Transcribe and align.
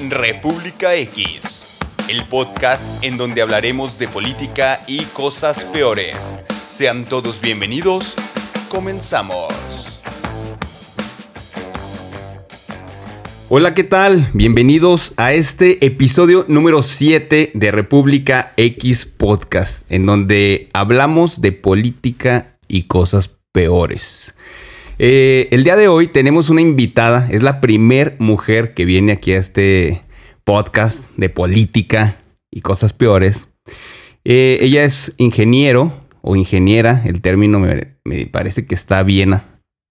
República 0.00 0.94
X, 0.94 1.76
el 2.08 2.24
podcast 2.26 3.02
en 3.02 3.16
donde 3.16 3.42
hablaremos 3.42 3.98
de 3.98 4.06
política 4.06 4.78
y 4.86 5.02
cosas 5.06 5.64
peores. 5.64 6.14
Sean 6.70 7.04
todos 7.04 7.40
bienvenidos. 7.40 8.14
Comenzamos. 8.68 9.52
Hola, 13.48 13.74
¿qué 13.74 13.82
tal? 13.82 14.30
Bienvenidos 14.34 15.14
a 15.16 15.32
este 15.32 15.84
episodio 15.84 16.44
número 16.46 16.84
7 16.84 17.50
de 17.54 17.70
República 17.72 18.52
X 18.56 19.04
Podcast, 19.04 19.84
en 19.90 20.06
donde 20.06 20.68
hablamos 20.74 21.40
de 21.40 21.50
política 21.50 22.56
y 22.68 22.84
cosas 22.84 23.30
peores. 23.50 24.32
Eh, 25.00 25.46
el 25.52 25.62
día 25.62 25.76
de 25.76 25.86
hoy 25.86 26.08
tenemos 26.08 26.50
una 26.50 26.60
invitada, 26.60 27.28
es 27.30 27.44
la 27.44 27.60
primer 27.60 28.16
mujer 28.18 28.74
que 28.74 28.84
viene 28.84 29.12
aquí 29.12 29.32
a 29.32 29.38
este 29.38 30.02
podcast 30.42 31.08
de 31.16 31.28
política 31.28 32.16
y 32.50 32.62
cosas 32.62 32.94
peores. 32.94 33.48
Eh, 34.24 34.58
ella 34.60 34.82
es 34.82 35.14
ingeniero 35.16 35.92
o 36.20 36.34
ingeniera, 36.34 37.02
el 37.06 37.20
término 37.20 37.60
me, 37.60 38.26
parece 38.26 38.66
que 38.66 38.74
está 38.74 39.04
bien 39.04 39.40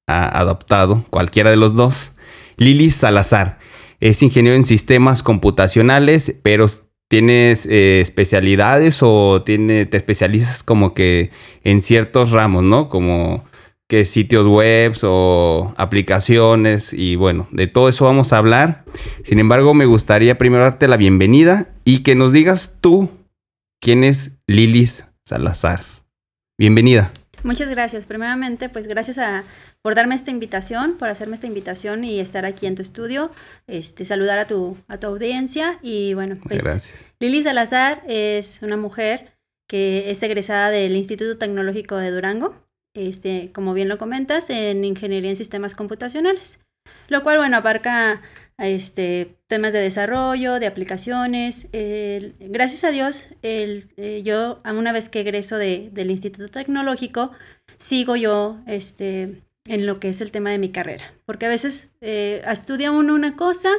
adoptado, 0.08 1.06
cualquiera 1.10 1.52
de 1.52 1.56
los 1.56 1.74
dos. 1.74 2.12
Lili 2.58 2.92
Salazar 2.92 3.60
es 4.02 4.22
ingeniero 4.22 4.58
en 4.58 4.66
sistemas 4.66 5.24
computacionales, 5.24 6.36
pero 6.44 6.68
tienes 7.08 7.66
eh, 7.66 8.02
especialidades 8.02 9.00
o 9.02 9.42
tiene, 9.44 9.86
te 9.86 9.96
especializas 9.96 10.64
como 10.64 10.94
que 10.94 11.32
en 11.64 11.82
ciertos 11.82 12.32
ramos, 12.32 12.64
¿no? 12.64 12.90
Como 12.90 13.46
que 13.88 14.04
sitios 14.06 14.46
web 14.46 14.96
o 15.04 15.74
aplicaciones 15.78 16.92
y 16.92 17.16
bueno, 17.16 17.48
de 17.52 17.68
todo 17.68 17.90
eso 17.90 18.06
vamos 18.06 18.34
a 18.34 18.38
hablar. 18.38 18.84
Sin 19.24 19.40
embargo, 19.40 19.74
me 19.74 19.86
gustaría 19.86 20.38
primero 20.38 20.64
darte 20.64 20.88
la 20.88 20.98
bienvenida 20.98 21.74
y 21.86 22.04
que 22.04 22.16
nos 22.16 22.34
digas 22.34 22.76
tú 22.82 23.10
quién 23.82 24.04
es 24.04 24.32
Lilis 24.46 25.06
Salazar. 25.26 25.84
Bienvenida. 26.58 27.14
Muchas 27.44 27.70
gracias. 27.70 28.06
Primeramente, 28.06 28.68
pues 28.68 28.88
gracias 28.88 29.20
a, 29.20 29.44
por 29.82 29.96
darme 29.96 30.16
esta 30.16 30.32
invitación, 30.32 30.98
por 30.98 31.08
hacerme 31.08 31.36
esta 31.36 31.48
invitación 31.48 32.04
y 32.04 32.20
estar 32.20 32.46
aquí 32.46 32.66
en 32.66 32.76
tu 32.76 32.82
estudio, 32.82 33.32
este, 33.68 34.04
saludar 34.04 34.40
a 34.40 34.48
tu, 34.48 34.76
a 34.90 34.98
tu 34.98 35.08
audiencia 35.08 35.80
y 35.82 36.14
bueno, 36.14 36.38
pues 36.44 36.62
gracias. 36.62 36.94
Lili 37.20 37.44
Salazar 37.44 38.04
es 38.08 38.60
una 38.64 38.76
mujer 38.76 39.38
que 39.68 40.12
es 40.12 40.22
egresada 40.24 40.72
del 40.72 40.96
Instituto 40.96 41.38
Tecnológico 41.38 41.96
de 41.98 42.12
Durango 42.12 42.67
este, 42.98 43.52
como 43.54 43.74
bien 43.74 43.88
lo 43.88 43.98
comentas, 43.98 44.50
en 44.50 44.84
ingeniería 44.84 45.30
en 45.30 45.36
sistemas 45.36 45.76
computacionales, 45.76 46.60
lo 47.08 47.24
cual, 47.24 47.38
bueno, 47.38 47.58
abarca 47.58 48.22
este, 48.58 49.38
temas 49.48 49.72
de 49.74 49.80
desarrollo, 49.80 50.60
de 50.60 50.68
aplicaciones. 50.68 51.70
gracias 51.72 52.84
a 52.84 52.92
Dios, 52.92 53.30
el, 53.42 53.90
eh, 53.98 54.24
yo, 54.24 54.62
una 54.66 54.92
vez 54.92 55.10
que 55.10 55.22
egreso 55.22 55.58
de, 55.58 55.90
del 55.92 56.12
Instituto 56.12 56.50
Tecnológico, 56.50 57.32
sigo 57.78 58.16
yo 58.16 58.60
este, 58.66 59.44
en 59.68 59.86
lo 59.86 60.00
que 60.00 60.10
es 60.10 60.22
el 60.22 60.32
tema 60.32 60.50
de 60.50 60.58
mi 60.58 60.72
carrera, 60.72 61.14
porque 61.26 61.46
a 61.46 61.50
veces 61.50 61.92
eh, 62.02 62.42
estudia 62.48 62.92
uno 62.92 63.14
una 63.14 63.36
cosa 63.36 63.70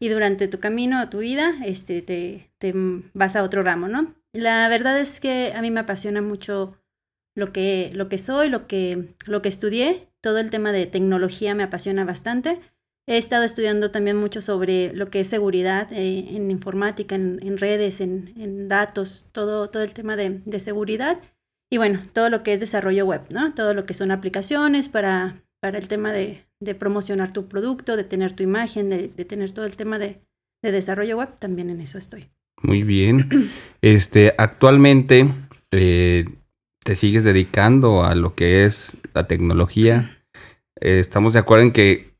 y 0.00 0.08
durante 0.08 0.48
tu 0.48 0.58
camino, 0.58 1.08
tu 1.08 1.18
vida, 1.18 1.54
este, 1.64 2.02
te, 2.02 2.50
te 2.58 2.72
vas 3.12 3.36
a 3.36 3.42
otro 3.42 3.62
ramo, 3.62 3.88
¿no? 3.88 4.14
La 4.32 4.68
verdad 4.68 4.98
es 4.98 5.20
que 5.20 5.52
a 5.54 5.62
mí 5.62 5.70
me 5.70 5.80
apasiona 5.80 6.20
mucho 6.20 6.76
lo 7.34 7.52
que, 7.52 7.90
lo 7.94 8.08
que 8.08 8.18
soy, 8.18 8.48
lo 8.48 8.66
que, 8.66 9.14
lo 9.26 9.42
que 9.42 9.48
estudié. 9.48 10.08
Todo 10.20 10.38
el 10.38 10.50
tema 10.50 10.72
de 10.72 10.86
tecnología 10.86 11.54
me 11.54 11.64
apasiona 11.64 12.04
bastante. 12.04 12.60
He 13.06 13.18
estado 13.18 13.44
estudiando 13.44 13.90
también 13.90 14.16
mucho 14.16 14.40
sobre 14.40 14.94
lo 14.94 15.10
que 15.10 15.20
es 15.20 15.28
seguridad 15.28 15.92
eh, 15.92 16.24
en 16.30 16.50
informática, 16.50 17.14
en, 17.14 17.58
redes, 17.58 18.00
en, 18.00 18.68
datos, 18.68 19.28
todo, 19.32 19.68
todo 19.68 19.82
el 19.82 19.92
tema 19.92 20.16
de, 20.16 20.40
seguridad. 20.58 21.20
Y 21.70 21.76
bueno, 21.76 22.02
todo 22.14 22.30
lo 22.30 22.42
que 22.42 22.54
es 22.54 22.60
desarrollo 22.60 23.04
web, 23.04 23.22
¿no? 23.28 23.52
Todo 23.52 23.74
lo 23.74 23.84
que 23.84 23.92
son 23.92 24.10
aplicaciones 24.10 24.88
para, 24.88 25.42
para 25.60 25.76
el 25.76 25.88
tema 25.88 26.12
de, 26.12 26.44
promocionar 26.78 27.32
tu 27.32 27.46
producto, 27.46 27.96
de 27.98 28.04
tener 28.04 28.32
tu 28.32 28.42
imagen, 28.42 28.88
de, 28.88 29.08
tener 29.08 29.52
todo 29.52 29.66
el 29.66 29.76
tema 29.76 29.98
de, 29.98 30.20
desarrollo 30.62 31.18
web, 31.18 31.28
también 31.38 31.68
en 31.68 31.82
eso 31.82 31.98
estoy. 31.98 32.30
Muy 32.62 32.84
bien. 32.84 33.50
Este, 33.82 34.34
actualmente, 34.38 35.30
eh, 35.70 36.24
te 36.84 36.94
sigues 36.94 37.24
dedicando 37.24 38.04
a 38.04 38.14
lo 38.14 38.34
que 38.34 38.64
es 38.64 38.92
la 39.14 39.26
tecnología. 39.26 40.18
Eh, 40.80 41.00
estamos 41.00 41.32
de 41.32 41.40
acuerdo 41.40 41.64
en 41.64 41.72
que 41.72 42.14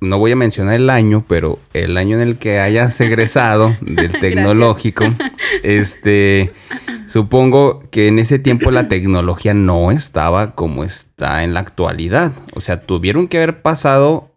no 0.00 0.18
voy 0.18 0.32
a 0.32 0.36
mencionar 0.36 0.74
el 0.74 0.90
año, 0.90 1.24
pero 1.28 1.58
el 1.72 1.96
año 1.96 2.16
en 2.20 2.28
el 2.28 2.36
que 2.36 2.58
hayas 2.58 3.00
egresado 3.00 3.76
del 3.80 4.12
tecnológico, 4.20 5.04
este, 5.62 6.52
supongo 7.06 7.84
que 7.90 8.08
en 8.08 8.18
ese 8.18 8.38
tiempo 8.38 8.70
la 8.70 8.88
tecnología 8.88 9.54
no 9.54 9.90
estaba 9.92 10.54
como 10.54 10.84
está 10.84 11.44
en 11.44 11.54
la 11.54 11.60
actualidad. 11.60 12.32
O 12.54 12.60
sea, 12.60 12.82
tuvieron 12.82 13.28
que 13.28 13.38
haber 13.38 13.62
pasado 13.62 14.32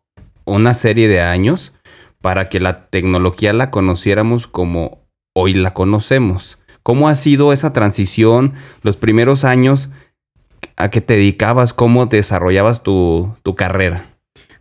una 0.46 0.76
serie 0.76 1.08
de 1.08 1.22
años 1.22 1.74
para 2.22 2.50
que 2.50 2.60
la 2.60 2.86
tecnología 2.88 3.52
la 3.52 3.72
conociéramos 3.72 4.46
como 4.46 5.02
hoy 5.34 5.56
la 5.56 5.74
conocemos. 5.74 6.60
¿Cómo 6.84 7.08
ha 7.08 7.16
sido 7.16 7.54
esa 7.54 7.74
transición, 7.74 8.54
los 8.84 8.98
primeros 8.98 9.44
años 9.44 9.90
a 10.76 10.90
que 10.90 11.02
te 11.02 11.16
dedicabas, 11.16 11.74
cómo 11.74 12.08
desarrollabas 12.08 12.84
tu, 12.84 13.36
carrera? 13.56 14.06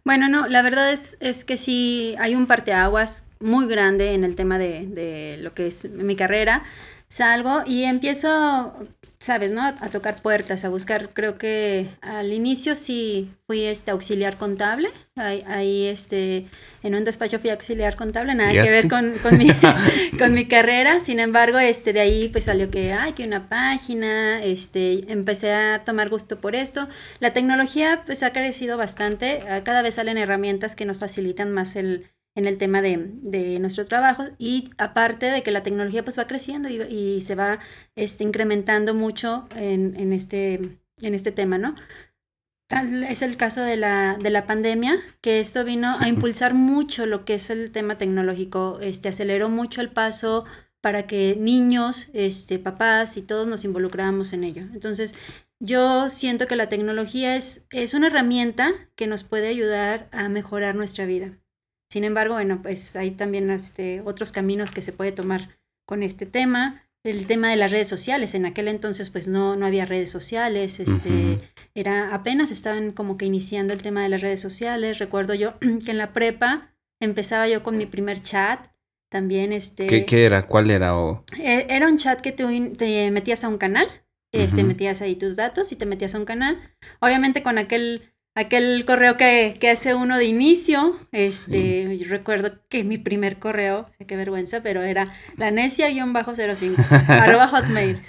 Bueno, 0.04 0.28
no, 0.28 0.48
la 0.48 0.62
verdad 0.62 0.92
es, 0.92 1.16
es 1.20 1.44
que 1.44 1.56
sí 1.56 2.14
hay 2.18 2.34
un 2.34 2.46
parteaguas 2.46 3.26
muy 3.38 3.66
grande 3.66 4.14
en 4.14 4.24
el 4.24 4.34
tema 4.34 4.58
de, 4.58 4.86
de 4.86 5.38
lo 5.40 5.54
que 5.54 5.66
es 5.66 5.88
mi 5.90 6.16
carrera. 6.16 6.62
Salgo 7.08 7.62
y 7.66 7.84
empiezo 7.84 8.74
sabes, 9.20 9.52
¿no? 9.52 9.62
A, 9.62 9.74
tocar 9.90 10.22
puertas, 10.22 10.64
a 10.64 10.70
buscar, 10.70 11.10
creo 11.12 11.36
que 11.36 11.90
al 12.00 12.32
inicio 12.32 12.74
sí 12.74 13.30
fui 13.46 13.64
este 13.64 13.90
auxiliar 13.90 14.38
contable, 14.38 14.90
ahí, 15.14 15.86
este, 15.86 16.46
en 16.82 16.94
un 16.94 17.04
despacho 17.04 17.38
fui 17.38 17.50
auxiliar 17.50 17.96
contable, 17.96 18.34
nada 18.34 18.50
que 18.50 18.70
ver 18.70 18.88
con, 18.88 19.12
mi, 19.36 19.48
con 20.18 20.32
mi 20.32 20.48
carrera, 20.48 21.00
sin 21.00 21.20
embargo, 21.20 21.58
este, 21.58 21.92
de 21.92 22.00
ahí 22.00 22.28
pues 22.28 22.44
salió 22.44 22.70
que, 22.70 22.94
ay, 22.94 23.12
que 23.12 23.24
una 23.24 23.50
página, 23.50 24.42
este, 24.42 25.12
empecé 25.12 25.52
a 25.52 25.84
tomar 25.84 26.08
gusto 26.08 26.40
por 26.40 26.56
esto, 26.56 26.88
la 27.18 27.34
tecnología 27.34 28.04
pues 28.06 28.22
ha 28.22 28.32
crecido 28.32 28.78
bastante, 28.78 29.42
cada 29.64 29.82
vez 29.82 29.96
salen 29.96 30.16
herramientas 30.16 30.74
que 30.76 30.86
nos 30.86 30.96
facilitan 30.96 31.52
más 31.52 31.76
el 31.76 32.10
en 32.34 32.46
el 32.46 32.58
tema 32.58 32.80
de, 32.82 33.10
de, 33.22 33.58
nuestro 33.58 33.84
trabajo 33.86 34.24
y 34.38 34.70
aparte 34.78 35.26
de 35.26 35.42
que 35.42 35.50
la 35.50 35.62
tecnología 35.62 36.04
pues 36.04 36.18
va 36.18 36.26
creciendo 36.26 36.68
y, 36.68 37.20
se 37.22 37.34
va 37.34 37.58
este, 37.96 38.24
incrementando 38.24 38.94
mucho 38.94 39.48
en, 39.56 39.96
en, 39.96 40.12
este, 40.12 40.78
en 41.02 41.14
este 41.14 41.32
tema, 41.32 41.58
¿no? 41.58 41.74
Tal 42.68 43.02
es 43.02 43.22
el 43.22 43.36
caso 43.36 43.62
de 43.62 43.76
la, 43.76 44.16
de 44.20 44.30
la 44.30 44.46
pandemia, 44.46 45.00
que 45.20 45.40
esto 45.40 45.64
vino 45.64 45.96
a 45.98 46.06
impulsar 46.08 46.54
mucho 46.54 47.04
lo 47.04 47.24
que 47.24 47.34
es 47.34 47.50
el 47.50 47.72
tema 47.72 47.98
tecnológico, 47.98 48.78
este, 48.80 49.08
aceleró 49.08 49.48
mucho 49.48 49.80
el 49.80 49.90
paso 49.90 50.44
para 50.80 51.08
que 51.08 51.36
niños, 51.36 52.10
este, 52.12 52.60
papás 52.60 53.16
y 53.16 53.22
todos 53.22 53.48
nos 53.48 53.64
involucráramos 53.64 54.32
en 54.32 54.44
ello. 54.44 54.62
Entonces, 54.72 55.16
yo 55.58 56.08
siento 56.08 56.46
que 56.46 56.54
la 56.54 56.68
tecnología 56.68 57.34
es, 57.34 57.66
es 57.70 57.92
una 57.92 58.06
herramienta 58.06 58.70
que 58.94 59.08
nos 59.08 59.24
puede 59.24 59.48
ayudar 59.48 60.08
a 60.12 60.28
mejorar 60.28 60.76
nuestra 60.76 61.06
vida. 61.06 61.40
Sin 61.90 62.04
embargo, 62.04 62.34
bueno, 62.34 62.62
pues 62.62 62.94
hay 62.94 63.10
también 63.10 63.50
este, 63.50 64.00
otros 64.02 64.30
caminos 64.30 64.72
que 64.72 64.82
se 64.82 64.92
puede 64.92 65.12
tomar 65.12 65.58
con 65.86 66.02
este 66.02 66.24
tema. 66.24 66.86
El 67.02 67.26
tema 67.26 67.50
de 67.50 67.56
las 67.56 67.70
redes 67.70 67.88
sociales, 67.88 68.34
en 68.34 68.44
aquel 68.44 68.68
entonces 68.68 69.08
pues 69.10 69.26
no, 69.26 69.56
no 69.56 69.64
había 69.66 69.86
redes 69.86 70.10
sociales, 70.10 70.80
este, 70.80 71.40
era, 71.74 72.14
apenas 72.14 72.50
estaban 72.50 72.92
como 72.92 73.16
que 73.16 73.24
iniciando 73.24 73.72
el 73.72 73.80
tema 73.80 74.02
de 74.02 74.10
las 74.10 74.20
redes 74.20 74.40
sociales. 74.40 74.98
Recuerdo 74.98 75.34
yo 75.34 75.58
que 75.84 75.90
en 75.90 75.98
la 75.98 76.12
prepa 76.12 76.74
empezaba 77.00 77.48
yo 77.48 77.62
con 77.62 77.78
mi 77.78 77.86
primer 77.86 78.22
chat, 78.22 78.70
también 79.10 79.52
este... 79.52 79.86
¿Qué, 80.04 80.24
era? 80.24 80.46
¿Cuál 80.46 80.70
era? 80.70 80.94
E, 81.38 81.66
era 81.70 81.88
un 81.88 81.96
chat 81.96 82.20
que 82.20 82.32
tú 82.32 82.48
te 82.76 83.10
metías 83.10 83.42
a 83.42 83.48
un 83.48 83.58
canal, 83.58 83.88
este, 84.32 84.62
metías 84.62 85.00
ahí 85.00 85.16
tus 85.16 85.36
datos 85.36 85.72
y 85.72 85.76
te 85.76 85.86
metías 85.86 86.14
a 86.14 86.18
un 86.18 86.24
canal. 86.24 86.58
Obviamente 87.00 87.42
con 87.42 87.58
aquel 87.58 88.09
aquel 88.34 88.84
correo 88.86 89.16
que, 89.16 89.56
que, 89.58 89.70
hace 89.70 89.94
uno 89.94 90.16
de 90.16 90.24
inicio, 90.24 90.96
este, 91.10 91.98
yo 91.98 92.06
recuerdo 92.08 92.52
que 92.68 92.84
mi 92.84 92.96
primer 92.96 93.38
correo, 93.38 93.86
qué 94.06 94.16
vergüenza, 94.16 94.62
pero 94.62 94.82
era 94.82 95.12
la 95.36 95.50
necia-05, 95.50 96.76
arroba 97.08 97.48
hotmail. 97.48 98.00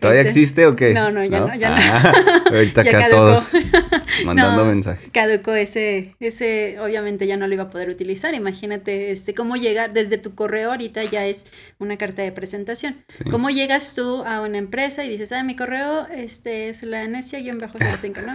¿Todavía 0.00 0.20
este, 0.22 0.28
existe 0.28 0.66
o 0.66 0.76
qué? 0.76 0.94
No, 0.94 1.10
no, 1.10 1.24
ya 1.24 1.40
no, 1.40 1.54
ya 1.56 1.70
no. 1.70 1.76
Ah, 1.78 2.42
ahorita 2.50 2.82
acá 2.82 3.08
todos 3.10 3.50
mandando 4.24 4.64
mensajes. 4.64 5.10
Caducó 5.10 5.54
ese, 5.54 6.14
ese, 6.20 6.78
obviamente 6.80 7.26
ya 7.26 7.36
no 7.36 7.48
lo 7.48 7.54
iba 7.54 7.64
a 7.64 7.70
poder 7.70 7.88
utilizar, 7.88 8.34
imagínate, 8.34 9.10
este, 9.10 9.34
cómo 9.34 9.56
llegar 9.56 9.92
desde 9.92 10.16
tu 10.16 10.36
correo 10.36 10.70
ahorita 10.70 11.02
ya 11.04 11.26
es 11.26 11.46
una 11.78 11.96
carta 11.96 12.22
de 12.22 12.30
presentación. 12.30 13.04
¿Cómo 13.30 13.50
llegas 13.50 13.94
tú 13.96 14.22
a 14.24 14.40
una 14.40 14.58
empresa 14.58 15.04
y 15.04 15.08
dices, 15.08 15.32
ah, 15.32 15.42
mi 15.42 15.56
correo 15.56 16.06
este, 16.06 16.68
es 16.68 16.84
la 16.84 17.04
necia-05, 17.06 18.24
¿no? 18.24 18.34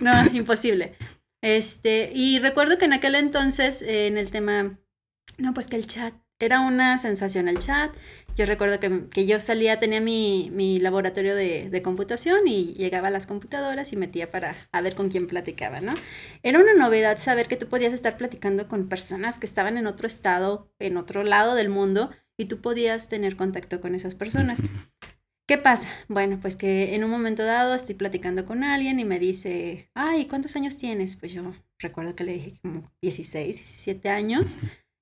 no, 0.00 0.24
no, 0.24 0.30
imposible. 0.36 0.49
Este, 1.42 2.12
y 2.14 2.38
recuerdo 2.38 2.78
que 2.78 2.84
en 2.84 2.92
aquel 2.92 3.14
entonces, 3.14 3.82
en 3.82 4.18
el 4.18 4.30
tema, 4.30 4.78
no, 5.38 5.54
pues 5.54 5.68
que 5.68 5.76
el 5.76 5.86
chat, 5.86 6.14
era 6.40 6.60
una 6.60 6.98
sensación 6.98 7.48
el 7.48 7.58
chat. 7.58 7.92
Yo 8.36 8.46
recuerdo 8.46 8.80
que, 8.80 9.08
que 9.10 9.26
yo 9.26 9.38
salía, 9.40 9.78
tenía 9.78 10.00
mi, 10.00 10.50
mi 10.52 10.78
laboratorio 10.78 11.34
de, 11.34 11.68
de, 11.68 11.82
computación 11.82 12.48
y 12.48 12.72
llegaba 12.74 13.08
a 13.08 13.10
las 13.10 13.26
computadoras 13.26 13.92
y 13.92 13.96
metía 13.96 14.30
para 14.30 14.54
a 14.72 14.80
ver 14.80 14.94
con 14.94 15.10
quién 15.10 15.26
platicaba, 15.26 15.80
¿no? 15.80 15.92
Era 16.42 16.58
una 16.58 16.74
novedad 16.74 17.18
saber 17.18 17.48
que 17.48 17.56
tú 17.56 17.68
podías 17.68 17.92
estar 17.92 18.16
platicando 18.16 18.68
con 18.68 18.88
personas 18.88 19.38
que 19.38 19.46
estaban 19.46 19.76
en 19.76 19.86
otro 19.86 20.06
estado, 20.06 20.72
en 20.78 20.96
otro 20.96 21.22
lado 21.24 21.54
del 21.54 21.68
mundo, 21.68 22.10
y 22.38 22.46
tú 22.46 22.62
podías 22.62 23.10
tener 23.10 23.36
contacto 23.36 23.82
con 23.82 23.94
esas 23.94 24.14
personas. 24.14 24.60
¿Qué 25.50 25.58
pasa? 25.58 25.88
Bueno, 26.06 26.38
pues 26.40 26.54
que 26.54 26.94
en 26.94 27.02
un 27.02 27.10
momento 27.10 27.42
dado 27.42 27.74
estoy 27.74 27.96
platicando 27.96 28.46
con 28.46 28.62
alguien 28.62 29.00
y 29.00 29.04
me 29.04 29.18
dice, 29.18 29.90
ay, 29.94 30.26
¿cuántos 30.26 30.54
años 30.54 30.78
tienes? 30.78 31.16
Pues 31.16 31.32
yo 31.32 31.42
recuerdo 31.80 32.14
que 32.14 32.22
le 32.22 32.34
dije 32.34 32.52
como 32.62 32.88
16, 33.02 33.56
17 33.56 34.10
años. 34.10 34.58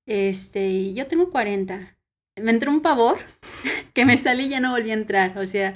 Este, 0.07 0.71
y 0.71 0.95
yo 0.95 1.07
tengo 1.07 1.29
40. 1.29 1.99
Me 2.41 2.51
entró 2.51 2.71
un 2.71 2.81
pavor 2.81 3.19
que 3.93 4.07
me 4.07 4.17
salí 4.17 4.45
y 4.45 4.49
ya 4.49 4.59
no 4.59 4.71
volví 4.71 4.91
a 4.91 4.95
entrar. 4.95 5.37
O 5.37 5.45
sea, 5.45 5.75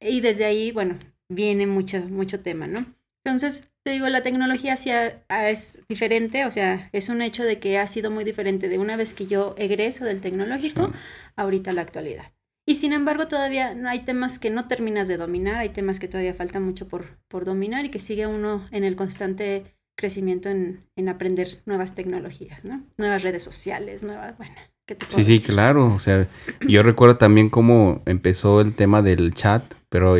y 0.00 0.22
desde 0.22 0.46
ahí, 0.46 0.72
bueno, 0.72 0.98
viene 1.28 1.66
mucho, 1.66 2.00
mucho 2.00 2.40
tema, 2.40 2.66
¿no? 2.66 2.86
Entonces, 3.22 3.70
te 3.84 3.90
digo, 3.90 4.08
la 4.08 4.22
tecnología 4.22 4.78
sí 4.78 4.90
es 5.28 5.86
diferente, 5.90 6.46
o 6.46 6.50
sea, 6.50 6.88
es 6.92 7.10
un 7.10 7.20
hecho 7.20 7.44
de 7.44 7.58
que 7.58 7.78
ha 7.78 7.86
sido 7.86 8.10
muy 8.10 8.24
diferente 8.24 8.70
de 8.70 8.78
una 8.78 8.96
vez 8.96 9.12
que 9.12 9.26
yo 9.26 9.54
egreso 9.58 10.06
del 10.06 10.22
tecnológico, 10.22 10.90
ahorita 11.36 11.74
la 11.74 11.82
actualidad. 11.82 12.32
Y 12.68 12.74
sin 12.74 12.92
embargo, 12.92 13.28
todavía 13.28 13.76
hay 13.86 14.00
temas 14.00 14.38
que 14.38 14.50
no 14.50 14.66
terminas 14.66 15.06
de 15.06 15.16
dominar, 15.16 15.56
hay 15.56 15.68
temas 15.68 16.00
que 16.00 16.08
todavía 16.08 16.34
falta 16.34 16.58
mucho 16.58 16.88
por, 16.88 17.18
por 17.28 17.44
dominar 17.44 17.84
y 17.84 17.90
que 17.90 18.00
sigue 18.00 18.26
uno 18.26 18.66
en 18.72 18.82
el 18.82 18.96
constante 18.96 19.76
crecimiento 19.96 20.48
en, 20.48 20.84
en 20.96 21.08
aprender 21.08 21.62
nuevas 21.64 21.94
tecnologías, 21.94 22.64
¿no? 22.64 22.84
Nuevas 22.98 23.22
redes 23.22 23.42
sociales, 23.42 24.02
nuevas, 24.02 24.36
bueno. 24.36 24.54
¿qué 24.86 24.94
te 24.94 25.06
sí, 25.10 25.24
sí, 25.24 25.40
claro. 25.40 25.92
O 25.94 25.98
sea, 25.98 26.28
yo 26.66 26.82
recuerdo 26.82 27.16
también 27.16 27.50
cómo 27.50 28.02
empezó 28.06 28.60
el 28.60 28.74
tema 28.74 29.02
del 29.02 29.34
chat, 29.34 29.62
pero 29.88 30.16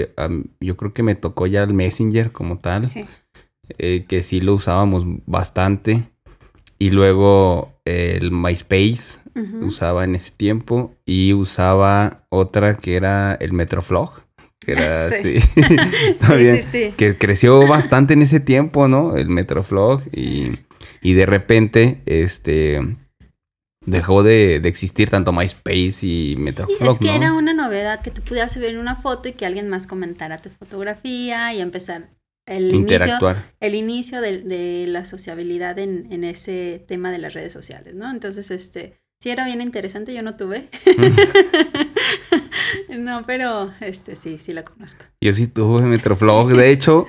yo 0.60 0.76
creo 0.76 0.92
que 0.92 1.02
me 1.02 1.14
tocó 1.14 1.46
ya 1.46 1.62
el 1.62 1.74
Messenger 1.74 2.32
como 2.32 2.58
tal. 2.58 2.86
Sí. 2.86 3.04
Eh, 3.78 4.04
que 4.06 4.22
sí 4.22 4.40
lo 4.40 4.54
usábamos 4.54 5.04
bastante. 5.26 6.04
Y 6.78 6.90
luego 6.90 7.80
el 7.84 8.30
MySpace, 8.30 9.18
usaba 9.60 10.04
en 10.04 10.14
ese 10.14 10.30
tiempo 10.30 10.94
y 11.04 11.32
usaba 11.34 12.24
otra 12.30 12.76
que 12.76 12.96
era 12.96 13.34
el 13.34 13.52
Metroflog. 13.52 14.12
Que 14.60 14.72
era 14.72 15.06
así. 15.08 15.38
que 16.96 17.18
creció 17.18 17.66
bastante 17.66 18.14
en 18.14 18.22
ese 18.22 18.40
tiempo, 18.40 18.88
¿no? 18.88 19.16
El 19.16 19.28
Metroflog. 19.28 20.02
Y, 20.12 20.58
y, 21.02 21.14
de 21.14 21.26
repente, 21.26 22.02
este. 22.06 22.80
Dejó 23.84 24.24
de, 24.24 24.56
existir 24.56 25.10
tanto 25.10 25.32
MySpace 25.32 25.98
y 26.02 26.34
Metroflog. 26.38 26.94
es 26.94 26.98
que 26.98 27.14
era 27.14 27.32
una 27.32 27.54
novedad 27.54 28.02
que 28.02 28.10
tú 28.10 28.20
pudieras 28.20 28.50
subir 28.50 28.78
una 28.78 28.96
foto 28.96 29.28
y 29.28 29.32
que 29.32 29.46
alguien 29.46 29.68
más 29.68 29.86
comentara 29.86 30.38
tu 30.38 30.50
fotografía 30.50 31.54
y 31.54 31.60
empezar 31.60 32.08
el 32.46 32.74
Interactuar. 32.74 33.36
inicio, 33.36 33.52
el 33.60 33.74
inicio 33.74 34.20
de, 34.20 34.42
de 34.42 34.86
la 34.88 35.04
sociabilidad 35.04 35.78
en, 35.78 36.12
en, 36.12 36.24
ese 36.24 36.84
tema 36.88 37.10
de 37.12 37.18
las 37.18 37.34
redes 37.34 37.52
sociales, 37.52 37.94
¿no? 37.94 38.10
Entonces, 38.10 38.50
este, 38.50 38.98
sí 39.18 39.30
era 39.30 39.44
bien 39.44 39.60
interesante, 39.60 40.14
yo 40.14 40.22
no 40.22 40.36
tuve. 40.36 40.68
no, 42.98 43.22
pero 43.26 43.72
este 43.80 44.16
sí, 44.16 44.38
sí 44.38 44.52
la 44.52 44.64
conozco. 44.64 45.04
Yo 45.20 45.32
sí 45.32 45.46
tuve 45.46 45.82
Metroflog. 45.82 46.52
De 46.52 46.70
hecho, 46.70 47.06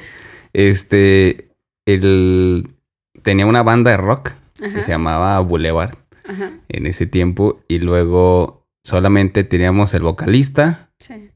este, 0.54 1.50
el, 1.86 2.70
tenía 3.24 3.46
una 3.46 3.64
banda 3.64 3.92
de 3.92 3.98
rock 3.98 4.32
que 4.56 4.82
se 4.82 4.92
llamaba 4.92 5.40
Boulevard 5.40 5.96
en 6.68 6.88
ese 6.88 7.06
tiempo 7.06 7.62
y 7.68 7.80
luego 7.80 8.68
solamente 8.84 9.44
teníamos 9.44 9.94
el 9.94 10.02
vocalista 10.02 10.90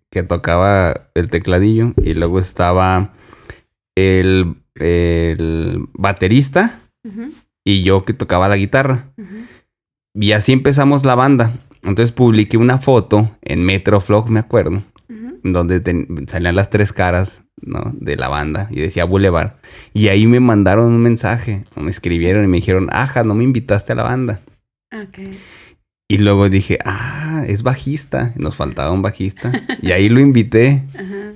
que 0.09 0.24
tocaba 0.24 1.09
el 1.13 1.29
tecladillo 1.29 1.94
y 2.03 2.13
luego 2.13 2.39
estaba 2.39 3.13
el, 3.95 4.56
el 4.75 5.88
baterista 5.94 6.81
y 7.63 7.83
yo 7.83 8.06
que 8.06 8.13
tocaba 8.13 8.50
la 8.50 8.57
guitarra. 8.57 9.13
Y 10.13 10.34
así 10.34 10.52
empezamos 10.52 11.06
la 11.06 11.16
banda. 11.16 11.60
Entonces 11.84 12.12
publiqué 12.12 12.58
una 12.58 12.78
foto 12.78 13.31
en 13.42 13.63
Metroflog, 13.63 14.30
me 14.30 14.40
acuerdo, 14.40 14.84
donde 15.44 15.81
salían 16.28 16.56
las 16.56 16.69
tres 16.69 16.94
caras 16.94 17.44
¿no? 17.62 17.92
de 17.96 18.16
la 18.18 18.28
banda 18.28 18.68
y 18.69 18.81
decía 18.81 19.06
Boulevard. 19.06 19.54
Y 19.94 20.10
ahí 20.10 20.28
me 20.28 20.40
mandaron 20.40 20.86
un 20.86 21.02
mensaje, 21.02 21.66
o 21.75 21.81
me 21.81 21.90
escribieron 21.90 22.44
y 22.46 22.48
me 22.48 22.58
dijeron, 22.58 22.88
ajá, 22.92 23.24
no 23.24 23.34
me 23.34 23.44
invitaste 23.44 23.94
a 23.94 23.96
la 23.96 24.04
banda. 24.04 24.42
Y 26.08 26.18
luego 26.18 26.50
dije, 26.50 26.78
ah, 26.84 27.46
es 27.48 27.63
bajista, 27.63 28.34
nos 28.36 28.56
faltaba 28.56 28.92
un 28.92 29.02
bajista. 29.02 29.52
y 29.81 29.92
ahí 29.92 30.10
lo 30.10 30.19
invité. 30.19 30.84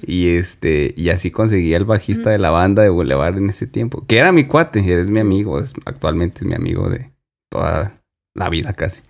Y 0.06 0.36
este, 0.36 0.94
y 0.98 1.10
así 1.10 1.32
conseguí 1.32 1.74
el 1.74 1.86
bajista 1.86 2.30
de 2.30 2.38
la 2.38 2.50
banda 2.52 2.84
de 2.84 2.90
Boulevard 2.90 3.38
en 3.38 3.50
ese 3.50 3.66
tiempo. 3.68 4.06
Que 4.06 4.18
era 4.18 4.32
mi 4.32 4.44
cuate, 4.44 4.82
es 5.00 5.10
mi 5.10 5.20
amigo, 5.20 5.60
es, 5.60 5.74
actualmente 5.86 6.40
es 6.40 6.46
mi 6.46 6.54
amigo 6.56 6.90
de 6.90 7.10
toda 7.50 8.02
la 8.36 8.50
vida 8.50 8.74
casi. 8.74 9.02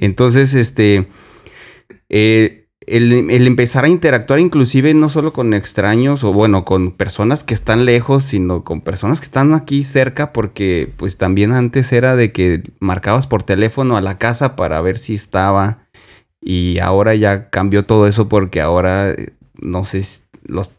Entonces, 0.00 0.54
este, 0.54 1.06
eh, 2.08 2.62
el, 2.86 3.46
empezar 3.46 3.84
a 3.84 3.88
interactuar 3.88 4.40
inclusive 4.40 4.92
no 4.94 5.08
solo 5.08 5.32
con 5.32 5.54
extraños 5.54 6.24
o 6.24 6.32
bueno, 6.32 6.64
con 6.64 6.92
personas 6.92 7.44
que 7.44 7.54
están 7.54 7.84
lejos, 7.84 8.24
sino 8.24 8.64
con 8.64 8.80
personas 8.80 9.20
que 9.20 9.26
están 9.26 9.54
aquí 9.54 9.84
cerca, 9.84 10.32
porque 10.32 10.92
pues 10.96 11.16
también 11.16 11.52
antes 11.52 11.92
era 11.92 12.16
de 12.16 12.32
que 12.32 12.62
marcabas 12.80 13.26
por 13.26 13.42
teléfono 13.44 13.96
a 13.96 14.00
la 14.00 14.18
casa 14.18 14.56
para 14.56 14.80
ver 14.80 14.98
si 14.98 15.14
estaba 15.14 15.86
y 16.40 16.78
ahora 16.80 17.14
ya 17.14 17.50
cambió 17.50 17.84
todo 17.84 18.06
eso 18.08 18.28
porque 18.28 18.60
ahora, 18.60 19.14
no 19.54 19.84
sé, 19.84 20.04
los, 20.44 20.72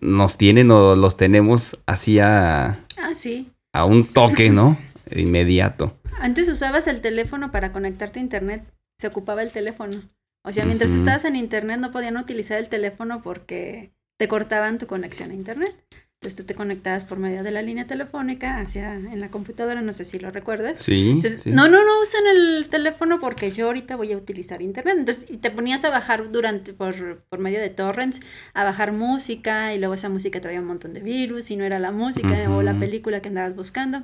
nos 0.00 0.38
tienen 0.38 0.70
o 0.70 0.96
los 0.96 1.16
tenemos 1.16 1.78
así 1.84 2.20
a, 2.20 2.80
ah, 2.96 3.14
sí. 3.14 3.50
a 3.72 3.84
un 3.84 4.06
toque, 4.06 4.50
¿no? 4.50 4.78
Inmediato. 5.14 5.98
Antes 6.18 6.48
usabas 6.48 6.86
el 6.86 7.00
teléfono 7.00 7.50
para 7.50 7.72
conectarte 7.72 8.18
a 8.18 8.22
internet, 8.22 8.64
se 8.98 9.06
ocupaba 9.06 9.42
el 9.42 9.50
teléfono. 9.50 10.02
O 10.42 10.52
sea, 10.52 10.64
mientras 10.64 10.92
estabas 10.92 11.24
en 11.24 11.36
internet 11.36 11.78
no 11.80 11.92
podían 11.92 12.16
utilizar 12.16 12.58
el 12.58 12.68
teléfono 12.68 13.22
porque 13.22 13.92
te 14.18 14.28
cortaban 14.28 14.78
tu 14.78 14.86
conexión 14.86 15.30
a 15.30 15.34
internet. 15.34 15.74
Entonces 16.20 16.36
tú 16.36 16.44
te 16.44 16.54
conectabas 16.54 17.06
por 17.06 17.18
medio 17.18 17.42
de 17.42 17.50
la 17.50 17.62
línea 17.62 17.86
telefónica 17.86 18.58
hacia 18.58 18.94
en 18.94 19.20
la 19.20 19.30
computadora, 19.30 19.80
no 19.80 19.94
sé 19.94 20.04
si 20.04 20.18
lo 20.18 20.30
recuerdas. 20.30 20.82
Sí, 20.82 21.22
No, 21.46 21.66
no, 21.66 21.82
no 21.82 22.02
usen 22.02 22.20
el 22.26 22.68
teléfono 22.68 23.20
porque 23.20 23.50
yo 23.50 23.68
ahorita 23.68 23.96
voy 23.96 24.12
a 24.12 24.18
utilizar 24.18 24.60
internet. 24.60 24.96
Entonces 24.98 25.40
te 25.40 25.50
ponías 25.50 25.82
a 25.86 25.88
bajar 25.88 26.30
durante 26.30 26.74
por, 26.74 27.22
por 27.30 27.38
medio 27.38 27.58
de 27.58 27.70
torrents, 27.70 28.20
a 28.52 28.64
bajar 28.64 28.92
música 28.92 29.72
y 29.72 29.78
luego 29.78 29.94
esa 29.94 30.10
música 30.10 30.42
traía 30.42 30.60
un 30.60 30.66
montón 30.66 30.92
de 30.92 31.00
virus 31.00 31.50
y 31.50 31.56
no 31.56 31.64
era 31.64 31.78
la 31.78 31.90
música 31.90 32.50
o 32.50 32.60
la 32.60 32.78
película 32.78 33.22
que 33.22 33.28
andabas 33.28 33.56
buscando. 33.56 34.02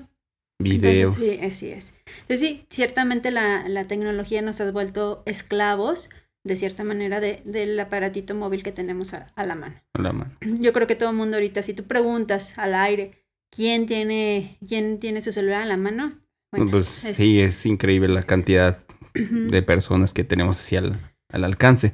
Video. 0.59 1.13
sí, 1.13 1.39
así 1.43 1.71
es. 1.71 1.95
Entonces 2.23 2.41
sí, 2.41 2.67
ciertamente 2.71 3.31
la, 3.31 3.69
la, 3.69 3.85
tecnología 3.85 4.43
nos 4.43 4.61
ha 4.61 4.71
vuelto 4.71 5.23
esclavos, 5.27 6.09
de 6.45 6.57
cierta 6.57 6.83
manera, 6.83 7.21
de, 7.21 7.43
del 7.45 7.79
aparatito 7.79 8.35
móvil 8.35 8.63
que 8.63 8.73
tenemos 8.73 9.13
a, 9.15 9.33
la 9.37 9.55
mano. 9.55 9.75
A 9.95 10.03
la 10.03 10.13
mano. 10.13 10.33
Yo 10.41 10.73
creo 10.73 10.87
que 10.87 10.97
todo 10.97 11.11
el 11.11 11.17
mundo 11.17 11.37
ahorita, 11.37 11.63
si 11.63 11.75
tú 11.75 11.85
preguntas 11.85 12.55
al 12.57 12.75
aire, 12.75 13.23
¿quién 13.55 13.87
tiene, 13.87 14.59
quién 14.67 14.99
tiene 14.99 15.21
su 15.21 15.33
celular 15.33 15.63
en 15.63 15.69
la 15.69 15.77
mano? 15.77 16.11
pues 16.71 16.87
sí, 16.87 17.41
es 17.41 17.67
increíble 17.67 18.09
la 18.09 18.23
cantidad 18.23 18.83
de 19.15 19.63
personas 19.63 20.15
que 20.15 20.25
tenemos 20.25 20.59
así 20.59 20.77
al, 20.77 21.01
al 21.31 21.45
alcance. 21.45 21.93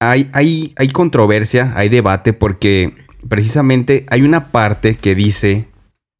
Hay, 0.00 0.28
hay, 0.32 0.74
hay 0.76 0.88
controversia, 0.88 1.72
hay 1.74 1.88
debate, 1.88 2.32
porque 2.32 2.94
precisamente 3.28 4.04
hay 4.08 4.22
una 4.22 4.52
parte 4.52 4.94
que 4.94 5.14
dice 5.14 5.67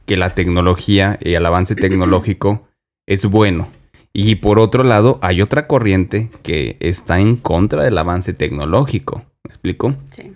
que 0.09 0.17
la 0.17 0.35
tecnología 0.35 1.19
y 1.23 1.35
el 1.35 1.45
avance 1.45 1.75
tecnológico 1.75 2.67
es 3.07 3.27
bueno. 3.27 3.69
Y 4.15 4.37
por 4.37 4.59
otro 4.59 4.83
lado, 4.83 5.19
hay 5.21 5.43
otra 5.43 5.67
corriente 5.67 6.31
que 6.43 6.79
está 6.81 7.21
en 7.21 7.37
contra 7.37 7.85
del 7.85 7.99
avance 7.99 8.33
tecnológico. 8.33 9.27
¿Me 9.45 9.51
explico? 9.51 9.97
Sí. 10.11 10.33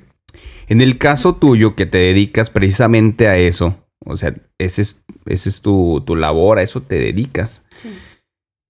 En 0.69 0.83
el 0.83 0.99
caso 0.99 1.37
tuyo, 1.37 1.75
que 1.75 1.87
te 1.87 1.97
dedicas 1.99 2.51
precisamente 2.51 3.29
a 3.29 3.39
eso, 3.39 3.75
o 4.05 4.19
sea, 4.19 4.35
ese 4.59 4.83
es, 4.83 5.03
ese 5.25 5.49
es 5.49 5.63
tu, 5.63 6.03
tu 6.07 6.17
labor, 6.17 6.59
a 6.59 6.63
eso 6.63 6.83
te 6.83 6.97
dedicas. 6.97 7.65
Sí. 7.75 7.89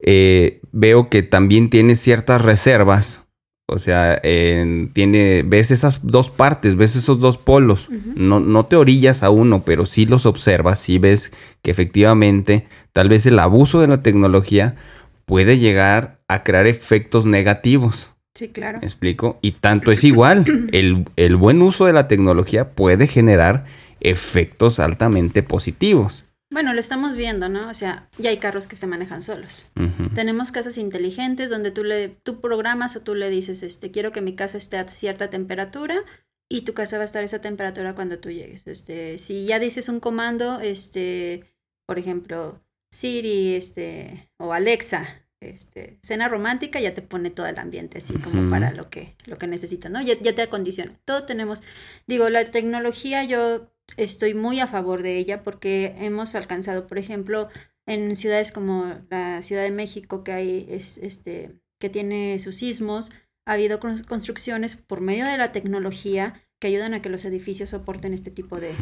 Eh, 0.04 0.61
veo 0.71 1.09
que 1.09 1.25
también 1.25 1.68
tienes 1.68 1.99
ciertas 1.99 2.40
reservas 2.40 3.25
o 3.66 3.78
sea, 3.78 4.21
tiene, 4.21 5.42
ves 5.45 5.71
esas 5.71 6.00
dos 6.02 6.31
partes, 6.31 6.76
ves 6.76 6.97
esos 6.97 7.21
dos 7.21 7.38
polos. 7.38 7.88
no, 8.14 8.40
no 8.40 8.66
te 8.66 8.76
orillas 8.76 9.23
a 9.23 9.31
uno, 9.31 9.62
pero 9.64 9.87
sí 9.87 10.07
los 10.07 10.26
observas, 10.26 10.81
sí 10.81 10.99
ves 10.99 11.33
que 11.62 11.71
efectivamente 11.71 12.66
tal 12.92 13.09
vez 13.09 13.25
el 13.26 13.38
abuso 13.38 13.81
de 13.81 13.88
la 13.88 14.02
tecnología 14.02 14.76
puede 15.25 15.59
llegar 15.59 16.19
a 16.28 16.42
crear 16.42 16.66
efectos 16.66 17.25
negativos. 17.26 18.12
Sí, 18.35 18.49
claro. 18.49 18.78
¿Me 18.81 18.87
explico? 18.87 19.38
Y 19.42 19.52
tanto 19.52 19.92
es 19.92 20.04
igual, 20.04 20.69
el, 20.73 21.07
el 21.16 21.37
buen 21.37 21.62
uso 21.62 21.87
de 21.87 21.92
la 21.92 22.09
tecnología 22.09 22.71
puede 22.71 23.07
generar 23.07 23.64
efectos 24.00 24.81
altamente 24.81 25.42
positivos. 25.42 26.25
Bueno, 26.52 26.75
lo 26.75 26.80
estamos 26.80 27.16
viendo, 27.16 27.49
¿no? 27.49 27.71
O 27.71 27.75
sea, 27.75 28.11
ya 28.18 28.28
hay 28.28 28.37
carros 28.37 28.68
que 28.68 28.76
se 28.76 28.87
manejan 28.87 29.23
solos. 29.23 29.66
Tenemos 30.14 30.52
casas 30.52 30.76
inteligentes 30.76 31.49
donde 31.49 31.71
tú 31.71 31.82
le 31.82 32.11
tú 32.11 32.42
programas 32.42 32.94
o 32.94 33.00
tú 33.00 33.14
le 33.14 33.30
dices, 33.30 33.62
este, 33.62 33.90
quiero 33.90 34.12
que 34.12 34.21
mi 34.21 34.37
casa 34.37 34.59
esté 34.59 34.76
a 34.76 34.87
cierta 34.87 35.30
temperatura 35.30 36.04
y 36.50 36.62
tu 36.62 36.75
casa 36.75 36.99
va 36.99 37.04
a 37.04 37.06
estar 37.06 37.23
a 37.23 37.25
esa 37.25 37.40
temperatura 37.40 37.94
cuando 37.94 38.18
tú 38.18 38.30
llegues. 38.30 38.66
Este, 38.66 39.16
si 39.16 39.47
ya 39.47 39.59
dices 39.59 39.88
un 39.88 39.99
comando, 39.99 40.61
este, 40.61 41.44
por 41.87 41.99
ejemplo, 41.99 42.61
Siri, 42.90 43.54
este, 43.54 44.28
o 44.37 44.52
Alexa, 44.52 45.23
este, 45.40 45.99
cena 46.02 46.28
romántica, 46.28 46.80
ya 46.80 46.92
te 46.92 47.00
pone 47.00 47.30
todo 47.30 47.47
el 47.47 47.59
ambiente 47.59 47.99
así 47.99 48.12
como 48.18 48.50
para 48.50 48.73
lo 48.73 48.90
que, 48.90 49.16
lo 49.25 49.38
que 49.38 49.47
necesitas, 49.47 49.90
¿no? 49.90 50.02
Ya, 50.02 50.18
ya 50.21 50.35
te 50.35 50.42
acondiciona. 50.42 50.92
Todo 51.06 51.25
tenemos, 51.25 51.62
digo, 52.06 52.28
la 52.28 52.44
tecnología 52.50 53.25
yo 53.25 53.73
estoy 53.96 54.34
muy 54.34 54.61
a 54.61 54.66
favor 54.66 55.02
de 55.02 55.18
ella 55.18 55.42
porque 55.42 55.94
hemos 55.99 56.34
alcanzado, 56.34 56.87
por 56.87 56.99
ejemplo, 56.99 57.49
en 57.87 58.16
ciudades 58.16 58.52
como 58.52 59.00
la 59.11 59.42
Ciudad 59.42 59.62
de 59.62 59.70
México, 59.70 60.25
que 60.25 60.32
hay, 60.32 60.66
es, 60.68 60.99
este, 60.99 61.61
que 61.80 61.90
tiene 61.90 62.38
sus 62.38 62.56
sismos, 62.56 63.12
ha 63.46 63.52
habido 63.52 63.80
construcciones 63.80 64.76
por 64.76 65.00
medio 65.00 65.26
de 65.26 65.37
la 65.37 65.52
tecnología 65.52 66.40
que 66.61 66.68
ayudan 66.68 66.94
a 66.94 67.02
que 67.02 67.08
los 67.08 67.25
edificios 67.25 67.70
soporten 67.70 68.14
este 68.14 68.30
tipo 68.30 68.61
de, 68.61 68.76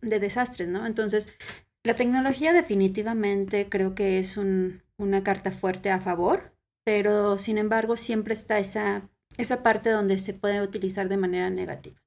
de, 0.00 0.20
desastres, 0.20 0.68
¿no? 0.68 0.86
Entonces, 0.86 1.34
la 1.84 1.96
tecnología 1.96 2.52
definitivamente 2.52 3.68
creo 3.68 3.96
que 3.96 4.20
es 4.20 4.36
un, 4.36 4.82
una 4.98 5.24
carta 5.24 5.50
fuerte 5.50 5.90
a 5.90 6.00
favor, 6.00 6.54
pero 6.84 7.38
sin 7.38 7.58
embargo 7.58 7.96
siempre 7.96 8.34
está 8.34 8.60
esa, 8.60 9.10
esa 9.36 9.64
parte 9.64 9.90
donde 9.90 10.18
se 10.18 10.32
puede 10.32 10.62
utilizar 10.62 11.08
de 11.08 11.16
manera 11.16 11.50
negativa 11.50 12.01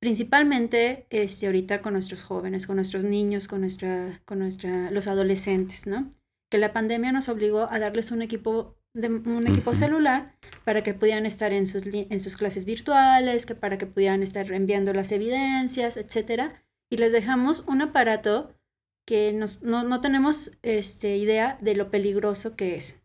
principalmente 0.00 1.06
este, 1.10 1.46
ahorita 1.46 1.82
con 1.82 1.94
nuestros 1.94 2.22
jóvenes, 2.22 2.66
con 2.66 2.76
nuestros 2.76 3.04
niños, 3.04 3.48
con, 3.48 3.60
nuestra, 3.60 4.20
con 4.24 4.38
nuestra, 4.38 4.90
los 4.90 5.08
adolescentes, 5.08 5.86
¿no? 5.86 6.14
Que 6.50 6.58
la 6.58 6.72
pandemia 6.72 7.12
nos 7.12 7.28
obligó 7.28 7.68
a 7.70 7.78
darles 7.78 8.10
un 8.10 8.22
equipo, 8.22 8.76
de, 8.94 9.08
un 9.08 9.46
equipo 9.46 9.74
celular 9.74 10.36
para 10.64 10.82
que 10.82 10.94
pudieran 10.94 11.26
estar 11.26 11.52
en 11.52 11.66
sus, 11.66 11.84
en 11.86 12.20
sus 12.20 12.36
clases 12.36 12.64
virtuales, 12.64 13.44
que 13.44 13.54
para 13.54 13.76
que 13.76 13.86
pudieran 13.86 14.22
estar 14.22 14.50
enviando 14.52 14.92
las 14.92 15.12
evidencias, 15.12 15.96
etcétera. 15.96 16.64
Y 16.90 16.96
les 16.96 17.12
dejamos 17.12 17.64
un 17.66 17.82
aparato 17.82 18.54
que 19.06 19.32
nos, 19.32 19.62
no, 19.62 19.84
no 19.84 20.00
tenemos 20.00 20.58
este, 20.62 21.16
idea 21.16 21.58
de 21.60 21.74
lo 21.74 21.90
peligroso 21.90 22.56
que 22.56 22.76
es. 22.76 23.02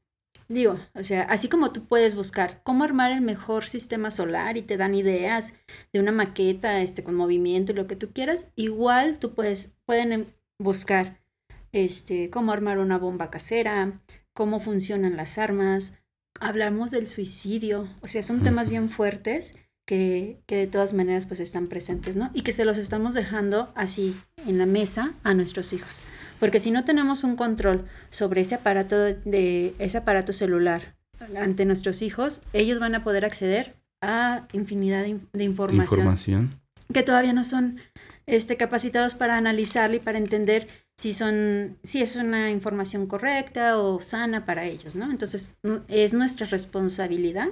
Digo, 0.54 0.80
o 0.94 1.02
sea, 1.02 1.24
así 1.24 1.50
como 1.50 1.72
tú 1.72 1.88
puedes 1.88 2.14
buscar 2.14 2.62
cómo 2.64 2.84
armar 2.84 3.12
el 3.12 3.22
mejor 3.22 3.66
sistema 3.66 4.12
solar 4.12 4.56
y 4.56 4.62
te 4.62 4.78
dan 4.78 4.94
ideas 4.94 5.54
de 5.92 6.00
una 6.00 6.12
maqueta 6.12 6.80
este, 6.82 7.04
con 7.04 7.16
movimiento 7.16 7.72
y 7.72 7.76
lo 7.76 7.88
que 7.88 7.96
tú 7.96 8.14
quieras, 8.14 8.52
igual 8.56 9.18
tú 9.18 9.34
puedes, 9.34 9.76
pueden 9.86 10.12
em, 10.12 10.26
buscar 10.60 11.24
este, 11.72 12.30
cómo 12.30 12.52
armar 12.52 12.78
una 12.78 13.00
bomba 13.00 13.32
casera, 13.32 14.04
cómo 14.34 14.60
funcionan 14.60 15.18
las 15.18 15.40
armas, 15.40 16.04
hablamos 16.40 16.92
del 16.92 17.08
suicidio, 17.08 17.90
o 18.02 18.08
sea, 18.08 18.22
son 18.22 18.44
temas 18.44 18.70
bien 18.70 18.92
fuertes 18.92 19.58
que, 19.88 20.44
que, 20.46 20.56
de 20.56 20.68
todas 20.68 20.94
maneras 20.94 21.26
pues 21.26 21.40
están 21.40 21.68
presentes, 21.68 22.16
¿no? 22.16 22.30
Y 22.36 22.44
que 22.44 22.54
se 22.54 22.64
los 22.64 22.78
estamos 22.78 23.16
dejando 23.16 23.74
así 23.76 24.16
en 24.38 24.60
la 24.60 24.68
mesa 24.68 25.16
a 25.24 25.34
nuestros 25.34 25.74
hijos. 25.74 26.04
Porque 26.44 26.60
si 26.60 26.72
no 26.72 26.84
tenemos 26.84 27.24
un 27.24 27.38
control 27.38 27.86
sobre 28.10 28.42
ese 28.42 28.56
aparato 28.56 28.98
de 28.98 29.74
ese 29.80 30.00
aparato 30.00 30.34
celular 30.34 30.98
ante 31.38 31.64
nuestros 31.64 32.02
hijos, 32.02 32.42
ellos 32.52 32.82
van 32.82 32.96
a 32.96 33.04
poder 33.06 33.24
acceder 33.24 33.78
a 34.02 34.46
infinidad 34.52 35.04
de, 35.04 35.44
información, 35.46 36.60
que 36.94 37.02
todavía 37.02 37.32
no 37.32 37.46
son 37.46 37.78
este, 38.26 38.58
capacitados 38.58 39.14
para 39.14 39.38
analizarla 39.38 39.96
y 39.96 40.00
para 40.00 40.18
entender 40.18 40.68
si 40.98 41.14
son 41.14 41.78
si 41.82 42.02
es 42.02 42.18
una 42.18 42.52
información 42.52 43.08
correcta 43.08 43.78
o 43.78 44.02
sana 44.02 44.44
para 44.44 44.66
ellos, 44.66 44.98
¿no? 44.98 45.10
Entonces, 45.10 45.56
es 45.88 46.14
nuestra 46.14 46.46
responsabilidad 46.48 47.48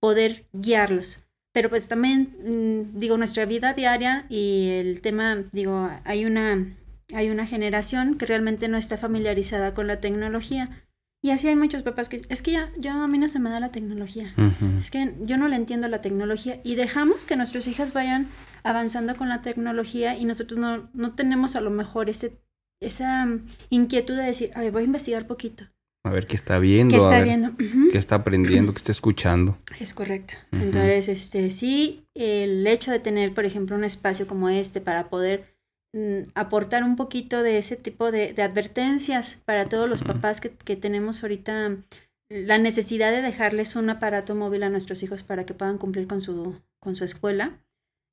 poder 0.00 0.46
guiarlos. 0.52 1.24
Pero 1.52 1.70
pues 1.70 1.88
también, 1.88 2.36
mm, 2.44 3.00
digo, 3.00 3.18
nuestra 3.18 3.46
vida 3.46 3.74
diaria 3.74 4.26
y 4.28 4.68
el 4.74 5.00
tema, 5.00 5.42
digo, 5.50 5.90
hay 6.04 6.24
una 6.24 6.76
hay 7.14 7.30
una 7.30 7.46
generación 7.46 8.18
que 8.18 8.26
realmente 8.26 8.68
no 8.68 8.76
está 8.76 8.96
familiarizada 8.96 9.74
con 9.74 9.86
la 9.86 10.00
tecnología. 10.00 10.82
Y 11.22 11.30
así 11.30 11.48
hay 11.48 11.56
muchos 11.56 11.82
papás 11.82 12.08
que 12.08 12.20
es 12.28 12.42
que 12.42 12.52
ya, 12.52 12.70
yo 12.78 12.92
a 12.92 13.08
mí 13.08 13.18
no 13.18 13.26
se 13.26 13.40
me 13.40 13.50
da 13.50 13.58
la 13.58 13.72
tecnología. 13.72 14.34
Es 14.78 14.90
que 14.90 15.14
yo 15.22 15.36
no 15.36 15.48
le 15.48 15.56
entiendo 15.56 15.88
la 15.88 16.00
tecnología. 16.00 16.60
Y 16.62 16.74
dejamos 16.76 17.26
que 17.26 17.36
nuestros 17.36 17.66
hijos 17.66 17.92
vayan 17.92 18.28
avanzando 18.62 19.16
con 19.16 19.28
la 19.28 19.42
tecnología 19.42 20.16
y 20.16 20.24
nosotros 20.24 20.60
no, 20.60 20.88
no 20.92 21.14
tenemos 21.14 21.56
a 21.56 21.60
lo 21.60 21.70
mejor 21.70 22.10
ese, 22.10 22.38
esa 22.80 23.28
inquietud 23.70 24.16
de 24.16 24.22
decir, 24.22 24.50
a 24.54 24.60
ver, 24.60 24.72
voy 24.72 24.82
a 24.82 24.86
investigar 24.86 25.26
poquito. 25.26 25.64
A 26.04 26.10
ver 26.10 26.28
qué 26.28 26.36
está 26.36 26.60
viendo. 26.60 26.92
¿Qué 26.92 27.02
está 27.02 27.20
viendo? 27.22 27.56
¿Qué 27.56 27.98
está 27.98 28.14
aprendiendo? 28.16 28.72
¿Qué 28.72 28.78
está 28.78 28.92
escuchando? 28.92 29.58
Es 29.80 29.94
correcto. 29.94 30.34
Entonces, 30.52 31.08
este, 31.08 31.50
sí, 31.50 32.06
el 32.14 32.64
hecho 32.68 32.92
de 32.92 33.00
tener, 33.00 33.34
por 33.34 33.44
ejemplo, 33.44 33.74
un 33.74 33.82
espacio 33.82 34.28
como 34.28 34.48
este 34.48 34.80
para 34.80 35.08
poder 35.08 35.55
Mm, 35.55 35.55
aportar 36.34 36.84
un 36.84 36.96
poquito 36.96 37.42
de 37.42 37.58
ese 37.58 37.76
tipo 37.76 38.10
de, 38.10 38.34
advertencias 38.42 39.40
para 39.44 39.68
todos 39.68 39.88
los 39.88 40.02
papás 40.02 40.40
que, 40.40 40.76
tenemos 40.76 41.22
ahorita 41.22 41.76
la 42.28 42.58
necesidad 42.58 43.12
de 43.12 43.22
dejarles 43.22 43.76
un 43.76 43.88
aparato 43.88 44.34
móvil 44.34 44.62
a 44.64 44.68
nuestros 44.68 45.02
hijos 45.02 45.22
para 45.22 45.46
que 45.46 45.54
puedan 45.54 45.78
cumplir 45.78 46.06
con 46.06 46.20
su, 46.20 46.60
con 46.80 46.96
su 46.96 47.04
escuela. 47.04 47.58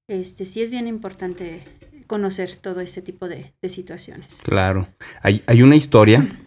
Este, 0.07 0.45
sí 0.45 0.61
es 0.61 0.71
bien 0.71 0.87
importante 0.87 1.63
conocer 2.07 2.55
todo 2.55 2.81
ese 2.81 3.01
tipo 3.01 3.27
de, 3.27 3.53
situaciones. 3.67 4.39
Claro. 4.43 4.87
Hay, 5.21 5.43
hay 5.47 5.61
una 5.61 5.75
historia 5.75 6.39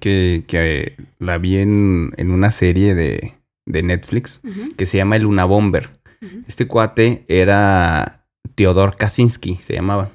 que, 0.00 0.44
que, 0.46 0.96
la 1.18 1.38
vi 1.38 1.56
en, 1.56 2.12
en 2.16 2.30
una 2.30 2.50
serie 2.50 2.94
de, 2.94 3.34
de 3.66 3.82
Netflix 3.82 4.40
que 4.76 4.86
se 4.86 4.98
llama 4.98 5.16
El 5.16 5.22
Luna 5.22 5.44
Bomber. 5.44 5.90
Este 6.46 6.68
cuate 6.68 7.24
era 7.26 8.21
Teodor 8.54 8.96
Kaczynski, 8.96 9.58
se 9.60 9.74
llamaba. 9.74 10.10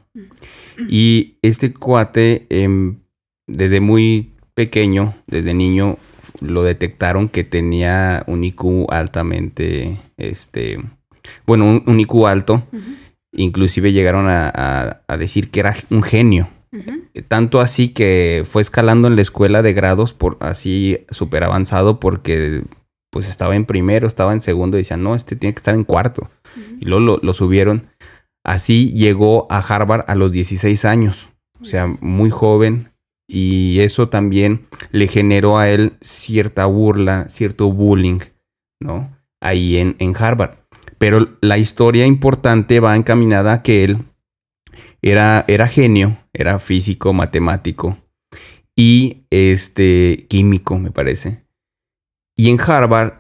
Y 0.90 1.38
este 1.42 1.74
cuate, 1.74 2.46
em, 2.50 3.00
desde 3.48 3.80
muy 3.80 4.34
pequeño, 4.54 5.16
desde 5.28 5.54
niño, 5.54 5.98
lo 6.40 6.64
detectaron 6.64 7.30
que 7.30 7.44
tenía 7.44 8.24
un 8.28 8.44
IQ 8.44 8.88
altamente, 8.90 10.00
este, 10.18 10.80
bueno, 11.46 11.84
un, 11.86 12.00
IQ 12.00 12.28
alto. 12.28 12.64
Inclusive 13.32 13.92
llegaron 13.92 14.26
a, 14.28 15.02
decir 15.18 15.50
que 15.50 15.60
era 15.62 15.76
un 15.90 16.04
genio. 16.04 16.50
Tanto 17.28 17.60
así 17.60 17.90
que 17.90 18.44
fue 18.46 18.62
escalando 18.62 19.08
en 19.08 19.16
la 19.16 19.22
escuela 19.24 19.64
de 19.64 19.74
grados 19.74 20.14
por 20.14 20.38
así 20.42 21.00
súper 21.10 21.44
avanzado 21.44 22.00
porque 22.00 22.64
pues 23.10 23.30
estaba 23.30 23.56
en 23.56 23.66
primero, 23.66 24.08
estaba 24.08 24.34
en 24.34 24.42
segundo 24.42 24.78
y 24.78 24.82
decían, 24.82 25.02
no, 25.02 25.16
este 25.16 25.36
tiene 25.36 25.54
que 25.54 25.60
estar 25.60 25.74
en 25.74 25.86
cuarto. 25.86 26.30
Y 26.80 26.86
luego 26.86 27.20
lo 27.22 27.34
subieron 27.34 27.88
Así 28.48 28.94
llegó 28.94 29.46
a 29.52 29.60
Harvard 29.60 30.06
a 30.08 30.16
los 30.16 30.32
16 30.32 30.86
años, 30.86 31.30
o 31.60 31.66
sea, 31.66 31.86
muy 31.86 32.30
joven, 32.30 32.94
y 33.30 33.82
eso 33.82 34.08
también 34.08 34.68
le 34.92 35.08
generó 35.08 35.58
a 35.58 35.70
él 35.70 35.98
cierta 36.00 36.66
burla, 36.66 37.28
cierto 37.28 37.70
bullying, 37.74 38.20
¿no? 38.80 39.14
Ahí 39.42 39.78
en, 39.78 39.98
en 40.00 40.16
Harvard. 40.16 40.60
Pero 40.98 41.38
la 41.42 41.58
historia 41.58 42.06
importante 42.06 42.80
va 42.80 42.96
encaminada 42.96 43.52
a 43.52 43.64
que 43.64 43.84
él 43.84 44.06
era, 45.02 45.44
era 45.50 45.68
genio, 45.68 46.18
era 46.32 46.60
físico, 46.60 47.12
matemático 47.12 47.98
y 48.78 49.26
este 49.30 50.26
químico, 50.30 50.80
me 50.80 50.92
parece. 50.92 51.44
Y 52.38 52.50
en 52.50 52.62
Harvard, 52.62 53.16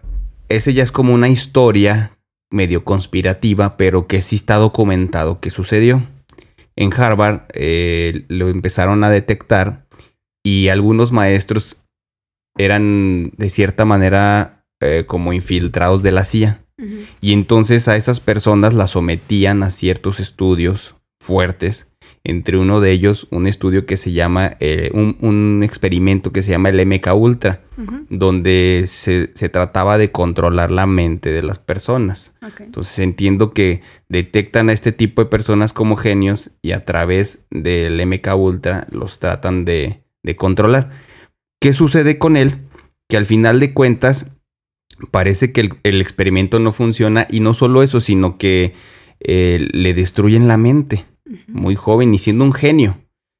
ese 0.47 0.73
ya 0.73 0.83
es 0.83 0.93
como 0.93 1.13
una 1.13 1.27
historia 1.27 2.16
medio 2.51 2.83
conspirativa, 2.83 3.77
pero 3.77 4.07
que 4.07 4.21
sí 4.21 4.35
está 4.35 4.55
documentado 4.55 5.39
que 5.39 5.49
sucedió. 5.49 6.03
En 6.75 6.93
Harvard 6.93 7.41
eh, 7.53 8.25
lo 8.29 8.49
empezaron 8.49 9.03
a 9.03 9.09
detectar 9.09 9.85
y 10.43 10.69
algunos 10.69 11.11
maestros 11.11 11.77
eran 12.57 13.31
de 13.37 13.49
cierta 13.49 13.85
manera 13.85 14.63
eh, 14.79 15.05
como 15.07 15.33
infiltrados 15.33 16.03
de 16.03 16.11
la 16.11 16.25
CIA. 16.25 16.61
Y 17.21 17.33
entonces 17.33 17.87
a 17.87 17.95
esas 17.95 18.19
personas 18.19 18.75
las 18.75 18.91
sometían 18.91 19.63
a 19.63 19.71
ciertos 19.71 20.19
estudios 20.19 20.93
fuertes 21.19 21.87
entre 22.23 22.57
uno 22.57 22.81
de 22.81 22.91
ellos 22.91 23.27
un 23.31 23.47
estudio 23.47 23.85
que 23.85 23.97
se 23.97 24.11
llama, 24.11 24.57
eh, 24.59 24.91
un, 24.93 25.61
experimento 25.63 26.31
que 26.31 26.41
se 26.41 26.51
llama 26.51 26.69
el 26.69 26.85
MK 26.85 27.13
Ultra, 27.15 27.61
donde 28.09 28.83
se, 28.87 29.27
trataba 29.27 29.97
de 29.97 30.11
controlar 30.11 30.71
la 30.71 30.87
mente 30.87 31.31
de 31.31 31.43
las 31.43 31.59
personas. 31.59 32.33
Entonces 32.59 32.99
entiendo 32.99 33.53
que 33.53 33.81
detectan 34.09 34.69
a 34.69 34.73
este 34.73 34.91
tipo 34.91 35.23
de 35.23 35.29
personas 35.29 35.73
como 35.73 35.95
genios 35.95 36.51
y 36.61 36.71
a 36.71 36.85
través 36.85 37.45
del 37.49 38.05
MK 38.05 38.35
Ultra 38.35 38.87
los 38.91 39.19
tratan 39.19 39.63
de, 39.63 40.01
controlar. 40.35 40.89
¿Qué 41.61 41.71
sucede 41.71 42.17
con 42.17 42.35
él? 42.35 42.57
Que 43.07 43.15
al 43.15 43.25
final 43.25 43.61
de 43.61 43.73
cuentas 43.73 44.29
parece 45.11 45.51
que 45.51 45.69
el, 45.83 46.01
experimento 46.01 46.59
no 46.59 46.73
funciona 46.73 47.25
y 47.29 47.39
no 47.39 47.53
solo 47.53 47.83
eso, 47.83 48.01
sino 48.01 48.37
que 48.37 48.73
eh, 49.19 49.65
le 49.71 49.93
destruyen 49.93 50.47
la 50.47 50.57
mente 50.57 51.05
muy 51.47 51.75
joven 51.75 52.13
y 52.13 52.19
siendo 52.19 52.43
un 52.43 52.53
genio. 52.53 52.97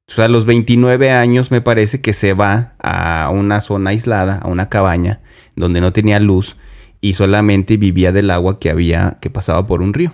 O 0.08 0.12
sea, 0.12 0.24
a 0.24 0.28
los 0.28 0.46
29 0.46 1.10
años 1.10 1.50
me 1.50 1.60
parece 1.60 2.00
que 2.00 2.12
se 2.12 2.32
va 2.32 2.74
a 2.78 3.30
una 3.30 3.60
zona 3.60 3.90
aislada, 3.90 4.38
a 4.38 4.48
una 4.48 4.68
cabaña, 4.68 5.20
donde 5.54 5.80
no 5.80 5.92
tenía 5.92 6.18
luz 6.18 6.56
y 7.00 7.14
solamente 7.14 7.76
vivía 7.76 8.10
del 8.10 8.30
agua 8.30 8.58
que 8.58 8.70
había, 8.70 9.18
que 9.20 9.30
pasaba 9.30 9.66
por 9.66 9.82
un 9.82 9.92
río. 9.92 10.12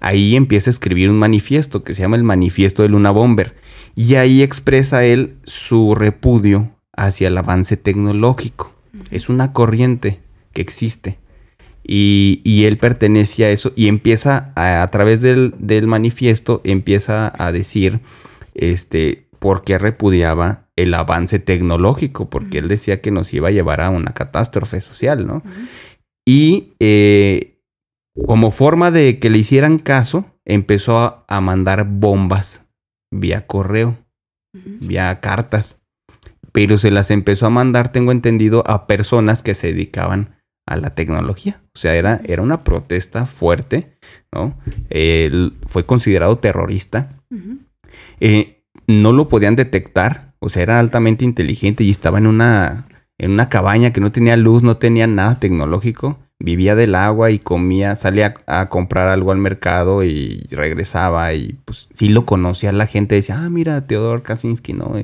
Ahí 0.00 0.34
empieza 0.34 0.70
a 0.70 0.72
escribir 0.72 1.10
un 1.10 1.18
manifiesto 1.18 1.84
que 1.84 1.94
se 1.94 2.02
llama 2.02 2.16
el 2.16 2.24
Manifiesto 2.24 2.82
de 2.82 2.88
Luna 2.88 3.10
Bomber. 3.10 3.54
Y 3.94 4.14
ahí 4.14 4.42
expresa 4.42 5.04
él 5.04 5.36
su 5.44 5.94
repudio 5.94 6.70
hacia 6.96 7.28
el 7.28 7.36
avance 7.36 7.76
tecnológico. 7.76 8.72
Es 9.10 9.28
una 9.28 9.52
corriente 9.52 10.20
que 10.52 10.62
existe. 10.62 11.18
Y, 11.82 12.64
él 12.64 12.78
pertenece 12.78 13.44
a 13.44 13.50
eso 13.50 13.72
y 13.74 13.88
empieza 13.88 14.52
a, 14.54 14.86
través 14.88 15.20
del, 15.20 15.54
manifiesto, 15.86 16.60
empieza 16.64 17.32
a 17.36 17.52
decir 17.52 18.00
este, 18.54 19.26
por 19.38 19.64
qué 19.64 19.78
repudiaba 19.78 20.68
el 20.76 20.94
avance 20.94 21.38
tecnológico, 21.38 22.30
porque 22.30 22.58
él 22.58 22.68
decía 22.68 23.00
que 23.00 23.10
nos 23.10 23.32
iba 23.32 23.48
a 23.48 23.52
llevar 23.52 23.80
a 23.80 23.90
una 23.90 24.12
catástrofe 24.12 24.80
social, 24.80 25.26
¿no? 25.26 25.42
Y 26.26 26.74
eh, 26.78 27.60
como 28.26 28.50
forma 28.50 28.90
de 28.90 29.18
que 29.18 29.30
le 29.30 29.38
hicieran 29.38 29.78
caso, 29.78 30.24
empezó 30.44 31.24
a, 31.26 31.40
mandar 31.40 31.86
bombas 31.88 32.64
vía 33.12 33.46
correo, 33.46 33.98
vía 34.52 35.20
cartas, 35.20 35.78
pero 36.52 36.78
se 36.78 36.90
las 36.90 37.10
empezó 37.10 37.46
a 37.46 37.50
mandar, 37.50 37.92
tengo 37.92 38.12
entendido, 38.12 38.62
a 38.66 38.86
personas 38.86 39.42
que 39.42 39.54
se 39.54 39.68
dedicaban 39.68 40.39
a 40.70 40.76
la 40.76 40.90
tecnología. 40.90 41.60
O 41.74 41.78
sea, 41.78 41.96
era, 41.96 42.20
era 42.24 42.42
una 42.42 42.62
protesta 42.62 43.26
fuerte, 43.26 43.98
¿no? 44.32 44.56
Él 44.88 45.54
fue 45.66 45.84
considerado 45.84 46.38
terrorista. 46.38 47.20
Eh, 48.20 48.62
no 48.86 49.12
lo 49.12 49.28
podían 49.28 49.56
detectar, 49.56 50.34
o 50.38 50.48
sea, 50.48 50.62
era 50.62 50.78
altamente 50.78 51.24
inteligente 51.24 51.82
y 51.82 51.90
estaba 51.90 52.18
en 52.18 52.28
una, 52.28 52.86
en 53.18 53.32
una 53.32 53.48
cabaña 53.48 53.92
que 53.92 54.00
no 54.00 54.12
tenía 54.12 54.36
luz, 54.36 54.62
no 54.62 54.76
tenía 54.76 55.08
nada 55.08 55.40
tecnológico. 55.40 56.18
Vivía 56.38 56.76
del 56.76 56.94
agua 56.94 57.32
y 57.32 57.40
comía, 57.40 57.96
salía 57.96 58.34
a, 58.46 58.68
comprar 58.68 59.08
algo 59.08 59.32
al 59.32 59.38
mercado 59.38 60.04
y 60.04 60.46
regresaba 60.50 61.34
y 61.34 61.58
pues 61.64 61.88
sí 61.94 62.10
lo 62.10 62.24
conocía 62.24 62.72
la 62.72 62.86
gente, 62.86 63.16
decía, 63.16 63.42
ah, 63.42 63.50
mira, 63.50 63.86
Teodor 63.86 64.22
Kaczynski, 64.22 64.72
¿no? 64.72 64.94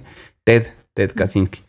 Ted, 0.44 0.68
Ted 0.94 1.12
Kaczynski 1.14 1.62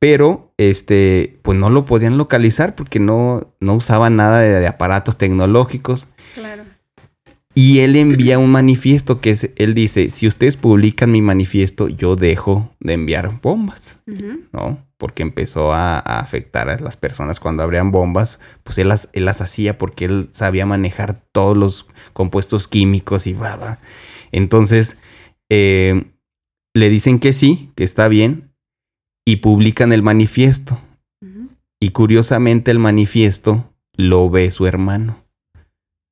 pero 0.00 0.52
este, 0.56 1.38
pues 1.42 1.58
no 1.58 1.70
lo 1.70 1.84
podían 1.84 2.18
localizar 2.18 2.74
porque 2.74 2.98
no, 2.98 3.54
no 3.60 3.74
usaba 3.74 4.10
nada 4.10 4.40
de, 4.40 4.66
aparatos 4.66 5.18
tecnológicos. 5.18 6.08
Claro. 6.34 6.64
Y 7.54 7.80
él 7.80 7.96
envía 7.96 8.38
un 8.38 8.50
manifiesto 8.50 9.20
que 9.20 9.30
es, 9.30 9.50
él 9.56 9.74
dice, 9.74 10.08
si 10.08 10.26
ustedes 10.26 10.56
publican 10.56 11.10
mi 11.10 11.20
manifiesto, 11.20 11.88
yo 11.88 12.16
dejo 12.16 12.74
de 12.80 12.94
enviar 12.94 13.40
bombas, 13.42 14.00
¿no? 14.52 14.78
Porque 14.96 15.22
empezó 15.22 15.72
a, 15.72 15.98
afectar 15.98 16.70
a 16.70 16.78
las 16.78 16.96
personas 16.96 17.38
cuando 17.38 17.62
abrían 17.62 17.90
bombas, 17.90 18.38
pues 18.62 18.78
él 18.78 18.88
las, 18.88 19.10
él 19.12 19.26
las 19.26 19.42
hacía 19.42 19.76
porque 19.76 20.06
él 20.06 20.28
sabía 20.32 20.64
manejar 20.64 21.20
todos 21.32 21.56
los 21.56 21.86
compuestos 22.14 22.68
químicos 22.68 23.26
y 23.26 23.34
va, 23.34 23.80
Entonces, 24.32 24.96
eh, 25.50 26.04
le 26.72 26.88
dicen 26.88 27.18
que 27.18 27.32
sí, 27.32 27.72
que 27.74 27.84
está 27.84 28.06
bien, 28.08 28.49
y 29.30 29.36
publican 29.36 29.92
el 29.92 30.02
manifiesto. 30.02 30.80
Y 31.80 31.90
curiosamente 31.90 32.72
el 32.72 32.80
manifiesto 32.80 33.72
lo 33.94 34.28
ve 34.28 34.50
su 34.50 34.66
hermano 34.66 35.24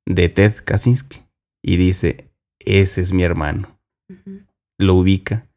de 0.07 0.29
Ted 0.29 0.55
Kaczynski 0.65 1.23
y 1.61 1.79
dice, 1.79 2.31
ese 2.61 3.01
es 3.01 3.13
mi 3.13 3.25
hermano. 3.25 3.77
Lo 4.79 4.95
ubica. 4.95 5.49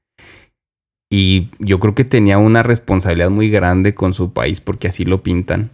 Y 1.12 1.50
yo 1.60 1.80
creo 1.80 1.94
que 1.94 2.03
tenía 2.03 2.39
una 2.39 2.63
responsabilidad 2.63 3.30
muy 3.30 3.51
grande 3.51 3.94
con 3.94 4.15
su 4.15 4.34
país 4.34 4.60
porque 4.60 4.88
así 4.88 5.06
lo 5.06 5.22
pintan. 5.22 5.70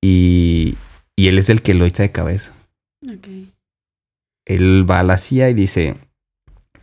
Y, 0.00 0.76
y 1.16 1.26
él 1.26 1.38
es 1.38 1.48
el 1.48 1.60
que 1.60 1.74
lo 1.74 1.86
echa 1.86 2.04
de 2.04 2.12
cabeza. 2.12 2.54
Él 4.46 4.88
va 4.88 5.00
a 5.00 5.02
la 5.02 5.18
CIA 5.18 5.50
y 5.50 5.54
dice, 5.54 5.96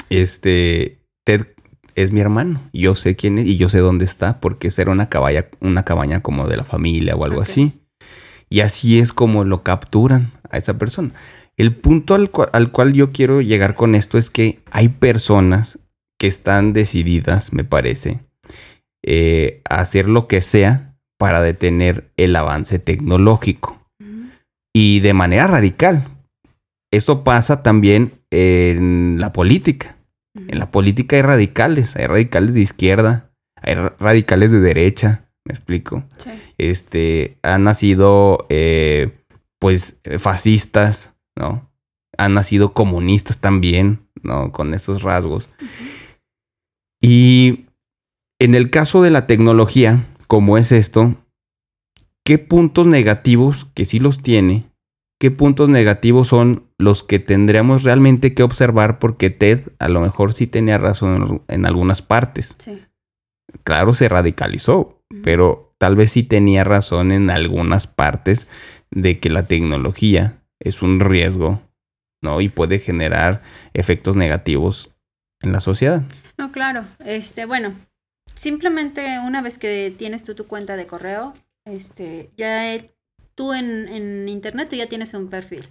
este, 0.10 0.98
Ted 1.24 1.48
es 1.96 2.12
mi 2.12 2.20
hermano. 2.20 2.62
Yo 2.74 2.96
sé 2.96 3.16
quién 3.16 3.40
es 3.40 3.46
y 3.46 3.58
yo 3.58 3.70
sé 3.70 3.80
dónde 3.80 4.06
está 4.06 4.40
porque 4.40 4.72
será 4.72 4.92
una 4.92 5.10
cabaña, 5.10 5.46
una 5.60 5.84
cabaña 5.84 6.22
como 6.22 6.48
de 6.48 6.58
la 6.58 6.64
familia 6.64 7.16
o 7.16 7.26
algo 7.26 7.42
así. 7.42 7.74
Y 8.50 8.60
así 8.60 9.00
es 9.00 9.14
como 9.14 9.44
lo 9.44 9.64
capturan 9.64 10.32
a 10.50 10.58
esa 10.58 10.78
persona. 10.78 11.14
El 11.58 11.76
punto 11.76 12.16
al, 12.16 12.30
cual 12.72 12.94
yo 12.94 13.12
quiero 13.12 13.42
llegar 13.42 13.76
con 13.76 13.96
esto 13.96 14.18
es 14.18 14.30
que 14.30 14.60
hay 14.72 14.90
personas 14.90 15.80
que 16.20 16.28
están 16.28 16.74
decididas, 16.74 17.54
me 17.54 17.64
parece, 17.64 18.22
eh, 19.04 19.62
a 19.70 19.82
hacer 19.82 20.08
lo 20.08 20.28
que 20.28 20.42
sea 20.42 20.96
para 21.18 21.42
detener 21.42 22.12
el 22.18 22.36
avance 22.36 22.80
tecnológico. 22.80 23.80
Y 24.74 25.02
de 25.02 25.14
manera 25.14 25.48
radical. 25.48 26.08
Eso 26.92 27.24
pasa 27.24 27.64
también 27.64 28.14
en 28.32 29.18
la 29.20 29.32
política. 29.32 29.98
En 30.34 30.60
la 30.60 30.72
política 30.72 31.18
hay 31.18 31.22
radicales, 31.22 31.96
hay 31.96 32.08
radicales 32.08 32.54
de 32.54 32.62
izquierda, 32.62 33.32
hay 33.56 33.76
radicales 33.76 34.52
de 34.52 34.62
derecha, 34.62 35.30
me 35.46 35.54
explico. 35.54 36.04
Este, 36.58 37.38
han 37.44 37.64
nacido, 37.64 38.46
eh, 38.50 39.12
pues, 39.60 40.00
fascistas, 40.20 41.14
¿no? 41.36 41.70
Han 42.18 42.34
nacido 42.34 42.74
comunistas 42.74 43.40
también, 43.40 44.08
¿no? 44.24 44.52
Con 44.52 44.74
esos 44.74 45.04
rasgos. 45.04 45.50
Y 47.02 47.66
en 48.40 48.56
el 48.56 48.70
caso 48.70 49.02
de 49.02 49.12
la 49.12 49.28
tecnología, 49.28 50.06
como 50.28 50.58
es 50.58 50.72
esto, 50.72 51.16
¿qué 52.24 52.38
puntos 52.38 52.88
negativos, 52.88 53.68
que 53.74 53.86
sí 53.86 54.00
los 54.00 54.22
tiene, 54.22 54.72
qué 55.20 55.32
puntos 55.32 55.70
negativos 55.70 56.30
son 56.30 56.71
los 56.82 57.04
que 57.04 57.20
tendríamos 57.20 57.84
realmente 57.84 58.34
que 58.34 58.44
observar 58.44 59.00
porque 59.00 59.30
Ted 59.30 59.70
a 59.80 59.88
lo 59.88 60.02
mejor 60.02 60.34
sí 60.34 60.48
tenía 60.48 60.78
razón 60.78 61.44
en, 61.48 61.66
algunas 61.66 62.02
partes. 62.02 62.56
Sí. 62.58 62.84
Claro, 63.64 63.94
se 63.94 64.10
radicalizó, 64.10 65.04
pero 65.24 65.74
tal 65.78 65.96
vez 65.96 66.14
sí 66.14 66.24
tenía 66.24 66.64
razón 66.64 67.12
en 67.12 67.30
algunas 67.30 67.88
partes 67.88 68.48
de 68.92 69.20
que 69.20 69.30
la 69.30 69.44
tecnología 69.44 70.42
es 70.60 70.82
un 70.82 71.00
riesgo, 71.00 71.62
¿no? 72.22 72.40
Y 72.42 72.50
puede 72.50 72.80
generar 72.80 73.42
efectos 73.74 74.16
negativos 74.16 74.94
en 75.42 75.52
la 75.52 75.60
sociedad. 75.60 76.04
No, 76.38 76.52
claro. 76.52 76.86
Este, 77.00 77.46
bueno, 77.46 77.76
simplemente 78.36 79.20
una 79.20 79.42
vez 79.42 79.58
que 79.58 79.94
tienes 79.98 80.24
tú 80.24 80.34
tu 80.36 80.48
cuenta 80.48 80.76
de 80.76 80.88
correo, 80.88 81.34
este, 81.66 82.32
ya 82.38 82.78
tú 83.36 83.54
en, 83.54 84.28
internet 84.28 84.70
tú 84.70 84.76
ya 84.76 84.88
tienes 84.88 85.14
un 85.14 85.30
perfil. 85.30 85.68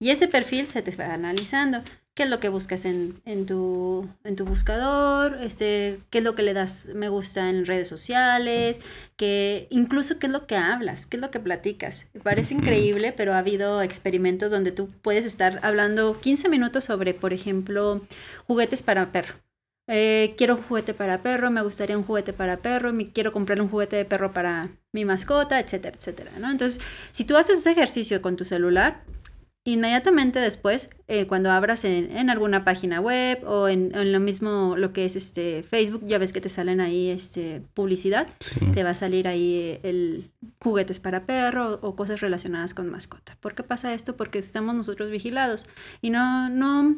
Y 0.00 0.10
ese 0.10 0.28
perfil 0.28 0.66
se 0.66 0.82
te 0.82 0.94
va 0.94 1.12
analizando. 1.12 1.82
¿Qué 2.14 2.24
es 2.24 2.30
lo 2.30 2.40
que 2.40 2.48
buscas 2.48 2.84
en, 2.84 3.20
en, 3.26 3.46
tu, 3.46 4.08
en 4.24 4.34
tu 4.34 4.44
buscador? 4.44 5.38
Este, 5.40 6.00
¿Qué 6.10 6.18
es 6.18 6.24
lo 6.24 6.34
que 6.34 6.42
le 6.42 6.52
das 6.52 6.88
me 6.92 7.08
gusta 7.08 7.48
en 7.48 7.64
redes 7.64 7.88
sociales? 7.88 8.80
Que, 9.16 9.68
incluso 9.70 10.18
qué 10.18 10.26
es 10.26 10.32
lo 10.32 10.46
que 10.48 10.56
hablas, 10.56 11.06
qué 11.06 11.16
es 11.16 11.20
lo 11.20 11.30
que 11.30 11.38
platicas. 11.38 12.08
Parece 12.24 12.54
increíble, 12.54 13.12
pero 13.16 13.34
ha 13.34 13.38
habido 13.38 13.82
experimentos 13.82 14.50
donde 14.50 14.72
tú 14.72 14.88
puedes 15.02 15.24
estar 15.24 15.60
hablando 15.62 16.18
15 16.20 16.48
minutos 16.48 16.84
sobre, 16.84 17.14
por 17.14 17.32
ejemplo, 17.32 18.04
juguetes 18.48 18.82
para 18.82 19.12
perro. 19.12 19.36
Eh, 19.86 20.34
quiero 20.36 20.56
un 20.56 20.62
juguete 20.64 20.94
para 20.94 21.22
perro, 21.22 21.50
me 21.50 21.62
gustaría 21.62 21.96
un 21.96 22.04
juguete 22.04 22.32
para 22.34 22.58
perro, 22.58 22.92
me 22.92 23.10
quiero 23.10 23.32
comprar 23.32 23.60
un 23.62 23.70
juguete 23.70 23.96
de 23.96 24.04
perro 24.04 24.32
para 24.34 24.68
mi 24.92 25.04
mascota, 25.06 25.58
etcétera, 25.60 25.96
etcétera, 25.96 26.32
¿no? 26.38 26.50
Entonces, 26.50 26.82
si 27.10 27.24
tú 27.24 27.36
haces 27.38 27.60
ese 27.60 27.70
ejercicio 27.70 28.20
con 28.20 28.36
tu 28.36 28.44
celular, 28.44 29.02
inmediatamente 29.72 30.38
después, 30.38 30.90
eh, 31.08 31.26
cuando 31.26 31.50
abras 31.50 31.84
en, 31.84 32.30
alguna 32.30 32.64
página 32.64 33.00
web 33.00 33.42
o 33.46 33.68
en, 33.68 33.92
lo 34.12 34.20
mismo 34.20 34.76
lo 34.76 34.92
que 34.92 35.04
es 35.04 35.14
este 35.14 35.62
Facebook, 35.62 36.02
ya 36.06 36.18
ves 36.18 36.32
que 36.32 36.40
te 36.40 36.48
salen 36.48 36.80
ahí 36.80 37.10
este 37.10 37.62
publicidad, 37.74 38.28
te 38.72 38.82
va 38.82 38.90
a 38.90 38.94
salir 38.94 39.28
ahí 39.28 39.54
eh, 39.54 39.80
el 39.82 40.30
juguetes 40.60 41.00
para 41.00 41.26
perro 41.26 41.78
o 41.82 41.96
cosas 41.96 42.20
relacionadas 42.20 42.72
con 42.72 42.88
mascota. 42.88 43.36
¿Por 43.40 43.54
qué 43.54 43.62
pasa 43.62 43.92
esto? 43.92 44.16
Porque 44.16 44.38
estamos 44.38 44.74
nosotros 44.74 45.10
vigilados 45.10 45.66
y 46.00 46.10
no, 46.10 46.48
no, 46.48 46.96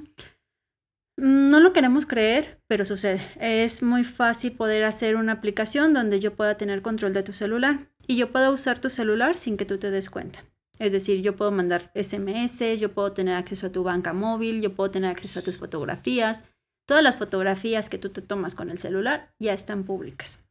no 1.17 1.61
lo 1.61 1.73
queremos 1.73 2.07
creer, 2.07 2.61
pero 2.69 2.85
sucede. 2.85 3.21
Es 3.41 3.83
muy 3.83 4.05
fácil 4.05 4.53
poder 4.53 4.85
hacer 4.85 5.17
una 5.17 5.33
aplicación 5.33 5.93
donde 5.93 6.21
yo 6.21 6.35
pueda 6.35 6.57
tener 6.57 6.83
control 6.83 7.15
de 7.15 7.23
tu 7.25 7.33
celular 7.33 7.89
y 8.07 8.17
yo 8.17 8.31
pueda 8.31 8.51
usar 8.51 8.79
tu 8.79 8.91
celular 8.91 9.37
sin 9.39 9.57
que 9.57 9.65
tú 9.65 9.79
te 9.79 9.91
des 9.91 10.09
cuenta. 10.09 10.45
Es 10.81 10.93
decir, 10.93 11.21
yo 11.21 11.37
puedo 11.37 11.53
mandar 11.53 11.93
SMS, 11.95 12.81
yo 12.81 12.93
puedo 12.95 13.13
tener 13.13 13.35
acceso 13.35 13.67
a 13.67 13.73
tu 13.73 13.83
banca 13.83 14.15
móvil, 14.15 14.63
yo 14.63 14.75
puedo 14.75 14.91
tener 14.91 15.11
acceso 15.11 15.41
a 15.41 15.43
tus 15.43 15.59
fotografías. 15.59 16.47
Todas 16.89 17.05
las 17.05 17.19
fotografías 17.19 17.91
que 17.91 17.99
tú 17.99 18.09
te 18.09 18.23
tomas 18.23 18.55
con 18.55 18.71
el 18.71 18.79
celular 18.79 19.35
ya 19.39 19.53
están 19.53 19.85
públicas. 19.85 20.49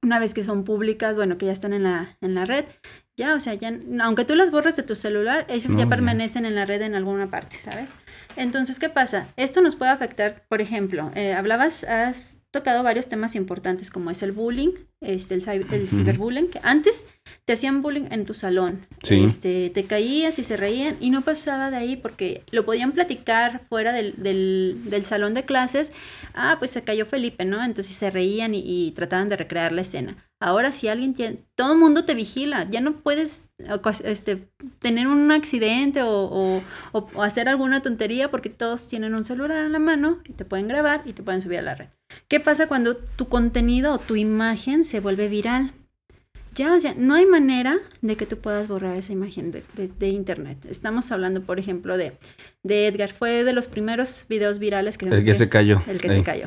Una 0.00 0.20
vez 0.20 0.32
que 0.32 0.44
son 0.44 0.62
públicas, 0.62 1.16
bueno, 1.16 1.38
que 1.38 1.46
ya 1.46 1.52
están 1.52 1.72
en 1.72 1.82
la, 1.82 2.16
en 2.20 2.36
la 2.36 2.44
red, 2.44 2.66
Ya, 3.16 3.34
o 3.36 3.40
sea, 3.40 3.54
ya, 3.54 3.72
aunque 4.00 4.24
tú 4.24 4.34
las 4.34 4.50
borres 4.50 4.74
de 4.74 4.82
tu 4.82 4.96
celular, 4.96 5.46
ellas 5.48 5.70
No, 5.70 5.78
ya 5.78 5.84
ya. 5.84 5.90
permanecen 5.90 6.46
en 6.46 6.56
la 6.56 6.66
red 6.66 6.82
en 6.82 6.96
alguna 6.96 7.30
parte, 7.30 7.56
¿sabes? 7.56 8.00
Entonces, 8.34 8.80
¿qué 8.80 8.88
pasa? 8.88 9.28
Esto 9.36 9.60
nos 9.60 9.76
puede 9.76 9.92
afectar, 9.92 10.42
por 10.48 10.60
ejemplo, 10.60 11.12
eh, 11.14 11.32
hablabas, 11.32 11.84
has 11.84 12.38
tocado 12.50 12.82
varios 12.82 13.06
temas 13.08 13.36
importantes 13.36 13.90
como 13.90 14.10
es 14.10 14.22
el 14.24 14.32
bullying, 14.32 14.70
este, 15.00 15.34
el, 15.34 15.42
cy- 15.44 15.64
el 15.72 15.84
Ujú. 15.84 15.96
ciberbullying, 15.96 16.48
que 16.50 16.60
antes 16.64 17.08
te 17.44 17.52
hacían 17.52 17.82
bullying 17.82 18.06
en 18.10 18.24
tu 18.26 18.34
salón, 18.34 18.86
Sí. 19.04 19.22
este, 19.24 19.70
te 19.70 19.84
caías 19.84 20.38
y 20.40 20.44
se 20.44 20.56
reían 20.56 20.96
y 21.00 21.10
no 21.10 21.22
pasaba 21.22 21.70
de 21.70 21.76
ahí 21.76 21.96
porque 21.96 22.42
lo 22.50 22.64
podían 22.64 22.92
platicar 22.92 23.62
fuera 23.68 23.92
del, 23.92 24.14
del, 24.16 24.80
del 24.86 25.04
salón 25.04 25.34
de 25.34 25.42
clases, 25.44 25.92
ah, 26.34 26.56
pues 26.58 26.72
se 26.72 26.82
cayó 26.82 27.06
Felipe, 27.06 27.44
¿no? 27.44 27.62
Entonces 27.64 27.94
se 27.94 28.10
reían 28.10 28.54
y, 28.54 28.62
y 28.64 28.90
trataban 28.92 29.28
de 29.28 29.36
recrear 29.36 29.70
la 29.72 29.82
escena. 29.82 30.16
Ahora 30.46 30.72
si 30.72 30.88
alguien 30.88 31.14
tiene, 31.14 31.38
todo 31.54 31.72
el 31.72 31.78
mundo 31.78 32.04
te 32.04 32.14
vigila, 32.14 32.68
ya 32.70 32.82
no 32.82 32.96
puedes 32.96 33.46
este, 34.04 34.46
tener 34.78 35.06
un 35.08 35.32
accidente 35.32 36.02
o, 36.02 36.10
o- 36.10 36.62
o- 36.92 37.08
o 37.14 37.22
hacer 37.22 37.48
alguna 37.48 37.80
tontería 37.80 38.30
porque 38.30 38.50
todos 38.50 38.86
tienen 38.86 39.14
un 39.14 39.24
celular 39.24 39.64
en 39.64 39.72
la 39.72 39.78
mano 39.78 40.18
y 40.28 40.32
te 40.32 40.44
pueden 40.44 40.68
grabar 40.68 41.00
y 41.06 41.14
te 41.14 41.22
pueden 41.22 41.40
subir 41.40 41.60
a 41.60 41.62
la 41.62 41.74
red. 41.76 41.86
¿Qué 42.28 42.40
pasa 42.40 42.66
cuando 42.68 42.96
tu 42.96 43.26
contenido 43.28 43.94
o 43.94 43.98
tu 43.98 44.16
imagen 44.16 44.84
se 44.84 45.00
vuelve 45.00 45.28
viral? 45.28 45.72
Ya, 46.54 46.74
o 46.74 46.78
sea, 46.78 46.94
no 46.96 47.14
hay 47.14 47.26
manera 47.26 47.78
de 48.02 48.16
que 48.16 48.26
tú 48.26 48.36
puedas 48.38 48.68
borrar 48.68 48.96
esa 48.96 49.12
imagen 49.14 49.50
de, 49.50 49.64
de- 49.76 49.88
de 49.88 50.08
internet. 50.08 50.58
Estamos 50.68 51.10
hablando, 51.10 51.40
por 51.42 51.58
ejemplo, 51.58 51.96
de, 51.96 52.12
de 52.62 52.86
Edgar. 52.86 53.12
Fue 53.12 53.44
de 53.44 53.52
los 53.54 53.66
primeros 53.66 54.26
videos 54.28 54.58
virales 54.60 54.96
que... 54.98 55.06
El 55.06 55.24
que 55.24 55.34
se 55.34 55.48
cayó. 55.48 55.82
El 55.88 56.00
que 56.00 56.10
se 56.10 56.22
cayó. 56.22 56.44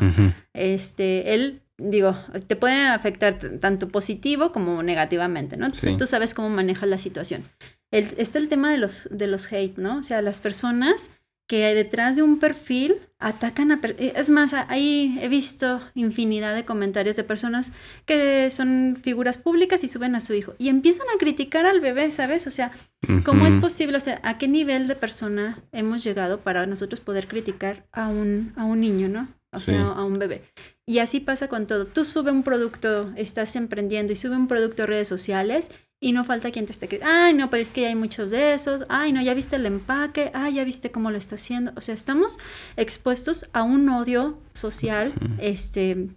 Este, 0.53 1.33
él, 1.33 1.62
digo, 1.77 2.17
te 2.47 2.55
puede 2.55 2.87
afectar 2.87 3.37
tanto 3.59 3.87
positivo 3.89 4.51
como 4.51 4.81
negativamente, 4.83 5.57
¿no? 5.57 5.65
Entonces, 5.67 5.91
Sí. 5.91 5.97
tú 5.97 6.07
sabes 6.07 6.33
cómo 6.33 6.49
manejas 6.49 6.89
la 6.89 6.97
situación. 6.97 7.43
El, 7.91 8.07
está 8.17 8.39
el 8.39 8.49
tema 8.49 8.71
de 8.71 8.77
los, 8.77 9.07
de 9.11 9.27
los 9.27 9.51
hate, 9.51 9.77
¿no? 9.77 9.99
O 9.99 10.03
sea, 10.03 10.21
las 10.21 10.41
personas 10.41 11.11
que 11.49 11.73
detrás 11.73 12.17
de 12.17 12.23
un 12.23 12.39
perfil 12.39 12.95
atacan 13.19 13.71
a... 13.71 13.79
per- 13.79 13.95
eh, 13.99 14.11
Es 14.17 14.29
más, 14.29 14.53
ahí 14.53 15.17
he 15.21 15.29
visto 15.29 15.79
infinidad 15.95 16.53
de 16.53 16.65
comentarios 16.65 17.15
de 17.15 17.23
personas 17.23 17.71
que 18.05 18.49
son 18.51 18.97
figuras 19.01 19.37
públicas 19.37 19.81
y 19.85 19.87
suben 19.87 20.13
a 20.15 20.19
su 20.19 20.33
hijo 20.33 20.55
y 20.57 20.67
empiezan 20.67 21.07
a 21.15 21.17
criticar 21.17 21.65
al 21.65 21.79
bebé, 21.79 22.11
¿sabes? 22.11 22.47
O 22.47 22.51
sea, 22.51 22.71
¿Cómo 23.23 23.45
es 23.45 23.53
Ujú. 23.53 23.61
posible? 23.61 23.95
O 23.95 24.01
sea, 24.01 24.19
¿a 24.23 24.37
qué 24.39 24.47
nivel 24.49 24.87
de 24.89 24.95
persona 24.95 25.59
hemos 25.71 26.03
llegado 26.03 26.41
para 26.41 26.65
nosotros 26.65 26.99
poder 26.99 27.27
criticar 27.27 27.85
a 27.93 28.07
un, 28.09 28.51
a 28.57 28.65
un 28.65 28.81
niño, 28.81 29.07
¿no? 29.07 29.29
O 29.53 29.60
Sí. 29.60 29.65
sea, 29.71 29.88
a 29.88 30.03
un 30.03 30.19
bebé. 30.19 30.41
Y 30.86 30.99
así 30.99 31.19
pasa 31.19 31.47
con 31.47 31.67
todo. 31.67 31.86
Tú 31.86 32.03
sube 32.05 32.31
un 32.31 32.43
producto, 32.43 33.12
estás 33.15 33.55
emprendiendo 33.55 34.13
y 34.13 34.15
sube 34.15 34.36
un 34.36 34.47
producto 34.47 34.83
a 34.83 34.86
redes 34.86 35.07
sociales 35.07 35.69
y 35.99 36.12
no 36.12 36.23
falta 36.25 36.51
quien 36.51 36.65
te 36.65 36.73
esté 36.73 36.88
criticando. 36.88 37.13
Ay, 37.17 37.33
no, 37.33 37.49
pues 37.49 37.69
es 37.69 37.73
que 37.73 37.81
ya 37.81 37.88
hay 37.88 37.95
muchos 37.95 38.29
de 38.31 38.53
esos. 38.53 38.86
Ay, 38.89 39.13
no, 39.13 39.21
ya 39.21 39.33
viste 39.33 39.55
el 39.55 39.65
empaque. 39.65 40.31
Ay, 40.33 40.55
ya 40.55 40.63
viste 40.63 40.91
cómo 40.91 41.12
lo 41.12 41.17
está 41.17 41.36
haciendo. 41.36 41.71
O 41.75 41.81
sea, 41.81 41.93
estamos 41.95 42.38
expuestos 42.75 43.49
a 43.53 43.63
un 43.63 43.89
odio 43.89 44.38
social, 44.53 45.13
este, 45.39 46.10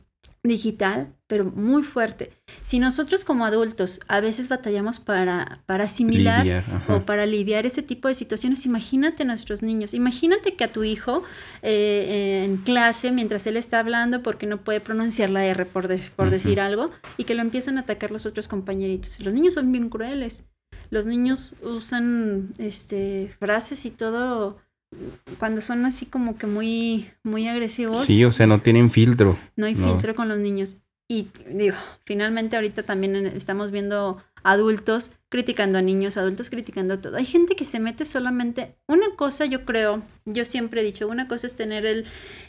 digital, 0.42 1.14
pero 1.30 1.44
muy 1.44 1.84
fuerte. 1.84 2.32
Si 2.60 2.80
nosotros 2.80 3.24
como 3.24 3.46
adultos 3.46 4.00
a 4.08 4.20
veces 4.20 4.48
batallamos 4.48 4.98
para, 4.98 5.60
para 5.66 5.84
asimilar 5.84 6.44
Lidiar, 6.44 6.64
o 6.88 7.06
para 7.06 7.24
lidiar 7.24 7.66
ese 7.66 7.82
tipo 7.82 8.08
de 8.08 8.14
situaciones, 8.14 8.66
imagínate 8.66 9.22
a 9.22 9.26
nuestros 9.26 9.62
niños, 9.62 9.94
imagínate 9.94 10.56
que 10.56 10.64
a 10.64 10.72
tu 10.72 10.82
hijo 10.82 11.22
eh, 11.62 12.42
en 12.44 12.56
clase, 12.58 13.12
mientras 13.12 13.46
él 13.46 13.56
está 13.56 13.78
hablando 13.78 14.22
porque 14.24 14.46
no 14.46 14.58
puede 14.64 14.80
pronunciar 14.80 15.30
la 15.30 15.46
R 15.46 15.64
por, 15.66 15.86
de- 15.86 16.02
por 16.16 16.30
decir 16.30 16.58
algo, 16.60 16.90
y 17.16 17.24
que 17.24 17.36
lo 17.36 17.42
empiezan 17.42 17.78
a 17.78 17.82
atacar 17.82 18.10
los 18.10 18.26
otros 18.26 18.48
compañeritos. 18.48 19.20
Los 19.20 19.32
niños 19.32 19.54
son 19.54 19.70
bien 19.70 19.88
crueles. 19.88 20.44
Los 20.90 21.06
niños 21.06 21.54
usan 21.62 22.48
este, 22.58 23.32
frases 23.38 23.86
y 23.86 23.90
todo 23.92 24.58
cuando 25.38 25.60
son 25.60 25.86
así 25.86 26.06
como 26.06 26.36
que 26.36 26.48
muy, 26.48 27.10
muy 27.22 27.46
agresivos 27.46 28.06
Sí, 28.06 28.24
o 28.24 28.32
sea, 28.32 28.48
no 28.48 28.60
tienen 28.60 28.90
filtro. 28.90 29.38
no 29.54 29.66
hay 29.66 29.76
No. 29.76 29.86
filtro 29.86 30.16
con 30.16 30.28
los 30.28 30.38
niños. 30.38 30.78
Y 31.12 31.26
digo, 31.52 31.76
finalmente 32.04 32.54
ahorita 32.54 32.84
también 32.84 33.16
estamos 33.26 33.72
viendo 33.72 34.22
adultos 34.44 35.10
criticando 35.28 35.78
a 35.78 35.82
niños, 35.82 36.16
adultos 36.16 36.50
criticando 36.50 37.00
todo. 37.00 37.16
Hay 37.16 37.24
gente 37.24 37.56
que 37.56 37.64
se 37.64 37.80
mete 37.80 38.04
solamente, 38.04 38.76
una 38.86 39.16
cosa 39.16 39.44
yo 39.44 39.64
creo, 39.64 40.04
yo 40.24 40.44
siempre 40.44 40.80
he 40.80 40.84
dicho, 40.84 41.08
una 41.08 41.26
cosa 41.26 41.48
es 41.48 41.56
tener 41.56 41.84
el, 41.84 42.04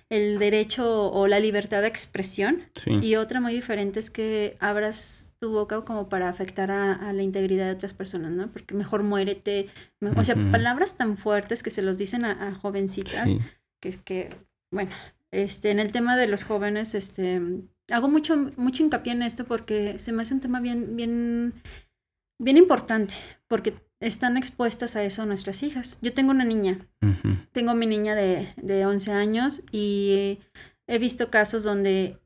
el 0.10 0.38
derecho 0.38 1.12
o 1.12 1.28
la 1.28 1.40
libertad 1.40 1.82
de 1.82 1.88
expresión 1.88 2.66
Sí. 2.84 2.92
y 3.02 3.16
otra 3.16 3.40
muy 3.42 3.52
diferente 3.54 4.00
es 4.00 4.12
que 4.12 4.58
abras 4.60 5.34
tu 5.40 5.50
boca 5.52 5.82
como 5.82 6.08
para 6.08 6.30
afectar 6.30 6.70
a, 6.70 6.94
a 6.94 7.14
la 7.14 7.24
integridad 7.24 7.66
de 7.66 7.72
otras 7.74 7.96
personas, 7.96 8.32
¿no? 8.32 8.52
Porque 8.52 8.76
mejor 8.76 9.02
muérete, 9.02 9.70
me- 10.00 10.12
o 10.12 10.24
sea, 10.24 10.36
palabras 10.52 10.98
tan 10.98 11.18
fuertes 11.18 11.64
que 11.64 11.72
se 11.72 11.82
los 11.82 11.98
dicen 11.98 12.26
a, 12.26 12.48
a 12.50 12.54
jovencitas 12.54 13.28
Sí. 13.32 13.40
que 13.80 13.90
es 13.90 13.98
que, 13.98 14.36
bueno, 14.72 14.92
este, 15.32 15.72
en 15.72 15.80
el 15.80 15.92
tema 15.92 16.16
de 16.16 16.28
los 16.28 16.44
jóvenes, 16.44 16.94
este, 16.94 17.42
hago 17.92 18.08
mucho, 18.08 18.36
mucho 18.56 18.84
hincapié 18.84 19.14
en 19.14 19.22
esto 19.22 19.46
porque 19.46 20.00
se 20.00 20.12
me 20.12 20.22
hace 20.22 20.34
un 20.34 20.40
tema 20.40 20.60
bien, 20.60 20.96
bien, 20.96 21.54
bien 22.40 22.58
importante, 22.58 23.14
porque 23.48 23.74
están 24.00 24.38
expuestas 24.38 24.96
a 24.96 25.04
eso 25.04 25.26
nuestras 25.26 25.64
hijas. 25.64 26.00
Yo 26.02 26.14
tengo 26.14 26.32
una 26.32 26.46
niña, 26.46 26.88
tengo 27.52 27.74
mi 27.76 27.86
niña 27.86 28.16
de, 28.16 28.54
de 28.58 28.86
11 28.86 29.12
años 29.12 29.64
y 29.72 30.40
he 30.88 30.98
visto 30.98 31.30
casos 31.30 31.64
donde 31.64 32.20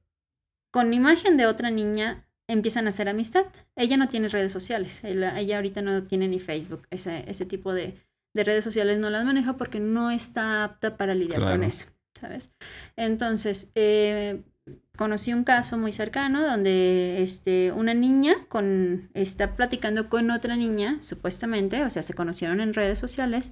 con 0.72 0.94
imagen 0.94 1.38
de 1.38 1.46
otra 1.46 1.72
niña 1.72 2.28
empiezan 2.48 2.86
a 2.86 2.90
hacer 2.90 3.10
amistad. 3.10 3.46
Ella 3.76 3.98
no 3.98 4.08
tiene 4.08 4.30
redes 4.30 4.52
sociales, 4.52 5.04
ella, 5.04 5.38
ella 5.40 5.58
ahorita 5.58 5.82
no 5.82 6.04
tiene 6.04 6.28
ni 6.28 6.40
Facebook, 6.40 6.88
ese, 6.92 7.30
ese 7.30 7.46
tipo 7.46 7.74
de, 7.74 8.02
de 8.34 8.44
redes 8.44 8.64
sociales 8.64 9.00
no 9.00 9.10
las 9.10 9.26
maneja 9.26 9.58
porque 9.58 9.80
no 9.80 10.12
está 10.12 10.64
apta 10.64 10.98
para 10.98 11.16
lidiar 11.16 11.42
con 11.42 11.64
eso, 11.64 11.88
¿sabes? 12.20 12.52
Entonces, 12.96 13.72
eh, 13.76 14.44
conocí 14.96 15.34
un 15.34 15.44
caso 15.44 15.78
muy 15.78 15.92
cercano 15.92 16.46
donde 16.46 17.22
este, 17.22 17.72
una 17.72 17.94
niña 17.94 18.46
con, 18.50 19.10
está 19.14 19.56
platicando 19.56 20.10
con 20.10 20.32
otra 20.32 20.56
niña, 20.56 20.98
supuestamente, 21.02 21.84
o 21.84 21.90
sea, 21.90 22.04
se 22.04 22.14
conocieron 22.14 22.62
en 22.62 22.74
redes 22.74 23.00
sociales, 23.00 23.52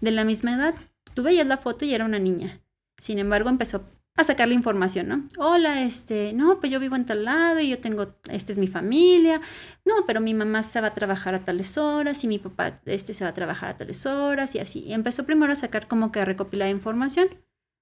de 0.00 0.10
la 0.10 0.24
misma 0.24 0.54
edad. 0.54 0.74
Tú 1.14 1.22
veías 1.22 1.46
la 1.46 1.56
foto 1.56 1.84
y 1.84 1.94
era 1.94 2.04
una 2.04 2.18
niña. 2.18 2.60
Sin 2.98 3.18
embargo, 3.18 3.48
empezó 3.48 3.84
a 4.16 4.24
sacar 4.24 4.48
la 4.48 4.54
información, 4.54 5.08
¿no? 5.08 5.28
Hola, 5.38 5.82
este, 5.82 6.32
no, 6.34 6.60
pues 6.60 6.70
yo 6.70 6.78
vivo 6.78 6.96
en 6.96 7.06
tal 7.06 7.24
lado 7.24 7.60
y 7.60 7.70
yo 7.70 7.78
tengo, 7.78 8.14
esta 8.28 8.52
es 8.52 8.58
mi 8.58 8.66
familia. 8.66 9.40
No, 9.84 9.94
pero 10.06 10.20
mi 10.20 10.34
mamá 10.34 10.62
se 10.62 10.80
va 10.80 10.88
a 10.88 10.94
trabajar 10.94 11.34
a 11.34 11.44
tales 11.44 11.78
horas 11.78 12.22
y 12.24 12.28
mi 12.28 12.38
papá, 12.38 12.80
este, 12.84 13.14
se 13.14 13.24
va 13.24 13.30
a 13.30 13.34
trabajar 13.34 13.70
a 13.70 13.78
tales 13.78 14.04
horas 14.04 14.54
y 14.54 14.58
así. 14.58 14.80
Y 14.80 14.92
empezó 14.92 15.24
primero 15.24 15.52
a 15.52 15.56
sacar 15.56 15.88
como 15.88 16.12
que 16.12 16.20
a 16.20 16.24
recopilar 16.24 16.68
información. 16.68 17.28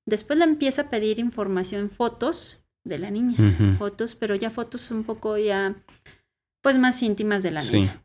Después 0.06 0.38
le 0.38 0.44
empieza 0.44 0.82
a 0.82 0.90
pedir 0.90 1.18
información, 1.18 1.90
fotos 1.90 2.59
de 2.84 2.98
la 2.98 3.10
niña. 3.10 3.36
Fotos, 3.78 4.14
pero 4.14 4.34
ya 4.34 4.50
fotos 4.50 4.90
un 4.90 5.04
poco 5.04 5.36
ya, 5.38 5.74
pues 6.62 6.78
más 6.78 7.02
íntimas 7.02 7.42
de 7.42 7.50
la 7.50 7.60
Sí. 7.62 7.72
niña. 7.74 8.02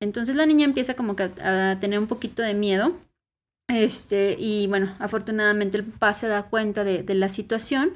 Entonces 0.00 0.36
la 0.36 0.46
niña 0.46 0.64
empieza 0.64 0.94
como 0.94 1.16
que 1.16 1.24
a, 1.40 1.70
a 1.70 1.80
tener 1.80 1.98
un 1.98 2.06
poquito 2.06 2.42
de 2.42 2.54
miedo. 2.54 2.96
Este, 3.68 4.36
y 4.38 4.66
bueno, 4.68 4.94
afortunadamente 5.00 5.78
el 5.78 5.84
papá 5.84 6.14
se 6.14 6.28
da 6.28 6.44
cuenta 6.44 6.84
de, 6.84 7.02
de 7.02 7.14
la 7.14 7.28
situación 7.28 7.92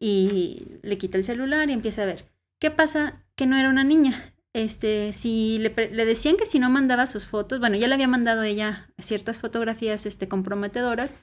y 0.00 0.64
le 0.82 0.98
quita 0.98 1.16
el 1.18 1.24
celular 1.24 1.68
y 1.68 1.72
empieza 1.72 2.02
a 2.02 2.06
ver. 2.06 2.24
¿Qué 2.60 2.70
pasa? 2.70 3.22
Que 3.36 3.46
no 3.46 3.56
era 3.56 3.68
una 3.68 3.84
niña. 3.84 4.32
Este, 4.54 5.12
si 5.12 5.58
le, 5.58 5.70
le 5.92 6.04
decían 6.04 6.36
que 6.36 6.44
si 6.46 6.58
no 6.58 6.70
mandaba 6.70 7.06
sus 7.06 7.24
fotos, 7.26 7.60
bueno, 7.60 7.76
ya 7.76 7.86
le 7.88 7.94
había 7.94 8.08
mandado 8.08 8.42
ella 8.42 8.88
ciertas 8.98 9.38
fotografías 9.38 10.06
este, 10.06 10.28
comprometedoras 10.28 11.14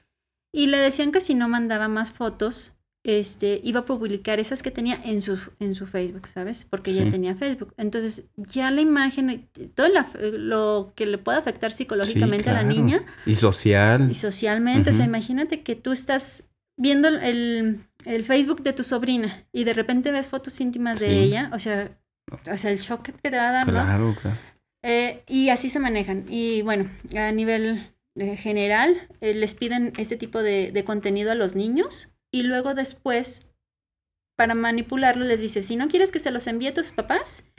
y 0.52 0.66
le 0.66 0.78
decían 0.78 1.12
que 1.12 1.20
si 1.20 1.34
no 1.34 1.48
mandaba 1.48 1.88
más 1.88 2.10
fotos, 2.10 2.72
este, 3.02 3.60
iba 3.64 3.80
a 3.80 3.84
publicar 3.86 4.40
esas 4.40 4.62
que 4.62 4.70
tenía 4.70 4.98
en 5.04 5.22
su, 5.22 5.38
en 5.58 5.74
su 5.74 5.86
Facebook, 5.86 6.28
¿sabes? 6.28 6.66
Porque 6.68 6.90
ella 6.90 7.04
Sí. 7.04 7.10
tenía 7.10 7.34
Facebook. 7.34 7.72
Entonces, 7.78 8.28
ya 8.36 8.70
la 8.70 8.82
imagen, 8.82 9.48
todo 9.74 9.88
la- 9.88 10.10
lo 10.20 10.92
que 10.94 11.06
le 11.06 11.16
puede 11.18 11.38
afectar 11.38 11.72
psicológicamente 11.72 12.50
a 12.50 12.54
la 12.54 12.62
niña 12.62 13.04
Y 13.24 13.36
social. 13.36 14.10
y 14.10 14.14
socialmente, 14.14 14.90
o 14.90 14.92
sea, 14.92 15.06
imagínate 15.06 15.62
que 15.62 15.76
tú 15.76 15.92
estás 15.92 16.50
viendo 16.76 17.08
el, 17.08 17.80
el 18.04 18.24
Facebook 18.24 18.62
de 18.62 18.72
tu 18.74 18.82
sobrina 18.84 19.44
y 19.52 19.64
de 19.64 19.72
repente 19.74 20.10
ves 20.12 20.28
fotos 20.28 20.60
íntimas 20.60 21.00
de 21.00 21.20
ella, 21.22 21.50
o 21.54 21.58
sea, 21.58 21.98
o 22.52 22.56
sea, 22.56 22.70
el 22.70 22.78
shock 22.80 23.02
que 23.02 23.12
te 23.30 23.36
va 23.36 23.48
a 23.48 23.52
dar, 23.52 23.66
¿no? 23.66 23.72
Claro, 23.72 24.16
claro. 24.20 24.36
Eh, 24.82 25.22
y 25.26 25.48
así 25.50 25.68
se 25.68 25.78
manejan. 25.78 26.24
Y 26.28 26.62
bueno, 26.62 26.90
a 27.16 27.32
nivel 27.32 27.88
eh, 28.16 28.36
general, 28.36 29.08
eh, 29.20 29.34
les 29.34 29.54
piden 29.54 29.92
este 29.98 30.16
tipo 30.16 30.42
de, 30.42 30.70
de 30.72 30.84
contenido 30.84 31.30
a 31.30 31.34
los 31.34 31.54
niños 31.54 32.14
y 32.32 32.42
luego 32.42 32.74
después, 32.74 33.48
para 34.36 34.54
manipularlo, 34.54 35.24
les 35.24 35.40
dice, 35.40 35.62
si 35.62 35.76
no 35.76 35.88
quieres 35.88 36.12
que 36.12 36.18
se 36.18 36.30
los 36.30 36.46
envíe 36.46 36.68
a 36.68 36.74
tus 36.74 36.92
papás, 36.92 37.50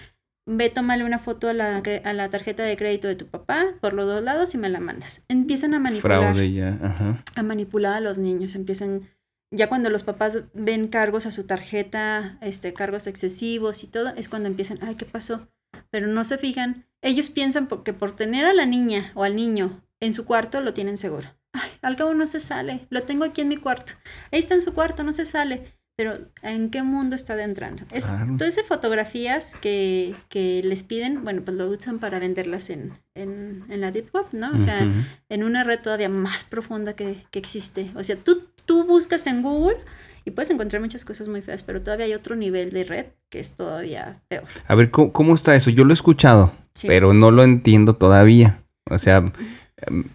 ve, 0.46 0.70
tómale 0.70 1.04
una 1.04 1.20
foto 1.20 1.50
a 1.50 1.54
la, 1.54 1.78
a 1.78 2.14
la 2.14 2.30
tarjeta 2.30 2.64
de 2.64 2.78
crédito 2.78 3.08
de 3.08 3.16
tu 3.16 3.28
papá 3.28 3.76
por 3.80 3.94
los 3.94 4.06
dos 4.08 4.24
lados 4.24 4.54
y 4.56 4.58
me 4.58 4.70
la 4.70 4.80
mandas. 4.80 5.24
Empiezan 5.28 5.74
a 5.74 5.80
manipular 5.80 6.20
Fraude 6.20 6.52
ya. 6.52 6.80
Ajá. 6.82 7.24
a 7.36 7.44
manipular 7.44 7.94
a 7.94 8.02
los 8.02 8.18
niños. 8.18 8.56
Empiezan, 8.56 9.10
ya 9.52 9.70
cuando 9.70 9.90
los 9.90 10.04
papás 10.04 10.40
ven 10.54 10.88
cargos 10.88 11.26
a 11.26 11.32
su 11.32 11.46
tarjeta, 11.46 12.38
este, 12.42 12.74
cargos 12.74 13.08
excesivos 13.08 13.84
y 13.84 13.88
todo, 13.88 14.10
es 14.16 14.30
cuando 14.30 14.48
empiezan, 14.48 14.80
ay, 14.82 14.96
¿qué 14.96 15.06
pasó? 15.06 15.48
pero 15.92 16.08
no 16.08 16.24
se 16.24 16.40
fijan. 16.40 16.86
Ellos 17.02 17.30
piensan 17.30 17.68
que 17.68 17.94
por 17.94 18.16
tener 18.16 18.46
a 18.46 18.54
la 18.54 18.66
niña 18.66 19.12
o 19.14 19.24
al 19.24 19.36
niño 19.36 19.84
en 20.00 20.14
su 20.14 20.26
cuarto 20.26 20.62
lo 20.62 20.74
tienen 20.74 20.98
seguro. 20.98 21.30
Ay, 21.54 21.70
al 21.82 21.96
cabo 21.96 22.14
no 22.14 22.28
se 22.28 22.40
sale, 22.40 22.88
lo 22.90 23.04
tengo 23.04 23.26
aquí 23.26 23.42
en 23.42 23.50
mi 23.50 23.58
cuarto. 23.58 23.94
Ahí 24.32 24.40
está 24.40 24.54
en 24.54 24.62
su 24.62 24.74
cuarto, 24.74 25.04
no 25.04 25.14
se 25.14 25.26
sale. 25.26 25.74
Pero 25.98 26.18
¿en 26.42 26.72
qué 26.72 26.82
mundo 26.82 27.16
está 27.16 27.34
adentrando? 27.34 27.84
Es, 27.92 28.12
Todas 28.38 28.58
esas 28.58 28.66
fotografías 28.66 29.56
que, 29.58 30.16
que, 30.30 30.62
les 30.64 30.82
piden, 30.84 31.24
bueno, 31.24 31.44
pues 31.44 31.56
lo 31.58 31.68
usan 31.68 32.00
para 32.00 32.18
venderlas 32.18 32.70
en, 32.72 32.94
en, 33.14 33.66
en 33.70 33.82
la 33.82 33.92
Deep 33.92 34.10
Web, 34.14 34.26
¿no? 34.32 34.52
O 34.56 34.60
sea, 34.60 34.88
en 35.30 35.44
una 35.44 35.64
red 35.64 35.80
todavía 35.80 36.10
más 36.10 36.44
profunda 36.44 36.94
que, 36.94 37.26
que 37.30 37.38
existe. 37.38 37.92
O 37.96 38.04
sea, 38.04 38.16
tú, 38.16 38.48
tú 38.66 38.86
buscas 38.88 39.28
en 39.28 39.44
Google 39.44 39.78
y 40.26 40.32
puedes 40.32 40.50
encontrar 40.50 40.82
muchas 40.82 41.06
cosas 41.06 41.28
muy 41.28 41.42
feas, 41.42 41.62
pero 41.64 41.82
todavía 41.82 42.06
hay 42.06 42.14
otro 42.14 42.36
nivel 42.36 42.72
de 42.72 42.84
red 42.84 43.06
que 43.30 43.40
es 43.40 43.56
todavía 43.56 44.22
peor. 44.28 44.46
A 44.68 44.76
ver, 44.76 44.92
¿cómo, 44.92 45.36
está 45.36 45.56
eso? 45.56 45.70
Yo 45.70 45.84
lo 45.84 45.92
he 45.92 45.94
escuchado, 45.94 46.54
pero 46.84 47.14
no 47.14 47.32
lo 47.32 47.44
entiendo 47.44 47.96
todavía. 47.96 48.64
O 48.90 48.98
sea, 48.98 49.32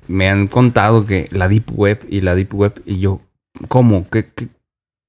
me 0.09 0.29
han 0.29 0.48
contado 0.48 1.07
que 1.07 1.26
la 1.31 1.48
Deep 1.48 1.70
Web 1.72 2.07
y 2.09 2.20
la 2.20 2.35
Deep 2.35 2.55
Web, 2.55 2.83
y 2.85 3.00
yo, 3.00 3.20
¿cómo? 3.68 4.09
¿Qué, 4.11 4.26
qué, 4.35 4.48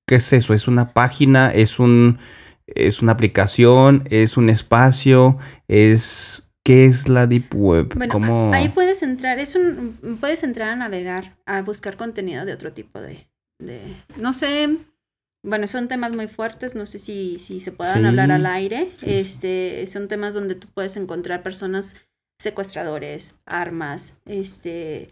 qué 0.07 0.15
es 0.15 0.33
eso? 0.33 0.53
¿Es 0.53 0.67
una 0.67 0.93
página? 0.93 1.53
¿Es 1.53 1.79
un 1.79 2.19
es 2.67 3.01
una 3.01 3.13
aplicación? 3.13 4.03
¿Es 4.09 4.37
un 4.37 4.49
espacio? 4.49 5.37
¿Es 5.67 6.47
¿Qué 6.67 6.83
es 6.83 7.07
la 7.07 7.27
Deep 7.27 7.55
Web? 7.55 7.93
Bueno, 7.95 8.51
ahí 8.53 8.67
puedes 8.67 9.01
entrar, 9.01 9.39
es 9.39 9.55
un, 9.55 10.17
puedes 10.19 10.43
entrar 10.43 10.67
a 10.67 10.75
navegar, 10.75 11.37
a 11.45 11.61
buscar 11.61 11.95
contenido 11.95 12.43
de 12.43 12.51
otro 12.51 12.73
tipo 12.73 12.99
de, 12.99 13.29
de, 13.57 13.95
no 14.17 14.33
sé, 14.33 14.77
bueno, 15.43 15.65
son 15.67 15.87
temas 15.87 16.11
muy 16.11 16.27
fuertes, 16.27 16.75
no 16.75 16.85
sé 16.85 16.99
si, 16.99 17.39
si 17.39 17.61
se 17.61 17.71
puedan 17.71 18.05
hablar 18.05 18.33
al 18.33 18.45
aire. 18.45 18.91
este, 19.01 19.87
son 19.87 20.09
temas 20.09 20.33
donde 20.33 20.55
tú 20.55 20.67
puedes 20.73 20.97
encontrar 20.97 21.41
personas 21.41 21.95
secuestradores, 22.39 23.35
armas, 23.45 24.17
este, 24.25 25.09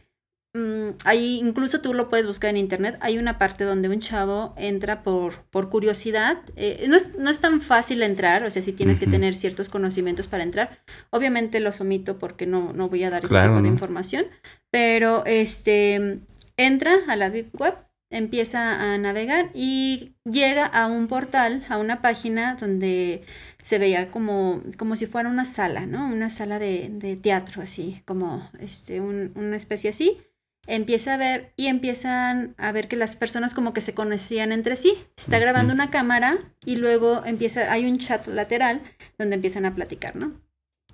mm, 0.53 0.89
ahí 1.03 1.39
incluso 1.41 1.81
tú 1.81 1.93
lo 1.93 2.09
puedes 2.09 2.27
buscar 2.27 2.51
en 2.51 2.57
internet. 2.57 2.97
Hay 3.01 3.17
una 3.17 3.37
parte 3.37 3.63
donde 3.63 3.89
un 3.89 3.99
chavo 3.99 4.53
entra 4.57 5.03
por, 5.03 5.43
por 5.49 5.69
curiosidad. 5.69 6.37
Eh, 6.55 6.85
no, 6.87 6.95
es, 6.95 7.17
no, 7.17 7.29
es, 7.29 7.41
tan 7.41 7.61
fácil 7.61 8.03
entrar, 8.03 8.43
o 8.43 8.51
sea, 8.51 8.61
si 8.61 8.73
tienes 8.73 8.99
que 8.99 9.07
tener 9.07 9.35
ciertos 9.35 9.69
conocimientos 9.69 10.27
para 10.27 10.43
entrar. 10.43 10.79
Obviamente 11.09 11.59
los 11.59 11.81
omito 11.81 12.19
porque 12.19 12.45
no, 12.45 12.73
no 12.73 12.89
voy 12.89 13.03
a 13.03 13.09
dar 13.09 13.25
ese 13.25 13.41
tipo 13.41 13.61
de 13.61 13.67
información. 13.67 14.25
Pero 14.71 15.25
este 15.25 16.19
entra 16.57 16.99
a 17.07 17.15
la 17.15 17.29
Deep 17.29 17.49
Web 17.59 17.75
empieza 18.15 18.93
a 18.93 18.97
navegar 18.97 19.49
y 19.53 20.13
llega 20.23 20.65
a 20.65 20.87
un 20.87 21.07
portal, 21.07 21.65
a 21.69 21.77
una 21.77 22.01
página 22.01 22.55
donde 22.55 23.23
se 23.65 23.79
veía 23.79 24.11
como, 24.11 24.61
como 24.77 24.95
si 24.95 25.07
fuera 25.07 25.27
una 25.27 25.43
sala, 25.43 25.87
¿no? 25.87 26.05
Una 26.05 26.29
sala 26.29 26.59
de, 26.59 27.19
teatro, 27.19 27.63
así, 27.63 28.03
como 28.05 28.47
este, 28.59 29.01
una 29.01 29.55
especie 29.55 29.89
así. 29.89 30.21
Empieza 30.67 31.15
a 31.15 31.17
ver 31.17 31.51
y 31.55 31.65
empiezan 31.65 32.53
a 32.59 32.71
ver 32.71 32.87
que 32.87 32.95
las 32.95 33.15
personas 33.15 33.55
como 33.55 33.73
que 33.73 33.81
se 33.81 33.95
conocían 33.95 34.51
entre 34.51 34.75
sí. 34.75 34.95
Está 35.17 35.39
grabando 35.39 35.73
una 35.73 35.89
cámara 35.89 36.53
y 36.63 36.75
luego 36.75 37.25
empieza, 37.25 37.71
hay 37.71 37.89
un 37.89 37.97
chat 37.97 38.27
lateral 38.27 38.83
donde 39.17 39.33
empiezan 39.33 39.65
a 39.65 39.73
platicar, 39.73 40.15
¿no? 40.15 40.39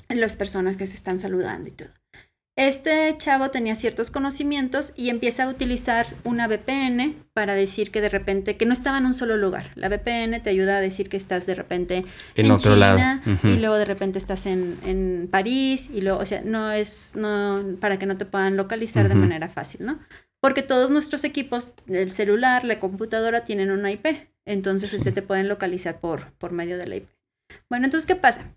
Las 0.08 0.38
personas 0.38 0.78
que 0.78 0.88
se 0.88 0.96
están 0.96 1.20
saludando 1.20 1.68
y 1.68 1.72
todo. 1.72 1.90
Este 2.58 3.16
chavo 3.18 3.50
tenía 3.50 3.76
ciertos 3.76 4.12
conocimientos 4.12 4.92
y 4.98 5.10
empieza 5.10 5.46
a 5.46 5.48
utilizar 5.48 6.18
una 6.26 6.48
VPN 6.48 7.16
para 7.34 7.56
decir 7.56 7.92
que 7.92 8.02
de 8.02 8.10
repente, 8.10 8.58
que 8.58 8.66
no 8.66 8.74
estaba 8.74 8.98
en 8.98 9.06
un 9.06 9.14
solo 9.14 9.38
lugar. 9.38 9.72
La 9.76 9.88
VPN 9.88 10.44
te 10.44 10.50
ayuda 10.50 10.78
a 10.78 10.82
decir 10.82 11.08
que 11.08 11.16
estás 11.16 11.46
de 11.46 11.56
repente 11.56 12.06
en, 12.36 12.52
otro 12.52 12.76
China 12.76 13.24
y 13.44 13.56
luego 13.56 13.76
de 13.76 13.86
repente 13.86 14.20
estás 14.20 14.46
en, 14.46 14.78
en, 14.86 15.30
París 15.32 15.90
y 15.94 16.02
luego, 16.02 16.20
o 16.20 16.26
sea, 16.26 16.42
no 16.44 16.72
es, 16.72 17.16
no, 17.16 17.64
para 17.80 17.98
que 17.98 18.06
no 18.06 18.18
te 18.18 18.26
puedan 18.26 18.58
localizar 18.58 19.08
de 19.08 19.16
manera 19.16 19.48
fácil, 19.48 19.86
¿no? 19.86 20.00
Porque 20.42 20.62
todos 20.62 20.92
nuestros 20.92 21.24
equipos, 21.24 21.74
el 21.88 22.12
celular, 22.12 22.66
la 22.66 22.80
computadora, 22.80 23.46
tienen 23.46 23.72
una 23.72 23.92
IP. 23.92 24.28
Entonces, 24.44 24.90
se 24.90 24.98
este 24.98 25.12
te 25.12 25.22
pueden 25.22 25.48
localizar 25.48 26.00
por, 26.00 26.34
por 26.34 26.52
medio 26.52 26.78
de 26.78 26.88
la 26.88 26.96
IP. 26.98 27.08
Bueno, 27.70 27.86
entonces, 27.86 28.08
¿qué 28.08 28.16
pasa? 28.16 28.56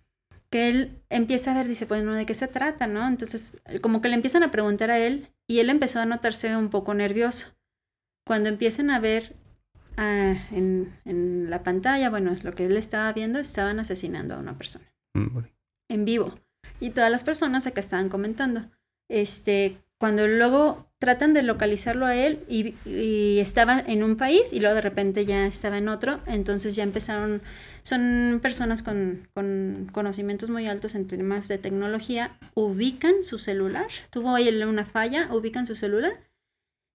Que 0.54 0.68
él 0.68 1.02
empieza 1.10 1.50
a 1.50 1.54
ver, 1.54 1.66
dice, 1.66 1.84
pues, 1.84 2.06
¿de 2.06 2.26
qué 2.26 2.34
se 2.34 2.46
trata, 2.46 2.86
no? 2.86 3.08
Entonces, 3.08 3.60
como 3.80 4.00
que 4.00 4.08
le 4.08 4.14
empiezan 4.14 4.44
a 4.44 4.52
preguntar 4.52 4.92
a 4.92 5.00
él 5.00 5.26
y 5.48 5.58
él 5.58 5.68
empezó 5.68 5.98
a 5.98 6.06
notarse 6.06 6.56
un 6.56 6.68
poco 6.68 6.94
nervioso. 6.94 7.56
Cuando 8.24 8.50
empiezan 8.50 8.90
a 8.90 9.00
ver 9.00 9.34
ah, 9.96 10.34
en, 10.52 10.96
en, 11.06 11.50
la 11.50 11.64
pantalla, 11.64 12.08
bueno, 12.08 12.36
lo 12.40 12.54
que 12.54 12.66
él 12.66 12.76
estaba 12.76 13.12
viendo, 13.12 13.40
estaban 13.40 13.80
asesinando 13.80 14.36
a 14.36 14.38
una 14.38 14.56
persona. 14.56 14.84
Mm, 15.14 15.38
en 15.88 16.04
vivo. 16.04 16.38
Y 16.78 16.90
todas 16.90 17.10
las 17.10 17.24
personas 17.24 17.66
acá 17.66 17.80
estaban 17.80 18.08
comentando. 18.08 18.70
Este, 19.10 19.78
cuando 19.98 20.28
luego 20.28 20.86
tratan 21.00 21.34
de 21.34 21.42
localizarlo 21.42 22.06
a 22.06 22.14
él 22.14 22.44
y, 22.48 22.76
y, 22.88 23.40
estaba 23.40 23.80
en 23.80 24.04
un 24.04 24.16
país 24.16 24.52
y 24.52 24.60
luego 24.60 24.76
de 24.76 24.82
repente 24.82 25.26
ya 25.26 25.46
estaba 25.46 25.78
en 25.78 25.88
otro, 25.88 26.20
entonces 26.26 26.76
ya 26.76 26.84
empezaron 26.84 27.42
son 27.84 28.40
personas 28.42 28.82
con, 28.82 29.28
conocimientos 29.92 30.48
muy 30.48 30.66
altos 30.66 30.94
en 30.94 31.06
temas 31.06 31.48
de 31.48 31.58
tecnología, 31.58 32.38
ubican 32.54 33.22
su 33.22 33.38
celular, 33.38 33.86
tuvo 34.10 34.34
ahí 34.34 34.48
una 34.62 34.86
falla, 34.86 35.28
ubican 35.32 35.66
su 35.66 35.76
celular 35.76 36.18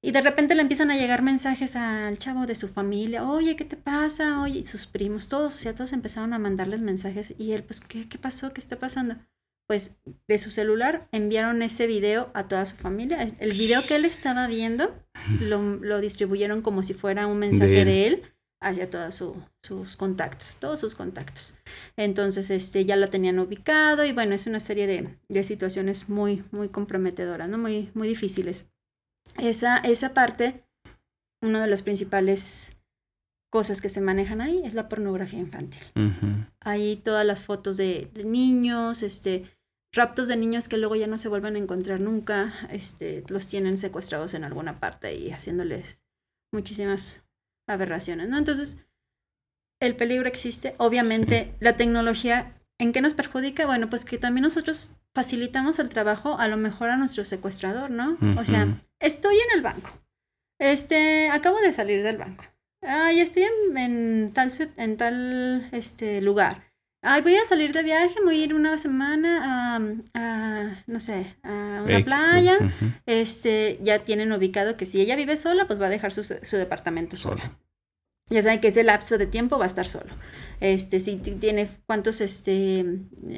y 0.02 0.12
de 0.12 0.21
repente 0.21 0.56
le 0.56 0.63
empiezan 0.63 0.89
a 0.89 0.97
llegar 0.97 1.21
mensajes 1.21 1.75
al 1.75 2.17
chavo 2.17 2.47
de 2.47 2.56
su 2.56 2.67
familia, 2.67 3.30
oye, 3.30 3.56
¿qué 3.56 3.65
te 3.65 3.78
pasa? 3.78 4.41
Oye, 4.41 4.65
sus 4.65 4.88
primos, 4.88 5.30
todos, 5.30 5.56
o 5.56 5.60
sea, 5.60 5.75
todos 5.75 5.93
empezaron 5.93 6.34
a 6.34 6.39
mandarles 6.39 6.82
mensajes 6.82 7.36
y 7.38 7.52
él, 7.52 7.63
pues, 7.63 7.82
¿qué, 7.82 8.10
qué 8.10 8.17
pasó? 8.17 8.52
¿Qué 8.52 8.60
está 8.60 8.80
pasando? 8.80 9.15
Pues 9.67 9.97
de 10.28 10.38
su 10.39 10.49
celular 10.49 11.08
enviaron 11.12 11.62
ese 11.62 11.86
video 11.86 12.32
a 12.34 12.47
toda 12.47 12.65
su 12.65 12.75
familia. 12.75 13.28
El 13.39 13.52
video 13.52 13.84
que 13.86 13.97
él 13.97 14.06
estaba 14.06 14.47
viendo 14.47 14.95
lo, 15.39 15.62
lo 15.62 16.02
distribuyeron 16.02 16.63
como 16.63 16.82
si 16.82 16.95
fuera 16.95 17.28
un 17.28 17.38
mensaje 17.38 17.86
de 17.86 18.08
él 18.08 18.23
hacia 18.62 18.89
todos 18.89 19.24
sus 19.63 19.95
contactos, 19.95 20.58
todos 20.60 20.80
sus 20.80 20.95
contactos. 20.95 21.56
Entonces, 21.95 22.50
este, 22.50 22.86
ya 22.86 22.95
lo 22.95 23.08
tenían 23.08 23.39
ubicado 23.39 24.06
y 24.06 24.12
bueno, 24.12 24.36
es 24.36 24.48
una 24.48 24.60
serie 24.60 24.88
de, 24.88 25.17
de 25.30 25.43
situaciones 25.43 26.10
muy, 26.10 26.43
muy 26.52 26.69
comprometedoras, 26.69 27.48
¿no? 27.48 27.58
Muy, 27.58 27.89
muy 27.93 28.08
difíciles. 28.08 28.69
Esa, 29.38 29.78
esa 29.78 30.13
parte, 30.13 30.65
una 31.41 31.62
de 31.62 31.67
las 31.67 31.82
principales 31.82 32.78
cosas 33.50 33.82
que 33.82 33.89
se 33.89 34.02
manejan 34.02 34.41
ahí 34.41 34.62
es 34.63 34.74
la 34.74 34.89
pornografía 34.89 35.39
infantil. 35.39 35.82
Ahí 36.60 36.98
todas 36.98 37.26
las 37.26 37.39
fotos 37.39 37.78
de, 37.78 38.10
de, 38.13 38.24
niños, 38.24 39.02
este, 39.04 39.45
raptos 39.93 40.28
de 40.28 40.38
niños 40.38 40.67
que 40.67 40.78
luego 40.78 40.95
ya 40.95 41.08
no 41.08 41.17
se 41.17 41.30
vuelven 41.30 41.56
a 41.56 41.60
encontrar 41.60 42.00
nunca, 42.02 42.54
este, 42.69 43.24
los 43.30 43.48
tienen 43.48 43.78
secuestrados 43.78 44.34
en 44.34 44.43
alguna 44.43 44.80
parte 44.80 45.15
y 45.15 45.32
haciéndoles 45.32 46.04
muchísimas 46.52 47.24
aberraciones, 47.70 48.30
¿no? 48.30 48.38
Entonces, 48.38 48.86
el 49.80 49.96
peligro 49.96 50.28
existe. 50.28 50.76
Obviamente, 50.78 51.56
la 51.60 51.78
tecnología, 51.78 52.62
¿en 52.78 52.92
qué 52.92 53.02
nos 53.02 53.14
perjudica? 53.14 53.66
Bueno, 53.66 53.90
pues 53.90 54.06
que 54.06 54.18
también 54.18 54.44
nosotros 54.44 54.98
facilitamos 55.14 55.80
el 55.80 55.90
trabajo 55.90 56.38
a 56.38 56.48
lo 56.48 56.58
mejor 56.58 56.90
a 56.90 56.98
nuestro 56.98 57.26
secuestrador, 57.26 57.90
¿no? 57.90 58.18
O 58.38 58.46
sea, 58.46 58.82
estoy 59.00 59.36
en 59.36 59.58
el 59.58 59.62
banco. 59.62 59.92
Este, 60.60 61.30
acabo 61.30 61.60
de 61.62 61.72
salir 61.72 62.04
del 62.04 62.18
banco. 62.18 62.46
Ay, 62.82 63.20
estoy 63.20 63.44
en, 63.76 64.32
tal, 64.34 64.52
en 64.78 64.98
tal 64.98 65.70
este, 65.72 66.22
lugar. 66.22 66.69
Ay, 67.02 67.22
voy 67.22 67.36
a 67.36 67.46
salir 67.46 67.72
de 67.72 67.82
viaje, 67.82 68.16
voy 68.24 68.42
a 68.42 68.44
ir 68.44 68.54
una 68.54 68.78
semana 68.78 69.78
a, 70.14 70.84
no 70.86 71.00
sé, 71.00 71.38
a 71.44 71.84
una 71.86 72.04
playa. 72.04 72.58
Este, 73.06 73.80
ya 73.82 74.00
tienen 74.00 74.34
ubicado 74.34 74.76
que 74.76 74.86
si 74.86 75.00
ella 75.00 75.16
vive 75.16 75.38
sola, 75.38 75.66
pues 75.66 75.82
va 75.82 75.86
a 75.86 75.90
dejar 75.90 76.12
su, 76.12 76.24
su 76.24 76.58
departamento 76.58 77.16
sola. 77.16 77.58
Ya 78.30 78.44
saben 78.44 78.60
que 78.60 78.68
ese 78.68 78.84
lapso 78.84 79.18
de 79.18 79.26
tiempo 79.26 79.58
va 79.58 79.64
a 79.64 79.68
estar 79.68 79.88
solo. 79.88 80.14
Este, 80.60 81.00
si 81.00 81.16
tiene, 81.18 81.70
cuántos 81.88 82.22
este, 82.22 82.86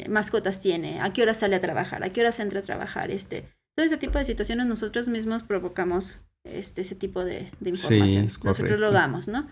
mascotas 0.10 0.60
tiene, 0.62 1.00
a 1.00 1.13
qué 1.13 1.21
hora 1.21 1.34
sale 1.34 1.56
a 1.56 1.62
trabajar, 1.62 2.04
a 2.04 2.10
qué 2.10 2.21
hora 2.21 2.32
entra 2.39 2.60
a 2.60 2.63
trabajar, 2.63 3.12
este. 3.12 3.45
Todo 3.76 3.86
ese 3.86 3.97
tipo 3.97 4.17
de 4.17 4.26
situaciones 4.26 4.65
nosotros 4.65 5.08
mismos 5.08 5.43
provocamos 5.43 6.26
este, 6.43 6.82
ese 6.82 6.95
tipo 6.95 7.23
de, 7.23 7.51
de 7.60 7.69
información. 7.69 8.25
nosotros 8.43 8.80
lo 8.80 8.91
damos, 8.91 9.27
¿no? 9.27 9.47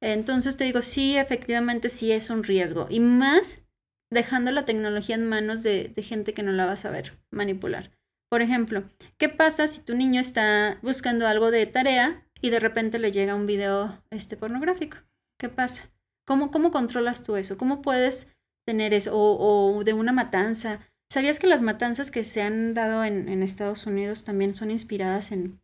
Entonces 0.00 0.56
te 0.56 0.64
digo, 0.64 0.82
sí, 0.82 1.16
efectivamente 1.16 1.88
sí 1.88 2.12
es 2.12 2.28
un 2.28 2.44
riesgo. 2.44 2.86
Y 2.90 3.00
más 3.00 3.64
dejando 4.10 4.52
la 4.52 4.64
tecnología 4.64 5.16
en 5.16 5.26
manos 5.26 5.62
de, 5.62 5.92
gente 6.02 6.34
que 6.34 6.42
no 6.42 6.52
la 6.52 6.66
va 6.66 6.72
a 6.72 6.76
saber 6.76 7.18
manipular. 7.30 7.90
Por 8.30 8.42
ejemplo, 8.42 8.84
¿qué 9.18 9.28
pasa 9.28 9.66
si 9.66 9.80
tu 9.80 9.94
niño 9.94 10.20
está 10.20 10.78
buscando 10.82 11.26
algo 11.26 11.50
de 11.50 11.66
tarea 11.66 12.26
y 12.40 12.50
de 12.50 12.60
repente 12.60 12.98
le 12.98 13.12
llega 13.12 13.34
un 13.34 13.46
video 13.46 14.02
este, 14.10 14.36
pornográfico? 14.36 14.98
¿Qué 15.38 15.48
pasa? 15.48 15.90
¿Cómo, 16.26 16.50
¿Cómo 16.50 16.70
controlas 16.70 17.22
tú 17.22 17.36
eso? 17.36 17.58
¿Cómo 17.58 17.82
puedes 17.82 18.34
tener 18.66 18.94
eso? 18.94 19.10
O, 19.14 19.84
de 19.84 19.92
una 19.92 20.12
matanza. 20.12 20.80
¿Sabías 21.10 21.38
que 21.38 21.46
las 21.46 21.60
matanzas 21.60 22.10
que 22.10 22.24
se 22.24 22.42
han 22.42 22.72
dado 22.72 23.04
en, 23.04 23.42
Estados 23.42 23.86
Unidos 23.86 24.24
también 24.24 24.54
son 24.54 24.70
inspiradas 24.70 25.32
en, 25.32 25.60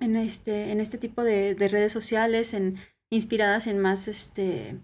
en, 0.00 0.16
este, 0.16 0.70
en 0.72 0.80
este 0.80 0.98
tipo 0.98 1.22
de 1.22 1.54
redes 1.68 1.92
sociales, 1.92 2.54
en 2.54 2.76
inspiradas 3.10 3.66
en 3.66 3.78
más 3.78 4.08
este, 4.08 4.76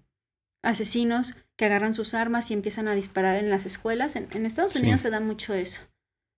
asesinos 0.62 1.34
que 1.56 1.64
agarran 1.66 1.94
sus 1.94 2.14
armas 2.14 2.50
y 2.50 2.54
empiezan 2.54 2.88
a 2.88 2.94
disparar 2.94 3.36
en 3.36 3.50
las 3.50 3.66
escuelas. 3.66 4.16
En, 4.16 4.28
en 4.32 4.46
Estados 4.46 4.72
Sí. 4.72 4.80
Unidos 4.80 5.00
se 5.00 5.10
da 5.10 5.20
mucho 5.20 5.54
eso. 5.54 5.82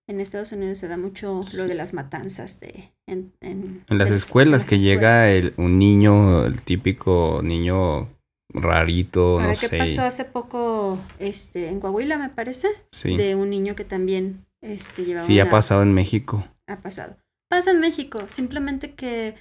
En 0.09 0.19
Estados 0.19 0.51
Unidos 0.51 0.79
se 0.79 0.89
da 0.89 0.97
mucho 0.97 1.39
lo 1.53 1.65
de 1.65 1.75
las 1.75 1.93
matanzas 1.93 2.59
de 2.59 2.91
en, 3.07 3.31
en- 3.39 3.85
En 3.89 3.97
las 3.97 4.09
de- 4.09 4.17
escuelas 4.17 4.65
que 4.65 4.79
llega 4.79 5.29
el, 5.31 5.53
un 5.57 5.79
niño, 5.79 6.45
el 6.45 6.61
típico 6.61 7.39
niño 7.41 8.09
rarito, 8.53 9.39
Ahora, 9.39 9.53
no 9.53 9.59
¿qué 9.59 9.67
sé. 9.67 9.77
pasó 9.77 10.03
hace 10.03 10.25
poco 10.25 10.99
este, 11.19 11.69
en 11.69 11.79
Coahuila, 11.79 12.17
me 12.17 12.29
parece? 12.29 12.67
Sí, 12.91 13.15
De 13.15 13.35
un 13.35 13.49
niño 13.49 13.75
que 13.75 13.85
también 13.85 14.45
este, 14.61 15.05
llevaba 15.05 15.25
sí 15.25 15.39
ha 15.39 15.49
pasado 15.49 15.83
en 15.83 15.93
México. 15.93 16.45
ha 16.67 16.77
pasado. 16.81 17.15
Pasa 17.53 17.69
en 17.69 17.81
México, 17.81 18.23
simplemente 18.29 18.95
que 18.95 19.35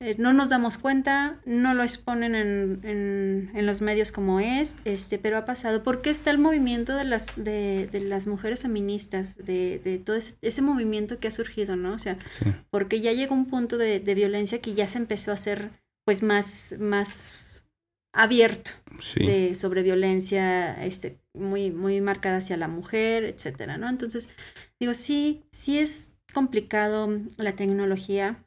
eh, 0.00 0.14
no 0.18 0.32
nos 0.32 0.50
damos 0.50 0.78
cuenta, 0.78 1.40
no 1.46 1.74
lo 1.74 1.82
exponen 1.82 2.36
en, 2.36 2.80
en, 2.84 3.50
en 3.54 3.66
los 3.66 3.80
medios 3.80 4.12
como 4.12 4.38
es, 4.38 4.76
este, 4.84 5.18
pero 5.18 5.36
ha 5.36 5.44
pasado. 5.46 5.82
¿Por 5.82 6.00
qué 6.00 6.10
está 6.10 6.30
el 6.30 6.38
movimiento 6.38 6.94
de 6.94 7.02
las, 7.02 7.34
de, 7.34 7.88
de 7.90 8.00
las 8.02 8.28
mujeres 8.28 8.60
feministas, 8.60 9.36
de, 9.36 9.80
de 9.82 9.98
todo 9.98 10.14
ese, 10.14 10.36
ese 10.42 10.62
movimiento 10.62 11.18
que 11.18 11.26
ha 11.26 11.32
surgido, 11.32 11.74
¿no? 11.74 11.94
O 11.94 11.98
sea, 11.98 12.18
Sí, 12.26 12.44
porque 12.70 13.00
ya 13.00 13.12
llegó 13.12 13.34
un 13.34 13.46
punto 13.46 13.78
de, 13.78 13.98
de 13.98 14.14
violencia 14.14 14.60
que 14.60 14.74
ya 14.74 14.86
se 14.86 14.98
empezó 14.98 15.32
a 15.32 15.34
hacer 15.34 15.70
pues 16.04 16.22
más, 16.22 16.76
más 16.78 17.66
abierto 18.12 18.70
sí. 19.00 19.26
de 19.26 19.54
sobre 19.56 19.82
violencia 19.82 20.84
este, 20.84 21.18
muy, 21.34 21.72
muy 21.72 22.00
marcada 22.00 22.36
hacia 22.36 22.56
la 22.56 22.68
mujer, 22.68 23.24
etcétera, 23.24 23.76
¿no? 23.76 23.88
Entonces, 23.88 24.30
digo, 24.78 24.94
sí, 24.94 25.42
sí 25.50 25.80
es 25.80 26.15
complicado 26.36 27.08
la 27.38 27.52
tecnología, 27.52 28.44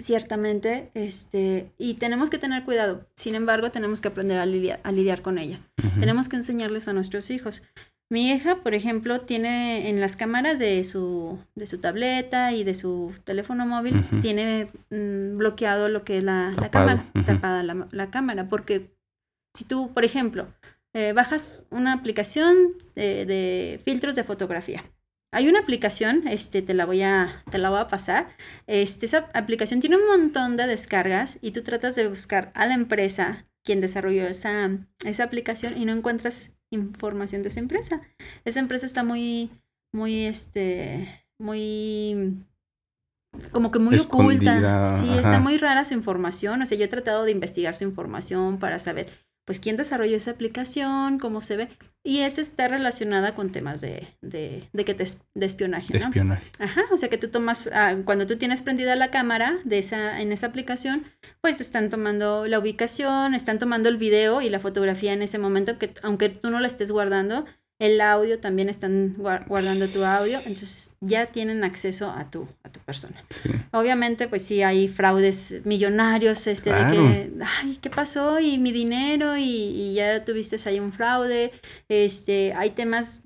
ciertamente, 0.00 0.92
este, 0.94 1.72
y 1.78 1.94
tenemos 1.94 2.30
que 2.30 2.38
tener 2.38 2.62
cuidado. 2.62 3.08
Sin 3.16 3.34
embargo, 3.34 3.72
tenemos 3.72 4.00
que 4.00 4.06
aprender 4.06 4.38
a 4.38 4.46
lidiar, 4.46 4.78
a 4.84 4.92
lidiar 4.92 5.20
con 5.20 5.38
ella. 5.38 5.58
Tenemos 5.98 6.28
que 6.28 6.36
enseñarles 6.36 6.86
a 6.86 6.92
nuestros 6.92 7.30
hijos. 7.30 7.64
Mi 8.08 8.30
hija, 8.30 8.62
por 8.62 8.74
ejemplo, 8.74 9.22
tiene 9.22 9.88
en 9.88 10.00
las 10.00 10.14
cámaras 10.14 10.60
de 10.60 10.84
su, 10.84 11.40
de 11.56 11.66
su 11.66 11.78
tableta 11.78 12.52
y 12.52 12.62
de 12.62 12.74
su 12.74 13.12
teléfono 13.24 13.66
móvil, 13.66 14.06
tiene 14.22 14.68
mm, 14.90 15.36
bloqueado 15.36 15.88
lo 15.88 16.04
que 16.04 16.18
es 16.18 16.22
la, 16.22 16.52
la 16.52 16.70
cámara, 16.70 17.10
tapada 17.26 17.64
la, 17.64 17.88
la 17.90 18.10
cámara, 18.10 18.48
porque 18.48 18.94
si 19.56 19.64
tú, 19.64 19.92
por 19.92 20.04
ejemplo, 20.04 20.46
eh, 20.94 21.12
bajas 21.12 21.66
una 21.70 21.94
aplicación 21.94 22.54
de, 22.94 23.26
de 23.26 23.80
filtros 23.84 24.14
de 24.14 24.22
fotografía. 24.22 24.84
Hay 25.34 25.48
una 25.48 25.58
aplicación, 25.58 26.28
este, 26.28 26.62
te 26.62 26.74
la 26.74 26.86
voy 26.86 27.02
a, 27.02 27.42
te 27.50 27.58
la 27.58 27.68
voy 27.68 27.80
a 27.80 27.88
pasar. 27.88 28.28
Este, 28.68 29.06
esa 29.06 29.28
aplicación 29.34 29.80
tiene 29.80 29.96
un 29.96 30.06
montón 30.06 30.56
de 30.56 30.68
descargas 30.68 31.38
y 31.42 31.50
tú 31.50 31.62
tratas 31.62 31.96
de 31.96 32.06
buscar 32.06 32.52
a 32.54 32.66
la 32.66 32.74
empresa 32.74 33.44
quien 33.64 33.80
desarrolló 33.80 34.28
esa, 34.28 34.70
esa 35.04 35.24
aplicación 35.24 35.76
y 35.76 35.86
no 35.86 35.92
encuentras 35.92 36.52
información 36.70 37.42
de 37.42 37.48
esa 37.48 37.58
empresa. 37.58 38.00
Esa 38.44 38.60
empresa 38.60 38.86
está 38.86 39.02
muy, 39.02 39.50
muy, 39.92 40.24
este, 40.24 41.26
muy, 41.36 42.36
como 43.50 43.72
que 43.72 43.80
muy 43.80 43.96
Escondida, 43.96 44.52
oculta. 44.52 44.98
Sí, 44.98 45.18
está 45.18 45.40
muy 45.40 45.58
rara 45.58 45.84
su 45.84 45.94
información. 45.94 46.62
O 46.62 46.66
sea, 46.66 46.78
yo 46.78 46.84
he 46.84 46.88
tratado 46.88 47.24
de 47.24 47.32
investigar 47.32 47.74
su 47.74 47.82
información 47.82 48.60
para 48.60 48.78
saber, 48.78 49.08
pues, 49.44 49.60
quién 49.60 49.76
desarrolló 49.76 50.16
esa 50.16 50.32
aplicación, 50.32 51.18
cómo 51.18 51.40
se 51.40 51.56
ve. 51.56 51.68
Y 52.06 52.20
esa 52.20 52.42
está 52.42 52.68
relacionada 52.68 53.34
con 53.34 53.50
temas 53.50 53.80
de, 53.80 54.06
de, 54.20 54.68
de 54.72 54.84
que 54.84 54.92
te, 54.92 55.04
de 55.34 55.46
espionaje, 55.46 55.92
De 55.92 56.00
¿no? 56.00 56.06
espionaje. 56.06 56.44
Ajá, 56.58 56.82
o 56.92 56.98
sea 56.98 57.08
que 57.08 57.16
tú 57.16 57.28
tomas, 57.28 57.70
ah, 57.72 57.96
cuando 58.04 58.26
tú 58.26 58.36
tienes 58.36 58.62
prendida 58.62 58.94
la 58.94 59.10
cámara 59.10 59.58
de 59.64 59.78
esa, 59.78 60.20
en 60.20 60.30
esa 60.30 60.48
aplicación, 60.48 61.04
pues 61.40 61.62
están 61.62 61.88
tomando 61.88 62.46
la 62.46 62.58
ubicación, 62.58 63.34
están 63.34 63.58
tomando 63.58 63.88
el 63.88 63.96
video 63.96 64.42
y 64.42 64.50
la 64.50 64.60
fotografía 64.60 65.14
en 65.14 65.22
ese 65.22 65.38
momento, 65.38 65.78
que 65.78 65.94
aunque 66.02 66.28
tú 66.28 66.50
no 66.50 66.60
la 66.60 66.66
estés 66.66 66.90
guardando, 66.90 67.46
el 67.84 68.00
audio 68.00 68.38
también 68.38 68.68
están 68.68 69.16
guar- 69.18 69.46
guardando 69.46 69.86
tu 69.88 70.04
audio, 70.04 70.38
entonces 70.38 70.90
ya 71.00 71.26
tienen 71.26 71.64
acceso 71.64 72.10
a 72.10 72.30
tu, 72.30 72.48
a 72.62 72.68
tu 72.70 72.80
persona. 72.80 73.22
Sí. 73.28 73.50
Obviamente, 73.72 74.28
pues 74.28 74.42
sí 74.42 74.62
hay 74.62 74.88
fraudes 74.88 75.54
millonarios, 75.64 76.46
este, 76.46 76.70
Claro. 76.70 77.02
de 77.02 77.08
que, 77.08 77.32
ay, 77.62 77.78
¿qué 77.82 77.90
pasó? 77.90 78.40
Y 78.40 78.58
mi 78.58 78.72
dinero, 78.72 79.36
y, 79.36 79.42
y 79.44 79.94
ya 79.94 80.24
tuviste 80.24 80.56
ahí 80.68 80.80
un 80.80 80.92
fraude. 80.92 81.52
Este, 81.88 82.52
hay 82.56 82.70
temas, 82.70 83.22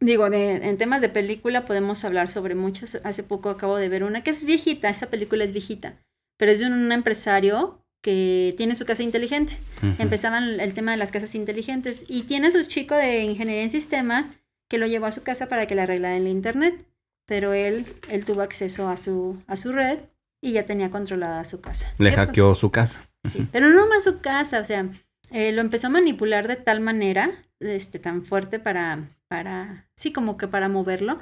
digo, 0.00 0.28
de, 0.30 0.52
en 0.56 0.76
temas 0.78 1.00
de 1.00 1.08
película 1.08 1.64
podemos 1.64 2.04
hablar 2.04 2.28
sobre 2.28 2.54
muchos. 2.54 2.98
Hace 3.04 3.22
poco 3.22 3.50
acabo 3.50 3.76
de 3.76 3.88
ver 3.88 4.04
una 4.04 4.22
que 4.22 4.30
es 4.30 4.44
viejita, 4.44 4.88
esa 4.88 5.06
película 5.08 5.44
es 5.44 5.52
viejita, 5.52 5.96
pero 6.38 6.52
es 6.52 6.60
de 6.60 6.66
un 6.66 6.92
empresario 6.92 7.82
que 8.02 8.54
tiene 8.56 8.74
su 8.74 8.84
casa 8.84 9.02
inteligente. 9.02 9.56
Empezaban 9.98 10.60
el 10.60 10.74
tema 10.74 10.92
de 10.92 10.96
las 10.96 11.10
casas 11.12 11.34
inteligentes 11.34 12.04
y 12.08 12.22
tiene 12.22 12.48
a 12.48 12.50
sus 12.50 12.68
chicos 12.68 12.98
de 12.98 13.22
ingeniería 13.22 13.62
en 13.64 13.70
sistemas 13.70 14.26
que 14.68 14.78
lo 14.78 14.86
llevó 14.86 15.06
a 15.06 15.12
su 15.12 15.22
casa 15.22 15.48
para 15.48 15.66
que 15.66 15.74
le 15.74 15.82
arreglara 15.82 16.16
el 16.16 16.26
internet, 16.28 16.84
pero 17.26 17.52
él, 17.52 17.86
él 18.10 18.24
tuvo 18.24 18.42
acceso 18.42 18.88
a 18.88 18.96
su, 18.96 19.42
a 19.46 19.56
su 19.56 19.72
red 19.72 19.98
y 20.40 20.52
ya 20.52 20.64
tenía 20.66 20.90
controlada 20.90 21.44
su 21.44 21.60
casa. 21.60 21.92
Le 21.98 22.10
¿Qué 22.10 22.16
pa- 22.16 22.26
hackeó 22.26 22.54
su 22.54 22.70
casa. 22.70 23.08
Sí, 23.30 23.46
pero 23.50 23.68
no 23.70 23.88
más 23.88 24.04
su 24.04 24.20
casa, 24.20 24.60
o 24.60 24.64
sea, 24.64 24.88
eh, 25.30 25.50
lo 25.52 25.60
empezó 25.60 25.88
a 25.88 25.90
manipular 25.90 26.46
de 26.46 26.56
tal 26.56 26.80
manera, 26.80 27.32
este, 27.58 27.98
tan 27.98 28.24
fuerte 28.24 28.58
para, 28.60 29.08
para, 29.28 29.88
sí, 29.96 30.12
como 30.12 30.36
que 30.36 30.46
para 30.46 30.68
moverlo, 30.68 31.18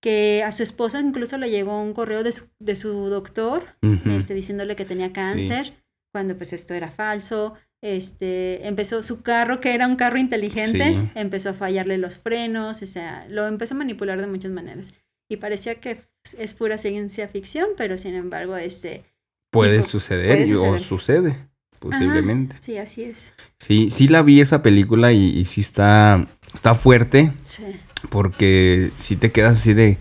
que 0.00 0.44
a 0.44 0.52
su 0.52 0.62
esposa 0.62 1.00
incluso 1.00 1.38
le 1.38 1.50
llegó 1.50 1.82
un 1.82 1.92
correo 1.94 2.22
de 2.22 2.30
su, 2.30 2.46
de 2.60 2.76
su 2.76 3.08
doctor 3.08 3.74
este, 4.06 4.34
diciéndole 4.34 4.76
que 4.76 4.84
tenía 4.84 5.12
cáncer, 5.12 5.74
cuando 6.12 6.36
pues 6.36 6.52
esto 6.52 6.74
era 6.74 6.90
falso. 6.90 7.54
Este, 7.80 8.66
empezó 8.66 9.02
su 9.04 9.22
carro, 9.22 9.60
que 9.60 9.72
era 9.74 9.86
un 9.86 9.96
carro 9.96 10.18
inteligente, 10.18 10.84
Sí. 10.92 11.10
empezó 11.14 11.50
a 11.50 11.54
fallarle 11.54 11.96
los 11.98 12.18
frenos, 12.18 12.82
o 12.82 12.86
sea, 12.86 13.24
lo 13.28 13.46
empezó 13.46 13.74
a 13.74 13.78
manipular 13.78 14.20
de 14.20 14.26
muchas 14.26 14.50
maneras. 14.50 14.92
Y 15.30 15.36
parecía 15.36 15.76
que 15.76 16.02
es 16.38 16.54
pura 16.54 16.76
ciencia 16.78 17.28
ficción, 17.28 17.68
pero 17.76 17.96
sin 17.96 18.14
embargo, 18.14 18.56
este... 18.56 19.04
Puede 19.52 19.76
Tipo, 19.78 19.88
suceder, 19.88 20.44
puede 20.48 20.54
o 20.56 20.78
sucede, 20.78 21.36
posiblemente. 21.78 22.54
ajá, 22.54 22.62
sí, 22.62 22.78
así 22.78 23.04
es. 23.04 23.32
Sí, 23.60 23.90
sí 23.90 24.08
la 24.08 24.22
vi 24.22 24.40
esa 24.40 24.60
película 24.60 25.12
y, 25.12 25.38
y 25.38 25.44
sí 25.44 25.60
está, 25.60 26.26
está 26.54 26.74
fuerte 26.74 27.32
Sí. 27.44 27.64
porque 28.10 28.90
sí 28.96 29.16
te 29.16 29.30
quedas 29.32 29.58
así 29.58 29.72
de, 29.72 29.98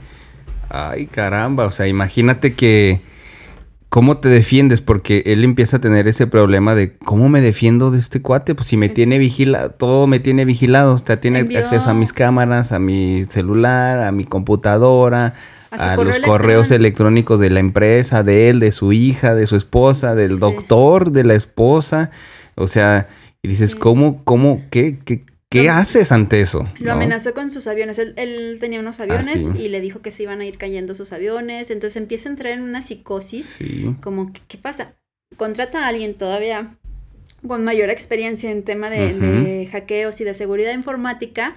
ay 0.69 1.05
caramba, 1.07 1.65
o 1.65 1.71
sea, 1.71 1.87
imagínate 1.87 2.55
que, 2.55 3.01
¿cómo 3.89 4.17
te 4.17 4.29
defiendes? 4.29 4.81
Porque 4.81 5.23
él 5.25 5.43
empieza 5.43 5.77
a 5.77 5.81
tener 5.81 6.07
ese 6.07 6.27
problema 6.27 6.75
de, 6.75 6.97
¿cómo 6.97 7.29
me 7.29 7.41
defiendo 7.41 7.91
de 7.91 7.99
este 7.99 8.21
cuate? 8.21 8.53
Pues 8.55 8.67
si 8.67 8.77
me 8.77 8.87
Sí. 8.87 8.93
tiene 8.95 9.17
vigilado, 9.17 9.71
todo 9.71 10.07
me 10.07 10.19
tiene 10.19 10.45
vigilado, 10.45 10.93
o 10.93 10.97
sea, 10.97 11.19
tiene 11.21 11.39
Envió- 11.41 11.59
acceso 11.59 11.89
a 11.89 11.93
mis 11.93 12.13
cámaras, 12.13 12.71
a 12.71 12.79
mi 12.79 13.25
celular, 13.29 13.99
a 14.05 14.11
mi 14.11 14.25
computadora, 14.25 15.33
A 15.71 15.77
su 15.77 15.83
a, 15.83 15.95
correo 15.95 16.13
los 16.17 16.19
correos 16.27 16.71
electrónico. 16.71 16.75
electrónicos 17.35 17.39
de 17.39 17.49
la 17.49 17.59
empresa, 17.59 18.23
de 18.23 18.49
él, 18.49 18.59
de 18.59 18.71
su 18.71 18.93
hija, 18.93 19.35
de 19.35 19.47
su 19.47 19.55
esposa, 19.55 20.15
del 20.15 20.31
Sí. 20.33 20.37
doctor, 20.39 21.11
de 21.11 21.23
la 21.23 21.33
esposa. 21.35 22.11
O 22.55 22.67
sea, 22.67 23.07
y 23.41 23.47
dices, 23.49 23.71
Sí. 23.71 23.77
¿cómo, 23.77 24.23
cómo, 24.23 24.61
qué, 24.69 24.99
qué, 25.05 25.25
qué 25.49 25.63
Lo- 25.63 25.71
haces 25.73 26.11
ante 26.11 26.41
eso? 26.41 26.67
Lo 26.79 26.87
¿no? 26.87 26.91
amenazó 26.93 27.33
con 27.33 27.51
sus 27.51 27.67
aviones. 27.67 27.99
Él, 27.99 28.13
él 28.17 28.57
tenía 28.59 28.79
unos 28.79 28.99
aviones 28.99 29.31
sí. 29.31 29.47
y 29.57 29.69
le 29.69 29.81
dijo 29.81 30.01
que 30.01 30.11
se 30.11 30.23
iban 30.23 30.41
a 30.41 30.45
ir 30.45 30.57
cayendo 30.57 30.93
sus 30.93 31.13
aviones. 31.13 31.71
Entonces 31.71 31.97
empieza 31.97 32.29
a 32.29 32.31
entrar 32.33 32.53
en 32.53 32.61
una 32.61 32.81
psicosis 32.83 33.45
Sí, 33.45 33.95
como, 34.01 34.31
¿qué 34.47 34.57
pasa? 34.57 34.95
Contrata 35.35 35.85
a 35.85 35.87
alguien 35.89 36.15
todavía 36.15 36.77
con 37.45 37.63
mayor 37.63 37.89
experiencia 37.89 38.49
en 38.51 38.63
tema 38.63 38.89
de, 38.89 39.67
hackeos 39.71 40.19
y 40.21 40.23
de 40.23 40.33
seguridad 40.33 40.73
informática. 40.73 41.55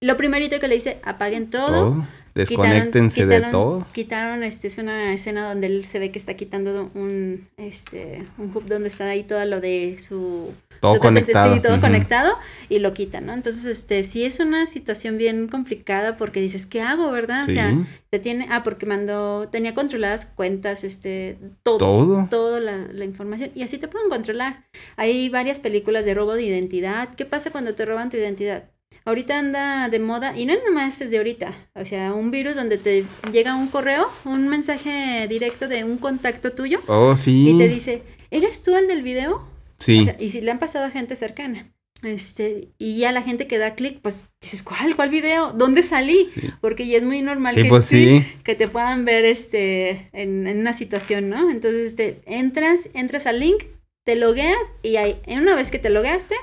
Lo 0.00 0.16
primerito 0.16 0.60
que 0.60 0.68
le 0.68 0.74
dice, 0.74 0.98
apaguen 1.02 1.48
todo. 1.50 1.66
todo. 1.66 2.06
Desconéctense 2.34 3.26
de 3.26 3.36
quitaron- 3.36 3.50
todo. 3.50 3.86
Quitaron, 3.92 4.42
este, 4.42 4.66
es 4.68 4.78
una 4.78 5.12
escena 5.14 5.48
donde 5.48 5.68
él 5.68 5.84
se 5.84 5.98
ve 5.98 6.10
que 6.10 6.18
está 6.18 6.34
quitando 6.34 6.90
un, 6.94 7.48
este, 7.56 8.24
un 8.38 8.50
hub 8.54 8.66
donde 8.66 8.88
está 8.88 9.08
ahí 9.08 9.22
todo 9.22 9.44
lo 9.44 9.60
de 9.60 9.96
su... 9.98 10.50
Todo 10.80 10.96
su 10.96 11.00
casete, 11.00 11.20
conectado. 11.32 11.54
Sí, 11.54 11.60
todo 11.62 11.80
conectado 11.80 12.34
y 12.68 12.78
lo 12.80 12.92
quitan, 12.92 13.24
¿no? 13.24 13.32
Entonces, 13.32 13.64
este, 13.64 14.04
sí 14.04 14.24
es 14.24 14.40
una 14.40 14.66
situación 14.66 15.16
bien 15.16 15.48
complicada 15.48 16.18
porque 16.18 16.40
dices, 16.42 16.66
¿qué 16.66 16.82
hago, 16.82 17.10
verdad? 17.10 17.48
O 17.48 17.50
sea, 17.52 17.72
te 18.10 18.18
tiene, 18.18 18.48
ah, 18.50 18.62
porque 18.64 18.84
mandó, 18.84 19.48
tenía 19.48 19.72
controladas 19.72 20.26
cuentas, 20.26 20.84
este, 20.84 21.38
todo, 21.62 21.78
todo. 21.78 22.26
toda 22.30 22.60
la, 22.60 22.86
la 22.92 23.04
información 23.06 23.50
y 23.54 23.62
así 23.62 23.78
te 23.78 23.88
pueden 23.88 24.10
controlar. 24.10 24.64
Hay 24.96 25.30
varias 25.30 25.58
películas 25.58 26.04
de 26.04 26.12
robo 26.12 26.34
de 26.34 26.42
identidad. 26.42 27.14
¿Qué 27.14 27.24
pasa 27.24 27.50
cuando 27.50 27.74
te 27.74 27.86
roban 27.86 28.10
tu 28.10 28.18
identidad? 28.18 28.64
Ahorita 29.06 29.38
anda 29.38 29.88
de 29.90 29.98
moda, 29.98 30.36
y 30.36 30.46
no 30.46 30.54
nomás 30.66 31.00
es 31.02 31.10
de 31.10 31.18
ahorita, 31.18 31.68
o 31.74 31.84
sea, 31.84 32.14
un 32.14 32.30
virus 32.30 32.54
donde 32.54 32.78
te 32.78 33.04
llega 33.32 33.54
un 33.54 33.68
correo, 33.68 34.08
un 34.24 34.48
mensaje 34.48 35.26
directo 35.28 35.68
de 35.68 35.84
un 35.84 35.98
contacto 35.98 36.52
tuyo 36.52 36.80
Oh, 36.88 37.14
sí. 37.16 37.50
y 37.50 37.58
te 37.58 37.68
dice, 37.68 38.02
¿eres 38.30 38.62
tú 38.62 38.74
el 38.76 38.88
del 38.88 39.02
video? 39.02 39.46
Sí, 39.78 40.00
O 40.00 40.04
sea, 40.04 40.16
y 40.18 40.30
si 40.30 40.40
le 40.40 40.50
han 40.50 40.58
pasado 40.58 40.86
a 40.86 40.90
gente 40.90 41.16
cercana. 41.16 41.70
Este, 42.02 42.68
y 42.78 42.98
ya 42.98 43.12
la 43.12 43.22
gente 43.22 43.46
que 43.46 43.56
da 43.58 43.74
clic, 43.74 44.00
pues 44.02 44.24
dices, 44.40 44.62
¿cuál? 44.62 44.94
¿Cuál 44.94 45.08
video? 45.08 45.52
¿Dónde 45.52 45.82
salí? 45.82 46.24
sí. 46.26 46.50
Porque 46.60 46.86
ya 46.86 46.98
es 46.98 47.04
muy 47.04 47.22
normal 47.22 47.54
Sí, 47.54 47.62
que 47.62 47.68
pues 47.68 47.84
sí. 47.86 48.26
que 48.44 48.54
te 48.54 48.68
puedan 48.68 49.04
ver 49.06 49.24
este 49.24 50.08
en, 50.12 50.46
en 50.46 50.58
una 50.60 50.74
situación, 50.74 51.30
¿no? 51.30 51.50
Entonces 51.50 51.86
este, 51.86 52.20
entras, 52.26 52.90
entras 52.94 53.26
al 53.26 53.40
link, 53.40 53.64
te 54.04 54.16
logueas 54.16 54.58
y 54.82 54.96
ahí, 54.96 55.16
una 55.28 55.54
vez 55.54 55.70
que 55.70 55.78
te 55.78 55.88
logueaste, 55.88 56.34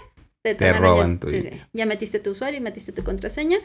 Te 0.43 0.73
roban 0.73 1.15
ya, 1.15 1.19
tu 1.19 1.29
sí, 1.31 1.49
ya 1.73 1.85
metiste 1.85 2.19
tu 2.19 2.31
usuario 2.31 2.57
y 2.59 2.61
metiste 2.63 2.91
tu 2.91 3.03
contraseña 3.03 3.57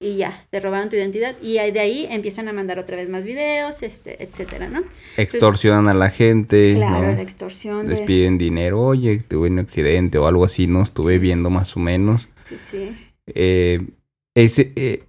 y 0.00 0.16
ya, 0.16 0.46
te 0.50 0.58
robaron 0.60 0.88
tu 0.88 0.96
identidad 0.96 1.36
y 1.42 1.54
de 1.54 1.78
ahí 1.78 2.06
empiezan 2.10 2.48
a 2.48 2.52
mandar 2.52 2.78
otra 2.78 2.96
vez 2.96 3.08
más 3.08 3.22
videos, 3.24 3.82
este, 3.82 4.22
etcétera, 4.24 4.68
¿no? 4.68 4.82
Extorsionan 5.16 5.88
a 5.88 5.94
la 5.94 6.10
gente, 6.10 6.74
Claro, 6.74 7.06
¿no? 7.10 7.12
la 7.12 7.22
extorsión. 7.22 7.86
Les 7.88 8.00
de- 8.00 8.06
piden 8.06 8.38
dinero, 8.38 8.80
oye, 8.80 9.18
tuve 9.28 9.48
un 9.50 9.58
accidente 9.60 10.18
o 10.18 10.26
algo 10.26 10.44
así, 10.44 10.66
¿no? 10.66 10.82
Estuve 10.82 11.14
Sí. 11.14 11.18
viendo 11.20 11.50
más 11.50 11.76
o 11.76 11.80
menos. 11.80 12.28
Sí, 12.44 12.56
sí. 12.58 12.96
Eh, 13.26 13.80
ese, 14.34 14.72
eh, 14.76 15.04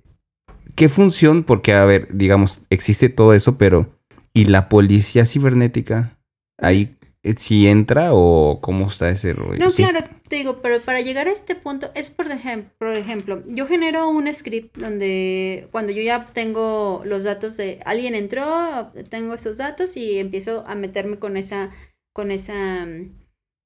¿Qué 0.75 0.89
función? 0.89 1.43
Porque, 1.43 1.73
a 1.73 1.85
ver, 1.85 2.07
digamos, 2.13 2.61
existe 2.71 3.07
todo 3.09 3.33
eso, 3.35 3.59
pero 3.59 3.87
¿y 4.33 4.45
la 4.45 4.69
policía 4.69 5.25
cibernética? 5.27 6.17
¿Ahí 6.59 6.95
eh, 7.23 7.33
sí 7.37 7.67
entra 7.67 8.09
o 8.13 8.59
cómo 8.61 8.87
está 8.87 9.09
ese 9.09 9.33
rollo? 9.33 9.57
No, 9.59 9.69
Sí. 9.71 9.83
claro, 9.83 10.05
te 10.27 10.35
digo, 10.35 10.61
pero 10.61 10.81
para 10.81 11.01
llegar 11.01 11.27
a 11.27 11.31
este 11.31 11.55
punto 11.55 11.89
es 11.95 12.09
por, 12.09 12.27
ejem- 12.27 12.69
por 12.77 12.95
ejemplo, 12.95 13.43
yo 13.47 13.65
genero 13.67 14.09
un 14.09 14.31
script 14.33 14.77
donde 14.77 15.67
cuando 15.71 15.91
yo 15.93 16.01
ya 16.03 16.25
tengo 16.25 17.01
los 17.05 17.23
datos 17.23 17.55
de 17.57 17.79
alguien 17.85 18.15
entró, 18.15 18.91
tengo 19.09 19.33
esos 19.33 19.57
datos 19.57 19.95
y 19.97 20.19
empiezo 20.19 20.63
a 20.67 20.75
meterme 20.75 21.17
con 21.17 21.37
esa, 21.37 21.71
con 22.13 22.29
esa, 22.31 22.85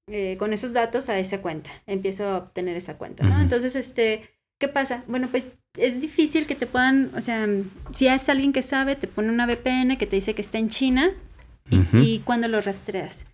eh, 0.10 0.38
con 0.38 0.54
esos 0.54 0.74
datos 0.74 1.10
a 1.10 1.20
esa 1.20 1.42
cuenta, 1.42 1.70
empiezo 1.86 2.26
a 2.26 2.38
obtener 2.38 2.78
esa 2.78 2.98
cuenta, 2.98 3.24
¿no? 3.26 3.42
Entonces, 3.42 3.76
este, 3.76 4.24
¿qué 4.60 4.68
pasa? 4.68 5.04
Bueno, 5.08 5.28
pues 5.32 5.52
es 5.78 6.00
difícil 6.00 6.48
que 6.48 6.56
te 6.56 6.66
puedan, 6.68 7.12
o 7.16 7.22
sea, 7.22 7.48
si 7.92 8.08
es 8.08 8.30
alguien 8.30 8.54
que 8.54 8.62
sabe, 8.64 8.96
te 8.96 9.08
pone 9.08 9.30
una 9.30 9.46
VPN 9.46 9.98
que 9.98 10.06
te 10.08 10.16
dice 10.16 10.34
que 10.34 10.42
está 10.42 10.58
en 10.60 10.70
China 10.70 11.12
y 12.02 12.20
cuando 12.20 12.48
lo 12.48 12.62
rastreas. 12.62 13.26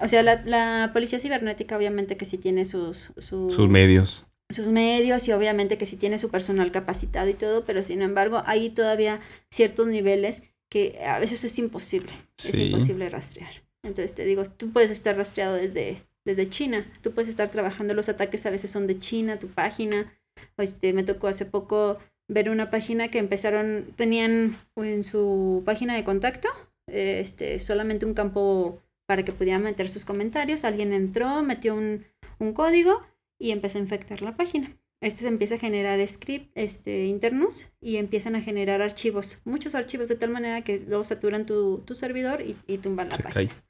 O 0.00 0.08
sea, 0.08 0.22
la, 0.22 0.42
la 0.44 0.90
policía 0.92 1.18
cibernética 1.18 1.76
obviamente 1.76 2.16
que 2.16 2.24
sí 2.24 2.38
tiene 2.38 2.64
sus, 2.64 3.12
su- 3.18 3.50
Sus 3.50 3.68
medios. 3.68 4.26
sus 4.50 4.68
medios 4.68 5.26
y 5.28 5.32
obviamente 5.32 5.78
que 5.78 5.86
sí 5.86 5.96
tiene 5.96 6.18
su 6.18 6.30
personal 6.30 6.70
capacitado 6.72 7.28
y 7.28 7.34
todo, 7.34 7.64
pero 7.64 7.82
sin 7.82 8.02
embargo 8.02 8.42
hay 8.46 8.70
todavía 8.70 9.20
ciertos 9.50 9.86
niveles 9.86 10.42
que 10.68 11.00
a 11.06 11.18
veces 11.18 11.44
es 11.44 11.58
imposible, 11.58 12.12
es 12.38 12.58
imposible 12.58 13.08
rastrear. 13.08 13.52
Entonces 13.84 14.14
te 14.14 14.24
digo, 14.24 14.44
tú 14.44 14.70
puedes 14.72 14.90
estar 14.90 15.16
rastreado 15.16 15.54
desde, 15.54 16.02
desde 16.24 16.48
China, 16.48 16.90
tú 17.02 17.12
puedes 17.12 17.28
estar 17.28 17.48
trabajando, 17.50 17.94
los 17.94 18.08
ataques 18.08 18.44
a 18.46 18.50
veces 18.50 18.70
son 18.70 18.86
de 18.86 18.98
China, 18.98 19.38
tu 19.38 19.48
página. 19.48 20.12
Este, 20.56 20.92
me 20.92 21.04
tocó 21.04 21.28
hace 21.28 21.46
poco 21.46 21.98
ver 22.28 22.50
una 22.50 22.70
página 22.70 23.08
que 23.08 23.18
empezaron, 23.18 23.92
tenían 23.96 24.58
en 24.76 25.04
su 25.04 25.62
página 25.64 25.94
de 25.94 26.02
contacto, 26.04 26.48
este, 26.86 27.58
solamente 27.60 28.06
un 28.06 28.14
campo 28.14 28.82
para 29.06 29.24
que 29.24 29.32
pudieran 29.32 29.62
meter 29.62 29.88
sus 29.88 30.04
comentarios. 30.04 30.64
Alguien 30.64 30.92
entró, 30.92 31.42
metió 31.42 31.74
un, 31.74 32.04
un 32.38 32.52
código 32.52 33.02
y 33.38 33.50
empezó 33.50 33.78
a 33.78 33.82
infectar 33.82 34.22
la 34.22 34.36
página. 34.36 34.76
Este 35.00 35.20
se 35.22 35.28
empieza 35.28 35.56
a 35.56 35.58
generar 35.58 36.06
script 36.08 36.50
este, 36.54 37.04
internos 37.06 37.66
y 37.80 37.96
empiezan 37.96 38.36
a 38.36 38.40
generar 38.40 38.80
archivos, 38.80 39.42
muchos 39.44 39.74
archivos 39.74 40.08
de 40.08 40.16
tal 40.16 40.30
manera 40.30 40.62
que 40.62 40.78
luego 40.78 41.04
saturan 41.04 41.44
tu, 41.44 41.80
tu 41.80 41.94
servidor 41.94 42.40
y, 42.40 42.56
y 42.66 42.78
tumban 42.78 43.10
la 43.10 43.16
Se 43.16 43.22
página. 43.22 43.52
cae. 43.52 43.64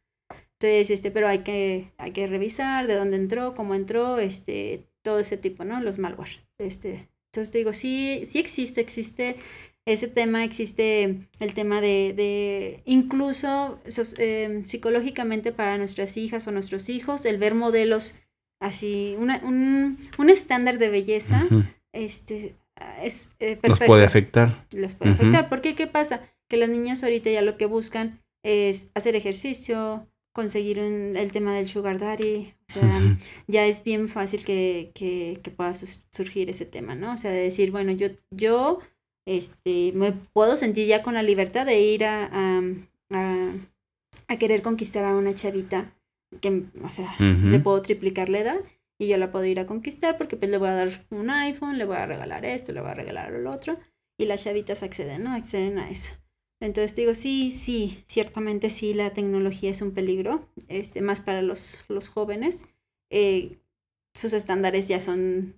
Entonces, 0.61 0.91
este, 0.91 1.11
pero 1.11 1.26
hay 1.26 1.41
que, 1.41 1.93
hay 1.99 2.12
que 2.12 2.26
revisar 2.28 2.87
de 2.87 2.95
dónde 2.95 3.16
entró, 3.16 3.55
cómo 3.55 3.74
entró, 3.74 4.18
este, 4.18 4.87
todo 5.03 5.18
ese 5.18 5.37
tipo, 5.37 5.64
¿no? 5.64 5.80
Los 5.80 5.99
malware. 5.99 6.47
Este, 6.59 7.09
entonces 7.32 7.51
te 7.51 7.59
digo, 7.59 7.72
sí, 7.72 8.22
sí 8.26 8.39
existe, 8.39 8.80
existe 8.80 9.37
ese 9.87 10.09
tema, 10.09 10.45
existe 10.45 11.28
el 11.41 11.55
tema 11.55 11.80
de, 11.80 12.14
de 12.16 12.82
incluso 12.87 13.78
eh, 14.18 14.61
psicológicamente 14.64 15.53
para 15.53 15.76
nuestras 15.78 16.16
hijas 16.16 16.47
o 16.47 16.53
nuestros 16.53 16.89
hijos, 16.89 17.24
el 17.26 17.37
ver 17.39 17.55
modelos 17.55 18.14
así, 18.61 19.14
una- 19.18 19.41
un, 19.45 19.99
un 20.18 20.30
estándar 20.30 20.78
de 20.78 20.89
belleza, 20.89 21.47
este, 21.93 22.55
es 23.03 23.30
eh, 23.41 23.57
perfecto 23.57 23.87
puede 23.87 24.05
afectar. 24.05 24.66
los 24.72 24.95
puede 24.95 25.12
afectar. 25.12 25.49
Porque 25.49 25.74
qué 25.74 25.87
pasa? 25.87 26.22
Que 26.49 26.57
las 26.57 26.68
niñas 26.70 27.05
ahorita 27.05 27.30
ya 27.30 27.43
lo 27.43 27.57
que 27.57 27.66
buscan 27.66 28.20
es 28.43 28.91
hacer 28.95 29.16
ejercicio, 29.16 30.07
conseguir 30.32 30.80
un- 30.80 31.16
el 31.16 31.30
tema 31.30 31.55
del 31.55 31.68
sugar 31.68 31.99
daddy. 31.99 32.55
O 32.68 32.72
sea, 32.72 33.01
ya 33.47 33.66
es 33.66 33.85
bien 33.85 34.09
fácil 34.09 34.45
que, 34.45 34.91
que, 34.95 35.41
que 35.43 35.51
pueda 35.51 35.72
surgir 35.74 36.49
ese 36.51 36.64
tema, 36.64 36.95
¿no? 36.95 37.12
O 37.12 37.16
sea, 37.18 37.30
de 37.30 37.41
decir, 37.43 37.70
bueno, 37.70 37.93
yo, 37.93 38.09
yo 38.30 38.80
este, 39.27 39.93
me 39.93 40.12
puedo 40.12 40.57
sentir 40.57 40.87
ya 40.87 41.03
con 41.03 41.14
la 41.14 41.22
libertad 41.22 41.66
de 41.66 41.81
ir 41.81 42.05
a, 42.05 42.27
a, 42.33 42.62
a- 43.11 43.53
a 44.29 44.37
querer 44.39 44.62
conquistar 44.62 45.05
a 45.05 45.14
una 45.16 45.35
chavita 45.35 45.95
que, 46.41 46.64
o 46.83 46.89
sea, 46.91 47.14
le 47.53 47.59
puedo 47.61 47.81
triplicar 47.83 48.29
la 48.29 48.41
edad 48.41 48.57
y 48.99 49.09
yo 49.09 49.16
la 49.18 49.31
puedo 49.33 49.45
ir 49.45 49.61
a 49.61 49.66
conquistar 49.66 50.16
porque 50.18 50.37
pues 50.37 50.51
le 50.51 50.59
voy 50.59 50.68
a 50.68 50.75
dar 50.75 51.07
un 51.11 51.31
iPhone, 51.31 51.79
le 51.79 51.85
voy 51.85 51.97
a 51.97 52.07
regalar 52.07 52.45
esto, 52.45 52.72
le 52.72 52.81
voy 52.81 52.91
a 52.91 52.95
regalar 52.95 53.33
lo 53.33 53.51
otro 53.53 53.79
y 54.18 54.27
las 54.27 54.45
chavitas 54.45 54.83
acceden, 54.83 55.25
¿no? 55.25 55.33
Acceden 55.35 55.79
a 55.79 55.91
eso. 55.91 56.14
Entonces 56.61 56.97
digo, 56.97 57.14
sí, 57.14 57.51
sí, 57.51 58.05
ciertamente 58.07 58.70
sí, 58.70 58.95
la 58.95 59.12
tecnología 59.12 59.70
es 59.70 59.83
un 59.83 59.93
peligro, 59.93 60.49
este, 60.68 61.03
más 61.03 61.20
para 61.20 61.43
los, 61.43 61.85
los 61.89 62.09
jóvenes. 62.09 62.66
Eh, 63.11 63.59
sus 64.14 64.33
estándares 64.33 64.89
ya 64.89 65.01
son 65.01 65.57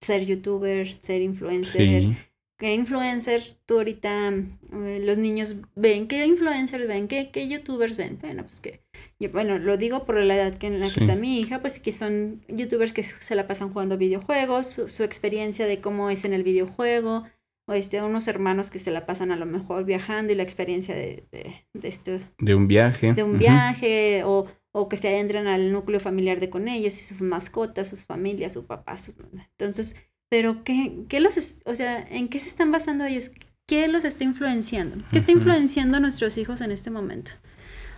ser 0.00 0.26
youtuber, 0.26 0.88
ser 0.88 1.22
influencer. 1.22 2.02
Sí. 2.02 2.16
¿Qué 2.62 2.74
influencer 2.74 3.56
tú 3.66 3.78
ahorita, 3.78 4.28
eh, 4.28 5.00
los 5.02 5.18
niños 5.18 5.56
ven? 5.74 6.06
¿Qué 6.06 6.24
influencers 6.24 6.86
ven? 6.86 7.08
¿Qué, 7.08 7.32
qué 7.32 7.48
youtubers 7.48 7.96
ven? 7.96 8.20
Bueno, 8.20 8.44
pues 8.44 8.60
que, 8.60 8.84
yo, 9.18 9.32
bueno, 9.32 9.58
lo 9.58 9.76
digo 9.76 10.06
por 10.06 10.16
la 10.20 10.36
edad 10.36 10.58
que 10.58 10.68
en 10.68 10.78
la 10.78 10.88
que 10.88 11.00
está 11.00 11.16
mi 11.16 11.40
hija, 11.40 11.60
pues 11.60 11.80
que 11.80 11.90
son 11.90 12.44
youtubers 12.46 12.92
que 12.92 13.02
se 13.02 13.34
la 13.34 13.48
pasan 13.48 13.72
jugando 13.72 13.98
videojuegos, 13.98 14.68
su, 14.68 14.88
su 14.88 15.02
experiencia 15.02 15.66
de 15.66 15.80
cómo 15.80 16.08
es 16.08 16.24
en 16.24 16.34
el 16.34 16.44
videojuego, 16.44 17.26
o 17.66 17.72
este, 17.72 18.00
unos 18.00 18.28
hermanos 18.28 18.70
que 18.70 18.78
se 18.78 18.92
la 18.92 19.06
pasan 19.06 19.32
a 19.32 19.36
lo 19.36 19.46
mejor 19.46 19.84
viajando 19.84 20.32
y 20.32 20.36
la 20.36 20.44
experiencia 20.44 20.94
de, 20.94 21.26
de, 21.32 21.66
de 21.74 21.88
este, 21.88 22.20
De 22.38 22.54
un 22.54 22.68
viaje. 22.68 23.12
de 23.12 23.24
un 23.24 23.40
viaje 23.40 24.22
o, 24.22 24.46
o 24.70 24.88
que 24.88 24.96
se 24.96 25.08
adentran 25.08 25.48
al 25.48 25.72
núcleo 25.72 25.98
familiar 25.98 26.38
de 26.38 26.48
con 26.48 26.68
ellos 26.68 26.96
y 26.96 27.02
sus 27.02 27.20
mascotas, 27.22 27.88
sus 27.88 28.04
familias, 28.04 28.52
su 28.52 28.68
papá, 28.68 28.96
sus... 28.98 29.16
Entonces, 29.58 29.96
pero 30.32 30.64
¿qué, 30.64 31.04
qué 31.10 31.20
los, 31.20 31.36
es- 31.36 31.60
o 31.66 31.74
sea, 31.74 32.00
en 32.08 32.28
qué 32.30 32.38
se 32.38 32.48
están 32.48 32.72
basando 32.72 33.04
ellos? 33.04 33.32
¿Qué 33.68 33.86
los 33.86 34.06
está 34.06 34.24
influenciando? 34.24 35.04
¿Qué 35.10 35.18
está 35.18 35.30
influenciando 35.30 35.98
a 35.98 36.00
nuestros 36.00 36.38
hijos 36.38 36.62
en 36.62 36.72
este 36.72 36.88
momento? 36.88 37.32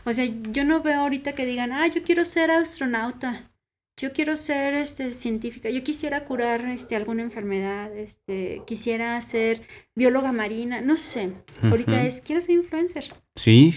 O 0.04 0.12
sea, 0.12 0.24
yo 0.50 0.64
no 0.64 0.82
veo 0.82 0.98
ahorita 1.02 1.36
que 1.36 1.46
digan, 1.46 1.70
ah, 1.72 1.86
yo 1.86 2.02
quiero 2.02 2.24
ser 2.24 2.50
astronauta, 2.50 3.52
yo 3.96 4.12
quiero 4.12 4.36
ser 4.36 4.74
este, 4.74 5.10
científica, 5.10 5.70
yo 5.70 5.84
quisiera 5.84 6.24
curar 6.24 6.64
este, 6.66 6.96
alguna 6.96 7.22
enfermedad, 7.22 7.96
este, 7.96 8.62
quisiera 8.66 9.20
ser 9.20 9.62
bióloga 9.94 10.32
marina, 10.32 10.80
no 10.80 10.96
sé. 10.96 11.32
Ahorita 11.62 12.04
es, 12.04 12.20
quiero 12.20 12.40
ser 12.40 12.56
influencer 12.56 13.14
Sí, 13.36 13.74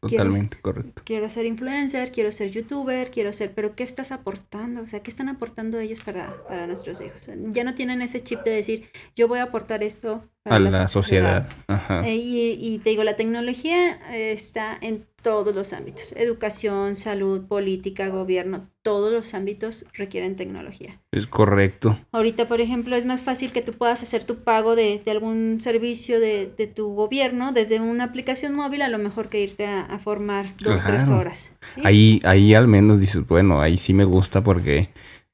totalmente 0.00 0.56
correcto. 0.60 1.02
quiero 1.04 1.28
ser 1.28 1.46
influencer, 1.46 2.10
quiero 2.10 2.32
ser 2.32 2.50
youtuber, 2.50 3.10
quiero 3.12 3.32
ser, 3.32 3.52
pero 3.54 3.76
¿qué 3.76 3.84
estás 3.84 4.10
aportando? 4.10 4.82
O 4.82 4.86
sea, 4.88 5.02
¿qué 5.02 5.10
están 5.10 5.28
aportando 5.28 5.78
ellos 5.78 6.00
para, 6.00 6.42
para 6.48 6.66
nuestros 6.66 7.00
hijos? 7.00 7.28
Ya 7.52 7.62
no 7.62 7.74
tienen 7.74 8.02
ese 8.02 8.22
chip 8.22 8.40
de 8.42 8.50
decir, 8.50 8.90
yo 9.14 9.28
voy 9.28 9.38
a 9.38 9.44
aportar 9.44 9.84
esto 9.84 10.28
para 10.42 10.56
A 10.56 10.58
la 10.58 10.88
sociedad. 10.88 11.48
Ajá. 11.68 12.06
Eh, 12.06 12.16
y, 12.16 12.58
y 12.60 12.78
te 12.80 12.90
digo, 12.90 13.04
la 13.04 13.14
tecnología 13.14 14.00
eh, 14.12 14.32
está 14.32 14.76
en 14.80 15.06
todos 15.22 15.54
los 15.54 15.72
ámbitos, 15.72 16.12
educación, 16.16 16.96
salud, 16.96 17.46
política, 17.46 18.08
gobierno, 18.08 18.68
todos 18.82 19.12
los 19.12 19.32
ámbitos 19.34 19.86
requieren 19.94 20.36
tecnología. 20.36 21.00
Es 21.12 21.26
correcto. 21.26 21.98
Ahorita, 22.10 22.48
por 22.48 22.60
ejemplo, 22.60 22.96
es 22.96 23.06
más 23.06 23.22
fácil 23.22 23.52
que 23.52 23.62
tú 23.62 23.72
puedas 23.72 24.02
hacer 24.02 24.24
tu 24.24 24.36
pago 24.44 24.74
de, 24.76 25.00
de 25.04 25.10
algún 25.10 25.60
servicio 25.60 26.18
de, 26.20 26.52
de 26.58 26.66
tu 26.66 26.92
gobierno 26.94 27.52
desde 27.52 27.80
una 27.80 28.04
aplicación 28.04 28.54
móvil, 28.54 28.82
a 28.82 28.88
lo 28.88 28.98
mejor 28.98 29.28
que 29.28 29.40
irte 29.40 29.66
a, 29.66 29.82
a 29.82 29.98
formar 29.98 30.46
dos, 30.58 30.82
tres 30.84 31.08
horas. 31.08 31.52
¿sí? 31.62 31.82
Ahí, 31.84 32.20
ahí 32.24 32.54
al 32.54 32.66
menos 32.68 33.00
dices, 33.00 33.26
bueno, 33.26 33.60
ahí 33.62 33.78
sí 33.78 33.94
me 33.94 34.04
gusta 34.04 34.42
porque 34.42 34.90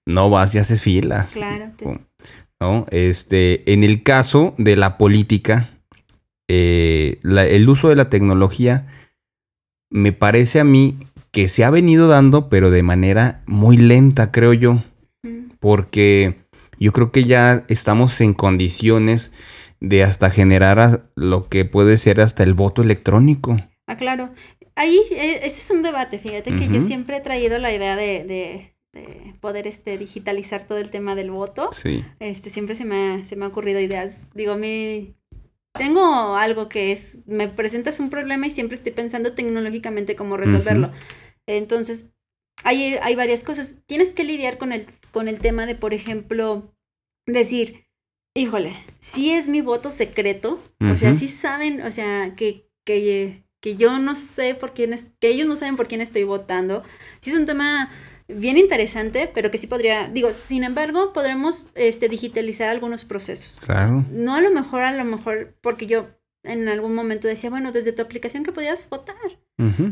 no 0.06 0.30
vas 0.30 0.54
y 0.54 0.58
haces 0.58 0.82
filas. 0.82 1.32
Claro, 1.34 1.72
te- 1.76 1.98
¿no? 2.60 2.86
Este, 2.90 3.72
en 3.72 3.84
el 3.84 4.02
caso 4.02 4.54
de 4.58 4.76
la 4.76 4.98
política, 4.98 5.70
eh, 6.48 7.18
la- 7.22 7.46
el 7.46 7.68
uso 7.68 7.88
de 7.88 7.96
la 7.96 8.10
tecnología 8.10 8.86
me 9.90 10.12
parece 10.12 10.60
a 10.60 10.64
mí 10.64 10.96
que 11.30 11.48
se 11.48 11.64
ha 11.64 11.70
venido 11.70 12.08
dando, 12.08 12.48
pero 12.48 12.70
de 12.70 12.82
manera 12.82 13.42
muy 13.46 13.76
lenta, 13.76 14.30
creo 14.30 14.52
yo, 14.52 14.82
porque 15.60 16.36
yo 16.78 16.92
creo 16.92 17.10
que 17.12 17.24
ya 17.24 17.64
estamos 17.68 18.20
en 18.20 18.34
condiciones 18.34 19.32
de 19.80 20.04
hasta 20.04 20.30
generar 20.30 21.10
lo 21.14 21.48
que 21.48 21.64
puede 21.64 21.98
ser 21.98 22.20
hasta 22.20 22.42
el 22.42 22.54
voto 22.54 22.82
electrónico. 22.82 23.56
Ah, 23.86 23.96
claro. 23.96 24.30
Ahí, 24.74 25.00
eh, 25.10 25.40
ese 25.42 25.60
es 25.60 25.70
un 25.70 25.82
debate, 25.82 26.18
fíjate 26.18 26.54
que 26.54 26.68
yo 26.68 26.80
siempre 26.80 27.16
he 27.16 27.20
traído 27.20 27.58
la 27.58 27.72
idea 27.72 27.96
de, 27.96 28.24
de- 28.24 28.74
de 28.92 29.34
poder 29.40 29.66
este, 29.66 29.98
digitalizar 29.98 30.66
todo 30.66 30.78
el 30.78 30.90
tema 30.90 31.14
del 31.14 31.30
voto. 31.30 31.68
Sí. 31.72 32.04
Este, 32.20 32.48
siempre 32.50 32.74
se 32.74 32.84
me, 32.84 32.96
ha, 33.20 33.24
se 33.24 33.36
me 33.36 33.44
ha 33.44 33.48
ocurrido 33.48 33.80
ideas. 33.80 34.28
Digo, 34.34 34.56
mi, 34.56 35.14
tengo 35.78 36.36
algo 36.36 36.68
que 36.68 36.92
es, 36.92 37.26
me 37.26 37.48
presentas 37.48 38.00
un 38.00 38.10
problema 38.10 38.46
y 38.46 38.50
siempre 38.50 38.74
estoy 38.74 38.92
pensando 38.92 39.32
tecnológicamente 39.32 40.16
cómo 40.16 40.36
resolverlo. 40.36 40.92
Entonces, 41.46 42.12
hay, 42.64 42.96
hay 43.00 43.14
varias 43.14 43.44
cosas. 43.44 43.82
Tienes 43.86 44.12
que 44.12 44.24
lidiar 44.24 44.58
con 44.58 44.72
el, 44.72 44.86
con 45.12 45.28
el 45.28 45.40
tema 45.40 45.64
de, 45.64 45.74
por 45.74 45.94
ejemplo, 45.94 46.74
decir, 47.26 47.86
híjole, 48.34 48.74
si 48.98 49.30
es 49.30 49.48
mi 49.48 49.60
voto 49.60 49.90
secreto, 49.90 50.62
o 50.80 50.96
sea, 50.96 51.14
si 51.14 51.28
saben, 51.28 51.80
o 51.82 51.90
sea, 51.90 52.34
que, 52.36 52.68
que, 52.84 53.44
que 53.62 53.76
yo 53.76 53.98
no 53.98 54.14
sé 54.14 54.54
por 54.54 54.74
quién 54.74 54.92
es, 54.92 55.06
que 55.20 55.28
ellos 55.28 55.46
no 55.46 55.56
saben 55.56 55.76
por 55.76 55.88
quién 55.88 56.00
estoy 56.00 56.24
votando. 56.24 56.82
Sí 57.20 57.30
es 57.30 57.36
un 57.36 57.46
tema 57.46 57.90
bien 58.28 58.58
interesante, 58.58 59.30
pero 59.32 59.50
que 59.50 59.58
sí 59.58 59.66
podría, 59.66 60.08
digo, 60.08 60.32
sin 60.32 60.62
embargo, 60.62 61.12
podremos 61.12 61.70
este, 61.74 62.08
digitalizar 62.08 62.68
algunos 62.68 63.04
procesos. 63.04 63.60
Claro. 63.60 64.04
No 64.10 64.34
a 64.34 64.40
lo 64.40 64.50
mejor, 64.50 64.82
a 64.82 64.92
lo 64.92 65.04
mejor, 65.04 65.54
porque 65.60 65.86
yo 65.86 66.08
en 66.44 66.68
algún 66.68 66.94
momento 66.94 67.26
decía, 67.26 67.50
bueno, 67.50 67.72
desde 67.72 67.92
tu 67.92 68.02
aplicación 68.02 68.44
que 68.44 68.52
podías 68.52 68.88
votar. 68.88 69.16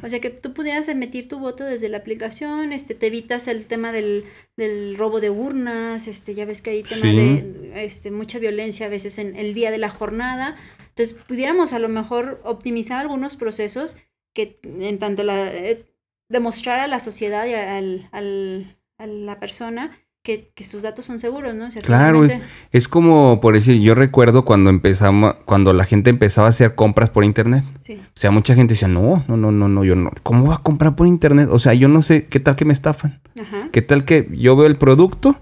O 0.01 0.09
sea, 0.09 0.21
que 0.21 0.31
tú 0.31 0.55
pudieras 0.55 0.89
emitir 0.89 1.27
tu 1.27 1.41
voto 1.41 1.65
desde 1.65 1.89
la 1.89 1.99
aplicación, 1.99 2.73
este, 2.73 2.95
te 2.95 3.09
evitas 3.09 3.49
el 3.49 3.67
tema 3.67 3.91
del, 3.91 4.25
del 4.57 4.97
robo 4.97 5.21
de 5.21 5.31
urnas, 5.31 6.07
este, 6.07 6.37
ya 6.37 6.45
ves 6.45 6.63
que 6.63 6.71
hay 6.71 6.83
tema 6.85 7.09
de 7.09 7.73
este, 7.75 8.13
mucha 8.13 8.39
violencia 8.39 8.87
a 8.87 8.89
veces 8.89 9.19
en 9.19 9.35
el 9.35 9.55
día 9.55 9.73
de 9.73 9.79
la 9.79 9.89
jornada. 9.89 10.55
Entonces, 10.91 11.19
pudiéramos 11.27 11.73
a 11.73 11.81
lo 11.81 11.89
mejor 11.89 12.41
optimizar 12.45 13.01
algunos 13.01 13.35
procesos 13.35 13.97
que 14.33 14.61
en 14.63 15.01
tanto 15.01 15.25
la... 15.25 15.53
Eh, 15.53 15.85
demostrar 16.29 16.81
a 16.81 16.87
la 16.87 17.01
sociedad 17.01 17.47
y 17.47 17.55
al, 17.55 18.09
al, 18.13 18.77
a 18.99 19.07
la 19.07 19.39
persona 19.39 19.91
que, 20.23 20.51
que, 20.57 20.65
sus 20.65 20.83
datos 20.83 21.05
son 21.05 21.21
seguros, 21.21 21.55
¿no? 21.55 21.69
claro, 21.83 22.25
es, 22.25 22.37
es, 22.73 22.89
como, 22.89 23.41
por 23.41 23.55
decir, 23.55 23.81
yo 23.81 23.95
recuerdo 23.95 24.45
cuando 24.45 24.71
empezamos, 24.71 25.37
cuando 25.45 25.73
la 25.73 25.85
gente 25.85 26.11
empezaba 26.11 26.49
a 26.49 26.51
hacer 26.51 26.75
compras 26.75 27.11
por 27.11 27.23
internet. 27.23 27.63
Sí. 27.83 27.95
O 27.95 28.19
sea, 28.19 28.33
mucha 28.33 28.57
gente 28.57 28.75
decía, 28.75 28.89
no, 28.89 29.25
no, 29.29 29.37
no, 29.37 29.53
no, 29.53 29.69
no, 29.69 29.85
yo 29.85 29.95
no, 29.95 30.11
¿cómo 30.25 30.49
va 30.49 30.57
a 30.57 30.63
comprar 30.65 30.97
por 30.97 31.07
internet? 31.07 31.49
O 31.53 31.61
sea, 31.61 31.75
yo 31.75 31.89
no 31.89 32.03
sé, 32.03 32.27
¿qué 32.27 32.41
tal 32.41 32.57
que 32.57 32.65
me 32.65 32.73
estafan? 32.73 33.21
Ajá. 33.41 33.69
¿Qué 33.71 33.83
tal 33.83 34.05
que 34.05 34.29
yo 34.33 34.57
veo 34.57 34.67
el 34.67 34.77
producto, 34.77 35.41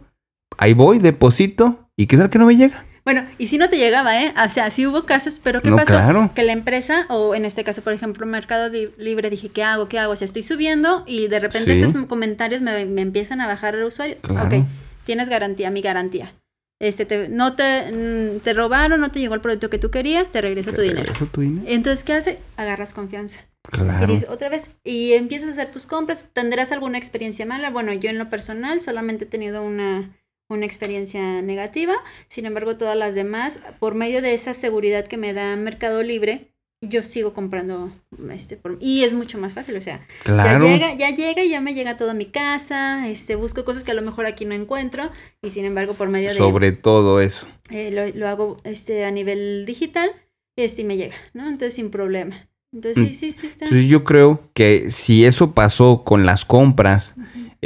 ahí 0.59 0.75
voy, 0.75 0.99
deposito, 0.99 1.89
y 1.97 2.07
qué 2.07 2.19
tal 2.19 2.29
que 2.29 2.39
no 2.39 2.45
me 2.45 2.57
llega? 2.57 2.85
Bueno, 3.05 3.27
y 3.37 3.49
si 3.49 3.59
no 3.59 3.69
te 3.69 3.77
llegaba, 3.77 4.23
¿eh? 4.23 4.33
O 4.45 4.49
sea, 4.49 4.71
sí 4.71 4.87
hubo 4.87 5.05
casos, 5.05 5.39
pero 5.43 5.61
¿qué 5.61 5.71
pasó? 5.71 6.31
Que 6.35 6.43
la 6.43 6.53
empresa, 6.53 7.05
o 7.11 7.35
en 7.35 7.45
este 7.45 7.63
caso, 7.63 7.83
por 7.83 7.93
ejemplo, 7.93 8.25
Mercado 8.27 8.71
Libre, 8.97 9.29
dije, 9.29 9.51
¿qué 9.51 9.63
hago? 9.63 9.89
¿Qué 9.89 9.99
hago? 9.99 10.15
O 10.15 10.17
sea, 10.17 10.25
estoy 10.25 10.43
subiendo 10.43 11.05
y 11.07 11.29
de 11.29 11.39
repente 11.39 11.73
estos 11.73 12.07
comentarios 12.07 12.63
me, 12.63 12.81
empiezan 12.81 13.43
a 13.43 13.47
bajar 13.47 13.75
el 13.75 13.85
usuario. 13.85 14.17
Ok, 14.29 14.65
tienes 15.05 15.29
garantía, 15.29 15.71
mi 15.71 15.83
garantía. 15.83 16.33
Este, 16.81 17.05
te, 17.05 17.29
no 17.29 17.55
te, 17.55 17.93
mm, 17.93 18.41
te 18.41 18.53
robaron, 18.53 19.01
no 19.01 19.11
te 19.11 19.21
llegó 19.21 19.35
el 19.35 19.41
producto 19.41 19.71
que 19.71 19.79
tú 19.79 19.91
querías, 19.91 20.33
te 20.33 20.41
regreso 20.41 20.73
tu 20.73 20.81
dinero. 20.81 21.13
tu 21.31 21.41
dinero. 21.43 21.67
Entonces, 21.69 22.05
¿qué 22.05 22.15
hace? 22.15 22.37
Agarras 22.57 22.95
confianza. 22.95 23.41
Claro. 23.71 24.07
Dices, 24.07 24.29
otra 24.29 24.49
vez, 24.49 24.71
y 24.83 25.13
empiezas 25.13 25.51
a 25.51 25.53
hacer 25.53 25.71
tus 25.71 25.87
compras, 25.87 26.27
tendrás 26.33 26.73
alguna 26.73 26.99
experiencia 26.99 27.47
mala. 27.47 27.71
Bueno, 27.71 27.93
yo 27.93 28.11
en 28.11 28.19
lo 28.19 28.29
personal 28.29 28.81
solamente 28.81 29.25
he 29.25 29.29
tenido 29.29 29.63
una 29.63 30.11
una 30.49 30.67
experiencia 30.67 31.43
negativa. 31.43 31.95
Sin 32.29 32.47
embargo, 32.47 32.77
todas 32.77 32.97
las 32.97 33.15
demás, 33.15 33.61
por 33.79 33.95
medio 33.95 34.23
de 34.23 34.35
esa 34.35 34.55
seguridad 34.55 35.07
que 35.07 35.17
me 35.17 35.33
da 35.33 35.57
Mercado 35.57 36.03
Libre, 36.03 36.55
yo 36.89 37.03
sigo 37.03 37.33
comprando 37.33 37.93
este 38.31 38.61
y 38.81 39.05
es 39.05 39.13
mucho 39.13 39.39
más 39.39 39.55
fácil, 39.55 39.77
o 39.77 39.81
sea, 39.81 40.07
ya 40.27 40.59
llega, 40.59 40.95
ya 40.95 41.11
llega 41.11 41.43
y 41.43 41.51
ya 41.51 41.61
me 41.61 41.75
llega 41.75 41.97
todo 41.97 42.11
a 42.11 42.15
mi 42.15 42.27
casa, 42.27 43.09
este 43.09 43.37
busco 43.37 43.65
cosas 43.65 43.85
que 43.85 43.93
a 43.93 43.95
lo 43.95 44.03
mejor 44.03 44.27
aquí 44.27 44.45
no 44.45 44.55
encuentro 44.55 45.11
y 45.43 45.51
sin 45.51 45.65
embargo 45.65 45.95
por 45.95 46.09
medio 46.09 46.29
de 46.29 46.35
sobre 46.35 46.73
todo 46.73 47.21
eso 47.21 47.47
eh, 47.71 47.91
lo, 47.91 48.07
lo, 48.19 48.29
hago 48.29 48.57
este 48.65 49.05
a 49.05 49.11
nivel 49.11 49.65
digital 49.67 50.11
y 50.57 50.63
este 50.63 50.85
me 50.85 50.97
llega, 50.97 51.17
¿no? 51.33 51.49
Entonces 51.49 51.75
sin 51.75 51.91
problema. 51.91 52.49
Entonces 52.73 53.05
mm. 53.05 53.07
sí, 53.07 53.13
sí, 53.13 53.33
sí 53.33 53.47
está. 53.47 53.65
Entonces 53.67 53.89
yo 53.89 54.05
creo 54.05 54.51
que 54.53 54.91
si 54.91 55.25
eso 55.25 55.53
pasó 55.53 56.03
con 56.05 56.27
las 56.27 56.45
compras 56.45 57.15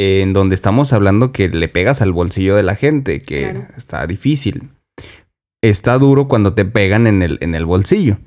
en 0.01 0.33
donde 0.33 0.55
estamos 0.55 0.93
hablando 0.93 1.33
que 1.33 1.49
le 1.49 1.67
pegas 1.67 2.01
al 2.03 2.13
bolsillo 2.13 2.55
de 2.55 2.63
la 2.63 2.77
gente, 2.77 3.21
que 3.21 3.65
está 3.77 4.07
difícil. 4.07 4.69
Está 5.61 5.99
duro 5.99 6.29
cuando 6.29 6.55
te 6.55 6.65
pegan 6.65 7.09
en 7.09 7.21
el, 7.21 7.39
en 7.41 7.57
el 7.57 7.65
bolsillo. 7.65 8.19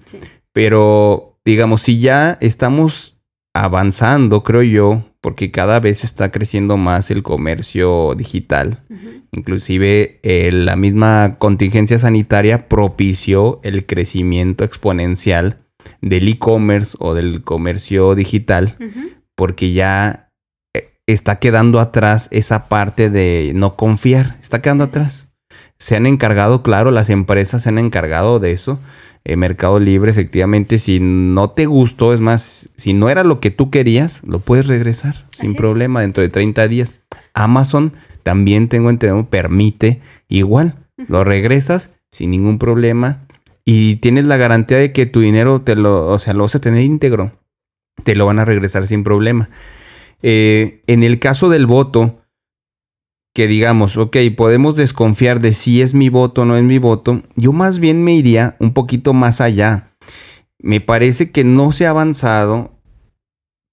Pero, 0.52 1.40
digamos, 1.46 1.84
si 1.84 2.02
ya 2.02 2.38
estamos 2.42 3.18
avanzando, 3.54 4.44
creo 4.44 4.64
yo, 4.64 5.04
porque 5.22 5.52
cada 5.52 5.80
vez 5.80 6.04
está 6.04 6.30
creciendo 6.30 6.76
más 6.76 7.10
el 7.10 7.24
comercio 7.24 8.16
digital. 8.18 8.84
Inclusive 9.32 10.20
eh, 10.24 10.52
la 10.52 10.76
misma 10.76 11.38
contingencia 11.38 12.00
sanitaria 12.00 12.68
propició 12.68 13.62
el 13.64 13.86
crecimiento 13.86 14.66
exponencial 14.66 15.60
del 16.02 16.28
e-commerce 16.28 16.98
o 17.00 17.14
del 17.14 17.44
comercio 17.44 18.14
digital, 18.14 18.76
porque 19.36 19.72
ya 19.72 20.31
está 21.14 21.38
quedando 21.38 21.80
atrás 21.80 22.28
esa 22.32 22.68
parte 22.68 23.10
de 23.10 23.52
no 23.56 23.76
confiar, 23.76 24.36
está 24.42 24.62
quedando 24.62 24.86
atrás. 24.86 25.28
Se 25.78 25.96
han 25.96 26.06
encargado, 26.06 26.64
claro, 26.64 26.92
las 26.92 27.10
empresas 27.10 27.64
se 27.64 27.70
han 27.70 27.78
encargado 27.78 28.40
de 28.40 28.52
eso. 28.52 28.80
Eh, 29.24 29.36
Mercado 29.36 29.80
Libre, 29.80 30.12
efectivamente, 30.12 30.80
si 30.80 31.00
no 31.00 31.52
te 31.52 31.66
gustó, 31.66 32.14
es 32.14 32.20
más, 32.20 32.70
si 32.76 32.94
no 32.94 33.10
era 33.10 33.24
lo 33.24 33.40
que 33.40 33.52
tú 33.52 33.70
querías, 33.70 34.22
lo 34.24 34.40
puedes 34.40 34.68
regresar 34.68 35.26
sin 35.32 35.54
problema 35.54 36.02
dentro 36.02 36.24
de 36.24 36.30
30 36.30 36.68
días. 36.68 36.96
Amazon 37.34 37.94
también 38.24 38.68
tengo 38.68 38.90
entendido, 38.90 39.26
permite 39.26 40.02
igual, 40.28 40.76
lo 41.08 41.24
regresas 41.24 41.90
sin 42.12 42.32
ningún 42.32 42.60
problema 42.60 43.20
y 43.66 43.98
tienes 43.98 44.26
la 44.26 44.38
garantía 44.38 44.78
de 44.78 44.92
que 44.92 45.06
tu 45.06 45.22
dinero 45.22 45.62
te 45.62 45.76
lo, 45.76 46.08
o 46.08 46.20
sea, 46.20 46.34
lo 46.34 46.44
vas 46.44 46.56
a 46.56 46.62
tener 46.62 46.82
íntegro, 46.82 47.32
te 48.04 48.16
lo 48.16 48.26
van 48.26 48.40
a 48.40 48.46
regresar 48.46 48.88
sin 48.88 49.04
problema. 49.04 49.50
Eh, 50.22 50.82
en 50.88 51.04
el 51.04 51.20
caso 51.20 51.50
del 51.50 51.66
voto, 51.66 52.22
que 53.34 53.48
digamos, 53.48 53.98
ok, 53.98 54.18
podemos 54.36 54.76
desconfiar 54.76 55.40
de 55.40 55.54
si 55.54 55.82
es 55.82 55.94
mi 55.94 56.10
voto 56.10 56.42
o 56.42 56.46
no 56.46 56.58
es 56.58 56.64
mi 56.64 56.80
voto, 56.80 57.24
yo 57.36 57.54
más 57.54 57.80
bien 57.80 58.04
me 58.04 58.14
iría 58.14 58.56
un 58.60 58.74
poquito 58.74 59.14
más 59.14 59.42
allá. 59.42 59.96
Me 60.60 60.82
parece 60.82 61.32
que 61.32 61.44
no 61.44 61.72
se 61.72 61.86
ha 61.86 61.92
avanzado 61.92 62.72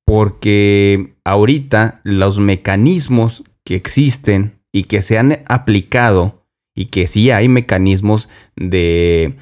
porque 0.06 1.16
ahorita 1.24 2.00
los 2.04 2.38
mecanismos 2.38 3.44
que 3.64 3.74
existen 3.74 4.62
y 4.72 4.84
que 4.84 5.02
se 5.02 5.18
han 5.18 5.40
aplicado 5.46 6.46
y 6.74 6.86
que 6.86 7.06
sí 7.06 7.30
hay 7.30 7.48
mecanismos 7.48 8.28
de, 8.56 9.34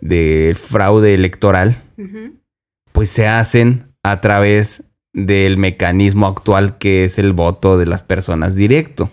de 0.00 0.54
fraude 0.54 1.14
electoral, 1.14 1.82
pues 2.92 3.10
se 3.10 3.26
hacen 3.26 3.94
a 4.02 4.20
través 4.20 4.91
del 5.12 5.58
mecanismo 5.58 6.26
actual 6.26 6.78
que 6.78 7.04
es 7.04 7.18
el 7.18 7.32
voto 7.32 7.78
de 7.78 7.86
las 7.86 8.02
personas 8.02 8.54
directo. 8.54 9.08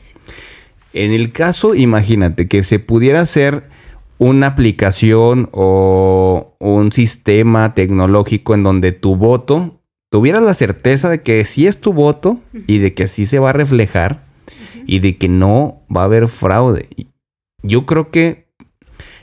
En 0.93 1.11
el 1.11 1.31
caso, 1.31 1.75
imagínate 1.75 2.47
que 2.47 2.63
se 2.63 2.79
pudiera 2.79 3.21
hacer 3.21 3.69
una 4.17 4.47
aplicación 4.47 5.49
o 5.51 6.55
un 6.59 6.91
sistema 6.91 7.73
tecnológico 7.73 8.53
en 8.53 8.63
donde 8.63 8.91
tu 8.91 9.15
voto 9.15 9.79
tuvieras 10.09 10.43
la 10.43 10.53
certeza 10.53 11.09
de 11.09 11.21
que 11.21 11.45
sí 11.45 11.67
es 11.67 11.79
tu 11.79 11.93
voto 11.93 12.39
y 12.67 12.79
de 12.79 12.93
que 12.93 13.07
sí 13.07 13.25
se 13.25 13.39
va 13.39 13.51
a 13.51 13.53
reflejar 13.53 14.25
y 14.85 14.99
de 14.99 15.17
que 15.17 15.29
no 15.29 15.83
va 15.95 16.01
a 16.01 16.05
haber 16.05 16.27
fraude. 16.27 16.89
Yo 17.61 17.85
creo 17.85 18.09
que 18.09 18.49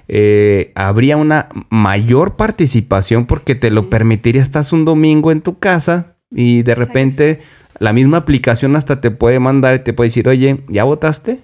eh, 0.09 0.73
habría 0.75 1.17
una 1.17 1.49
mayor 1.71 2.37
participación 2.37 3.27
porque 3.27 3.55
te 3.55 3.71
lo 3.71 3.91
permitiría. 3.91 4.43
Estás 4.43 4.73
un 4.73 4.85
domingo 4.85 5.33
en 5.33 5.43
tu 5.43 5.59
casa, 5.59 6.16
y 6.31 6.63
de 6.63 6.75
repente 6.75 7.41
la 7.79 7.93
misma 7.93 8.19
aplicación 8.19 8.77
hasta 8.77 9.01
te 9.01 9.11
puede 9.11 9.39
mandar 9.39 9.75
y 9.75 9.79
te 9.81 9.93
puede 9.93 10.09
decir, 10.09 10.29
oye, 10.29 10.65
¿ya 10.69 10.85
votaste? 10.85 11.41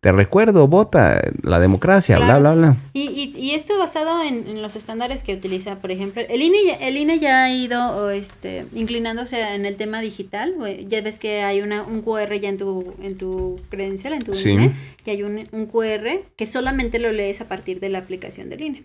Te 0.00 0.12
recuerdo, 0.12 0.68
vota, 0.68 1.32
la 1.42 1.58
democracia, 1.58 2.18
bla, 2.18 2.38
bla, 2.38 2.52
bla. 2.52 2.76
Y, 2.92 3.32
y, 3.36 3.52
esto 3.52 3.78
basado 3.78 4.22
en, 4.22 4.60
los 4.60 4.76
estándares 4.76 5.24
que 5.24 5.32
utiliza, 5.32 5.76
por 5.76 5.90
ejemplo, 5.90 6.22
el 6.28 6.42
INE, 6.42 6.58
el 6.80 6.98
INE 6.98 7.18
ya 7.18 7.44
ha 7.44 7.52
ido 7.52 8.10
este, 8.10 8.66
inclinándose 8.74 9.40
en 9.40 9.64
el 9.64 9.76
tema 9.76 10.02
digital. 10.02 10.56
Ya 10.86 11.00
ves 11.00 11.18
que 11.18 11.42
hay 11.42 11.62
una, 11.62 11.82
un 11.82 12.02
QR 12.02 12.34
ya 12.34 12.50
en 12.50 12.58
tu, 12.58 12.94
en 13.00 13.16
tu 13.16 13.58
credencial, 13.70 14.12
en 14.12 14.20
tu 14.20 14.34
INE, 14.34 14.74
y 15.06 15.10
hay 15.10 15.22
un, 15.22 15.48
un 15.52 15.66
QR 15.66 16.22
que 16.36 16.46
solamente 16.46 16.98
lo 16.98 17.10
lees 17.10 17.40
a 17.40 17.48
partir 17.48 17.80
de 17.80 17.88
la 17.88 17.98
aplicación 17.98 18.50
del 18.50 18.60
INE. 18.60 18.84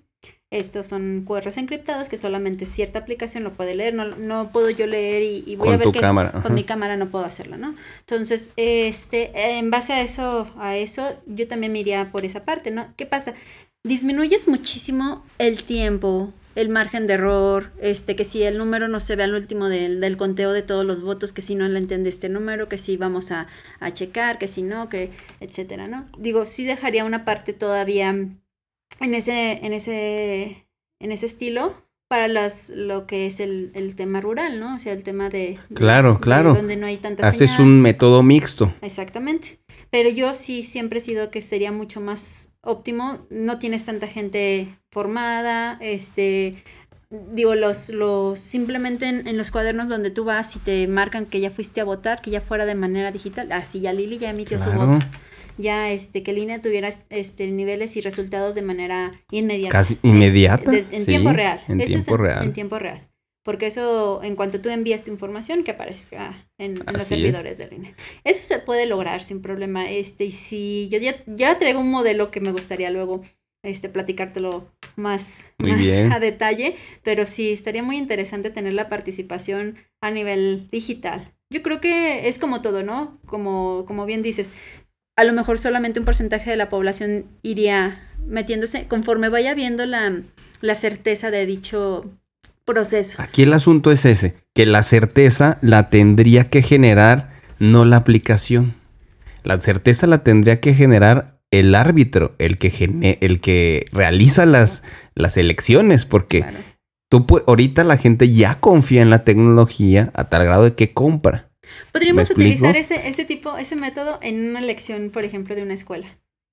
Estos 0.52 0.88
son 0.88 1.26
QRs 1.28 1.58
encriptados 1.58 2.10
que 2.10 2.18
solamente 2.18 2.66
cierta 2.66 2.98
aplicación 2.98 3.44
lo 3.44 3.54
puede 3.54 3.76
leer. 3.76 3.94
No, 3.94 4.06
no 4.06 4.52
puedo 4.52 4.72
yo 4.72 4.88
leer 4.88 5.22
y, 5.22 5.56
voy 5.56 5.70
a 5.70 5.78
ver 5.78 5.92
que 5.92 6.02
con 6.42 6.56
mi 6.56 6.64
cámara 6.64 6.98
no 6.98 7.10
puedo 7.10 7.24
hacerlo, 7.24 7.58
¿no? 7.58 7.76
Entonces, 8.00 8.52
este, 8.56 9.58
en 9.60 9.70
base 9.70 9.94
a 9.94 10.02
eso, 10.02 10.48
a 10.58 10.76
eso, 10.76 11.14
yo 11.28 11.48
también 11.48 11.72
me 11.72 11.80
iría 11.80 12.12
por 12.12 12.26
esa 12.26 12.46
parte, 12.46 12.72
¿no? 12.72 12.92
¿Qué 12.96 13.06
pasa? 13.06 13.36
Disminuyes 13.84 14.48
muchísimo 14.48 15.24
el 15.38 15.64
tiempo, 15.64 16.34
el 16.56 16.70
margen 16.70 17.06
de 17.06 17.14
error, 17.14 17.72
este, 17.80 18.16
que 18.16 18.26
si 18.26 18.42
el 18.42 18.58
número 18.58 18.88
no 18.88 19.00
se 19.00 19.16
ve 19.16 19.24
al 19.24 19.36
último 19.36 19.70
del, 19.70 20.02
del 20.02 20.18
conteo 20.18 20.52
de 20.52 20.64
todos 20.64 20.84
los 20.84 21.04
votos, 21.04 21.32
que 21.32 21.44
si 21.44 21.54
no 21.54 21.68
le 21.68 21.78
entiende 21.78 22.10
este 22.10 22.28
número, 22.28 22.68
que 22.68 22.80
si 22.80 22.98
vamos 22.98 23.32
a, 23.32 23.46
a 23.80 23.94
checar, 23.94 24.40
que 24.40 24.48
si 24.48 24.64
no, 24.64 24.90
que 24.90 25.12
etcétera, 25.42 25.88
¿no? 25.88 26.08
Digo, 26.18 26.48
sí 26.48 26.66
dejaría 26.66 27.06
una 27.06 27.24
parte 27.24 27.54
todavía 27.54 28.16
en 29.00 29.14
ese, 29.14 29.66
en 29.66 29.74
ese, 29.74 30.66
en 31.00 31.12
ese 31.12 31.26
estilo, 31.26 31.74
para 32.08 32.28
las, 32.28 32.70
lo 32.70 33.06
que 33.06 33.28
es 33.28 33.40
el, 33.40 33.72
el 33.76 33.96
tema 33.96 34.20
rural, 34.20 34.60
¿no? 34.60 34.76
O 34.76 34.80
sea, 34.80 34.94
el 34.94 35.04
tema 35.04 35.30
de... 35.30 35.60
de- 35.70 35.76
Claro, 35.76 36.16
de 36.16 36.20
claro. 36.20 36.54
donde 36.56 36.76
no 36.76 36.88
hay 36.88 36.98
tanta 36.98 37.28
Haces 37.28 37.52
señal. 37.52 37.68
un 37.68 37.82
método 37.82 38.24
mixto. 38.24 38.74
Exactamente. 38.82 39.60
Pero 39.92 40.10
yo 40.10 40.34
sí 40.34 40.64
siempre 40.64 41.00
he 41.00 41.02
sido 41.02 41.30
que 41.30 41.42
sería 41.42 41.72
mucho 41.72 42.02
más 42.02 42.56
óptimo. 42.62 43.28
No 43.30 43.60
tienes 43.60 43.86
tanta 43.86 44.08
gente 44.08 44.68
formada, 44.92 45.78
este, 45.82 46.64
digo, 47.32 47.54
los, 47.56 47.90
los, 47.90 48.40
simplemente 48.40 49.08
en, 49.08 49.28
en 49.28 49.38
los 49.38 49.52
cuadernos 49.52 49.88
donde 49.88 50.10
tú 50.10 50.26
vas 50.26 50.56
y 50.56 50.60
te 50.60 50.88
marcan 50.88 51.26
que 51.28 51.40
ya 51.40 51.52
fuiste 51.52 51.80
a 51.80 51.84
votar, 51.86 52.22
que 52.22 52.32
ya 52.32 52.42
fuera 52.42 52.66
de 52.66 52.76
manera 52.76 53.12
digital. 53.12 53.52
Así 53.52 53.82
ya 53.82 53.94
Lili 53.94 54.18
ya 54.18 54.32
emitió 54.32 54.58
su 54.60 54.72
voto. 54.72 55.00
Ya, 55.60 55.92
este, 55.92 56.24
que 56.24 56.32
línea 56.32 56.62
tuviera, 56.62 56.90
este, 57.10 57.52
niveles 57.52 57.98
y 57.98 58.02
resultados 58.02 58.56
de 58.56 58.62
manera 58.62 59.12
inmediata. 59.30 59.74
Casi 59.78 59.98
inmediata. 60.04 60.72
De- 60.72 60.86
en 60.92 61.02
sí, 61.02 61.06
tiempo 61.08 61.34
real. 61.34 61.60
En 61.68 61.82
Eso 61.82 61.98
es 61.98 62.06
tiempo 62.06 62.18
real. 62.24 62.46
En 62.46 62.54
tiempo 62.54 62.80
real. 62.80 63.06
Porque 63.44 63.68
eso, 63.68 64.22
en 64.24 64.36
cuanto 64.36 64.62
tú 64.62 64.70
envías 64.70 65.04
tu 65.04 65.12
información, 65.12 65.64
que 65.66 65.72
aparezca 65.72 66.48
en, 66.58 66.78
en 66.78 66.86
los 66.94 67.04
Así 67.04 67.16
es. 67.16 67.20
servidores 67.22 67.58
del 67.58 67.74
INE. 67.74 67.96
Eso 68.24 68.44
se 68.46 68.60
puede 68.60 68.86
lograr 68.86 69.22
sin 69.22 69.42
problema. 69.42 69.90
Este, 69.90 70.24
y 70.26 70.32
si 70.32 70.88
yo 70.90 70.98
ya, 71.00 71.16
ya 71.26 71.60
traigo 71.60 71.80
un 71.82 71.92
modelo 71.92 72.32
que 72.32 72.40
me 72.42 72.52
gustaría 72.54 72.90
luego 72.90 73.22
este, 73.64 73.90
platicártelo 73.90 74.72
más, 74.96 75.44
más 75.58 75.82
a 76.12 76.20
detalle, 76.20 76.78
pero 77.04 77.26
sí 77.26 77.52
estaría 77.52 77.84
muy 77.84 77.98
interesante 77.98 78.50
tener 78.50 78.74
la 78.74 78.88
participación 78.88 79.76
a 80.02 80.12
nivel 80.12 80.70
digital. 80.72 81.34
Yo 81.52 81.64
creo 81.64 81.82
que 81.82 82.28
es 82.28 82.38
como 82.40 82.62
todo, 82.62 82.84
¿no? 82.84 83.20
Como, 83.26 83.84
como 83.88 84.06
bien 84.06 84.22
dices, 84.22 84.52
a 85.20 85.24
lo 85.26 85.34
mejor 85.34 85.60
solamente 85.60 86.00
un 86.00 86.06
porcentaje 86.06 86.50
de 86.50 86.56
la 86.56 86.70
población 86.70 87.26
iría 87.44 88.02
metiéndose 88.26 88.88
conforme 88.88 89.28
vaya 89.30 89.54
viendo 89.54 89.86
la, 89.86 90.14
la 90.62 90.76
certeza 90.76 91.30
de 91.30 91.46
dicho 91.46 92.10
proceso. 92.64 93.22
Aquí 93.22 93.44
el 93.44 93.52
asunto 93.54 93.92
es 93.92 94.06
ese, 94.06 94.36
que 94.56 94.66
la 94.66 94.82
certeza 94.84 95.58
la 95.62 95.90
tendría 95.90 96.50
que 96.50 96.62
generar 96.62 97.32
no 97.60 97.84
la 97.84 97.98
aplicación. 97.98 98.76
La 99.44 99.60
certeza 99.60 100.08
la 100.08 100.24
tendría 100.24 100.60
que 100.62 100.74
generar 100.74 101.40
el 101.52 101.76
árbitro, 101.76 102.34
el 102.38 102.58
que, 102.58 102.70
gene- 102.70 103.18
el 103.22 103.42
que 103.42 103.88
realiza 103.92 104.46
las, 104.46 104.84
las 105.16 105.36
elecciones, 105.36 106.06
porque 106.06 106.42
Claro. 106.42 106.58
tú 107.10 107.26
ahorita 107.48 107.84
la 107.84 107.98
gente 107.98 108.32
ya 108.32 108.60
confía 108.62 109.02
en 109.02 109.10
la 109.10 109.24
tecnología 109.26 110.12
a 110.14 110.30
tal 110.30 110.46
grado 110.46 110.64
de 110.64 110.76
que 110.76 110.94
compra. 110.94 111.49
Podríamos 111.92 112.30
utilizar 112.32 112.76
ese, 112.76 113.08
ese 113.08 113.26
tipo, 113.26 113.58
ese 113.58 113.76
método 113.76 114.20
en 114.22 114.50
una 114.50 114.62
lección, 114.62 115.10
por 115.10 115.24
ejemplo, 115.24 115.56
de 115.56 115.64
una 115.64 115.74
escuela. 115.74 116.08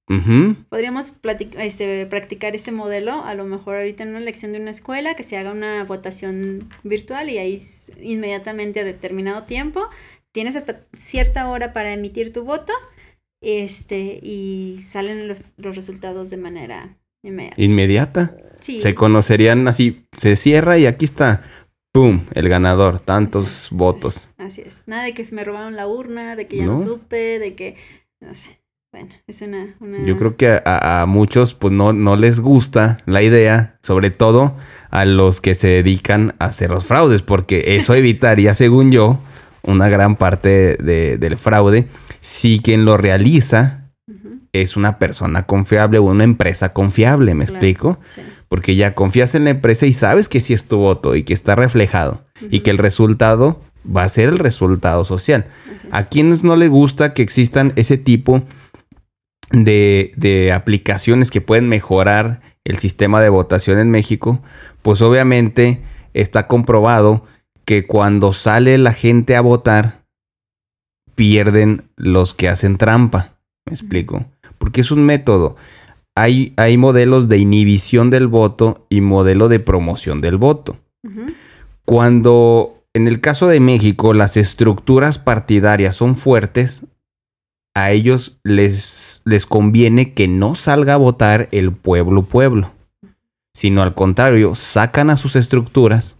Ujú. 0.08 0.54
Podríamos 0.68 1.20
platic- 1.20 1.58
este, 1.58 2.06
practicar 2.06 2.54
ese 2.54 2.70
modelo, 2.70 3.24
a 3.24 3.34
lo 3.34 3.44
mejor 3.44 3.76
ahorita 3.76 4.04
en 4.04 4.10
una 4.10 4.20
lección 4.20 4.52
de 4.52 4.60
una 4.60 4.70
escuela, 4.70 5.14
que 5.16 5.24
se 5.24 5.36
haga 5.36 5.50
una 5.50 5.82
votación 5.84 6.68
virtual 6.84 7.28
y 7.28 7.38
ahí 7.38 7.58
inmediatamente 8.00 8.80
a 8.80 8.84
determinado 8.84 9.42
tiempo 9.44 9.88
tienes 10.32 10.54
hasta 10.54 10.82
cierta 10.96 11.48
hora 11.48 11.72
para 11.72 11.92
emitir 11.92 12.32
tu 12.32 12.44
voto 12.44 12.72
este, 13.42 14.20
y 14.22 14.80
salen 14.82 15.28
los, 15.28 15.42
los 15.56 15.76
resultados 15.76 16.30
de 16.30 16.36
manera 16.36 16.96
inmediata. 17.22 17.60
Inmediata. 17.62 18.36
Sí, 18.60 18.80
Se 18.80 18.94
conocerían 18.94 19.66
así, 19.68 20.06
se 20.16 20.36
cierra 20.36 20.78
y 20.78 20.86
aquí 20.86 21.04
está, 21.04 21.42
¡pum!, 21.92 22.26
el 22.34 22.48
ganador, 22.48 23.00
tantos 23.00 23.68
votos. 23.70 24.30
Así 24.46 24.62
es. 24.62 24.82
Nada 24.86 25.04
de 25.04 25.14
que 25.14 25.24
se 25.24 25.34
me 25.34 25.44
robaron 25.44 25.76
la 25.76 25.86
urna, 25.86 26.36
de 26.36 26.46
que 26.46 26.56
ya 26.58 26.66
no, 26.66 26.72
No. 26.72 26.82
supe, 26.82 27.38
de 27.38 27.54
que, 27.54 27.76
no 28.20 28.34
sé. 28.34 28.58
Bueno, 28.92 29.10
es 29.26 29.42
una... 29.42 29.74
una... 29.80 30.04
Yo 30.06 30.16
creo 30.16 30.36
que 30.36 30.60
a, 30.64 31.04
muchos 31.06 31.52
pues 31.54 31.72
no, 31.72 31.92
no 31.92 32.16
les 32.16 32.40
gusta 32.40 32.98
la 33.04 33.22
idea, 33.22 33.78
sobre 33.82 34.10
todo 34.10 34.56
a 34.90 35.04
los 35.04 35.40
que 35.42 35.54
se 35.54 35.68
dedican 35.68 36.34
a 36.38 36.46
hacer 36.46 36.70
los 36.70 36.86
fraudes, 36.86 37.22
porque 37.22 37.62
eso 37.76 37.94
evitaría, 37.94 38.54
según 38.54 38.90
yo, 38.92 39.18
una 39.62 39.88
gran 39.88 40.16
parte 40.16 40.76
de- 40.76 41.18
del 41.18 41.36
fraude 41.36 41.88
si 42.20 42.60
quien 42.60 42.84
lo 42.84 42.96
realiza 42.96 43.82
es 44.52 44.76
una 44.76 44.98
persona 44.98 45.42
confiable 45.44 45.98
o 45.98 46.04
una 46.04 46.24
empresa 46.24 46.72
confiable, 46.72 47.34
¿me 47.34 47.44
claro, 47.44 47.58
explico? 47.58 47.98
sí. 48.06 48.22
Porque 48.48 48.74
ya 48.76 48.94
confías 48.94 49.34
en 49.34 49.44
la 49.44 49.50
empresa 49.50 49.86
y 49.86 49.92
sabes 49.92 50.28
que 50.28 50.40
sí 50.40 50.54
es 50.54 50.64
tu 50.64 50.78
voto 50.78 51.16
y 51.16 51.24
que 51.24 51.34
está 51.34 51.56
reflejado 51.56 52.24
y 52.50 52.60
que 52.60 52.70
el 52.70 52.78
resultado 52.78 53.60
va 53.94 54.04
a 54.04 54.08
ser 54.08 54.28
el 54.28 54.38
resultado 54.38 55.04
social. 55.04 55.46
¿A 55.90 56.04
quienes 56.04 56.42
no 56.42 56.56
les 56.56 56.70
gusta 56.70 57.14
que 57.14 57.22
existan 57.22 57.72
ese 57.76 57.96
tipo 57.96 58.42
de, 59.50 60.12
de 60.16 60.52
aplicaciones 60.52 61.30
que 61.30 61.40
pueden 61.40 61.68
mejorar 61.68 62.40
el 62.64 62.78
sistema 62.78 63.20
de 63.20 63.28
votación 63.28 63.78
en 63.78 63.90
México? 63.90 64.40
Pues 64.82 65.02
obviamente 65.02 65.82
está 66.14 66.46
comprobado 66.46 67.24
que 67.64 67.86
cuando 67.86 68.32
sale 68.32 68.78
la 68.78 68.92
gente 68.92 69.36
a 69.36 69.40
votar, 69.40 70.04
pierden 71.14 71.84
los 71.96 72.34
que 72.34 72.48
hacen 72.48 72.76
trampa. 72.76 73.34
¿Me 73.64 73.72
explico? 73.72 74.26
Porque 74.58 74.82
es 74.82 74.90
un 74.90 75.04
método. 75.04 75.56
Hay, 76.14 76.54
hay 76.56 76.76
modelos 76.76 77.28
de 77.28 77.38
inhibición 77.38 78.10
del 78.10 78.26
voto 78.26 78.86
y 78.88 79.00
modelo 79.00 79.48
de 79.48 79.60
promoción 79.60 80.20
del 80.20 80.36
voto 80.38 80.78
cuando 81.86 82.75
en 82.96 83.08
el 83.08 83.20
caso 83.20 83.46
de 83.46 83.60
México 83.60 84.14
las 84.14 84.38
estructuras 84.38 85.18
partidarias 85.18 85.96
son 85.96 86.16
fuertes, 86.16 86.82
a 87.74 87.90
ellos 87.90 88.38
les, 88.42 89.20
les 89.26 89.44
conviene 89.44 90.14
que 90.14 90.28
no 90.28 90.54
salga 90.54 90.94
a 90.94 90.96
votar 90.96 91.50
el 91.52 91.72
pueblo 91.72 92.22
pueblo, 92.22 92.72
sino 93.52 93.82
al 93.82 93.92
contrario, 93.92 94.54
sacan 94.54 95.10
a 95.10 95.18
sus 95.18 95.36
estructuras 95.36 96.16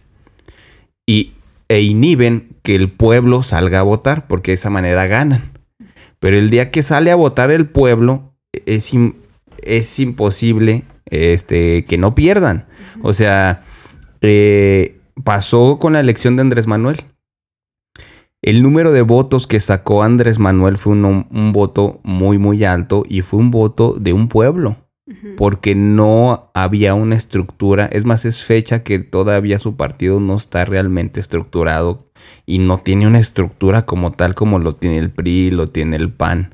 y, 1.07 1.33
e 1.67 1.81
inhiben 1.81 2.49
que 2.61 2.75
el 2.75 2.91
pueblo 2.91 3.41
salga 3.41 3.79
a 3.79 3.83
votar, 3.83 4.27
porque 4.27 4.51
de 4.51 4.55
esa 4.55 4.69
manera 4.69 5.07
ganan. 5.07 5.51
Pero 6.19 6.37
el 6.37 6.51
día 6.51 6.69
que 6.69 6.83
sale 6.83 7.09
a 7.09 7.15
votar 7.15 7.49
el 7.49 7.65
pueblo, 7.65 8.35
es, 8.67 8.91
es 9.63 9.99
imposible 9.99 10.83
este, 11.05 11.85
que 11.85 11.97
no 11.97 12.13
pierdan. 12.13 12.67
O 13.01 13.15
sea, 13.15 13.63
eh, 14.21 14.96
pasó 15.23 15.79
con 15.79 15.93
la 15.93 15.99
elección 15.99 16.35
de 16.35 16.41
Andrés 16.41 16.67
Manuel. 16.67 16.97
El 18.41 18.61
número 18.61 18.91
de 18.91 19.01
votos 19.01 19.47
que 19.47 19.59
sacó 19.59 20.03
Andrés 20.03 20.37
Manuel 20.39 20.77
fue 20.77 20.93
un, 20.93 21.27
un 21.29 21.51
voto 21.53 21.99
muy, 22.03 22.37
muy 22.37 22.63
alto 22.63 23.03
y 23.07 23.21
fue 23.21 23.39
un 23.39 23.51
voto 23.51 23.95
de 23.99 24.13
un 24.13 24.29
pueblo, 24.29 24.77
porque 25.37 25.73
no 25.75 26.51
había 26.53 26.93
una 26.93 27.15
estructura. 27.15 27.87
Es 27.91 28.05
más, 28.05 28.25
es 28.25 28.43
fecha 28.43 28.83
que 28.83 28.99
todavía 28.99 29.57
su 29.57 29.75
partido 29.75 30.19
no 30.19 30.35
está 30.35 30.65
realmente 30.65 31.19
estructurado 31.19 32.11
y 32.45 32.59
no 32.59 32.79
tiene 32.81 33.07
una 33.07 33.19
estructura 33.19 33.85
como 33.85 34.11
tal 34.11 34.35
como 34.35 34.59
lo 34.59 34.73
tiene 34.73 34.99
el 34.99 35.09
PRI, 35.11 35.51
lo 35.51 35.67
tiene 35.67 35.95
el 35.95 36.11
PAN, 36.11 36.53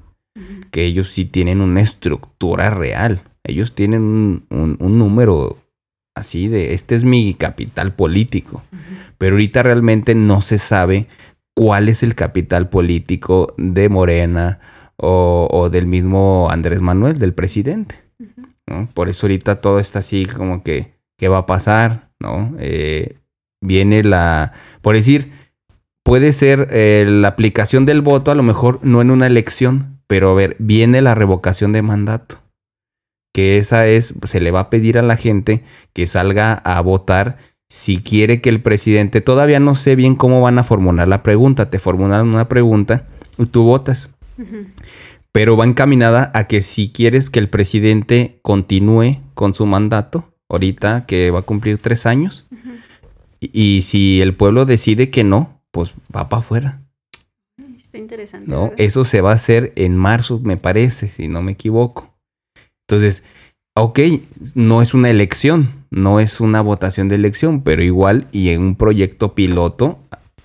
que 0.72 0.86
ellos 0.86 1.09
sí 1.11 1.26
tienen 1.26 1.61
una 1.61 1.82
estructura 1.82 2.70
real. 2.70 3.24
Ellos 3.43 3.76
tienen 3.76 4.01
un, 4.03 4.45
un- 4.49 4.78
un 4.80 4.97
número 4.97 5.57
así 6.16 6.47
de, 6.47 6.74
este 6.74 6.95
es 6.95 7.03
mi 7.03 7.34
capital 7.34 7.93
político. 7.93 8.64
Pero 9.18 9.36
ahorita 9.36 9.64
realmente 9.64 10.16
no 10.16 10.41
se 10.41 10.57
sabe 10.57 11.07
cuál 11.55 11.89
es 11.89 12.03
el 12.03 12.16
capital 12.16 12.70
político 12.70 13.53
de 13.57 13.89
Morena 13.89 14.59
o, 14.97 15.47
o 15.51 15.70
del 15.70 15.88
mismo 15.88 16.49
Andrés 16.49 16.82
Manuel, 16.82 17.20
del 17.20 17.34
presidente. 17.34 18.03
Por 18.93 19.09
eso 19.09 19.26
ahorita 19.26 19.57
todo 19.57 19.80
está 19.80 19.99
así 19.99 20.26
como 20.26 20.64
que, 20.64 20.93
¿qué 21.18 21.28
va 21.28 21.39
a 21.39 21.45
pasar? 21.45 22.09
¿No? 22.20 22.55
Eh, 22.59 23.18
viene 23.61 24.03
la, 24.03 24.53
por 24.82 24.95
decir, 24.95 25.32
puede 26.03 26.34
ser 26.34 26.68
eh, 26.72 27.05
la 27.07 27.30
aplicación 27.30 27.86
del 27.86 28.01
voto, 28.01 28.32
a 28.32 28.36
lo 28.36 28.43
mejor 28.43 28.80
no 28.84 29.01
en 29.01 29.11
una 29.11 29.28
elección, 29.28 29.99
pero 30.07 30.32
a 30.32 30.34
ver, 30.34 30.55
viene 30.59 31.01
la 31.01 31.16
revocación 31.16 31.74
de 31.74 31.82
mandato. 31.82 32.39
Que 33.34 33.57
esa 33.57 33.88
es, 33.88 34.13
se 34.23 34.39
le 34.39 34.51
va 34.51 34.61
a 34.61 34.69
pedir 34.69 34.97
a 34.97 35.01
la 35.01 35.17
gente 35.17 35.63
que 35.91 36.07
salga 36.07 36.53
a 36.53 36.79
votar 36.81 37.38
si 37.67 37.97
quiere 37.97 38.39
que 38.39 38.49
el 38.49 38.61
presidente, 38.61 39.19
todavía 39.19 39.59
no 39.59 39.75
sé 39.75 39.95
bien 39.95 40.15
cómo 40.15 40.41
van 40.41 40.59
a 40.59 40.63
formular 40.63 41.07
la 41.07 41.23
pregunta, 41.23 41.69
te 41.69 41.79
formulan 41.79 42.27
una 42.27 42.47
pregunta 42.47 43.07
y 43.38 43.47
tú 43.47 43.63
votas 43.63 44.11
pero 45.34 45.57
va 45.57 45.65
encaminada 45.65 46.31
a 46.36 46.47
que 46.47 46.61
si 46.61 46.89
quieres 46.89 47.29
que 47.29 47.39
el 47.39 47.49
presidente 47.49 48.39
continúe 48.43 49.17
con 49.34 49.55
su 49.55 49.65
mandato, 49.65 50.31
ahorita 50.47 51.07
que 51.07 51.31
va 51.31 51.39
a 51.39 51.41
cumplir 51.41 51.79
tres 51.79 52.05
años, 52.05 52.45
y, 53.39 53.49
y 53.51 53.81
si 53.81 54.21
el 54.21 54.36
pueblo 54.36 54.65
decide 54.65 55.09
que 55.09 55.23
no, 55.23 55.59
pues 55.71 55.95
va 56.15 56.29
para 56.29 56.39
afuera, 56.41 56.81
Está 57.77 57.97
interesante. 57.97 58.49
¿no? 58.49 58.61
¿verdad? 58.61 58.75
Eso 58.77 59.05
se 59.05 59.21
va 59.21 59.31
a 59.31 59.36
hacer 59.36 59.73
en 59.75 59.97
marzo, 59.97 60.39
me 60.39 60.57
parece, 60.57 61.07
si 61.07 61.27
no 61.27 61.41
me 61.41 61.53
equivoco. 61.53 62.12
Entonces, 62.88 63.23
ok, 63.75 63.99
no 64.55 64.81
es 64.81 64.93
una 64.93 65.09
elección, 65.09 65.86
no 65.89 66.19
es 66.19 66.39
una 66.39 66.61
votación 66.61 67.07
de 67.09 67.15
elección, 67.15 67.61
pero 67.63 67.84
igual 67.84 68.27
y 68.31 68.49
en 68.49 68.61
un 68.61 68.75
proyecto 68.75 69.36
piloto 69.36 69.99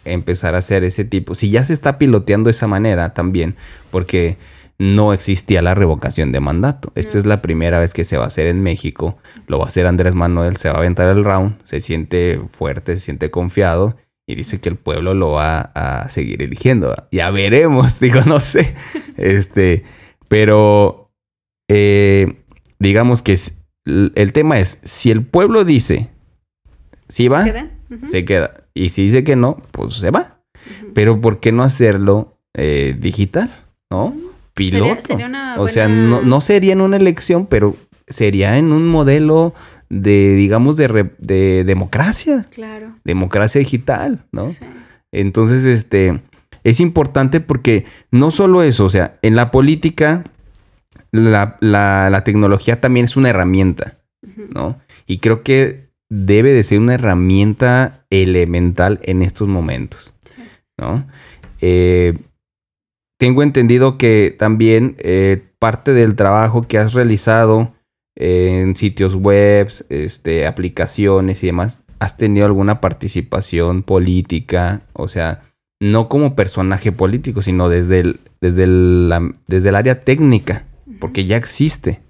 empezar 0.04 0.54
a 0.54 0.58
hacer 0.58 0.84
ese 0.84 1.04
tipo. 1.04 1.34
Si 1.34 1.50
ya 1.50 1.64
se 1.64 1.72
está 1.72 1.98
piloteando 1.98 2.48
de 2.48 2.52
esa 2.52 2.66
manera 2.66 3.14
también, 3.14 3.56
porque 3.90 4.38
no 4.78 5.12
existía 5.12 5.60
la 5.60 5.74
revocación 5.74 6.30
de 6.30 6.40
mandato. 6.40 6.92
Esta 6.94 7.18
es 7.18 7.26
la 7.26 7.42
primera 7.42 7.80
vez 7.80 7.92
que 7.92 8.04
se 8.04 8.16
va 8.16 8.24
a 8.24 8.28
hacer 8.28 8.46
en 8.46 8.62
México. 8.62 9.18
Lo 9.48 9.58
va 9.58 9.64
a 9.64 9.68
hacer 9.68 9.86
Andrés 9.86 10.14
Manuel, 10.14 10.56
se 10.56 10.68
va 10.68 10.76
a 10.76 10.78
aventar 10.78 11.08
el 11.08 11.24
round, 11.24 11.58
se 11.64 11.80
siente 11.80 12.40
fuerte, 12.48 12.94
se 12.94 13.00
siente 13.00 13.30
confiado 13.30 13.96
y 14.26 14.36
dice 14.36 14.60
que 14.60 14.68
el 14.68 14.76
pueblo 14.76 15.14
lo 15.14 15.32
va 15.32 15.72
a 15.74 16.08
seguir 16.08 16.42
eligiendo. 16.42 16.94
Ya 17.10 17.30
veremos, 17.30 17.98
digo, 18.00 18.20
no 18.24 18.40
sé. 18.40 18.74
Este, 19.16 19.84
pero 20.28 21.07
eh, 21.68 22.42
digamos 22.78 23.22
que 23.22 23.38
el 23.84 24.32
tema 24.32 24.58
es, 24.58 24.80
si 24.82 25.10
el 25.10 25.24
pueblo 25.24 25.64
dice, 25.64 26.10
si 27.08 27.28
va, 27.28 27.46
se 28.04 28.24
queda. 28.24 28.64
Y 28.74 28.90
si 28.90 29.04
dice 29.04 29.24
que 29.24 29.36
no, 29.36 29.62
pues 29.72 29.94
se 29.94 30.10
va. 30.10 30.40
Pero 30.94 31.20
¿por 31.20 31.40
qué 31.40 31.52
no 31.52 31.62
hacerlo 31.62 32.38
eh, 32.54 32.96
digital? 32.98 33.50
¿No? 33.90 34.14
piloto. 34.58 35.16
O 35.56 35.68
sea, 35.68 35.88
no, 35.88 36.40
sería 36.40 36.72
en 36.72 36.80
una 36.80 36.96
elección, 36.96 37.46
pero 37.46 37.76
sería 38.08 38.58
en 38.58 38.72
un 38.72 38.88
modelo 38.88 39.54
de, 39.88 40.34
digamos, 40.34 40.76
de, 40.76 41.10
de 41.18 41.64
democracia. 41.64 42.44
Claro. 42.52 42.96
Democracia 43.04 43.60
digital, 43.60 44.24
¿no? 44.32 44.54
Entonces, 45.12 45.64
este, 45.64 46.20
es 46.64 46.80
importante 46.80 47.40
porque 47.40 47.86
no 48.10 48.30
solo 48.30 48.62
eso, 48.62 48.84
o 48.84 48.90
sea, 48.90 49.18
en 49.22 49.36
la 49.36 49.50
política, 49.50 50.24
la, 51.12 51.56
la, 51.60 52.22
tecnología 52.24 52.80
también 52.80 53.04
es 53.04 53.16
una 53.16 53.30
herramienta, 53.30 53.98
¿no? 54.50 54.80
Y 55.06 55.18
creo 55.18 55.42
que 55.42 55.88
debe 56.10 56.52
de 56.52 56.62
ser 56.62 56.78
una 56.78 56.94
herramienta 56.94 58.04
elemental 58.10 59.00
en 59.02 59.22
estos 59.22 59.48
momentos, 59.48 60.14
¿no? 60.78 61.06
Eh, 61.60 62.18
tengo 63.18 63.42
entendido 63.42 63.98
que 63.98 64.34
también 64.38 64.96
eh, 64.98 65.42
parte 65.58 65.92
del 65.92 66.14
trabajo 66.14 66.62
que 66.62 66.78
has 66.78 66.94
realizado 66.94 67.74
en 68.14 68.76
sitios 68.76 69.14
web, 69.14 69.68
este, 69.88 70.46
aplicaciones 70.46 71.42
y 71.42 71.46
demás, 71.46 71.80
has 71.98 72.16
tenido 72.16 72.46
alguna 72.46 72.80
participación 72.80 73.82
política, 73.82 74.82
o 74.92 75.08
sea, 75.08 75.42
no 75.80 76.08
como 76.08 76.34
personaje 76.34 76.92
político, 76.92 77.42
sino 77.42 77.68
desde 77.68 78.00
el, 78.00 78.20
desde 78.40 78.64
el, 78.64 79.34
desde 79.46 79.68
el 79.68 79.74
área 79.74 80.04
técnica, 80.04 80.64
porque 80.98 81.26
ya 81.26 81.36
existe. 81.36 82.02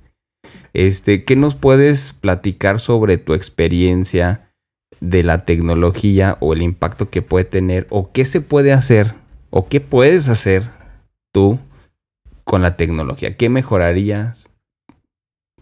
Este, 0.72 1.24
¿qué 1.24 1.36
nos 1.36 1.55
puedes 1.55 2.12
platicar 2.12 2.80
sobre 2.80 3.18
tu 3.18 3.34
experiencia 3.34 4.53
de 5.01 5.22
la 5.22 5.45
tecnología 5.45 6.36
o 6.41 6.53
el 6.53 6.62
impacto 6.62 7.11
que 7.11 7.22
puede 7.22 7.45
tener 7.45 7.86
o 7.91 8.12
qué 8.12 8.24
se 8.24 8.41
puede 8.41 8.72
hacer 8.72 9.14
o 9.51 9.68
qué 9.68 9.80
puedes 9.80 10.28
hacer 10.28 10.70
tú 11.32 11.59
con 12.45 12.62
la 12.62 12.76
tecnología? 12.76 13.36
¿Qué 13.36 13.49
mejorarías? 13.49 14.51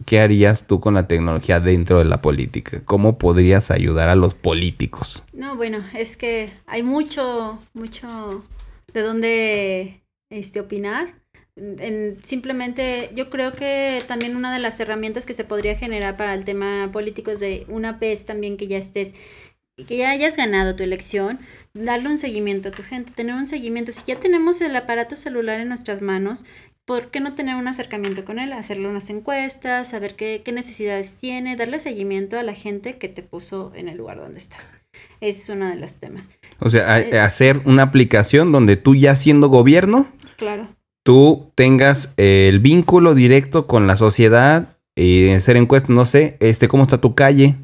¿Qué 0.05 0.19
harías 0.19 0.67
tú 0.67 0.79
con 0.79 0.93
la 0.93 1.07
tecnología 1.07 1.59
dentro 1.59 1.99
de 1.99 2.05
la 2.05 2.21
política? 2.21 2.81
¿Cómo 2.85 3.17
podrías 3.17 3.71
ayudar 3.71 4.09
a 4.09 4.15
los 4.15 4.35
políticos? 4.35 5.23
No, 5.33 5.55
bueno, 5.55 5.83
es 5.95 6.17
que 6.17 6.51
hay 6.67 6.83
mucho, 6.83 7.59
mucho 7.73 8.43
de 8.93 9.01
dónde 9.01 10.01
este, 10.29 10.59
opinar. 10.59 11.15
Simplemente 12.23 13.09
yo 13.13 13.29
creo 13.29 13.51
que 13.51 14.03
también 14.07 14.35
una 14.35 14.53
de 14.53 14.59
las 14.59 14.79
herramientas 14.79 15.25
que 15.25 15.33
se 15.33 15.43
podría 15.43 15.75
generar 15.75 16.17
para 16.17 16.33
el 16.33 16.45
tema 16.45 16.89
político 16.91 17.31
es 17.31 17.39
de 17.39 17.65
una 17.67 17.93
vez 17.93 18.25
también 18.25 18.57
que 18.57 18.67
ya 18.67 18.77
estés, 18.77 19.13
que 19.87 19.97
ya 19.97 20.11
hayas 20.11 20.37
ganado 20.37 20.75
tu 20.75 20.83
elección, 20.83 21.39
darle 21.73 22.09
un 22.09 22.17
seguimiento 22.17 22.69
a 22.69 22.71
tu 22.71 22.83
gente, 22.83 23.11
tener 23.11 23.35
un 23.35 23.47
seguimiento. 23.47 23.91
Si 23.91 24.03
ya 24.05 24.19
tenemos 24.19 24.61
el 24.61 24.75
aparato 24.75 25.15
celular 25.15 25.59
en 25.59 25.69
nuestras 25.69 26.01
manos, 26.01 26.45
¿por 26.85 27.09
qué 27.09 27.19
no 27.19 27.33
tener 27.33 27.55
un 27.55 27.67
acercamiento 27.67 28.23
con 28.23 28.39
él? 28.39 28.53
Hacerle 28.53 28.87
unas 28.87 29.09
encuestas, 29.09 29.89
saber 29.89 30.15
qué, 30.15 30.41
qué 30.45 30.51
necesidades 30.51 31.17
tiene, 31.19 31.55
darle 31.55 31.79
seguimiento 31.79 32.39
a 32.39 32.43
la 32.43 32.53
gente 32.53 32.97
que 32.97 33.09
te 33.09 33.23
puso 33.23 33.71
en 33.75 33.89
el 33.89 33.97
lugar 33.97 34.17
donde 34.19 34.39
estás. 34.39 34.81
Ese 35.21 35.41
es 35.41 35.49
uno 35.49 35.67
de 35.67 35.75
los 35.75 35.95
temas. 35.95 36.29
O 36.59 36.69
sea, 36.69 36.99
eh, 36.99 37.19
hacer 37.19 37.61
una 37.65 37.83
aplicación 37.83 38.51
donde 38.51 38.77
tú 38.77 38.95
ya 38.95 39.15
siendo 39.15 39.49
gobierno, 39.49 40.07
claro. 40.37 40.76
Tú 41.07 41.53
tengas 41.55 42.11
el 42.17 42.59
vínculo 42.59 43.15
directo 43.15 43.65
con 43.65 43.87
la 43.87 43.95
sociedad 43.95 44.75
y 44.93 45.29
hacer 45.29 45.55
encuestas, 45.55 45.89
no 45.89 46.05
sé, 46.05 46.35
este, 46.41 46.67
cómo 46.67 46.83
está 46.83 46.99
tu 46.99 47.15
calle, 47.15 47.55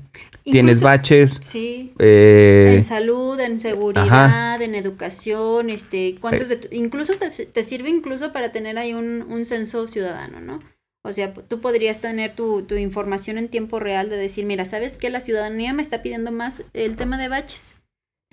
Tienes 0.46 0.82
baches. 0.82 1.39
Sí. 1.41 1.94
Eh, 2.00 2.76
en 2.78 2.84
salud, 2.86 3.38
en 3.41 3.60
seguridad, 3.60 4.62
en 4.62 4.76
educación, 4.76 5.70
este, 5.70 6.16
cuántos 6.22 6.48
de 6.48 6.70
incluso 6.72 7.14
te, 7.16 7.64
sirve 7.64 7.89
incluso 7.89 8.32
para 8.32 8.54
tener 8.54 8.78
ahí 8.78 8.94
un, 8.94 9.24
un 9.24 9.44
censo 9.44 9.88
ciudadano, 9.88 10.39
¿no? 10.39 10.62
O 11.04 11.12
sea, 11.12 11.34
tú 11.34 11.60
podrías 11.60 12.00
tener 12.00 12.36
tu, 12.36 12.62
tu, 12.64 12.76
información 12.76 13.38
en 13.38 13.50
tiempo 13.50 13.80
real 13.80 14.10
de 14.10 14.16
decir, 14.16 14.46
mira, 14.46 14.64
¿sabes 14.64 14.98
qué? 14.98 15.10
La 15.10 15.20
ciudadanía 15.20 15.74
me 15.74 15.82
está 15.82 16.02
pidiendo 16.02 16.32
más 16.32 16.64
el 16.74 16.96
tema 16.96 17.18
de 17.18 17.28
baches. 17.28 17.76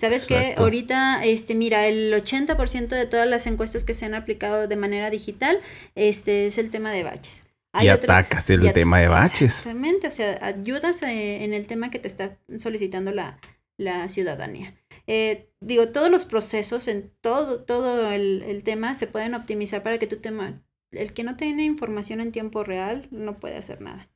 ¿Sabes 0.01 0.25
qué? 0.25 0.55
Ahorita, 0.57 1.23
este, 1.23 1.55
mira, 1.55 1.87
el 1.87 2.13
80% 2.13 2.87
de 2.87 3.05
todas 3.05 3.27
las 3.27 3.47
encuestas 3.47 3.83
que 3.83 3.93
se 3.93 4.05
han 4.05 4.15
aplicado 4.15 4.67
de 4.67 4.75
manera 4.75 5.09
digital, 5.09 5.59
este, 5.95 6.47
es 6.47 6.57
el 6.57 6.71
tema 6.71 6.91
de 6.91 7.03
baches 7.03 7.45
y 7.79 7.87
atacas 7.87 8.49
el 8.49 8.73
tema 8.73 8.99
de 8.99 9.07
baches. 9.07 9.59
Exactamente, 9.59 10.07
o 10.07 10.11
sea, 10.11 10.37
ayudas 10.41 11.01
eh, 11.03 11.43
en 11.43 11.53
el 11.53 11.67
tema 11.67 11.89
que 11.89 11.99
te 11.99 12.07
está 12.07 12.37
solicitando 12.57 13.11
la, 13.11 13.39
ciudadanía. 14.09 14.75
Eh, 15.07 15.49
digo, 15.59 15.89
todos 15.89 16.11
los 16.11 16.25
procesos, 16.25 16.87
en 16.87 17.11
todo, 17.21 17.63
todo 17.63 18.11
el, 18.11 18.61
tema 18.63 18.93
se 18.93 19.07
pueden 19.07 19.33
optimizar 19.33 19.81
para 19.81 19.97
que 19.97 20.07
tu 20.07 20.17
tema, 20.17 20.61
el 20.91 21.13
que 21.13 21.23
no 21.23 21.35
tiene 21.37 21.63
información 21.63 22.19
en 22.19 22.31
tiempo 22.31 22.63
real 22.63 23.07
no 23.11 23.39
puede 23.39 23.57
hacer 23.57 23.81
nada. 23.81 24.09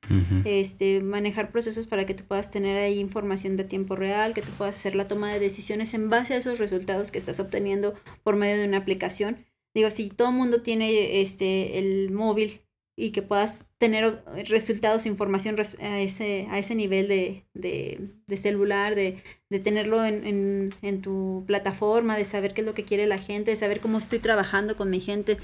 este, 0.43 1.01
manejar 1.01 1.51
procesos 1.51 1.88
para 1.88 2.05
que 2.05 2.13
tú 2.13 2.23
puedas 2.26 2.51
tener 2.51 2.78
ahí 2.78 2.99
información 2.99 3.55
de 3.55 3.63
tiempo 3.63 3.95
real, 3.95 4.34
que 4.34 4.41
tú 4.41 4.51
puedas 4.57 4.76
hacer 4.76 4.95
la 4.95 5.07
toma 5.07 5.32
de 5.32 5.39
decisiones 5.39 5.93
en 5.93 6.09
base 6.09 6.34
a 6.34 6.38
esos 6.38 6.59
resultados 6.59 7.11
que 7.11 7.17
estás 7.17 7.39
obteniendo 7.39 7.93
por 8.23 8.36
medio 8.36 8.57
de 8.57 8.67
una 8.67 8.78
aplicación. 8.78 9.45
Digo, 9.73 9.89
si 9.89 10.09
todo 10.09 10.30
el 10.30 10.36
mundo 10.36 10.61
tiene 10.61 11.21
este, 11.21 11.80
el 11.80 12.11
móvil 12.11 12.61
y 12.98 13.12
que 13.12 13.22
puedas 13.22 13.68
tener 13.78 14.24
resultados, 14.48 15.06
información 15.06 15.58
a 15.82 16.00
ese, 16.00 16.48
a 16.50 16.60
ese 16.60 16.76
nivel 16.76 17.10
de, 17.10 17.46
de, 17.54 18.38
celular, 18.38 18.96
de, 18.96 19.22
de 19.50 19.60
tenerlo 19.60 20.06
en, 20.06 20.74
en, 20.82 21.02
tu 21.02 21.43
plataforma, 21.46 22.16
de 22.16 22.24
saber 22.24 22.54
qué 22.54 22.62
es 22.62 22.68
lo 22.68 22.74
que 22.74 22.86
quiere 22.86 23.06
la 23.06 23.18
gente, 23.18 23.52
de 23.52 23.58
saber 23.58 23.82
cómo 23.82 23.98
estoy 23.98 24.20
trabajando 24.20 24.78
con 24.78 24.89
mi 24.89 25.02
gente. 25.02 25.38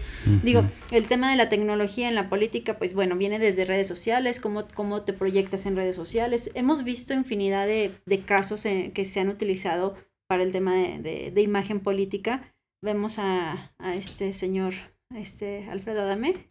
Digo, 0.43 0.63
el 0.91 1.09
tema 1.09 1.29
de 1.29 1.35
la 1.35 1.49
tecnología 1.49 2.07
en 2.07 2.15
la 2.15 2.29
política, 2.29 2.77
pues 2.77 2.93
bueno, 2.93 3.17
viene 3.17 3.37
desde 3.37 3.65
redes 3.65 3.87
sociales, 3.87 4.39
cómo, 4.39 4.65
cómo 4.73 5.01
te 5.01 5.11
proyectas 5.11 5.65
en 5.65 5.75
redes 5.75 5.97
sociales. 5.97 6.51
Hemos 6.55 6.85
visto 6.85 7.13
infinidad 7.13 7.67
de, 7.67 8.23
casos 8.25 8.63
que 8.63 9.05
se 9.05 9.19
han 9.19 9.27
utilizado 9.27 9.95
para 10.27 10.43
el 10.43 10.53
tema 10.53 10.75
de, 10.75 11.33
imagen 11.41 11.81
política. 11.81 12.55
Vemos 12.81 13.19
a, 13.19 13.73
a 13.77 13.93
este 13.93 14.31
señor, 14.31 14.73
este 15.13 15.67
Alfredo 15.69 16.01
Adame, 16.01 16.50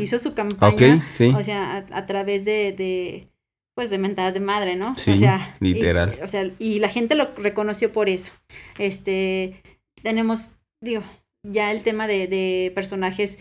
hizo 0.00 0.18
su 0.18 0.34
campaña, 0.34 1.06
o 1.34 1.42
sea, 1.42 1.86
a, 1.90 2.06
través 2.06 2.44
de, 2.44 2.72
de, 2.72 3.28
pues, 3.74 3.90
de 3.90 3.98
mentadas 3.98 4.34
de 4.34 4.40
madre, 4.40 4.76
¿no? 4.76 4.96
Sí, 4.96 5.12
o 5.12 5.16
sea, 5.16 5.56
literal. 5.60 6.16
Y, 6.18 6.22
o 6.22 6.26
sea, 6.26 6.50
y 6.58 6.78
la 6.78 6.88
gente 6.88 7.14
lo 7.14 7.34
reconoció 7.36 7.92
por 7.92 8.08
eso. 8.08 8.32
Este, 8.78 9.62
tenemos, 10.02 10.56
digo, 10.80 11.02
ya 11.42 11.70
el 11.70 11.82
tema 11.82 12.06
de, 12.06 12.26
de 12.26 12.72
personajes 12.74 13.38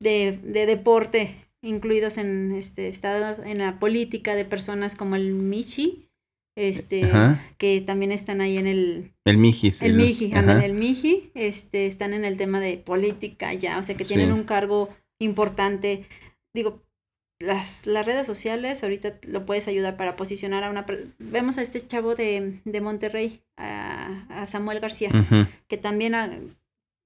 de, 0.00 0.38
de 0.42 0.66
deporte 0.66 1.36
incluidos 1.64 2.18
en 2.18 2.54
este 2.54 2.88
estado, 2.88 3.42
en 3.42 3.58
la 3.58 3.78
política 3.78 4.34
de 4.34 4.44
personas 4.44 4.94
como 4.94 5.16
el 5.16 5.32
Michi, 5.32 6.08
este, 6.56 7.10
que 7.58 7.80
también 7.80 8.12
están 8.12 8.40
ahí 8.40 8.58
en 8.58 8.66
el... 8.66 9.12
El 9.24 9.38
Miji. 9.38 9.72
El, 9.80 9.94
Miji, 9.94 10.32
el 10.32 10.72
Miji, 10.74 11.30
este, 11.34 11.86
están 11.86 12.12
en 12.12 12.24
el 12.24 12.36
tema 12.36 12.60
de 12.60 12.76
política 12.76 13.52
ya, 13.54 13.78
o 13.78 13.82
sea, 13.82 13.96
que 13.96 14.04
tienen 14.04 14.32
un 14.32 14.44
cargo 14.44 14.90
importante. 15.20 16.06
Digo, 16.54 16.82
las, 17.40 17.86
las 17.86 18.06
redes 18.06 18.26
sociales 18.26 18.82
ahorita 18.82 19.18
lo 19.26 19.44
puedes 19.44 19.68
ayudar 19.68 19.96
para 19.96 20.16
posicionar 20.16 20.64
a 20.64 20.70
una... 20.70 20.86
Vemos 21.18 21.58
a 21.58 21.62
este 21.62 21.86
chavo 21.86 22.14
de, 22.14 22.60
de 22.64 22.80
Monterrey, 22.80 23.42
a, 23.56 24.44
Samuel 24.46 24.80
García, 24.80 25.10
que 25.68 25.76
también 25.76 26.56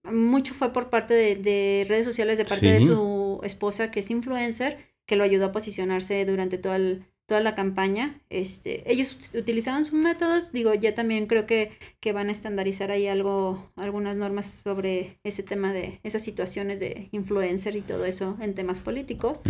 mucho 0.05 0.55
fue 0.55 0.73
por 0.73 0.91
parte 0.91 1.15
de, 1.15 1.37
de 1.37 1.87
redes 1.89 2.07
sociales, 2.07 2.39
de 2.39 2.45
parte 2.45 2.67
de 2.67 2.81
su 2.81 3.41
esposa, 3.43 3.91
que 3.91 4.01
es 4.01 4.11
influencer, 4.11 4.79
que 5.07 5.17
lo 5.17 5.25
ayudó 5.25 5.47
a 5.47 5.53
posicionarse 5.53 6.25
durante 6.25 6.59
todo 6.59 6.75
el, 6.75 7.05
toda 7.29 7.41
la 7.41 7.55
campaña. 7.55 8.21
Este, 8.31 8.91
ellos 8.91 9.33
utilizaban 9.35 9.85
sus 9.85 9.95
métodos, 9.95 10.51
digo, 10.51 10.75
ya 10.75 10.95
también 10.95 11.27
creo 11.27 11.47
que, 11.47 11.71
que 12.01 12.13
van 12.13 12.29
a 12.29 12.33
estandarizar 12.33 12.91
ahí 12.91 13.07
algo, 13.07 13.71
algunas 13.77 14.17
normas 14.17 14.47
sobre 14.47 15.21
ese 15.23 15.43
tema 15.43 15.73
de 15.73 16.01
esas 16.03 16.23
situaciones 16.23 16.81
de 16.81 17.09
influencer 17.13 17.77
y 17.77 17.83
todo 17.83 18.05
eso 18.05 18.37
en 18.41 18.55
temas 18.55 18.81
políticos. 18.81 19.43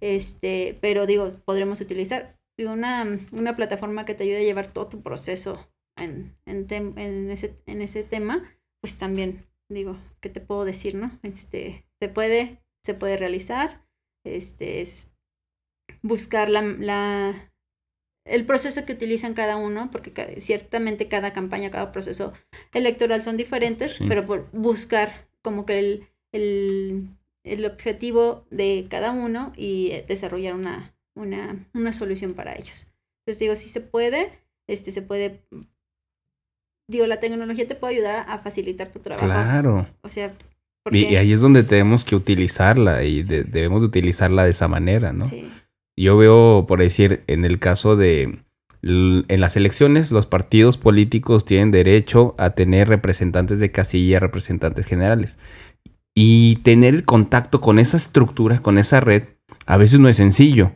Este, 0.00 0.78
pero 0.80 1.06
digo, 1.06 1.28
podremos 1.44 1.80
utilizar 1.80 2.38
digo, 2.56 2.72
una, 2.72 3.20
una 3.32 3.54
plataforma 3.56 4.04
que 4.06 4.14
te 4.14 4.24
ayude 4.24 4.38
a 4.38 4.44
llevar 4.44 4.72
todo 4.72 4.88
tu 4.88 5.02
proceso 5.02 5.70
en, 5.96 6.34
en, 6.46 6.66
en, 6.70 7.30
ese, 7.30 7.60
en 7.66 7.82
ese 7.82 8.02
tema, 8.04 8.42
pues 8.80 8.96
también, 8.98 9.46
digo, 9.68 9.98
¿qué 10.20 10.30
te 10.30 10.40
puedo 10.40 10.64
decir, 10.64 10.94
no? 10.94 11.18
Este, 11.22 11.84
te 12.00 12.08
puede 12.08 12.62
se 12.88 12.94
puede 12.94 13.18
realizar. 13.18 13.84
Este 14.24 14.80
es 14.80 15.14
buscar 16.02 16.48
la, 16.48 16.62
la 16.62 17.50
el 18.28 18.44
proceso 18.44 18.84
que 18.84 18.92
utilizan 18.92 19.34
cada 19.34 19.56
uno, 19.56 19.90
porque 19.90 20.36
ciertamente 20.40 21.08
cada 21.08 21.32
campaña, 21.32 21.70
cada 21.70 21.92
proceso 21.92 22.32
electoral 22.72 23.22
son 23.22 23.36
diferentes, 23.36 23.98
pero 24.06 24.26
por 24.26 24.50
buscar 24.52 25.28
como 25.42 25.64
que 25.64 25.78
el, 25.78 26.06
el, 26.32 27.08
el, 27.44 27.64
objetivo 27.64 28.44
de 28.50 28.86
cada 28.90 29.12
uno 29.12 29.52
y 29.56 29.92
desarrollar 30.08 30.54
una, 30.54 30.94
una, 31.14 31.66
una 31.72 31.92
solución 31.92 32.34
para 32.34 32.54
ellos. 32.54 32.86
Entonces 33.22 33.38
digo, 33.40 33.56
si 33.56 33.68
se 33.68 33.80
puede, 33.80 34.30
este, 34.66 34.92
se 34.92 35.02
puede, 35.02 35.40
digo, 36.86 37.06
la 37.06 37.20
tecnología 37.20 37.66
te 37.66 37.74
puede 37.74 37.94
ayudar 37.94 38.26
a 38.28 38.38
facilitar 38.40 38.92
tu 38.92 38.98
trabajo. 38.98 39.26
Claro. 39.26 39.88
O 40.02 40.08
sea, 40.08 40.34
y, 40.90 41.16
ahí 41.16 41.32
es 41.32 41.40
donde 41.40 41.62
tenemos 41.62 42.04
que 42.04 42.16
utilizarla 42.16 43.04
y 43.04 43.22
debemos 43.22 43.82
de 43.82 43.88
utilizarla 43.88 44.44
de 44.44 44.50
esa 44.50 44.68
manera, 44.68 45.12
¿no? 45.12 45.26
Sí. 45.26 45.50
Yo 45.98 46.16
veo, 46.16 46.66
por 46.68 46.78
decir, 46.78 47.24
en 47.26 47.44
el 47.44 47.58
caso 47.58 47.96
de 47.96 48.38
en 48.82 49.40
las 49.40 49.56
elecciones, 49.56 50.12
los 50.12 50.26
partidos 50.26 50.78
políticos 50.78 51.44
tienen 51.44 51.72
derecho 51.72 52.36
a 52.38 52.50
tener 52.50 52.88
representantes 52.88 53.58
de 53.58 53.72
casilla, 53.72 54.20
representantes 54.20 54.86
generales. 54.86 55.36
Y 56.14 56.56
tener 56.62 56.94
el 56.94 57.04
contacto 57.04 57.60
con 57.60 57.80
esa 57.80 57.96
estructura, 57.96 58.60
con 58.60 58.78
esa 58.78 59.00
red, 59.00 59.24
a 59.66 59.76
veces 59.76 59.98
no 59.98 60.08
es 60.08 60.16
sencillo, 60.16 60.70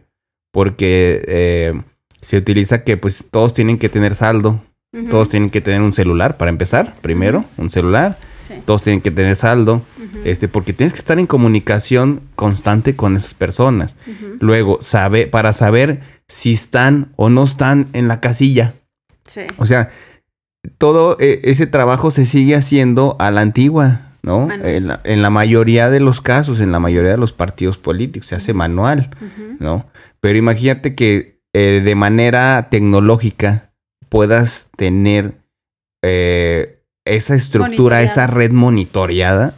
porque 0.52 1.22
eh, 1.28 1.80
se 2.20 2.36
utiliza 2.36 2.82
que 2.82 2.96
pues 2.96 3.24
todos 3.30 3.54
tienen 3.54 3.78
que 3.78 3.88
tener 3.88 4.16
saldo, 4.16 4.60
todos 5.08 5.28
tienen 5.28 5.50
que 5.50 5.60
tener 5.60 5.82
un 5.82 5.92
celular 5.92 6.36
para 6.36 6.50
empezar, 6.50 6.96
primero, 7.00 7.44
un 7.56 7.70
celular, 7.70 8.18
todos 8.64 8.82
tienen 8.82 9.00
que 9.00 9.10
tener 9.10 9.36
saldo, 9.36 9.82
este, 10.24 10.48
porque 10.48 10.72
tienes 10.72 10.92
que 10.92 10.98
estar 10.98 11.18
en 11.18 11.26
comunicación 11.26 12.20
constante 12.36 12.96
con 12.96 13.16
esas 13.16 13.34
personas. 13.34 13.94
Luego, 14.40 14.78
sabe, 14.80 15.26
para 15.26 15.52
saber 15.52 16.00
si 16.28 16.52
están 16.52 17.12
o 17.16 17.28
no 17.28 17.44
están 17.44 17.88
en 17.92 18.08
la 18.08 18.20
casilla. 18.20 18.74
O 19.58 19.66
sea, 19.66 19.90
todo 20.78 21.16
eh, 21.20 21.40
ese 21.44 21.66
trabajo 21.66 22.10
se 22.10 22.26
sigue 22.26 22.54
haciendo 22.54 23.16
a 23.18 23.30
la 23.30 23.40
antigua, 23.40 24.12
¿no? 24.22 24.48
En 24.50 25.22
la, 25.22 25.30
mayoría 25.30 25.90
de 25.90 26.00
los 26.00 26.20
casos, 26.20 26.60
en 26.60 26.72
la 26.72 26.78
mayoría 26.78 27.10
de 27.10 27.16
los 27.16 27.32
partidos 27.32 27.78
políticos, 27.78 28.28
se 28.28 28.36
hace 28.36 28.54
manual, 28.54 29.10
¿no? 29.58 29.86
Pero 30.20 30.38
imagínate 30.38 30.94
que 30.94 31.40
eh, 31.52 31.82
de 31.84 31.94
manera 31.94 32.68
tecnológica 32.70 33.72
puedas 34.08 34.70
tener 34.76 35.34
eh, 36.02 36.81
esa 37.04 37.34
estructura, 37.34 38.02
esa 38.02 38.26
red 38.26 38.52
monitoreada. 38.52 39.54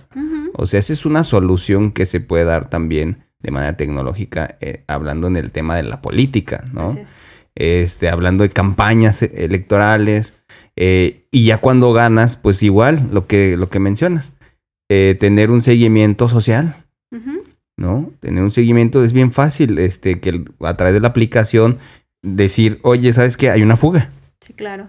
O 0.57 0.66
sea, 0.66 0.80
esa 0.80 0.92
es 0.92 1.05
una 1.05 1.24
solución 1.24 1.92
que 1.92 2.07
se 2.07 2.20
puede 2.20 2.45
dar 2.45 2.70
también 2.70 3.24
de 3.40 3.51
manera 3.51 3.76
tecnológica, 3.76 4.57
eh, 4.61 4.84
hablando 4.86 5.26
en 5.26 5.36
el 5.36 5.51
tema 5.51 5.76
de 5.76 5.82
la 5.82 6.01
política, 6.01 6.64
¿no? 6.72 6.97
Este, 7.55 8.09
hablando 8.09 8.42
de 8.42 8.51
campañas 8.51 9.22
electorales. 9.22 10.32
Eh, 10.76 11.26
y 11.30 11.47
ya 11.47 11.59
cuando 11.59 11.92
ganas, 11.92 12.36
pues 12.36 12.62
igual, 12.62 13.09
lo 13.12 13.26
que, 13.26 13.57
lo 13.57 13.68
que 13.68 13.80
mencionas, 13.80 14.32
eh, 14.88 15.16
tener 15.18 15.51
un 15.51 15.62
seguimiento 15.62 16.28
social, 16.28 16.84
¿no? 17.76 18.12
Tener 18.20 18.42
un 18.42 18.51
seguimiento 18.51 19.05
es 19.05 19.12
bien 19.12 19.32
fácil, 19.32 19.78
este, 19.78 20.20
que 20.20 20.45
a 20.61 20.76
través 20.76 20.95
de 20.95 21.01
la 21.01 21.09
aplicación 21.09 21.78
decir, 22.22 22.78
oye, 22.82 23.12
¿sabes 23.12 23.36
qué? 23.36 23.51
Hay 23.51 23.62
una 23.62 23.76
fuga. 23.76 24.11
Sí, 24.40 24.53
claro. 24.53 24.88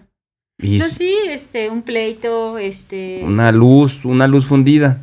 No, 0.57 0.85
sí, 0.85 1.15
este, 1.27 1.69
un 1.69 1.81
pleito, 1.81 2.57
este... 2.57 3.21
Una 3.23 3.51
luz, 3.51 4.05
una 4.05 4.27
luz 4.27 4.45
fundida. 4.45 5.01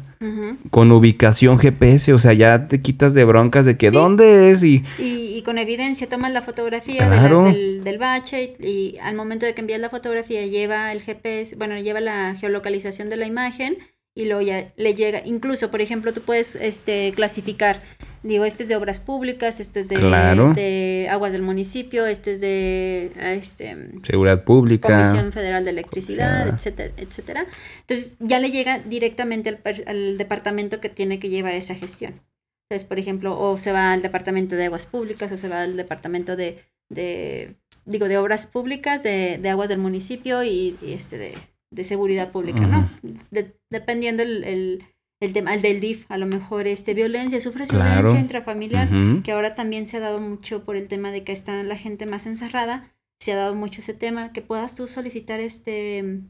Con 0.70 0.92
ubicación 0.92 1.59
GPS, 1.59 2.12
o 2.12 2.18
sea, 2.20 2.32
ya 2.32 2.68
te 2.68 2.80
quitas 2.80 3.12
de 3.12 3.24
broncas 3.24 3.64
de 3.64 3.76
que 3.76 3.90
dónde 3.90 4.50
es 4.50 4.62
y... 4.62 4.84
y... 4.96 5.42
con 5.42 5.59
evidencia, 5.59 6.09
tomas 6.09 6.30
la 6.30 6.42
fotografía 6.42 7.11
del, 7.11 7.82
del, 7.82 7.98
bache 7.98 8.57
y, 8.61 8.98
al 9.03 9.16
momento 9.16 9.46
de 9.46 9.55
que 9.55 9.62
envías 9.62 9.80
la 9.80 9.90
fotografía 9.90 10.46
lleva 10.46 10.92
el 10.92 11.03
GPS, 11.03 11.57
bueno, 11.57 11.76
lleva 11.76 12.00
la 12.00 12.36
geolocalización 12.36 13.11
de 13.11 13.16
la 13.16 13.26
imagen 13.26 13.78
y 14.14 14.26
luego 14.26 14.42
ya 14.42 14.72
le 14.76 14.94
llega, 14.94 15.22
incluso, 15.24 15.70
por 15.70 15.80
ejemplo, 15.80 16.12
tú 16.12 16.20
puedes 16.20 16.54
este, 16.56 17.12
clasificar, 17.14 17.82
digo, 18.22 18.44
este 18.44 18.64
es 18.64 18.68
de 18.68 18.76
obras 18.76 19.00
públicas, 19.00 19.58
este 19.58 19.80
es 19.80 19.88
de, 19.88 19.96
de 20.54 21.08
aguas 21.10 21.32
del 21.32 21.40
municipio, 21.40 22.04
este 22.04 22.34
es 22.34 22.40
de 22.42 23.12
este, 23.16 23.74
seguridad 24.02 24.44
pública, 24.44 24.88
Comisión 24.88 25.32
Federal 25.32 25.64
de 25.64 25.70
Electricidad, 25.70 26.46
etcétera, 26.48 26.92
etcétera. 26.98 27.46
Entonces 27.80 28.16
ya 28.18 28.38
le 28.38 28.50
llega 28.50 28.80
directamente 28.80 29.48
al, 29.48 29.84
al, 29.86 30.18
departamento 30.18 30.78
que 30.78 30.90
tiene 30.90 31.18
que 31.18 31.30
llevar 31.30 31.54
esa 31.54 31.74
gestión. 31.74 32.20
Entonces, 32.68 32.86
por 32.86 32.98
ejemplo, 32.98 33.40
o 33.40 33.56
se 33.56 33.72
va 33.72 33.94
al 33.94 34.02
departamento 34.02 34.56
de 34.56 34.66
aguas 34.66 34.84
públicas 34.84 35.32
o 35.32 35.38
se 35.38 35.48
va 35.48 35.62
al 35.62 35.78
departamento 35.78 36.36
de, 36.36 36.58
de 36.90 37.56
digo, 37.86 38.08
de 38.08 38.18
obras 38.18 38.44
públicas, 38.44 39.02
de, 39.02 39.38
de 39.40 39.48
aguas 39.48 39.70
del 39.70 39.78
municipio 39.78 40.44
y 40.44 40.76
este 40.82 41.16
de 41.16 41.34
de 41.72 41.84
seguridad 41.84 42.30
pública, 42.30 42.66
¿no? 42.66 42.90
dependiendo 43.70 44.22
el, 44.22 44.44
el, 44.44 44.84
el, 45.20 45.32
tema, 45.32 45.54
el 45.54 45.62
del 45.62 45.80
DIF, 45.80 46.04
a 46.10 46.18
lo 46.18 46.26
mejor 46.26 46.66
este, 46.66 46.94
violencia, 46.94 47.40
sufres 47.40 47.70
violencia 47.70 48.20
intrafamiliar, 48.20 48.88
que 49.22 49.32
ahora 49.32 49.54
también 49.54 49.86
se 49.86 49.96
ha 49.96 50.00
dado 50.00 50.20
mucho 50.20 50.64
por 50.64 50.76
el 50.76 50.88
tema 50.88 51.10
de 51.10 51.24
que 51.24 51.32
está 51.32 51.62
la 51.62 51.76
gente 51.76 52.06
más 52.06 52.26
encerrada, 52.26 52.94
se 53.20 53.32
ha 53.32 53.36
dado 53.36 53.54
mucho 53.54 53.80
ese 53.80 53.94
tema, 53.94 54.32
que 54.32 54.42
puedas 54.42 54.74
tú 54.74 54.86
solicitar 54.86 55.40
este 55.40 56.20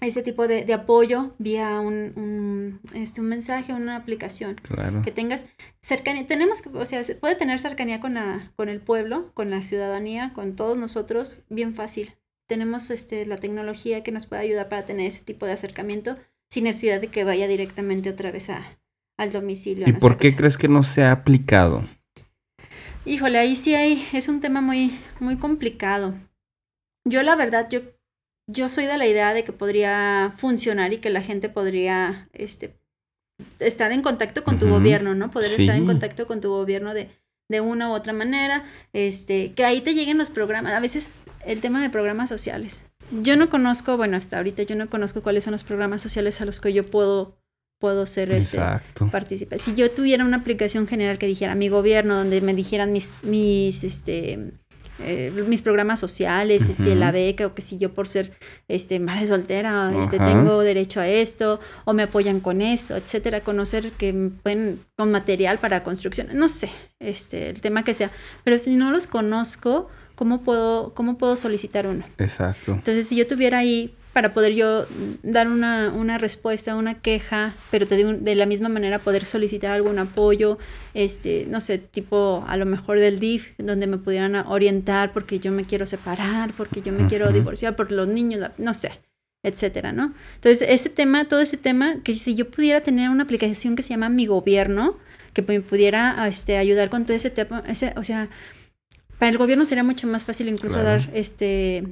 ese 0.00 0.22
tipo 0.22 0.46
de, 0.46 0.64
de 0.64 0.72
apoyo 0.72 1.34
vía 1.38 1.80
un, 1.80 2.12
un, 2.14 2.80
este, 2.94 3.20
un 3.20 3.26
mensaje, 3.26 3.74
una 3.74 3.96
aplicación. 3.96 4.54
Claro. 4.54 5.02
Que 5.02 5.10
tengas 5.10 5.44
cercanía, 5.82 6.26
tenemos 6.28 6.62
que, 6.62 6.68
o 6.70 6.86
sea, 6.86 7.02
se 7.02 7.16
puede 7.16 7.34
tener 7.34 7.58
cercanía 7.58 7.98
con, 7.98 8.14
la, 8.14 8.52
con 8.54 8.68
el 8.68 8.80
pueblo, 8.80 9.32
con 9.34 9.50
la 9.50 9.62
ciudadanía, 9.62 10.32
con 10.32 10.54
todos 10.54 10.78
nosotros, 10.78 11.42
bien 11.48 11.74
fácil 11.74 12.14
tenemos 12.50 12.90
este, 12.90 13.24
la 13.26 13.36
tecnología 13.36 14.02
que 14.02 14.10
nos 14.10 14.26
puede 14.26 14.42
ayudar 14.42 14.68
para 14.68 14.84
tener 14.84 15.06
ese 15.06 15.22
tipo 15.22 15.46
de 15.46 15.52
acercamiento 15.52 16.16
sin 16.50 16.64
necesidad 16.64 17.00
de 17.00 17.06
que 17.06 17.22
vaya 17.22 17.46
directamente 17.46 18.10
otra 18.10 18.32
vez 18.32 18.50
a, 18.50 18.76
al 19.16 19.30
domicilio. 19.30 19.88
¿Y 19.88 19.92
por 19.92 20.18
qué 20.18 20.34
crees 20.34 20.58
que 20.58 20.66
no 20.66 20.82
se 20.82 21.04
ha 21.04 21.12
aplicado? 21.12 21.88
Híjole, 23.04 23.38
ahí 23.38 23.54
sí 23.54 23.76
hay, 23.76 24.04
es 24.12 24.28
un 24.28 24.40
tema 24.40 24.60
muy, 24.60 24.98
muy 25.20 25.36
complicado. 25.36 26.14
Yo 27.04 27.22
la 27.22 27.36
verdad, 27.36 27.68
yo, 27.70 27.82
yo 28.48 28.68
soy 28.68 28.86
de 28.86 28.98
la 28.98 29.06
idea 29.06 29.32
de 29.32 29.44
que 29.44 29.52
podría 29.52 30.34
funcionar 30.36 30.92
y 30.92 30.98
que 30.98 31.10
la 31.10 31.22
gente 31.22 31.50
podría 31.50 32.28
este, 32.32 32.80
estar 33.60 33.92
en 33.92 34.02
contacto 34.02 34.42
con 34.42 34.58
tu 34.58 34.68
gobierno, 34.68 35.14
¿no? 35.14 35.30
Poder 35.30 35.52
estar 35.52 35.76
en 35.76 35.86
contacto 35.86 36.26
con 36.26 36.40
tu 36.40 36.50
gobierno 36.50 36.94
de, 36.94 37.10
de 37.50 37.60
una 37.60 37.90
u 37.90 37.92
otra 37.92 38.12
manera, 38.12 38.64
este, 38.92 39.52
que 39.52 39.64
ahí 39.64 39.80
te 39.80 39.92
lleguen 39.92 40.16
los 40.16 40.30
programas. 40.30 40.72
A 40.72 40.80
veces 40.80 41.18
el 41.44 41.60
tema 41.60 41.82
de 41.82 41.90
programas 41.90 42.28
sociales. 42.28 42.86
Yo 43.10 43.36
no 43.36 43.50
conozco, 43.50 43.96
bueno, 43.96 44.16
hasta 44.16 44.36
ahorita 44.36 44.62
yo 44.62 44.76
no 44.76 44.88
conozco 44.88 45.20
cuáles 45.20 45.44
son 45.44 45.52
los 45.52 45.64
programas 45.64 46.00
sociales 46.00 46.40
a 46.40 46.44
los 46.44 46.60
que 46.60 46.72
yo 46.72 46.86
puedo 46.86 47.36
puedo 47.80 48.04
ser 48.04 48.30
este, 48.30 48.60
participar. 49.10 49.58
Si 49.58 49.74
yo 49.74 49.90
tuviera 49.90 50.24
una 50.24 50.36
aplicación 50.36 50.86
general 50.86 51.18
que 51.18 51.26
dijera 51.26 51.54
mi 51.54 51.70
gobierno, 51.70 52.14
donde 52.14 52.42
me 52.42 52.52
dijeran 52.52 52.92
mis, 52.92 53.16
mis, 53.22 53.84
este, 53.84 54.52
eh, 55.02 55.44
mis 55.46 55.62
programas 55.62 56.00
sociales, 56.00 56.62
si 56.72 56.94
la 56.94 57.10
beca, 57.10 57.46
o 57.46 57.54
que 57.54 57.62
si 57.62 57.78
yo 57.78 57.92
por 57.92 58.08
ser 58.08 58.32
este, 58.68 59.00
madre 59.00 59.26
soltera, 59.26 59.92
este, 59.98 60.18
tengo 60.18 60.60
derecho 60.60 61.00
a 61.00 61.08
esto, 61.08 61.60
o 61.84 61.92
me 61.92 62.02
apoyan 62.02 62.40
con 62.40 62.62
eso, 62.62 62.96
etcétera, 62.96 63.40
conocer 63.42 63.92
que 63.92 64.30
pueden 64.42 64.80
con 64.96 65.10
material 65.10 65.58
para 65.58 65.82
construcción, 65.82 66.28
no 66.34 66.48
sé, 66.48 66.70
este, 66.98 67.50
el 67.50 67.60
tema 67.60 67.84
que 67.84 67.94
sea. 67.94 68.10
Pero 68.44 68.58
si 68.58 68.76
no 68.76 68.90
los 68.90 69.06
conozco, 69.06 69.88
¿cómo 70.14 70.42
puedo, 70.42 70.92
cómo 70.94 71.18
puedo 71.18 71.36
solicitar 71.36 71.86
uno? 71.86 72.04
Exacto. 72.18 72.72
Entonces, 72.72 73.06
si 73.06 73.16
yo 73.16 73.26
tuviera 73.26 73.58
ahí 73.58 73.94
para 74.12 74.34
poder 74.34 74.54
yo 74.54 74.86
dar 75.22 75.48
una, 75.48 75.92
una 75.92 76.18
respuesta, 76.18 76.74
una 76.74 77.00
queja, 77.00 77.54
pero 77.70 77.86
de, 77.86 78.18
de, 78.18 78.34
la 78.34 78.46
misma 78.46 78.68
manera 78.68 78.98
poder 78.98 79.24
solicitar 79.24 79.72
algún 79.72 79.98
apoyo, 79.98 80.58
este, 80.94 81.46
no 81.48 81.60
sé, 81.60 81.78
tipo 81.78 82.44
a 82.46 82.56
lo 82.56 82.66
mejor 82.66 82.98
del 82.98 83.20
DIF, 83.20 83.52
donde 83.58 83.86
me 83.86 83.98
pudieran 83.98 84.34
orientar 84.34 85.12
porque 85.12 85.38
yo 85.38 85.52
me 85.52 85.64
quiero 85.64 85.86
separar, 85.86 86.52
porque 86.56 86.82
yo 86.82 86.92
me 86.92 87.06
quiero 87.06 87.30
divorciar 87.32 87.76
por 87.76 87.92
los 87.92 88.08
niños, 88.08 88.50
no 88.58 88.74
sé, 88.74 88.92
etcétera, 89.42 89.92
¿no? 89.92 90.12
Entonces, 90.34 90.68
ese 90.68 90.90
tema, 90.90 91.26
todo 91.26 91.40
ese 91.40 91.56
tema, 91.56 92.02
que 92.02 92.14
si 92.14 92.34
yo 92.34 92.50
pudiera 92.50 92.80
tener 92.80 93.10
una 93.10 93.24
aplicación 93.24 93.76
que 93.76 93.82
se 93.82 93.90
llama 93.90 94.08
Mi 94.08 94.26
Gobierno, 94.26 94.98
que 95.32 95.42
me 95.42 95.60
pudiera 95.60 96.26
este, 96.26 96.58
ayudar 96.58 96.90
con 96.90 97.04
todo 97.06 97.16
ese 97.16 97.30
tema, 97.30 97.62
ese, 97.68 97.92
o 97.96 98.02
sea, 98.02 98.28
para 99.20 99.32
el 99.32 99.36
gobierno 99.36 99.66
sería 99.66 99.84
mucho 99.84 100.06
más 100.06 100.24
fácil 100.24 100.48
incluso 100.48 100.82
dar 100.82 101.10
este, 101.12 101.84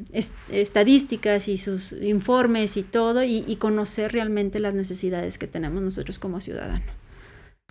estadísticas 0.51 1.47
y 1.49 1.59
sus 1.59 1.93
informes 1.93 2.79
y 2.79 2.83
todo 2.83 3.23
y, 3.23 3.55
conocer 3.57 4.13
realmente 4.13 4.59
las 4.61 4.73
necesidades 4.73 5.37
que 5.37 5.47
tenemos 5.47 5.83
nosotros 5.83 6.19
como 6.19 6.41
ciudadanos. 6.41 6.89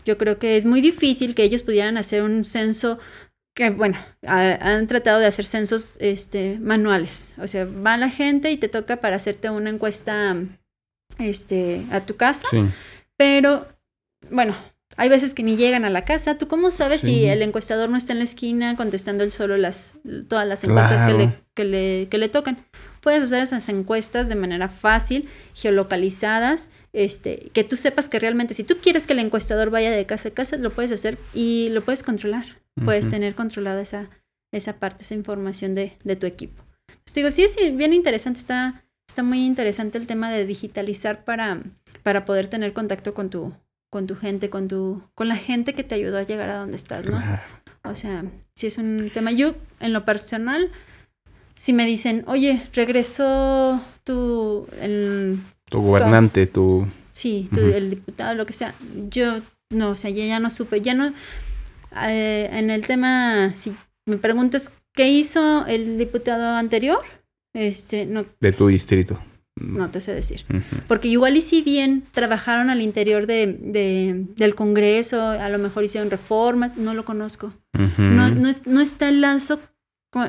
Yo 0.06 0.20
creo 0.20 0.38
que 0.38 0.58
es 0.58 0.66
muy 0.66 0.80
difícil 0.80 1.34
que 1.34 1.42
ellos 1.44 1.64
pudieran 1.64 1.98
hacer 1.98 2.22
un 2.22 2.46
censo 2.46 3.00
que, 3.56 3.72
bueno, 3.72 3.98
han 4.22 4.86
tratado 4.86 5.20
de 5.20 5.26
hacer 5.26 5.48
censos 5.48 5.98
este, 6.02 6.60
manuales. 6.60 7.34
O 7.40 7.48
sea, 7.48 7.66
va 7.66 7.98
la 7.98 8.12
gente 8.12 8.52
y 8.52 8.58
te 8.58 8.70
toca 8.70 8.98
para 8.98 9.16
hacerte 9.16 9.50
una 9.50 9.72
encuesta 9.72 10.38
este, 11.18 11.88
a 11.90 12.06
tu 12.06 12.16
casa. 12.16 12.48
Pero, 13.18 13.68
bueno, 14.30 14.56
hay 14.98 15.10
veces 15.10 15.36
que 15.36 15.44
ni 15.44 15.58
llegan 15.58 15.86
a 15.86 15.92
la 15.92 16.06
casa. 16.06 16.38
¿Tú 16.38 16.48
cómo 16.48 16.72
sabes 16.72 17.02
si 17.02 17.26
el 17.26 17.44
encuestador 17.44 17.88
no 17.88 17.98
está 17.98 18.14
en 18.14 18.20
la 18.20 18.24
esquina 18.26 18.76
contestando 18.76 19.24
él 19.24 19.32
solo 19.32 19.56
las, 19.56 19.94
todas 20.28 20.48
las 20.48 20.64
encuestas 20.64 21.06
que, 21.06 21.14
le, 21.14 21.34
que, 21.54 21.64
le, 21.64 22.08
que 22.10 22.18
le 22.18 22.30
tocan? 22.30 22.66
Puedes 23.02 23.22
hacer 23.22 23.44
esas 23.44 23.70
encuestas 23.70 24.28
de 24.28 24.36
manera 24.36 24.70
fácil, 24.70 25.30
geolocalizadas, 25.54 26.72
este, 26.94 27.52
que 27.54 27.64
tú 27.64 27.76
sepas 27.76 28.10
que 28.10 28.18
realmente 28.18 28.56
si 28.56 28.64
tú 28.64 28.78
quieres 28.82 29.06
que 29.06 29.14
el 29.14 29.20
encuestador 29.20 29.70
vaya 29.70 29.92
de 29.92 30.06
casa 30.08 30.30
a 30.30 30.32
casa, 30.34 30.58
lo 30.58 30.72
puedes 30.74 30.92
hacer 30.92 31.20
y 31.34 31.70
lo 31.70 31.84
puedes 31.84 32.02
controlar. 32.04 32.46
Puedes 32.84 33.10
tener 33.10 33.34
controlada 33.34 33.82
esa, 33.82 34.10
esa 34.52 34.74
parte, 34.74 35.04
esa 35.04 35.16
información 35.16 35.74
de, 35.74 35.98
de 36.04 36.16
tu 36.16 36.28
equipo. 36.28 36.64
Entonces 36.90 37.14
digo, 37.16 37.32
sí, 37.32 37.48
sí, 37.48 37.72
bien 37.72 37.92
interesante, 37.92 38.40
está, 38.40 38.84
está 39.08 39.24
muy 39.24 39.46
interesante 39.46 39.98
el 39.98 40.06
tema 40.06 40.32
de 40.32 40.46
digitalizar 40.46 41.24
para, 41.24 41.64
para 42.04 42.26
poder 42.26 42.50
tener 42.50 42.74
contacto 42.74 43.16
con 43.16 43.32
tu, 43.32 43.54
con 43.90 44.08
tu 44.08 44.16
gente, 44.16 44.50
con 44.50 44.68
tu, 44.68 45.02
con 45.16 45.28
la 45.28 45.38
gente 45.38 45.74
que 45.74 45.84
te 45.84 45.96
ayudó 45.96 46.18
a 46.18 46.24
llegar 46.24 46.50
a 46.50 46.58
donde 46.58 46.76
estás, 46.76 47.06
¿no? 47.06 47.22
O 47.84 47.96
sea, 47.96 48.26
si 48.56 48.68
es 48.68 48.78
un 48.78 49.10
tema. 49.14 49.32
Yo, 49.32 49.56
en 49.80 49.94
lo 49.94 50.04
personal, 50.04 50.72
si 51.58 51.74
me 51.74 51.86
dicen, 51.86 52.24
oye, 52.28 52.68
regresó 52.74 53.82
tu. 54.04 54.68
El, 54.80 55.40
tu 55.70 55.82
gobernante, 55.82 56.48
tu. 56.48 56.88
Sí, 57.14 57.50
tu, 57.54 57.62
el 57.62 57.90
diputado, 57.90 58.36
lo 58.36 58.46
que 58.46 58.54
sea. 58.54 58.76
Yo, 59.10 59.38
no, 59.70 59.92
o 59.92 59.96
sea, 59.96 60.12
ya, 60.12 60.26
ya 60.26 60.40
no 60.40 60.50
supe, 60.50 60.82
ya 60.82 60.94
no. 60.94 61.14
Eh, 62.08 62.50
en 62.52 62.70
el 62.70 62.86
tema, 62.86 63.54
si 63.56 63.76
me 64.06 64.18
preguntas 64.18 64.74
qué 64.94 65.10
hizo 65.10 65.66
el 65.66 65.98
diputado 65.98 66.56
anterior, 66.56 67.00
este, 67.54 68.06
no. 68.06 68.26
De 68.40 68.52
tu 68.52 68.68
distrito 68.68 69.20
no 69.60 69.90
te 69.90 70.00
sé 70.00 70.14
decir. 70.14 70.46
Porque 70.88 71.08
igual 71.08 71.38
y 71.38 71.42
si 71.42 71.62
bien 71.62 72.04
trabajaron 72.12 72.70
al 72.70 72.82
interior 72.82 73.28
de, 73.28 74.26
del 74.36 74.56
Congreso, 74.56 75.22
a 75.22 75.50
lo 75.50 75.60
mejor 75.60 75.84
hicieron 75.84 76.10
reformas, 76.10 76.78
no 76.78 76.94
lo 76.94 77.06
conozco. 77.06 77.54
no, 77.74 78.30
no, 78.30 78.50
no, 78.66 78.82
está 78.82 79.10
el 79.10 79.22
lazo 79.22 79.60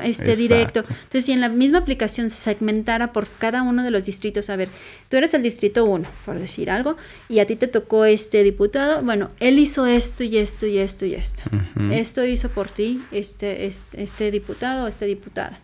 este 0.03 0.35
directo. 0.35 0.81
Entonces, 0.81 1.25
si 1.25 1.31
en 1.31 1.41
la 1.41 1.49
misma 1.49 1.79
aplicación 1.79 2.29
se 2.29 2.37
segmentara 2.37 3.11
por 3.11 3.27
cada 3.27 3.63
uno 3.63 3.83
de 3.83 3.91
los 3.91 4.05
distritos, 4.05 4.49
a 4.49 4.55
ver, 4.55 4.69
tú 5.09 5.17
eres 5.17 5.33
el 5.33 5.41
distrito 5.41 5.85
1, 5.85 6.07
por 6.25 6.37
decir 6.37 6.69
algo, 6.69 6.97
y 7.27 7.39
a 7.39 7.47
ti 7.47 7.55
te 7.55 7.67
tocó 7.67 8.05
este 8.05 8.43
diputado, 8.43 9.01
bueno, 9.01 9.29
él 9.39 9.57
hizo 9.57 9.87
esto 9.87 10.23
y 10.23 10.37
esto 10.37 10.67
y 10.67 10.77
esto 10.77 11.05
y 11.05 11.15
esto. 11.15 11.43
Esto 11.91 12.25
hizo 12.25 12.49
por 12.49 12.67
ti 12.67 13.01
este, 13.11 13.65
este, 13.65 14.03
este 14.03 14.31
diputado 14.31 14.85
o 14.85 14.87
esta 14.87 15.05
diputada 15.05 15.59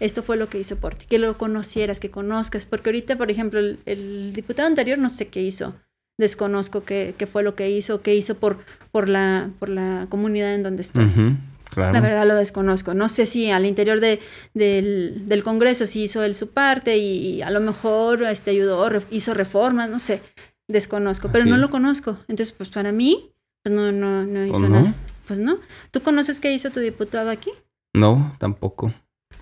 esto 0.00 0.22
fue 0.22 0.36
lo 0.36 0.48
que 0.48 0.58
hizo 0.58 0.76
por 0.76 0.94
ti, 0.94 1.06
que 1.06 1.18
lo 1.18 1.36
conocieras, 1.38 2.00
que 2.00 2.10
conozcas, 2.10 2.66
porque 2.66 2.90
ahorita, 2.90 3.16
por 3.16 3.30
ejemplo, 3.30 3.60
el, 3.60 4.32
diputado 4.34 4.66
anterior 4.66 4.98
no 4.98 5.10
sé 5.10 5.28
qué 5.28 5.42
hizo, 5.42 5.74
desconozco 6.18 6.82
qué, 6.84 7.14
qué, 7.16 7.26
fue 7.26 7.42
lo 7.42 7.54
que 7.54 7.70
hizo, 7.70 8.02
qué 8.02 8.14
hizo 8.14 8.36
por, 8.36 8.64
por, 8.90 9.08
la, 9.08 9.50
por 9.58 9.68
la 9.68 10.06
comunidad 10.08 10.54
en 10.54 10.62
donde 10.62 10.82
estoy. 10.82 11.10
La 11.76 12.00
verdad 12.00 12.26
lo 12.26 12.34
desconozco. 12.34 12.94
No 12.94 13.08
sé 13.08 13.26
si 13.26 13.50
al 13.50 13.64
interior 13.64 14.00
de, 14.00 14.20
del, 14.54 15.28
del, 15.28 15.44
Congreso 15.44 15.86
sí 15.86 16.02
hizo 16.02 16.24
él 16.24 16.34
su 16.34 16.48
parte 16.48 16.98
y, 16.98 17.42
a 17.42 17.50
lo 17.50 17.60
mejor 17.60 18.24
este, 18.24 18.50
ayudó, 18.50 18.88
hizo 19.10 19.34
reformas, 19.34 19.88
no 19.88 19.98
sé, 19.98 20.20
desconozco, 20.68 21.30
pero 21.30 21.44
no 21.44 21.56
lo 21.58 21.70
conozco. 21.70 22.18
Entonces, 22.28 22.52
pues 22.52 22.70
para 22.70 22.92
mí, 22.92 23.32
pues 23.62 23.74
no, 23.74 23.92
no, 23.92 24.24
no 24.24 24.46
hizo 24.46 24.68
nada. 24.68 24.94
Pues 25.28 25.38
no. 25.38 25.58
¿Tú 25.92 26.02
conoces 26.02 26.40
qué 26.40 26.52
hizo 26.52 26.70
tu 26.70 26.80
diputado 26.80 27.30
aquí? 27.30 27.52
No, 27.94 28.34
tampoco. 28.38 28.92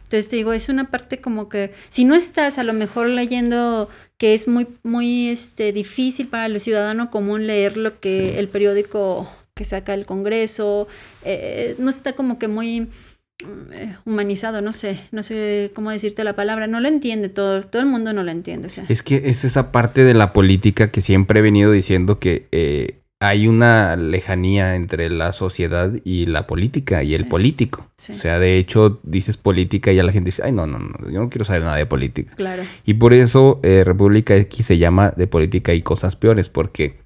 Entonces 0.08 0.30
te 0.30 0.36
digo, 0.36 0.54
es 0.54 0.70
una 0.70 0.90
parte 0.90 1.20
como 1.20 1.50
que 1.50 1.74
si 1.90 2.06
no 2.06 2.14
estás 2.14 2.56
a 2.56 2.64
lo 2.64 2.72
mejor 2.72 3.08
leyendo 3.08 3.90
que 4.16 4.32
es 4.32 4.48
muy 4.48 4.66
muy 4.82 5.28
este 5.28 5.70
difícil 5.70 6.28
para 6.28 6.46
el 6.46 6.58
ciudadano 6.60 7.10
común 7.10 7.46
leer 7.46 7.76
lo 7.76 8.00
que 8.00 8.38
el 8.38 8.48
periódico 8.48 9.30
que 9.54 9.66
saca 9.66 9.92
el 9.92 10.06
Congreso, 10.06 10.88
eh, 11.24 11.74
no 11.78 11.90
está 11.90 12.14
como 12.14 12.38
que 12.38 12.48
muy 12.48 12.88
eh, 13.72 13.96
humanizado, 14.06 14.62
no 14.62 14.72
sé, 14.72 15.00
no 15.12 15.22
sé 15.22 15.72
cómo 15.74 15.90
decirte 15.90 16.24
la 16.24 16.34
palabra, 16.34 16.66
no 16.68 16.80
lo 16.80 16.88
entiende 16.88 17.28
todo, 17.28 17.62
todo 17.62 17.82
el 17.82 17.88
mundo 17.88 18.14
no 18.14 18.22
lo 18.22 18.30
entiende. 18.30 18.68
Es 18.88 19.02
que 19.02 19.16
es 19.26 19.44
esa 19.44 19.72
parte 19.72 20.04
de 20.04 20.14
la 20.14 20.32
política 20.32 20.90
que 20.90 21.02
siempre 21.02 21.40
he 21.40 21.42
venido 21.42 21.70
diciendo 21.70 22.18
que 22.18 22.48
eh, 22.50 23.00
hay 23.20 23.48
una 23.48 23.96
lejanía 23.96 24.76
entre 24.76 25.10
la 25.10 25.32
sociedad 25.32 25.92
y 26.04 26.26
la 26.26 26.46
política 26.46 27.02
y 27.02 27.14
el 27.14 27.26
político. 27.26 27.88
O 28.08 28.14
sea, 28.14 28.38
de 28.38 28.58
hecho, 28.58 29.00
dices 29.02 29.36
política 29.36 29.90
y 29.90 29.96
ya 29.96 30.04
la 30.04 30.12
gente 30.12 30.28
dice, 30.28 30.42
ay, 30.44 30.52
no, 30.52 30.66
no, 30.66 30.78
no, 30.78 31.10
yo 31.10 31.20
no 31.20 31.28
quiero 31.28 31.44
saber 31.44 31.62
nada 31.62 31.76
de 31.76 31.86
política. 31.86 32.34
Claro. 32.36 32.62
Y 32.84 32.94
por 32.94 33.12
eso 33.12 33.58
eh, 33.62 33.82
República 33.84 34.36
X 34.36 34.66
se 34.66 34.78
llama 34.78 35.12
de 35.16 35.26
política 35.26 35.74
y 35.74 35.82
cosas 35.82 36.14
peores, 36.14 36.48
porque 36.48 36.98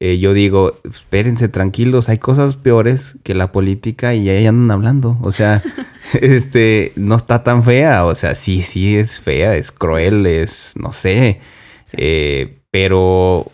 eh, 0.00 0.18
yo 0.18 0.32
digo, 0.32 0.78
espérense 0.84 1.48
tranquilos, 1.48 2.08
hay 2.08 2.18
cosas 2.18 2.54
peores 2.54 3.16
que 3.24 3.34
la 3.34 3.50
política 3.50 4.14
y 4.14 4.30
ahí 4.30 4.46
andan 4.46 4.70
hablando. 4.70 5.18
O 5.22 5.32
sea, 5.32 5.62
este, 6.20 6.92
no 6.96 7.16
está 7.16 7.42
tan 7.42 7.62
fea. 7.62 8.04
O 8.04 8.14
sea, 8.14 8.34
sí, 8.34 8.62
sí 8.62 8.96
es 8.96 9.20
fea, 9.20 9.56
es 9.56 9.72
cruel, 9.72 10.26
es, 10.26 10.74
no 10.76 10.92
sé. 10.92 11.40
Eh, 11.92 12.58
pero 12.70 13.50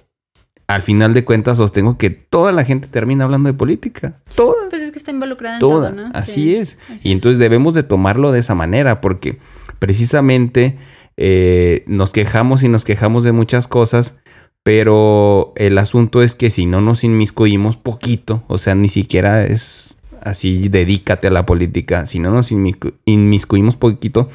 al 0.66 0.82
final 0.82 1.14
de 1.14 1.24
cuentas 1.24 1.58
sostengo 1.58 1.98
que 1.98 2.10
toda 2.10 2.52
la 2.52 2.64
gente 2.64 2.88
termina 2.88 3.24
hablando 3.24 3.48
de 3.48 3.54
política. 3.54 4.20
Toda. 4.34 4.68
Pues 4.70 4.82
es 4.82 4.92
que 4.92 4.98
está 4.98 5.10
involucrada 5.10 5.56
en 5.56 5.60
todo, 5.60 5.90
¿no? 5.90 6.10
Así 6.14 6.54
es. 6.54 6.78
y 7.02 7.12
entonces 7.12 7.38
debemos 7.38 7.74
de 7.74 7.82
tomarlo 7.82 8.32
de 8.32 8.40
esa 8.40 8.54
manera 8.54 9.00
porque 9.00 9.38
precisamente 9.78 10.78
eh, 11.16 11.84
nos 11.86 12.12
quejamos 12.12 12.62
y 12.62 12.68
nos 12.68 12.84
quejamos 12.84 13.24
de 13.24 13.32
muchas 13.32 13.68
cosas, 13.68 14.14
pero 14.62 15.52
el 15.56 15.76
asunto 15.78 16.22
es 16.22 16.34
que 16.34 16.50
si 16.50 16.66
no 16.66 16.80
nos 16.80 17.04
inmiscuimos 17.04 17.76
poquito, 17.76 18.44
o 18.48 18.58
sea, 18.58 18.74
ni 18.74 18.88
siquiera 18.88 19.44
es 19.44 19.94
así, 20.22 20.68
dedícate 20.68 21.28
a 21.28 21.30
la 21.30 21.44
política, 21.44 22.06
si 22.06 22.18
no 22.18 22.30
nos 22.30 22.50
inmiscuimos 22.50 23.76
poquito, 23.76 24.30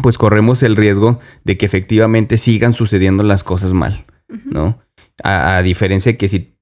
pues 0.00 0.16
corremos 0.18 0.62
el 0.62 0.76
riesgo 0.76 1.18
de 1.42 1.56
que 1.56 1.66
efectivamente 1.66 2.38
sigan 2.38 2.72
sucediendo 2.72 3.24
las 3.24 3.42
cosas 3.42 3.72
mal, 3.72 4.04
¿no? 4.44 4.78
A, 5.22 5.62
diferencia 5.62 6.12
de 6.12 6.18
que 6.18 6.28
si 6.28 6.56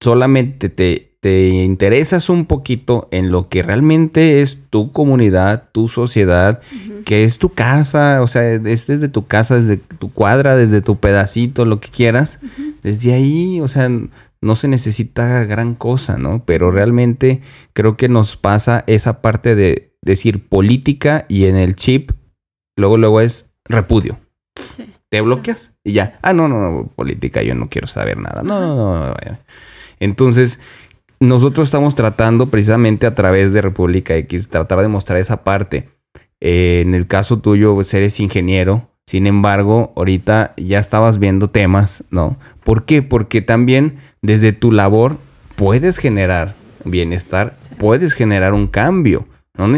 solamente 0.00 0.68
te, 0.68 1.16
te, 1.20 1.48
interesas 1.48 2.28
un 2.28 2.46
poquito 2.46 3.08
en 3.12 3.30
lo 3.30 3.48
que 3.48 3.62
realmente 3.62 4.42
es 4.42 4.58
tu 4.70 4.90
comunidad, 4.90 5.68
tu 5.72 5.88
sociedad, 5.88 6.60
que 7.04 7.24
es 7.24 7.38
tu 7.38 7.50
casa, 7.50 8.20
o 8.22 8.28
sea, 8.28 8.54
es 8.54 8.86
desde 8.86 9.08
tu 9.08 9.26
casa, 9.26 9.56
desde 9.56 9.76
tu 9.76 10.12
cuadra, 10.12 10.56
desde 10.56 10.80
tu 10.80 10.96
pedacito, 10.96 11.64
lo 11.64 11.78
que 11.78 11.90
quieras, 11.90 12.40
desde 12.82 13.14
ahí, 13.14 13.60
o 13.60 13.68
sea, 13.68 13.88
no 14.40 14.56
se 14.56 14.66
necesita 14.66 15.44
gran 15.44 15.76
cosa, 15.76 16.18
¿no? 16.18 16.44
Pero 16.44 16.72
realmente 16.72 17.42
creo 17.72 17.96
que 17.96 18.08
nos 18.08 18.36
pasa 18.36 18.82
esa 18.88 19.22
parte 19.22 19.54
de 19.54 19.94
decir 20.02 20.48
política 20.48 21.26
y 21.28 21.44
en 21.44 21.56
el 21.56 21.76
chip, 21.76 22.10
luego, 22.76 22.96
luego 22.96 23.20
es 23.20 23.46
repudio. 23.64 24.18
Sí 24.56 24.92
te 25.12 25.20
bloqueas 25.20 25.74
y 25.84 25.92
ya. 25.92 26.18
Ah, 26.22 26.32
no, 26.32 26.48
no, 26.48 26.58
no, 26.58 26.86
política, 26.86 27.42
yo 27.42 27.54
no 27.54 27.68
quiero 27.68 27.86
saber 27.86 28.16
nada. 28.16 28.42
No, 28.42 28.60
no, 28.60 28.74
no. 28.74 29.14
Entonces, 30.00 30.58
nosotros 31.20 31.68
estamos 31.68 31.94
tratando 31.94 32.46
precisamente 32.46 33.04
a 33.04 33.14
través 33.14 33.52
de 33.52 33.60
República 33.60 34.16
X, 34.16 34.48
tratar 34.48 34.80
de 34.80 34.88
mostrar 34.88 35.18
esa 35.18 35.44
parte. 35.44 35.90
Eh, 36.40 36.80
en 36.80 36.94
el 36.94 37.06
caso 37.08 37.40
tuyo, 37.40 37.74
pues 37.74 37.92
eres 37.92 38.20
ingeniero. 38.20 38.88
Sin 39.06 39.26
embargo, 39.26 39.92
ahorita 39.96 40.54
ya 40.56 40.78
estabas 40.78 41.18
viendo 41.18 41.50
temas, 41.50 42.04
¿no? 42.10 42.38
¿Por 42.64 42.86
qué? 42.86 43.02
Porque 43.02 43.42
también 43.42 43.98
desde 44.22 44.54
tu 44.54 44.72
labor 44.72 45.18
puedes 45.56 45.98
generar 45.98 46.54
bienestar, 46.86 47.52
puedes 47.76 48.14
generar 48.14 48.54
un 48.54 48.66
cambio. 48.66 49.26
No, 49.58 49.68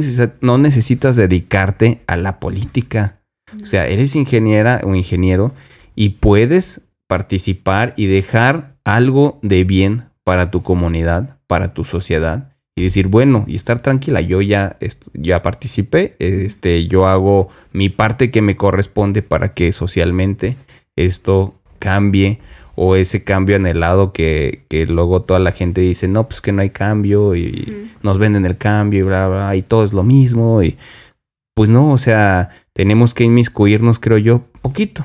no 0.43 0.59
necesitas 0.59 1.17
dedicarte 1.17 2.03
a 2.07 2.17
la 2.17 2.39
política. 2.39 3.19
O 3.63 3.67
sea, 3.67 3.87
eres 3.89 4.17
ingeniera 4.17 4.81
o 4.85 4.95
ingeniero 4.95 5.53
y 5.95 6.11
puedes 6.11 6.83
participar 7.07 7.95
y 7.97 8.07
dejar 8.07 8.75
algo 8.85 9.39
de 9.43 9.65
bien 9.65 10.05
para 10.25 10.51
tu 10.51 10.63
comunidad, 10.63 11.37
para 11.47 11.75
tu 11.75 11.85
sociedad 11.85 12.55
y 12.77 12.83
decir, 12.83 13.09
bueno, 13.09 13.45
y 13.47 13.55
estar 13.57 13.81
tranquila, 13.81 14.21
yo 14.21 14.43
ya, 14.43 14.77
ya 15.13 15.43
participé, 15.43 16.17
este, 16.19 16.89
yo 16.89 17.07
hago 17.07 17.49
mi 17.73 17.89
parte 17.89 18.31
que 18.31 18.43
me 18.43 18.57
corresponde 18.57 19.23
para 19.23 19.55
que 19.55 19.73
socialmente 19.73 20.57
esto 20.97 21.55
cambie 21.79 22.41
o 22.75 22.97
ese 22.97 23.23
cambio 23.23 23.55
anhelado 23.55 24.13
que, 24.13 24.65
que 24.69 24.87
luego 24.87 25.23
toda 25.23 25.39
la 25.39 25.53
gente 25.53 25.81
dice, 25.81 26.09
no, 26.09 26.27
pues 26.27 26.41
que 26.41 26.51
no 26.51 26.63
hay 26.63 26.71
cambio 26.71 27.37
y 27.37 27.93
nos 28.03 28.19
venden 28.19 28.45
el 28.45 28.57
cambio 28.57 29.01
y 29.01 29.03
bla, 29.03 29.29
bla, 29.29 29.57
y 29.57 29.63
todo 29.63 29.85
es 29.85 29.93
lo 29.93 30.03
mismo 30.03 30.63
y 30.63 30.77
pues 31.55 31.71
no, 31.71 31.93
o 31.93 31.99
sea, 31.99 32.51
tenemos 32.75 33.15
que 33.15 33.25
inmiscuirnos, 33.25 33.99
creo 33.99 34.19
yo, 34.19 34.45
poquito, 34.61 35.05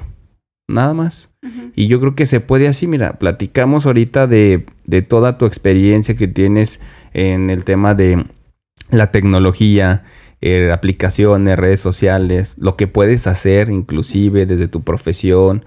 nada 0.68 0.94
más. 0.94 1.30
Y 1.76 1.88
yo 1.88 2.02
creo 2.02 2.16
que 2.16 2.26
se 2.26 2.42
puede 2.42 2.68
así, 2.68 2.86
mira, 2.86 3.14
platicamos 3.14 3.86
ahorita 3.86 4.28
de, 4.28 4.66
de 4.86 5.02
toda 5.02 5.38
tu 5.38 5.46
experiencia 5.46 6.18
que 6.18 6.28
tienes 6.28 6.82
en 7.14 7.50
el 7.50 7.64
tema 7.64 7.96
de 7.96 8.26
la 8.92 9.12
tecnología, 9.12 10.04
eh, 10.42 10.72
aplicaciones, 10.72 11.58
redes 11.58 11.80
sociales, 11.80 12.56
lo 12.58 12.76
que 12.76 12.88
puedes 12.88 13.28
hacer 13.28 13.70
inclusive 13.70 14.46
desde 14.46 14.68
tu 14.68 14.84
profesión. 14.84 15.66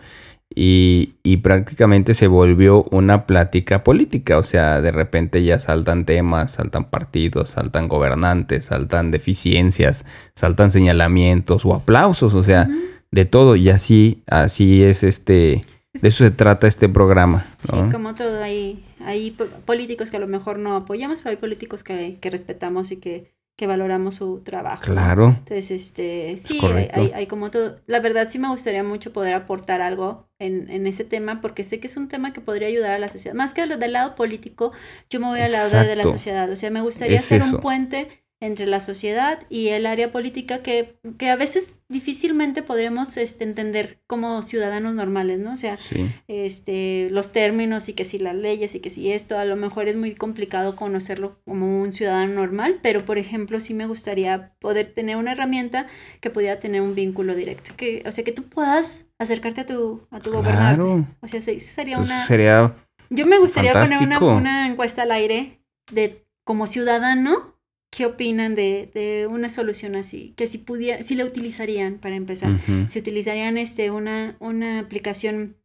Y, 0.55 1.15
y, 1.23 1.39
prácticamente 1.39 2.15
se 2.15 2.27
volvió 2.27 2.85
una 2.91 3.27
plática 3.27 3.85
política, 3.85 4.39
o 4.39 4.43
sea, 4.43 4.81
de 4.81 4.93
repente 4.93 5.43
ya 5.45 5.59
saltan 5.59 6.05
temas, 6.05 6.53
saltan 6.53 6.85
partidos, 6.91 7.51
saltan 7.51 7.89
gobernantes, 7.89 8.67
saltan 8.67 9.11
deficiencias, 9.11 10.05
saltan 10.35 10.71
señalamientos 10.71 11.65
o 11.65 11.75
aplausos, 11.75 12.35
o 12.35 12.43
sea, 12.43 12.69
de 13.11 13.25
todo. 13.25 13.57
Y 13.57 13.71
así, 13.71 14.23
así 14.27 14.83
es 14.83 15.03
este, 15.03 15.63
de 15.93 16.09
eso 16.09 16.25
se 16.25 16.31
trata 16.31 16.67
este 16.67 16.89
programa. 16.89 17.47
Sí, 17.63 17.77
como 17.93 18.15
todo, 18.15 18.43
hay, 18.43 18.85
hay 19.01 19.37
políticos 19.67 20.11
que 20.11 20.17
a 20.17 20.21
lo 20.21 20.27
mejor 20.27 20.59
no 20.59 20.75
apoyamos, 20.75 21.21
pero 21.21 21.31
hay 21.31 21.37
políticos 21.37 21.85
que, 21.85 22.19
que 22.21 22.31
respetamos 22.31 22.93
y 22.93 22.97
que 22.97 23.31
que 23.57 23.67
valoramos 23.67 24.17
su 24.17 24.41
trabajo. 24.41 24.83
Claro. 24.83 25.37
Entonces, 25.39 25.71
este, 25.71 26.37
sí, 26.39 26.59
hay, 26.93 27.13
hay, 27.15 27.27
como 27.27 27.51
todo. 27.51 27.81
La 27.87 28.01
verdad 28.01 28.29
sí 28.29 28.39
me 28.39 28.49
gustaría 28.49 28.83
mucho 28.83 29.13
poder 29.13 29.35
aportar 29.35 29.81
algo 29.81 30.29
en, 30.39 30.71
en, 30.71 30.87
ese 30.87 31.05
tema, 31.05 31.41
porque 31.41 31.63
sé 31.63 31.79
que 31.79 31.87
es 31.87 31.97
un 31.97 32.09
tema 32.09 32.33
que 32.33 32.41
podría 32.41 32.69
ayudar 32.69 32.93
a 32.93 32.99
la 32.99 33.09
sociedad. 33.09 33.35
Más 33.35 33.55
que 33.55 33.67
del 33.67 33.93
lado 33.93 34.15
político, 34.15 34.73
yo 35.11 35.21
me 35.21 35.27
voy 35.27 35.41
al 35.41 35.53
lado 35.53 35.71
de 35.71 35.97
la 35.97 36.05
sociedad. 36.05 36.51
O 36.51 36.57
sea, 36.57 36.71
me 36.71 36.81
gustaría 36.81 37.21
ser 37.21 37.43
un 37.43 37.61
puente 37.61 38.22
entre 38.43 38.67
la 38.67 38.81
sociedad 38.81 39.39
y 39.49 39.69
el 39.69 39.87
área 39.87 40.11
política 40.11 40.65
que, 40.65 40.97
que 41.17 41.31
a 41.31 41.37
veces 41.37 41.79
difícilmente 41.89 42.63
podremos 42.63 43.17
este, 43.17 43.45
entender 43.45 44.01
como 44.09 44.43
ciudadanos 44.43 44.97
normales, 44.97 45.39
¿no? 45.39 45.53
O 45.53 45.57
sea, 45.57 45.79
este, 46.27 47.09
los 47.13 47.31
términos 47.31 47.89
y 47.89 47.93
que 47.93 48.05
si 48.05 48.19
las 48.19 48.35
leyes 48.35 48.75
y 48.75 48.81
que 48.81 48.91
si 48.91 49.13
esto, 49.13 49.39
a 49.39 49.45
lo 49.45 49.55
mejor 49.55 49.87
es 49.87 49.95
muy 49.95 50.17
complicado 50.17 50.75
conocerlo 50.75 51.39
como 51.45 51.83
un 51.83 51.93
ciudadano 51.93 52.35
normal, 52.35 52.81
pero 52.83 53.05
por 53.05 53.17
ejemplo 53.17 53.61
sí 53.61 53.75
me 53.75 53.87
gustaría 53.87 54.55
poder 54.59 54.93
tener 54.93 55.17
una 55.17 55.33
herramienta 55.33 55.87
que 56.21 56.31
pudiera 56.31 56.59
tener 56.59 56.83
un 56.83 56.97
vínculo 56.97 57.37
directo, 57.37 57.75
que, 57.77 58.03
o 58.07 58.11
sea, 58.11 58.25
que 58.25 58.33
tú 58.33 58.43
puedas 58.43 59.07
acercarte 59.21 59.61
a 59.61 59.67
tu, 59.67 60.09
a 60.11 60.19
tu 60.19 60.33
gobernante. 60.33 61.07
O 61.21 61.29
sea, 61.29 61.41
sería 61.41 61.97
pues 61.97 62.09
una... 62.09 62.27
Sería 62.27 62.75
Yo 63.09 63.25
me 63.25 63.39
gustaría 63.39 63.73
poner 63.73 63.99
una, 64.03 64.19
una 64.19 64.67
encuesta 64.67 65.03
al 65.03 65.13
aire 65.13 65.63
de 65.93 66.27
como 66.45 66.67
ciudadano 66.67 67.52
qué 67.93 68.07
opinan 68.07 68.55
de, 68.55 68.91
de, 68.95 69.27
una 69.27 69.51
solución 69.51 69.97
así, 69.97 70.33
que 70.35 70.47
si 70.47 70.57
pudiera, 70.57 71.03
si 71.03 71.15
la 71.15 71.27
utilizarían 71.27 71.99
para 71.99 72.17
empezar, 72.17 72.59
si 72.89 72.99
utilizarían 72.99 73.59
este 73.59 73.91
una, 73.91 74.35
una 74.41 74.79
aplicación 74.79 75.57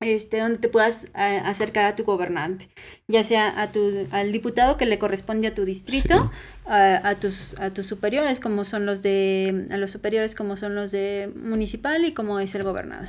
este, 0.00 0.40
donde 0.40 0.58
te 0.58 0.68
puedas 0.68 1.06
acercar 1.14 1.84
a 1.84 1.94
tu 1.94 2.02
gobernante, 2.02 2.68
ya 3.06 3.22
sea 3.22 3.62
a 3.62 3.70
tu, 3.70 4.08
al 4.10 4.32
diputado 4.32 4.76
que 4.76 4.84
le 4.84 4.98
corresponde 4.98 5.46
a 5.46 5.54
tu 5.54 5.64
distrito, 5.64 6.32
a, 6.66 7.08
a, 7.08 7.20
tus, 7.20 7.54
a 7.60 7.70
tus 7.70 7.86
superiores 7.86 8.40
como 8.40 8.64
son 8.64 8.84
los 8.84 9.04
de, 9.04 9.68
a 9.70 9.76
los 9.76 9.92
superiores 9.92 10.34
como 10.34 10.56
son 10.56 10.74
los 10.74 10.90
de 10.90 11.30
municipal 11.36 12.04
y 12.04 12.12
como 12.12 12.40
es 12.40 12.52
el 12.56 12.64
gobernador. 12.64 13.06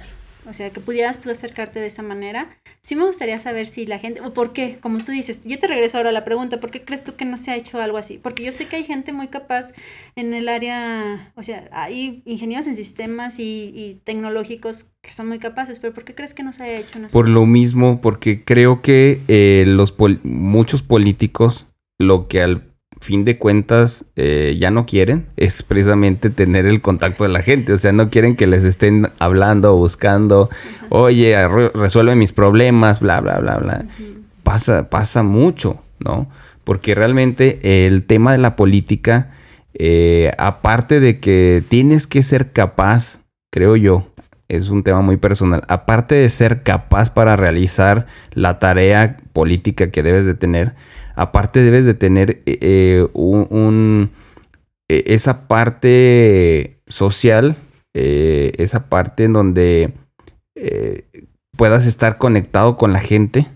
O 0.49 0.53
sea, 0.53 0.71
que 0.71 0.79
pudieras 0.79 1.19
tú 1.19 1.29
acercarte 1.29 1.79
de 1.79 1.87
esa 1.87 2.03
manera. 2.03 2.49
Sí 2.81 2.95
me 2.95 3.05
gustaría 3.05 3.37
saber 3.37 3.67
si 3.67 3.85
la 3.85 3.99
gente, 3.99 4.21
o 4.21 4.33
por 4.33 4.53
qué, 4.53 4.77
como 4.79 5.03
tú 5.03 5.11
dices, 5.11 5.41
yo 5.43 5.59
te 5.59 5.67
regreso 5.67 5.97
ahora 5.97 6.09
a 6.09 6.13
la 6.13 6.23
pregunta, 6.23 6.61
¿por 6.61 6.71
qué 6.71 6.85
crees 6.85 7.03
tú 7.03 7.15
que 7.15 7.25
no 7.25 7.37
se 7.37 7.51
ha 7.51 7.55
hecho 7.57 7.81
algo 7.81 7.97
así? 7.97 8.17
Porque 8.17 8.43
yo 8.43 8.53
sé 8.53 8.67
que 8.67 8.77
hay 8.77 8.85
gente 8.85 9.11
muy 9.11 9.27
capaz 9.27 9.73
en 10.15 10.33
el 10.33 10.47
área, 10.47 11.33
o 11.35 11.43
sea, 11.43 11.67
hay 11.73 12.21
ingenieros 12.25 12.67
en 12.67 12.77
sistemas 12.77 13.39
y, 13.39 13.99
tecnológicos 14.05 14.91
que 15.01 15.11
son 15.11 15.27
muy 15.27 15.39
capaces, 15.39 15.79
pero 15.79 15.93
¿por 15.93 16.05
qué 16.05 16.15
crees 16.15 16.33
que 16.33 16.43
no 16.43 16.53
se 16.53 16.63
haya 16.63 16.79
hecho? 16.79 16.97
Una 16.99 17.09
por 17.09 17.27
lo 17.27 17.45
mismo, 17.45 17.99
porque 17.99 18.43
creo 18.43 18.81
que 18.81 19.21
eh, 19.27 19.65
los 19.67 19.95
muchos 20.23 20.81
políticos 20.81 21.67
lo 21.97 22.27
que 22.27 22.41
al 22.41 22.76
fin 22.99 23.25
de 23.25 23.37
cuentas 23.37 24.05
eh, 24.15 24.55
ya 24.59 24.71
no 24.71 24.85
quieren 24.85 25.27
es 25.37 25.63
precisamente 25.63 26.29
tener 26.29 26.65
el 26.65 26.81
contacto 26.81 27.23
de 27.23 27.29
la 27.29 27.41
gente. 27.41 27.73
O 27.73 27.77
sea, 27.77 27.91
no 27.91 28.09
quieren 28.09 28.35
que 28.35 28.47
les 28.47 28.63
estén 28.63 29.09
hablando 29.19 29.73
o 29.73 29.77
buscando, 29.77 30.49
oye, 30.89 31.35
resuelve 31.73 32.15
mis 32.15 32.31
problemas, 32.31 32.99
bla, 32.99 33.21
bla, 33.21 33.39
bla, 33.39 33.57
bla. 33.57 33.85
Pasa, 34.43 34.89
pasa 34.89 35.23
mucho, 35.23 35.81
¿no? 35.99 36.29
Porque 36.63 36.95
realmente 36.95 37.85
el 37.85 38.03
tema 38.03 38.31
de 38.31 38.39
la 38.39 38.55
política, 38.55 39.31
eh, 39.73 40.31
aparte 40.37 40.99
de 40.99 41.19
que 41.19 41.63
tienes 41.69 42.07
que 42.07 42.23
ser 42.23 42.51
capaz, 42.51 43.21
creo 43.51 43.75
yo, 43.75 44.07
es 44.49 44.69
un 44.69 44.83
tema 44.83 45.01
muy 45.01 45.17
personal, 45.17 45.63
aparte 45.67 46.15
de 46.15 46.29
ser 46.29 46.63
capaz 46.63 47.09
para 47.09 47.35
realizar 47.35 48.07
la 48.33 48.59
tarea 48.59 49.17
política 49.33 49.91
que 49.91 50.03
debes 50.03 50.25
de 50.25 50.35
tener, 50.35 50.73
aparte 51.17 51.61
debes 51.61 51.83
de 51.83 51.95
tener 51.95 52.43
eh, 52.45 52.59
eh, 52.61 53.07
un, 53.13 54.11
e, 54.87 55.03
esa 55.07 55.47
parte 55.47 56.79
social, 56.87 57.57
eh, 57.93 58.53
esa 58.57 58.87
parte 58.87 59.25
en 59.25 59.33
donde 59.33 59.93
puedas 61.55 61.85
estar 61.87 62.17
conectado 62.19 62.77
con 62.77 62.93
la 62.93 62.99
gente, 62.99 63.47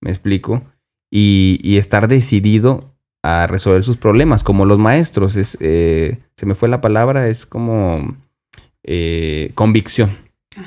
me 0.00 0.10
explico, 0.10 0.62
y, 1.10 1.76
estar 1.78 2.06
decidido 2.06 2.94
a 3.22 3.46
resolver 3.46 3.82
sus 3.82 3.96
problemas, 3.96 4.42
como 4.42 4.66
los 4.66 4.78
maestros, 4.78 5.36
es, 5.36 5.56
se 5.58 6.46
me 6.46 6.54
fue 6.54 6.68
la 6.68 6.80
palabra, 6.82 7.28
es 7.28 7.46
como 7.46 8.16
convicción, 9.54 10.18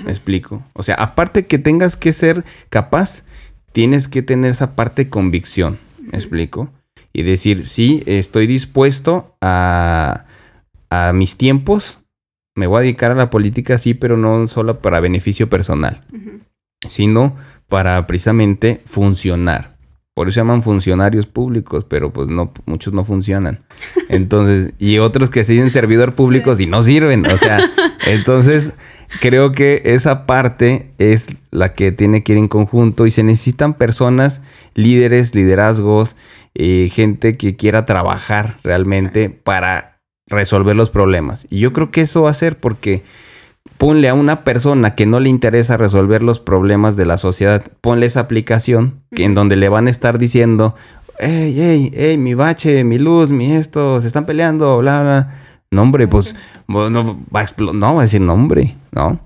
me 0.03 0.11
explico. 0.11 0.63
O 0.73 0.81
sea, 0.81 0.95
aparte 0.95 1.45
que 1.45 1.59
tengas 1.59 1.95
que 1.95 2.13
ser 2.13 2.43
capaz, 2.69 3.23
tienes 3.71 4.07
que 4.07 4.23
tener 4.23 4.51
esa 4.51 4.75
parte 4.75 5.05
de 5.05 5.09
convicción. 5.09 5.79
¿Me 6.11 6.17
explico? 6.17 6.69
Y 7.13 7.23
decir, 7.23 7.65
sí, 7.65 8.03
estoy 8.05 8.47
dispuesto 8.47 9.35
a, 9.41 10.25
a 10.89 11.13
mis 11.13 11.37
tiempos, 11.37 11.99
me 12.55 12.67
voy 12.67 12.79
a 12.79 12.81
dedicar 12.81 13.11
a 13.11 13.15
la 13.15 13.29
política, 13.29 13.77
sí, 13.77 13.93
pero 13.93 14.17
no 14.17 14.47
solo 14.47 14.79
para 14.79 14.99
beneficio 14.99 15.49
personal, 15.49 16.03
sino 16.87 17.35
para 17.69 18.05
precisamente 18.07 18.81
funcionar. 18.85 19.77
Por 20.17 20.27
eso 20.27 20.33
se 20.33 20.39
llaman 20.39 20.63
funcionarios 20.63 21.27
públicos, 21.27 21.85
pero 21.87 22.11
pues 22.11 22.27
no, 22.27 22.51
muchos 22.65 22.91
no 22.91 23.05
funcionan. 23.05 23.59
Entonces, 24.09 24.73
y 24.79 24.97
otros 24.97 25.29
que 25.29 25.43
siguen 25.43 25.69
servidor 25.69 26.15
públicos 26.15 26.59
y 26.59 26.65
no 26.65 26.81
sirven. 26.81 27.27
O 27.27 27.37
sea, 27.37 27.59
entonces 28.07 28.73
creo 29.21 29.51
que 29.51 29.81
esa 29.85 30.25
parte 30.25 30.91
es 30.97 31.27
la 31.51 31.73
que 31.73 31.91
tiene 31.91 32.23
que 32.23 32.33
ir 32.33 32.37
en 32.37 32.47
conjunto 32.47 33.05
y 33.05 33.11
se 33.11 33.23
necesitan 33.23 33.73
personas, 33.73 34.41
líderes, 34.73 35.35
liderazgos, 35.35 36.15
eh, 36.55 36.89
gente 36.91 37.37
que 37.37 37.55
quiera 37.55 37.85
trabajar 37.85 38.59
realmente 38.63 39.29
para 39.29 39.99
resolver 40.27 40.75
los 40.75 40.89
problemas. 40.89 41.47
Y 41.49 41.59
yo 41.59 41.73
creo 41.73 41.91
que 41.91 42.01
eso 42.01 42.23
va 42.23 42.31
a 42.31 42.35
ser 42.35 42.57
porque 42.57 43.03
ponle 43.77 44.09
a 44.09 44.13
una 44.13 44.43
persona 44.43 44.95
que 44.95 45.05
no 45.05 45.19
le 45.19 45.29
interesa 45.29 45.77
resolver 45.77 46.21
los 46.21 46.39
problemas 46.39 46.95
de 46.95 47.05
la 47.05 47.17
sociedad, 47.17 47.63
ponle 47.81 48.07
esa 48.07 48.21
aplicación 48.21 49.01
que 49.15 49.23
en 49.23 49.35
donde 49.35 49.55
le 49.55 49.69
van 49.69 49.87
a 49.87 49.91
estar 49.91 50.17
diciendo, 50.17 50.75
hey, 51.19 51.55
hey, 51.55 51.91
hey, 51.95 52.17
mi 52.17 52.33
bache, 52.33 52.83
mi 52.83 52.97
luz, 52.97 53.31
mi 53.31 53.53
esto, 53.53 54.01
se 54.01 54.07
están 54.07 54.25
peleando, 54.25 54.79
bla, 54.79 55.01
bla 55.01 55.46
nombre, 55.71 56.07
pues 56.07 56.35
no 56.67 57.19
va, 57.33 57.41
a 57.41 57.47
no 57.73 57.95
va 57.95 58.01
a 58.01 58.03
decir 58.03 58.21
nombre, 58.21 58.75
¿no? 58.91 59.19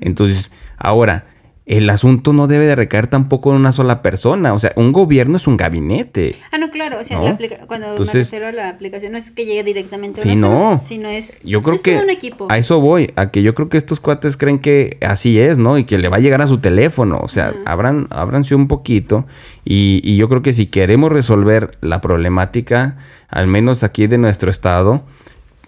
Entonces, 0.00 0.50
ahora, 0.76 1.24
el 1.66 1.90
asunto 1.90 2.32
no 2.32 2.46
debe 2.46 2.64
de 2.64 2.76
recaer 2.76 3.08
tampoco 3.08 3.50
en 3.50 3.56
una 3.56 3.72
sola 3.72 4.00
persona. 4.00 4.54
O 4.54 4.58
sea, 4.60 4.72
un 4.76 4.92
gobierno 4.92 5.36
es 5.36 5.48
un 5.48 5.56
gabinete. 5.56 6.36
Ah, 6.52 6.58
no, 6.58 6.70
claro. 6.70 7.00
O 7.00 7.04
sea, 7.04 7.18
cuando 7.66 7.88
me 7.98 8.04
refiero 8.04 8.46
a 8.46 8.52
la 8.52 8.68
aplicación 8.68 9.12
no 9.12 9.18
es 9.18 9.32
que 9.32 9.44
llegue 9.44 9.64
directamente 9.64 10.20
a 10.20 10.22
sí, 10.22 10.36
no. 10.36 10.80
sino 10.82 11.08
es, 11.08 11.42
yo 11.42 11.62
creo 11.62 11.82
que 11.82 11.98
un 11.98 12.08
equipo. 12.08 12.46
A 12.48 12.58
eso 12.58 12.80
voy. 12.80 13.10
A 13.16 13.32
que 13.32 13.42
yo 13.42 13.56
creo 13.56 13.68
que 13.68 13.78
estos 13.78 13.98
cuates 13.98 14.36
creen 14.36 14.60
que 14.60 14.98
así 15.00 15.40
es, 15.40 15.58
¿no? 15.58 15.76
Y 15.76 15.84
que 15.84 15.98
le 15.98 16.08
va 16.08 16.18
a 16.18 16.20
llegar 16.20 16.40
a 16.40 16.46
su 16.46 16.58
teléfono. 16.58 17.18
O 17.20 17.28
sea, 17.28 17.52
abran, 17.64 18.06
ábranse 18.10 18.54
un 18.54 18.68
poquito. 18.68 19.26
Y, 19.64 20.00
y 20.04 20.16
yo 20.16 20.28
creo 20.28 20.42
que 20.42 20.52
si 20.52 20.66
queremos 20.66 21.10
resolver 21.10 21.72
la 21.80 22.00
problemática, 22.00 22.96
al 23.28 23.48
menos 23.48 23.82
aquí 23.82 24.06
de 24.06 24.18
nuestro 24.18 24.52
estado, 24.52 25.02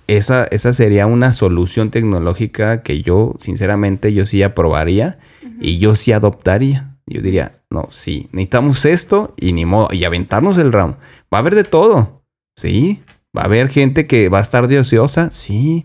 esa, 0.09 0.45
esa 0.47 0.73
sería 0.73 1.07
una 1.07 1.33
solución 1.33 1.91
tecnológica 1.91 2.83
que 2.83 3.03
yo, 3.03 3.35
sinceramente, 3.39 4.13
yo 4.13 4.27
sí 4.27 4.43
aprobaría 4.43 5.19
y 5.61 5.79
yo 5.79 5.95
sí 5.95 6.13
adoptaría. 6.13 6.97
Yo 7.07 7.23
diría, 7.23 7.61
no, 7.71 7.89
sí, 7.91 8.29
necesitamos 8.33 8.85
esto 8.85 9.35
y 9.37 9.53
ni 9.53 9.65
modo, 9.65 9.89
y 9.93 10.05
aventarnos 10.05 10.59
el 10.59 10.73
round. 10.73 10.97
Va 11.33 11.39
a 11.39 11.41
haber 11.41 11.55
de 11.55 11.65
todo, 11.65 12.23
sí. 12.57 13.03
Va 13.37 13.43
a 13.43 13.45
haber 13.45 13.69
gente 13.69 14.07
que 14.07 14.31
va 14.31 14.39
a 14.39 14.43
estar 14.43 14.67
de 14.67 14.79
ociosa, 14.79 15.31
sí. 15.31 15.85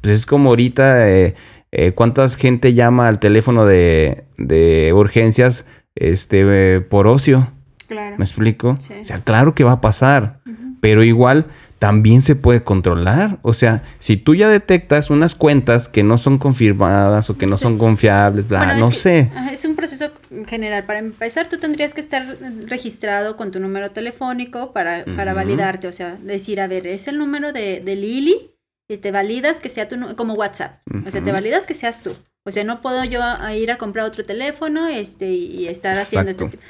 Pues 0.00 0.14
es 0.14 0.26
como 0.26 0.50
ahorita, 0.50 1.10
eh, 1.10 1.34
eh, 1.72 1.92
¿cuántas 1.92 2.36
gente 2.36 2.74
llama 2.74 3.08
al 3.08 3.18
teléfono 3.18 3.66
de, 3.66 4.24
de 4.38 4.92
urgencias 4.94 5.66
este, 5.96 6.80
por 6.80 7.08
ocio? 7.08 7.48
Claro. 7.88 8.16
¿Me 8.18 8.24
explico? 8.24 8.78
O 8.78 9.04
sea, 9.04 9.18
claro 9.18 9.54
que 9.54 9.64
va 9.64 9.72
a 9.72 9.80
pasar, 9.80 10.40
pero 10.80 11.02
igual 11.02 11.46
también 11.84 12.22
se 12.22 12.34
puede 12.34 12.64
controlar. 12.64 13.40
O 13.42 13.52
sea, 13.52 13.82
si 13.98 14.16
tú 14.16 14.34
ya 14.34 14.48
detectas 14.48 15.10
unas 15.10 15.34
cuentas 15.34 15.86
que 15.86 16.02
no 16.02 16.16
son 16.16 16.38
confirmadas 16.38 17.28
o 17.28 17.36
que 17.36 17.46
no 17.46 17.58
son 17.58 17.76
confiables, 17.76 18.48
bla, 18.48 18.74
no 18.78 18.90
sé. 18.90 19.30
Es 19.52 19.66
un 19.66 19.76
proceso 19.76 20.10
general. 20.46 20.86
Para 20.86 21.00
empezar, 21.00 21.50
tú 21.50 21.58
tendrías 21.58 21.92
que 21.92 22.00
estar 22.00 22.38
registrado 22.64 23.36
con 23.36 23.50
tu 23.50 23.60
número 23.60 23.90
telefónico 23.90 24.72
para, 24.72 25.04
para 25.14 25.34
validarte. 25.34 25.86
O 25.86 25.92
sea, 25.92 26.16
decir, 26.22 26.58
a 26.58 26.68
ver, 26.68 26.86
es 26.86 27.06
el 27.06 27.18
número 27.18 27.52
de, 27.52 27.82
de 27.84 27.96
Lili 27.96 28.52
y 28.88 28.96
te 28.96 29.10
validas 29.10 29.60
que 29.60 29.68
sea 29.68 29.86
tu 29.86 30.16
como 30.16 30.32
WhatsApp. 30.32 30.80
O 31.06 31.10
sea, 31.10 31.22
te 31.22 31.32
validas 31.32 31.66
que 31.66 31.74
seas 31.74 32.00
tú. 32.00 32.16
O 32.46 32.50
sea, 32.50 32.64
no 32.64 32.80
puedo 32.80 33.04
yo 33.04 33.20
ir 33.54 33.70
a 33.70 33.76
comprar 33.76 34.06
otro 34.06 34.24
teléfono 34.24 34.86
este, 34.86 35.32
y 35.32 35.68
estar 35.68 35.98
haciendo 35.98 36.30
este 36.30 36.48
tipo 36.48 36.62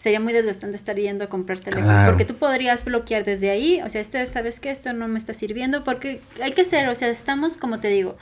sería 0.00 0.18
muy 0.18 0.32
desgastante 0.32 0.76
estar 0.76 0.96
yendo 0.96 1.24
a 1.24 1.28
comprar 1.28 1.60
teléfono. 1.60 2.04
Porque 2.06 2.24
tú 2.24 2.34
podrías 2.34 2.84
bloquear 2.84 3.24
desde 3.24 3.50
ahí. 3.50 3.80
O 3.82 3.88
sea, 3.88 4.00
este, 4.00 4.24
¿sabes 4.26 4.58
que 4.58 4.70
Esto 4.70 4.92
no 4.92 5.06
me 5.08 5.18
está 5.18 5.34
sirviendo. 5.34 5.84
Porque 5.84 6.20
hay 6.42 6.52
que 6.52 6.64
ser, 6.64 6.88
o 6.88 6.94
sea, 6.94 7.08
estamos, 7.08 7.56
como 7.56 7.80
te 7.80 7.88
digo, 7.88 8.16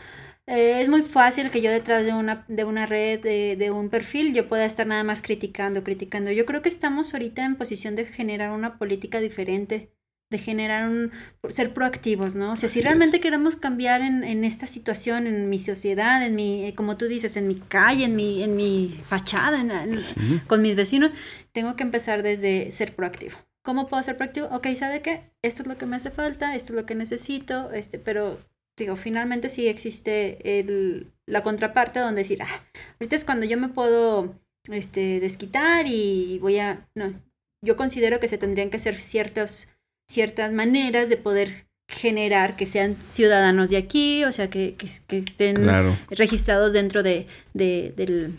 eh, 0.46 0.82
es 0.82 0.88
muy 0.88 1.02
fácil 1.02 1.50
que 1.50 1.62
yo 1.62 1.70
detrás 1.70 2.04
de 2.04 2.12
una, 2.12 2.44
de 2.48 2.64
una 2.64 2.86
red, 2.86 3.20
de, 3.20 3.56
de, 3.56 3.70
un 3.70 3.90
perfil, 3.90 4.34
yo 4.34 4.48
pueda 4.48 4.64
estar 4.64 4.86
nada 4.86 5.04
más 5.04 5.22
criticando, 5.22 5.84
criticando. 5.84 6.32
Yo 6.32 6.46
creo 6.46 6.62
que 6.62 6.68
estamos 6.68 7.14
ahorita 7.14 7.44
en 7.44 7.56
posición 7.56 7.94
de 7.94 8.06
generar 8.06 8.50
una 8.50 8.78
política 8.78 9.20
diferente 9.20 9.92
de 10.30 10.38
generar 10.38 10.90
un, 10.90 11.10
ser 11.48 11.72
proactivos, 11.72 12.34
¿no? 12.34 12.52
O 12.52 12.56
sea, 12.56 12.68
si 12.68 12.82
realmente 12.82 13.18
queremos 13.18 13.56
cambiar 13.56 14.02
en, 14.02 14.24
en, 14.24 14.44
esta 14.44 14.66
situación, 14.66 15.26
en 15.26 15.48
mi 15.48 15.58
sociedad, 15.58 16.24
en 16.24 16.34
mi, 16.34 16.66
eh, 16.66 16.74
como 16.74 16.98
tú 16.98 17.06
dices, 17.06 17.36
en 17.38 17.48
mi 17.48 17.54
calle, 17.56 18.04
en 18.04 18.16
mi, 18.16 18.42
en 18.42 18.54
mi 18.54 19.00
fachada, 19.08 19.64
con 20.46 20.60
mis 20.60 20.76
vecinos, 20.76 21.12
tengo 21.58 21.74
que 21.74 21.82
empezar 21.82 22.22
desde 22.22 22.70
ser 22.70 22.94
proactivo. 22.94 23.36
¿Cómo 23.64 23.88
puedo 23.88 24.00
ser 24.04 24.16
proactivo? 24.16 24.46
Ok, 24.52 24.68
¿sabe 24.76 25.02
qué? 25.02 25.22
Esto 25.42 25.62
es 25.62 25.68
lo 25.68 25.76
que 25.76 25.86
me 25.86 25.96
hace 25.96 26.12
falta, 26.12 26.54
esto 26.54 26.72
es 26.72 26.76
lo 26.76 26.86
que 26.86 26.94
necesito, 26.94 27.72
este, 27.72 27.98
pero 27.98 28.38
digo, 28.78 28.94
finalmente 28.94 29.48
sí 29.48 29.66
existe 29.66 30.60
el, 30.60 31.10
la 31.26 31.42
contraparte 31.42 31.98
donde 31.98 32.20
decir, 32.20 32.40
ah, 32.42 32.64
ahorita 33.00 33.16
es 33.16 33.24
cuando 33.24 33.44
yo 33.44 33.58
me 33.58 33.70
puedo 33.70 34.36
este, 34.70 35.18
desquitar 35.18 35.88
y 35.88 36.38
voy 36.38 36.60
a, 36.60 36.88
no, 36.94 37.10
yo 37.60 37.76
considero 37.76 38.20
que 38.20 38.28
se 38.28 38.38
tendrían 38.38 38.70
que 38.70 38.76
hacer 38.76 39.00
ciertos 39.00 39.68
ciertas 40.08 40.52
maneras 40.52 41.08
de 41.08 41.16
poder 41.16 41.66
generar 41.88 42.54
que 42.54 42.66
sean 42.66 42.94
ciudadanos 43.04 43.68
de 43.70 43.78
aquí, 43.78 44.22
o 44.22 44.30
sea, 44.30 44.48
que, 44.48 44.76
que, 44.76 45.18
estén 45.18 45.56
registrados 46.08 46.72
dentro 46.72 47.02
de, 47.02 47.26
del, 47.52 48.38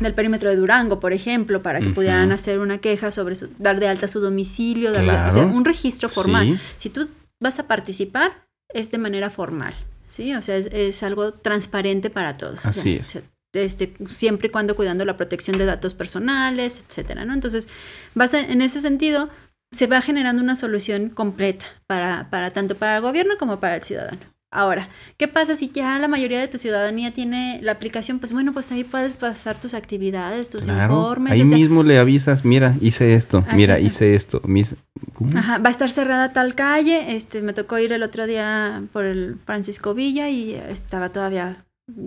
del, 0.00 0.14
perímetro 0.14 0.50
de 0.50 0.56
Durango, 0.56 1.00
por 1.00 1.12
ejemplo, 1.12 1.62
para 1.62 1.80
que 1.80 1.90
pudieran 1.90 2.32
hacer 2.32 2.58
una 2.58 2.78
queja 2.78 3.10
sobre 3.10 3.36
dar 3.58 3.80
de 3.80 3.88
alta 3.88 4.08
su 4.08 4.20
domicilio, 4.20 4.90
o 4.90 4.94
sea, 4.94 5.46
un 5.46 5.64
registro 5.64 6.08
formal. 6.08 6.60
Si 6.76 6.90
tú 6.90 7.08
vas 7.40 7.58
a 7.58 7.66
participar, 7.66 8.46
es 8.68 8.90
de 8.90 8.98
manera 8.98 9.30
formal, 9.30 9.74
¿sí? 10.08 10.34
O 10.34 10.42
sea, 10.42 10.56
es, 10.56 11.02
algo 11.02 11.32
transparente 11.32 12.10
para 12.10 12.36
todos. 12.36 12.64
Así 12.66 12.96
es. 12.96 13.18
este, 13.52 13.94
siempre 14.08 14.48
y 14.48 14.50
cuando 14.50 14.76
cuidando 14.76 15.04
la 15.04 15.16
protección 15.16 15.58
de 15.58 15.64
datos 15.64 15.94
personales, 15.94 16.82
etcétera, 16.86 17.24
¿no? 17.24 17.32
Entonces, 17.32 17.68
vas 18.14 18.34
en 18.34 18.60
ese 18.62 18.80
sentido, 18.80 19.30
se 19.72 19.86
va 19.86 20.00
generando 20.00 20.42
una 20.42 20.56
solución 20.56 21.10
completa 21.10 21.66
para, 21.86 22.28
para 22.30 22.50
tanto 22.50 22.76
para 22.76 22.96
el 22.96 23.02
gobierno 23.02 23.34
como 23.38 23.60
para 23.60 23.76
el 23.76 23.82
ciudadano. 23.82 24.35
Ahora, 24.56 24.88
¿qué 25.18 25.28
pasa 25.28 25.54
si 25.54 25.68
ya 25.68 25.98
la 25.98 26.08
mayoría 26.08 26.40
de 26.40 26.48
tu 26.48 26.56
ciudadanía 26.56 27.12
tiene 27.12 27.60
la 27.62 27.72
aplicación? 27.72 28.18
Pues 28.20 28.32
bueno, 28.32 28.54
pues 28.54 28.72
ahí 28.72 28.84
puedes 28.84 29.12
pasar 29.12 29.60
tus 29.60 29.74
actividades, 29.74 30.48
tus 30.48 30.66
informes. 30.66 31.34
Ahí 31.34 31.44
mismo 31.44 31.82
le 31.82 31.98
avisas, 31.98 32.42
mira, 32.42 32.74
hice 32.80 33.14
esto, 33.14 33.44
mira, 33.52 33.78
hice 33.78 34.14
esto. 34.14 34.40
Ajá, 35.34 35.58
va 35.58 35.68
a 35.68 35.70
estar 35.70 35.90
cerrada 35.90 36.32
tal 36.32 36.54
calle. 36.54 37.14
Este, 37.14 37.42
me 37.42 37.52
tocó 37.52 37.78
ir 37.78 37.92
el 37.92 38.02
otro 38.02 38.26
día 38.26 38.82
por 38.94 39.04
el 39.04 39.36
Francisco 39.44 39.92
Villa 39.92 40.30
y 40.30 40.54
estaba 40.54 41.10
todavía 41.10 41.65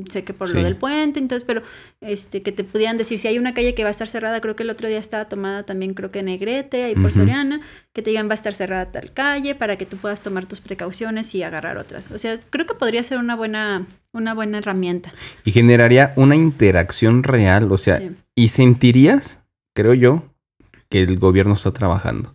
sé 0.10 0.26
que 0.26 0.34
por 0.34 0.54
lo 0.54 0.62
del 0.62 0.76
puente, 0.76 1.20
entonces, 1.20 1.46
pero 1.46 1.64
este 2.02 2.42
que 2.42 2.52
te 2.52 2.64
pudieran 2.66 2.98
decir 2.98 3.18
si 3.18 3.28
hay 3.30 3.40
una 3.40 3.54
calle 3.54 3.74
que 3.74 3.84
va 3.84 3.90
a 3.90 3.92
estar 3.92 4.10
cerrada, 4.10 4.42
creo 4.42 4.56
que 4.56 4.64
el 4.64 4.70
otro 4.70 4.90
día 4.90 5.00
estaba 5.00 5.30
tomada 5.30 5.64
también, 5.64 5.94
creo 5.94 6.12
que 6.12 6.22
Negrete, 6.22 6.84
ahí 6.84 6.96
por 6.96 7.14
Soriana, 7.14 7.62
que 7.94 8.02
te 8.02 8.10
digan 8.10 8.28
va 8.28 8.32
a 8.32 8.36
estar 8.36 8.54
cerrada 8.54 8.92
tal 8.92 9.14
calle 9.14 9.56
para 9.56 9.78
que 9.78 9.86
tú 9.86 9.98
puedas 9.98 10.22
tomar 10.22 10.46
tus 10.48 10.60
precauciones 10.60 11.34
y 11.34 11.44
agarrar 11.44 11.78
otras. 11.78 12.12
O 12.12 12.18
sea, 12.18 12.38
creo 12.50 12.66
que 12.66 12.74
podría 12.74 13.04
ser 13.04 13.20
una 13.20 13.36
buena, 13.36 13.88
una 14.12 14.34
buena 14.34 14.58
herramienta. 14.58 15.14
Y 15.46 15.52
generaría 15.54 16.14
una 16.18 16.36
interacción 16.36 17.24
real, 17.24 17.72
o 17.72 17.78
sea, 17.78 18.02
y 18.36 18.50
sentirías, 18.50 19.40
creo 19.74 19.94
yo, 19.94 20.24
que 20.90 21.02
el 21.02 21.18
gobierno 21.20 21.54
está 21.54 21.72
trabajando. 21.72 22.34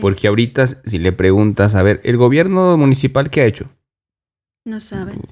Porque 0.00 0.28
ahorita, 0.28 0.66
si 0.66 0.98
le 0.98 1.12
preguntas, 1.12 1.74
a 1.74 1.82
ver, 1.82 2.00
¿el 2.04 2.16
gobierno 2.16 2.76
municipal 2.76 3.30
qué 3.30 3.42
ha 3.42 3.46
hecho? 3.46 3.68
No 4.68 4.80
saben. 4.80 5.22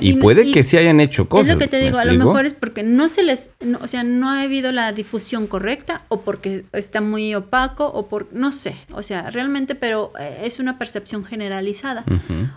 y, 0.00 0.14
puede 0.14 0.50
que 0.50 0.64
sí 0.64 0.78
hayan 0.78 0.98
hecho 0.98 1.28
cosas. 1.28 1.48
Es 1.48 1.54
lo 1.54 1.58
que 1.58 1.68
te 1.68 1.78
digo, 1.78 1.98
a 1.98 2.06
lo 2.06 2.14
mejor 2.14 2.46
es 2.46 2.54
porque 2.54 2.82
no 2.82 3.10
se 3.10 3.22
les, 3.22 3.50
o 3.80 3.86
sea, 3.86 4.02
no 4.02 4.30
ha 4.30 4.42
habido 4.42 4.72
la 4.72 4.92
difusión 4.92 5.46
correcta 5.46 6.04
o 6.08 6.22
porque 6.22 6.64
está 6.72 7.02
muy 7.02 7.34
opaco 7.34 7.86
o 7.86 8.08
por, 8.08 8.32
no 8.32 8.50
sé, 8.50 8.76
o 8.92 9.02
sea, 9.02 9.30
realmente, 9.30 9.74
pero 9.74 10.12
eh, 10.18 10.40
es 10.44 10.58
una 10.58 10.78
percepción 10.78 11.24
generalizada. 11.24 12.04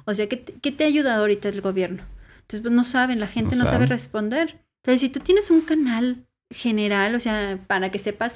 O 0.06 0.14
sea, 0.14 0.28
¿qué, 0.30 0.44
¿qué, 0.44 0.72
te 0.72 0.86
ha 0.86 0.88
ayudado 0.88 1.22
ahorita 1.22 1.50
el 1.50 1.60
gobierno? 1.60 2.04
Entonces, 2.42 2.62
pues 2.62 2.74
no 2.74 2.86
saben, 2.86 3.20
la 3.20 3.28
gente 3.28 3.58
no, 3.58 3.66
sabe 3.66 3.88
responder. 3.88 4.62
Entonces, 4.84 5.02
si 5.02 5.10
tú 5.10 5.20
tienes 5.20 5.52
un 5.52 5.62
canal 5.62 6.26
general, 6.50 7.16
o 7.16 7.20
sea, 7.20 7.60
para 7.68 7.92
que 7.92 8.00
sepas, 8.00 8.36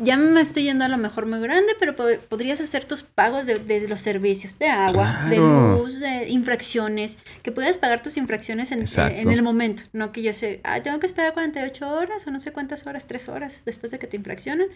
ya 0.00 0.16
me 0.16 0.40
estoy 0.40 0.64
yendo 0.64 0.84
a 0.84 0.88
lo 0.88 0.96
mejor 0.96 1.26
muy 1.26 1.40
grande, 1.40 1.74
pero 1.78 1.94
podrías 2.28 2.60
hacer 2.60 2.84
tus 2.86 3.02
pagos 3.02 3.46
de, 3.46 3.86
los 3.86 4.00
servicios, 4.00 4.58
de 4.58 4.68
agua, 4.68 5.26
de 5.28 5.36
luz, 5.36 6.00
de 6.00 6.28
infracciones, 6.28 7.18
que 7.42 7.52
puedas 7.52 7.78
pagar 7.78 8.02
tus 8.02 8.16
infracciones 8.16 8.72
en, 8.72 8.84
en, 8.96 9.30
el 9.30 9.42
momento, 9.42 9.82
no 9.92 10.10
que 10.10 10.22
yo 10.22 10.32
sé, 10.32 10.60
ah, 10.64 10.82
tengo 10.82 10.98
que 11.00 11.06
esperar 11.06 11.34
48 11.34 11.88
horas 11.88 12.26
o 12.26 12.30
no 12.30 12.38
sé 12.38 12.52
cuántas 12.52 12.86
horas, 12.86 13.06
3 13.06 13.28
horas 13.28 13.62
después 13.66 13.92
de 13.92 13.98
que 13.98 14.06
te 14.06 14.16
infraccionen, 14.16 14.68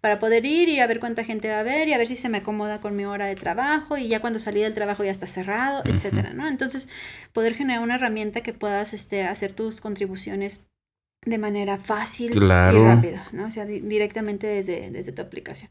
para 0.00 0.18
poder 0.18 0.44
ir 0.44 0.68
y 0.68 0.80
a 0.80 0.86
ver 0.86 0.98
cuánta 0.98 1.22
gente 1.24 1.48
va 1.48 1.60
a 1.60 1.62
ver 1.62 1.86
y 1.86 1.92
a 1.92 1.98
ver 1.98 2.08
si 2.08 2.16
se 2.16 2.28
me 2.28 2.38
acomoda 2.38 2.80
con 2.80 2.96
mi 2.96 3.04
hora 3.04 3.26
de 3.26 3.36
trabajo 3.36 3.96
y 3.96 4.08
ya 4.08 4.20
cuando 4.20 4.40
salí 4.40 4.62
del 4.62 4.74
trabajo 4.74 5.04
ya 5.04 5.12
está 5.12 5.26
cerrado, 5.26 5.82
etcétera, 5.84 6.32
¿no? 6.34 6.48
Entonces, 6.48 6.88
poder 7.32 7.54
generar 7.54 7.82
una 7.82 7.94
herramienta 7.94 8.40
que 8.40 8.52
puedas 8.52 8.94
este, 8.94 9.24
hacer 9.24 9.52
tus 9.52 9.80
contribuciones 9.80 10.66
de 11.24 11.38
manera 11.38 11.78
fácil 11.78 12.34
y 12.34 12.38
rápida, 12.38 13.28
¿no? 13.32 13.46
O 13.46 13.50
sea, 13.50 13.64
directamente 13.64 14.46
desde, 14.46 14.90
desde 14.90 15.12
tu 15.12 15.22
aplicación. 15.22 15.70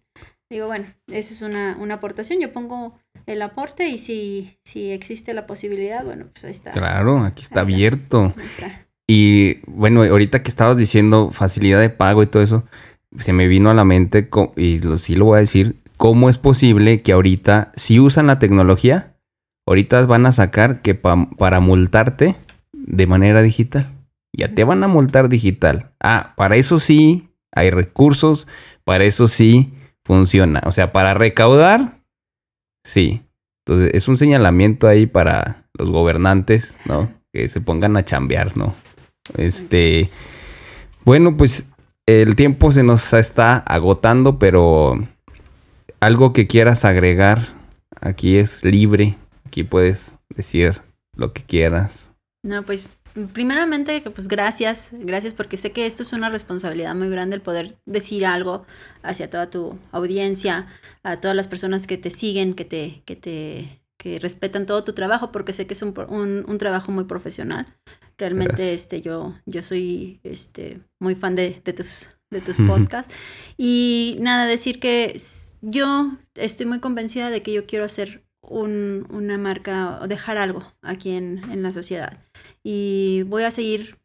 Digo, 0.50 0.68
bueno, 0.68 0.86
esa 1.08 1.34
es 1.34 1.42
una, 1.42 1.78
una, 1.80 1.96
aportación. 1.96 2.40
Yo 2.40 2.52
pongo 2.52 2.98
el 3.26 3.42
aporte 3.42 3.88
y 3.88 3.98
si, 3.98 4.58
si 4.66 4.92
existe 4.92 5.34
la 5.34 5.48
posibilidad, 5.48 6.04
bueno, 6.04 6.26
pues 6.32 6.46
ahí 6.46 6.52
está. 6.52 6.72
Claro, 6.72 7.24
aquí 7.24 7.44
está 7.44 7.62
abierto. 7.62 8.32
Y 9.08 9.60
bueno, 9.66 10.04
ahorita 10.04 10.44
que 10.44 10.50
estabas 10.50 10.78
diciendo 10.78 11.32
facilidad 11.32 11.80
de 11.82 11.90
pago 11.90 12.24
y 12.24 12.28
todo 12.28 12.44
eso, 12.44 12.66
se 13.20 13.34
me 13.34 13.48
vino 13.48 13.70
a 13.70 13.74
la 13.74 13.84
mente, 13.84 14.30
y 14.56 14.80
lo, 14.80 14.98
sí 14.98 15.16
lo 15.16 15.26
voy 15.26 15.38
a 15.38 15.42
decir, 15.42 15.76
cómo 15.98 16.30
es 16.30 16.38
posible 16.38 17.02
que 17.02 17.12
ahorita, 17.12 17.72
si 17.76 18.00
usan 18.00 18.28
la 18.28 18.40
tecnología, 18.40 19.16
ahorita 19.68 20.06
van 20.06 20.26
a 20.26 20.32
sacar 20.32 20.82
que 20.82 20.96
para 20.96 21.60
multarte 21.60 22.38
de 22.74 23.08
manera 23.08 23.42
digital 23.42 24.01
ya 24.34 24.54
te 24.54 24.64
van 24.64 24.84
a 24.84 24.88
multar 24.88 25.30
digital. 25.30 25.92
Ah, 26.02 26.34
para 26.36 26.56
eso 26.56 26.80
sí 26.80 27.30
hay 27.52 27.70
recursos, 27.70 28.48
para 28.84 29.04
eso 29.04 29.28
sí 29.28 29.74
funciona. 30.06 30.62
O 30.66 30.72
sea, 30.72 30.92
para 30.92 31.14
recaudar, 31.14 32.02
sí. 32.84 33.24
Entonces, 33.66 33.92
es 33.94 34.08
un 34.08 34.18
señalamiento 34.18 34.88
ahí 34.88 35.06
para 35.06 35.66
los 35.78 35.92
gobernantes, 35.92 36.76
¿no? 36.86 37.14
Que 37.34 37.50
se 37.50 37.62
pongan 37.62 37.98
a 37.98 38.06
chambear, 38.06 38.58
¿no? 38.58 38.76
Este, 39.38 40.10
bueno, 41.06 41.38
pues 41.38 41.70
el 42.08 42.36
tiempo 42.36 42.72
se 42.72 42.84
nos 42.84 43.14
está 43.14 43.58
agotando, 43.58 44.40
pero 44.40 45.08
algo 46.00 46.34
que 46.34 46.48
quieras 46.48 46.86
agregar, 46.86 47.48
aquí 48.00 48.38
es 48.38 48.66
libre, 48.66 49.18
aquí 49.46 49.64
puedes 49.64 50.16
decir 50.30 50.82
lo 51.16 51.34
que 51.34 51.44
quieras. 51.44 52.12
No, 52.44 52.64
pues 52.64 52.92
primeramente, 53.34 54.02
pues 54.02 54.28
gracias, 54.28 54.90
gracias 54.92 55.34
porque 55.34 55.58
sé 55.58 55.72
que 55.72 55.86
esto 55.86 56.04
es 56.04 56.14
una 56.14 56.30
responsabilidad 56.30 56.96
muy 56.96 57.10
grande 57.10 57.36
el 57.36 57.42
poder 57.42 57.78
decir 57.86 58.26
algo 58.26 58.66
hacia 59.04 59.30
toda 59.30 59.50
tu 59.50 59.78
audiencia, 59.92 60.68
a 61.04 61.20
todas 61.20 61.36
las 61.36 61.48
personas 61.48 61.88
que 61.88 61.98
te 61.98 62.10
siguen, 62.10 62.54
que 62.54 62.66
te, 62.66 63.04
que 63.06 63.16
te, 63.16 63.82
que 63.98 64.20
respetan 64.20 64.66
todo 64.66 64.84
tu 64.84 64.94
trabajo, 64.94 65.32
porque 65.32 65.54
sé 65.54 65.68
que 65.68 65.74
es 65.74 65.82
un, 65.82 65.94
un, 66.48 66.58
trabajo 66.58 66.92
muy 66.92 67.06
profesional. 67.06 67.68
Realmente, 68.18 68.74
este, 68.74 69.02
yo, 69.02 69.36
yo 69.46 69.62
soy, 69.62 70.20
este, 70.24 70.82
muy 71.00 71.16
fan 71.16 71.36
de, 71.36 71.62
de 71.64 71.74
tus, 71.74 72.18
de 72.30 72.42
tus 72.42 72.58
podcasts. 72.58 73.14
Y 73.58 74.16
nada, 74.20 74.46
decir 74.46 74.80
que 74.80 75.20
yo 75.62 76.18
estoy 76.36 76.66
muy 76.66 76.80
convencida 76.80 77.30
de 77.30 77.44
que 77.44 77.54
yo 77.54 77.66
quiero 77.66 77.86
hacer 77.86 78.24
un, 78.42 79.08
una 79.10 79.38
marca 79.38 80.00
o 80.02 80.08
dejar 80.08 80.38
algo 80.38 80.64
aquí 80.82 81.12
en, 81.12 81.44
en 81.52 81.64
la 81.64 81.72
sociedad 81.72 82.18
y 82.64 83.24
voy 83.24 83.44
a 83.44 83.52
seguir 83.52 83.98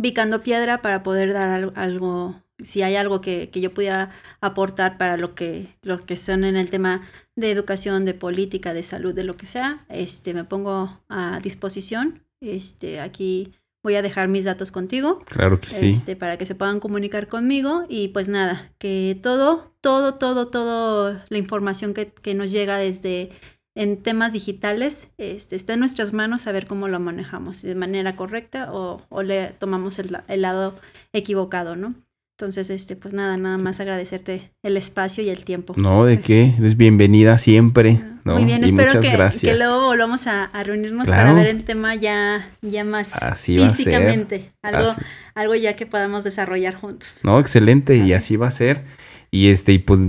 picando 0.00 0.42
piedra 0.42 0.82
para 0.82 1.02
poder 1.02 1.32
dar 1.32 1.72
algo, 1.74 2.42
si 2.58 2.82
hay 2.82 2.96
algo 2.96 3.20
que, 3.20 3.50
que, 3.50 3.60
yo 3.60 3.72
pudiera 3.72 4.10
aportar 4.40 4.98
para 4.98 5.16
lo 5.16 5.34
que, 5.34 5.68
lo 5.82 5.98
que 5.98 6.16
son 6.16 6.44
en 6.44 6.56
el 6.56 6.70
tema 6.70 7.02
de 7.36 7.50
educación, 7.50 8.04
de 8.04 8.14
política, 8.14 8.74
de 8.74 8.82
salud, 8.82 9.14
de 9.14 9.24
lo 9.24 9.36
que 9.36 9.46
sea, 9.46 9.84
este, 9.88 10.34
me 10.34 10.44
pongo 10.44 11.00
a 11.08 11.40
disposición. 11.42 12.24
Este, 12.40 13.00
aquí 13.00 13.52
voy 13.84 13.96
a 13.96 14.02
dejar 14.02 14.28
mis 14.28 14.44
datos 14.44 14.72
contigo. 14.72 15.20
Claro 15.26 15.60
que 15.60 15.68
sí. 15.68 15.88
Este, 15.88 16.16
para 16.16 16.38
que 16.38 16.46
se 16.46 16.54
puedan 16.54 16.80
comunicar 16.80 17.28
conmigo. 17.28 17.84
Y 17.88 18.08
pues 18.08 18.28
nada, 18.28 18.72
que 18.78 19.18
todo, 19.22 19.74
todo, 19.80 20.14
todo, 20.14 20.48
todo 20.48 21.20
la 21.28 21.38
información 21.38 21.94
que, 21.94 22.08
que 22.08 22.34
nos 22.34 22.50
llega 22.50 22.78
desde 22.78 23.30
en 23.76 24.02
temas 24.02 24.32
digitales, 24.32 25.08
este, 25.18 25.56
está 25.56 25.74
en 25.74 25.80
nuestras 25.80 26.12
manos 26.12 26.42
saber 26.42 26.66
cómo 26.66 26.88
lo 26.88 27.00
manejamos, 27.00 27.62
de 27.62 27.74
manera 27.74 28.14
correcta 28.14 28.72
o, 28.72 29.02
o 29.08 29.22
le 29.22 29.48
tomamos 29.48 29.98
el, 29.98 30.16
el, 30.28 30.42
lado 30.42 30.76
equivocado, 31.12 31.74
¿no? 31.74 31.94
Entonces, 32.38 32.70
este, 32.70 32.96
pues 32.96 33.14
nada, 33.14 33.36
nada 33.36 33.58
más 33.58 33.78
agradecerte 33.80 34.50
el 34.62 34.76
espacio 34.76 35.22
y 35.22 35.28
el 35.28 35.44
tiempo. 35.44 35.74
No, 35.76 36.04
¿de 36.04 36.20
qué? 36.20 36.54
Eres 36.58 36.76
bienvenida 36.76 37.38
siempre. 37.38 38.00
¿no? 38.24 38.34
Muy 38.34 38.44
bien, 38.44 38.64
espero 38.64 39.00
que, 39.00 39.10
que, 39.40 39.56
luego 39.56 39.82
volvamos 39.86 40.26
a, 40.26 40.44
a 40.44 40.64
reunirnos 40.64 41.06
para 41.06 41.32
ver 41.32 41.46
el 41.46 41.62
tema 41.64 41.94
ya, 41.94 42.50
ya 42.62 42.82
más 42.82 43.22
así 43.22 43.58
físicamente. 43.58 44.52
Algo, 44.62 44.94
algo 45.34 45.54
ya 45.54 45.76
que 45.76 45.86
podamos 45.86 46.24
desarrollar 46.24 46.74
juntos. 46.74 47.20
No, 47.22 47.38
excelente, 47.38 47.96
y 47.96 48.12
así 48.14 48.36
va 48.36 48.48
a 48.48 48.50
ser. 48.50 48.82
Y 49.30 49.48
este, 49.48 49.72
y 49.72 49.78
pues 49.78 50.00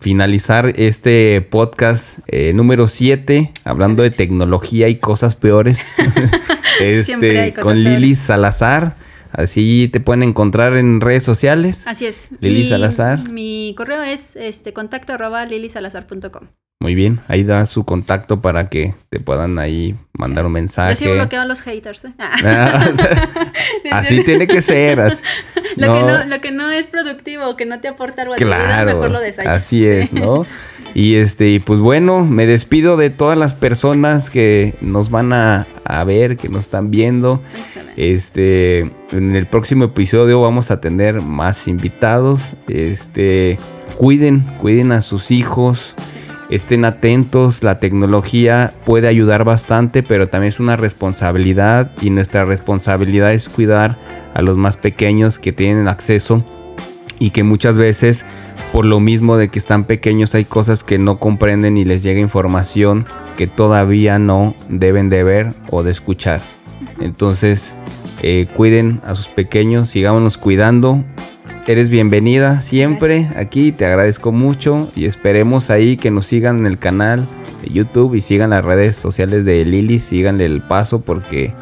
finalizar 0.00 0.72
este 0.76 1.40
podcast 1.42 2.18
eh, 2.26 2.52
número 2.54 2.88
7, 2.88 3.52
hablando 3.64 4.02
de 4.02 4.10
tecnología 4.10 4.88
y 4.88 4.96
cosas 4.96 5.36
peores. 5.36 5.96
este, 6.80 7.54
con 7.54 7.82
Lili 7.82 8.14
Salazar. 8.14 8.96
Así 9.32 9.88
te 9.92 10.00
pueden 10.00 10.22
encontrar 10.22 10.76
en 10.76 11.00
redes 11.00 11.24
sociales. 11.24 11.86
Así 11.86 12.06
es. 12.06 12.30
Lili 12.40 12.66
Salazar. 12.66 13.28
Mi 13.30 13.74
correo 13.76 14.02
es 14.02 14.36
este 14.36 14.72
contacto 14.72 15.14
arroba 15.14 15.44
lilisalazar.com. 15.46 16.48
Muy 16.82 16.96
bien, 16.96 17.20
ahí 17.28 17.44
da 17.44 17.64
su 17.66 17.84
contacto 17.84 18.42
para 18.42 18.68
que 18.68 18.96
te 19.08 19.20
puedan 19.20 19.60
ahí 19.60 19.94
mandar 20.14 20.46
un 20.46 20.52
mensaje. 20.52 21.04
Yo 21.04 21.12
sí 21.12 21.16
bloqueo 21.16 21.40
a 21.40 21.44
los 21.44 21.60
haters. 21.60 22.06
¿eh? 22.06 22.12
Ah, 22.18 22.88
o 22.92 22.96
sea, 22.96 23.30
así 23.92 24.24
tiene 24.24 24.48
que 24.48 24.62
ser. 24.62 25.00
Así, 25.00 25.22
lo, 25.76 25.86
no, 25.86 25.94
que 25.94 26.00
no, 26.02 26.24
lo 26.24 26.40
que 26.40 26.50
no 26.50 26.70
es 26.72 26.88
productivo, 26.88 27.56
que 27.56 27.66
no 27.66 27.80
te 27.80 27.86
aporta 27.86 28.22
algo 28.22 28.34
a 28.34 28.36
claro, 28.36 28.86
mejor 28.86 29.12
lo 29.12 29.20
desechas. 29.20 29.58
Así 29.58 29.86
es, 29.86 30.12
¿no? 30.12 30.44
y 30.94 31.14
este, 31.14 31.60
pues 31.64 31.80
bueno, 31.80 32.24
me 32.24 32.46
despido 32.46 32.96
de 32.96 33.10
todas 33.10 33.38
las 33.38 33.54
personas 33.54 34.30
que 34.30 34.74
nos 34.80 35.10
van 35.10 35.32
a, 35.32 35.66
a 35.84 36.04
ver, 36.04 36.36
que 36.36 36.48
nos 36.48 36.64
están 36.64 36.90
viendo. 36.90 37.40
Excelente. 37.56 38.14
Este, 38.14 38.78
en 39.12 39.36
el 39.36 39.46
próximo 39.46 39.84
episodio 39.84 40.40
vamos 40.40 40.70
a 40.70 40.80
tener 40.80 41.22
más 41.22 41.68
invitados. 41.68 42.54
Este, 42.68 43.58
cuiden, 43.96 44.44
cuiden 44.60 44.92
a 44.92 45.02
sus 45.02 45.30
hijos 45.30 45.94
estén 46.54 46.84
atentos, 46.84 47.62
la 47.62 47.78
tecnología 47.78 48.74
puede 48.84 49.08
ayudar 49.08 49.42
bastante, 49.42 50.02
pero 50.02 50.28
también 50.28 50.50
es 50.50 50.60
una 50.60 50.76
responsabilidad 50.76 51.92
y 52.02 52.10
nuestra 52.10 52.44
responsabilidad 52.44 53.32
es 53.32 53.48
cuidar 53.48 53.96
a 54.34 54.42
los 54.42 54.58
más 54.58 54.76
pequeños 54.76 55.38
que 55.38 55.52
tienen 55.52 55.88
acceso 55.88 56.44
y 57.18 57.30
que 57.30 57.42
muchas 57.42 57.78
veces 57.78 58.26
por 58.72 58.86
lo 58.86 59.00
mismo 59.00 59.36
de 59.36 59.48
que 59.48 59.58
están 59.58 59.84
pequeños 59.84 60.34
hay 60.34 60.46
cosas 60.46 60.82
que 60.82 60.98
no 60.98 61.18
comprenden 61.18 61.76
y 61.76 61.84
les 61.84 62.02
llega 62.02 62.20
información 62.20 63.04
que 63.36 63.46
todavía 63.46 64.18
no 64.18 64.54
deben 64.70 65.10
de 65.10 65.22
ver 65.22 65.52
o 65.70 65.82
de 65.82 65.92
escuchar. 65.92 66.40
Entonces, 66.98 67.72
eh, 68.22 68.48
cuiden 68.56 69.00
a 69.04 69.14
sus 69.14 69.28
pequeños, 69.28 69.90
sigámonos 69.90 70.38
cuidando 70.38 71.04
eres 71.66 71.90
bienvenida 71.90 72.60
siempre 72.60 73.20
Gracias. 73.20 73.36
aquí, 73.36 73.72
te 73.72 73.84
agradezco 73.84 74.32
mucho 74.32 74.90
y 74.96 75.04
esperemos 75.04 75.70
ahí 75.70 75.96
que 75.96 76.10
nos 76.10 76.26
sigan 76.26 76.58
en 76.60 76.66
el 76.66 76.78
canal 76.78 77.26
de 77.62 77.72
YouTube 77.72 78.14
y 78.14 78.20
sigan 78.20 78.50
las 78.50 78.64
redes 78.64 78.96
sociales 78.96 79.44
de 79.44 79.64
Lili, 79.64 80.00
síganle 80.00 80.46
el 80.46 80.62
paso 80.62 81.02
porque 81.02 81.52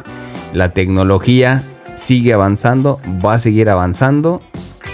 la 0.55 0.71
tecnología 0.71 1.63
sigue 1.97 2.33
avanzando, 2.33 3.01
va 3.25 3.35
a 3.35 3.39
seguir 3.39 3.69
avanzando 3.69 4.41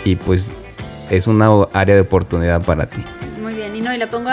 y 0.05 0.17
pues 0.17 0.51
es 1.11 1.27
una 1.27 1.65
área 1.73 1.95
de 1.95 2.01
oportunidad 2.03 2.63
para 2.63 2.87
ti. 2.87 3.03
Muy 3.41 3.55
bien, 3.55 3.77
y 3.77 3.81
no, 3.81 3.95
y 3.95 3.99
lo 3.99 4.09
pongo 4.09 4.31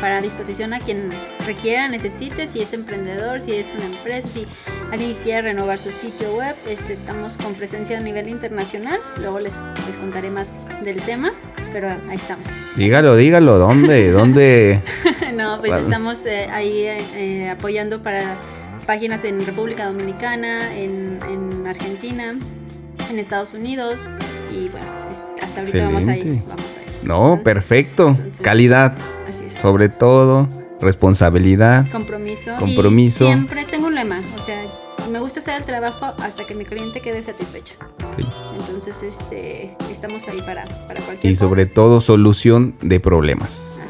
para 0.00 0.22
disposición 0.22 0.72
a 0.72 0.78
quien 0.78 1.10
requiera, 1.46 1.86
necesite, 1.88 2.48
si 2.48 2.60
es 2.62 2.72
emprendedor, 2.72 3.42
si 3.42 3.52
es 3.56 3.72
una 3.76 3.84
empresa, 3.84 4.26
si 4.26 4.46
alguien 4.90 5.14
quiere 5.22 5.42
renovar 5.42 5.78
su 5.78 5.92
sitio 5.92 6.34
web, 6.34 6.56
este, 6.66 6.94
estamos 6.94 7.36
con 7.36 7.54
presencia 7.54 7.98
a 7.98 8.00
nivel 8.00 8.28
internacional, 8.28 9.00
luego 9.20 9.38
les, 9.40 9.54
les 9.86 9.96
contaré 9.98 10.30
más 10.30 10.50
del 10.82 10.96
tema, 11.02 11.32
pero 11.74 11.90
ahí 11.90 12.16
estamos. 12.16 12.46
Dígalo, 12.76 13.16
dígalo, 13.16 13.58
¿dónde? 13.58 14.10
¿Dónde? 14.12 14.80
no, 15.34 15.58
pues 15.58 15.70
Bueno. 15.72 15.84
estamos 15.84 16.24
eh, 16.24 16.48
ahí 16.50 16.86
eh, 16.86 17.04
eh, 17.16 17.50
apoyando 17.50 18.02
para 18.02 18.36
páginas 18.86 19.24
en 19.24 19.44
República 19.44 19.86
Dominicana, 19.86 20.74
en, 20.74 21.18
en 21.28 21.66
Argentina, 21.66 22.34
en 23.10 23.18
Estados 23.18 23.52
Unidos, 23.52 24.08
y 24.54 24.68
bueno, 24.68 24.86
hasta 25.42 25.60
ahorita 25.60 25.84
vamos 25.86 26.06
ahí, 26.08 26.42
vamos 26.48 26.64
ahí. 26.78 26.84
No, 27.02 27.40
perfecto. 27.42 28.08
Entonces- 28.08 28.40
Calidad, 28.40 28.94
Así 29.28 29.44
es. 29.46 29.54
sobre 29.54 29.88
todo, 29.88 30.48
responsabilidad. 30.80 31.86
compromiso. 31.90 32.54
Compromiso. 32.58 33.24
Y 33.24 33.26
siempre 33.28 33.64
tengo 33.64 33.86
un 33.88 33.94
lema, 33.94 34.20
o 34.38 34.42
sea, 34.42 34.62
me 35.10 35.18
gusta 35.18 35.40
hacer 35.40 35.56
el 35.56 35.64
trabajo 35.64 36.06
hasta 36.22 36.46
que 36.46 36.54
mi 36.54 36.64
cliente 36.64 37.00
quede 37.00 37.22
satisfecho. 37.22 37.74
Sí. 38.16 38.24
Entonces, 38.58 39.02
este, 39.02 39.76
estamos 39.90 40.26
ahí 40.28 40.40
para, 40.42 40.64
para 40.86 41.00
cualquier 41.02 41.32
Y 41.32 41.36
sobre 41.36 41.64
cosa. 41.64 41.74
todo, 41.74 42.00
solución 42.00 42.74
de 42.80 43.00
problemas. 43.00 43.83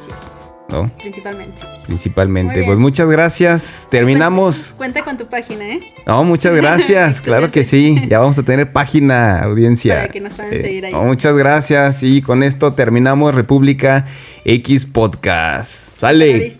Principalmente. 0.99 1.61
Principalmente. 1.87 2.65
Pues 2.65 2.79
muchas 2.79 3.09
gracias. 3.09 3.87
Terminamos. 3.91 4.75
Cuenta, 4.77 5.03
cuenta 5.03 5.05
con 5.05 5.19
tu 5.19 5.31
página, 5.31 5.65
¿eh? 5.65 5.81
No, 6.07 6.25
muchas 6.25 6.55
gracias. 6.55 7.21
claro 7.23 7.51
que 7.51 7.65
sí. 7.65 8.01
Ya 8.09 8.19
vamos 8.19 8.39
a 8.39 8.43
tener 8.43 8.73
página, 8.73 9.41
audiencia. 9.41 9.97
Para 9.97 10.09
que 10.09 10.21
nos 10.21 10.35
puedan 10.35 10.51
seguir 10.51 10.87
ahí. 10.87 10.93
no, 10.93 11.05
muchas 11.05 11.37
gracias. 11.37 12.03
Y 12.03 12.23
con 12.23 12.43
esto 12.43 12.73
terminamos 12.73 13.35
República 13.35 14.07
X 14.45 14.87
Podcast. 14.87 15.97
Sale. 15.97 16.53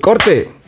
Corte. 0.00 0.61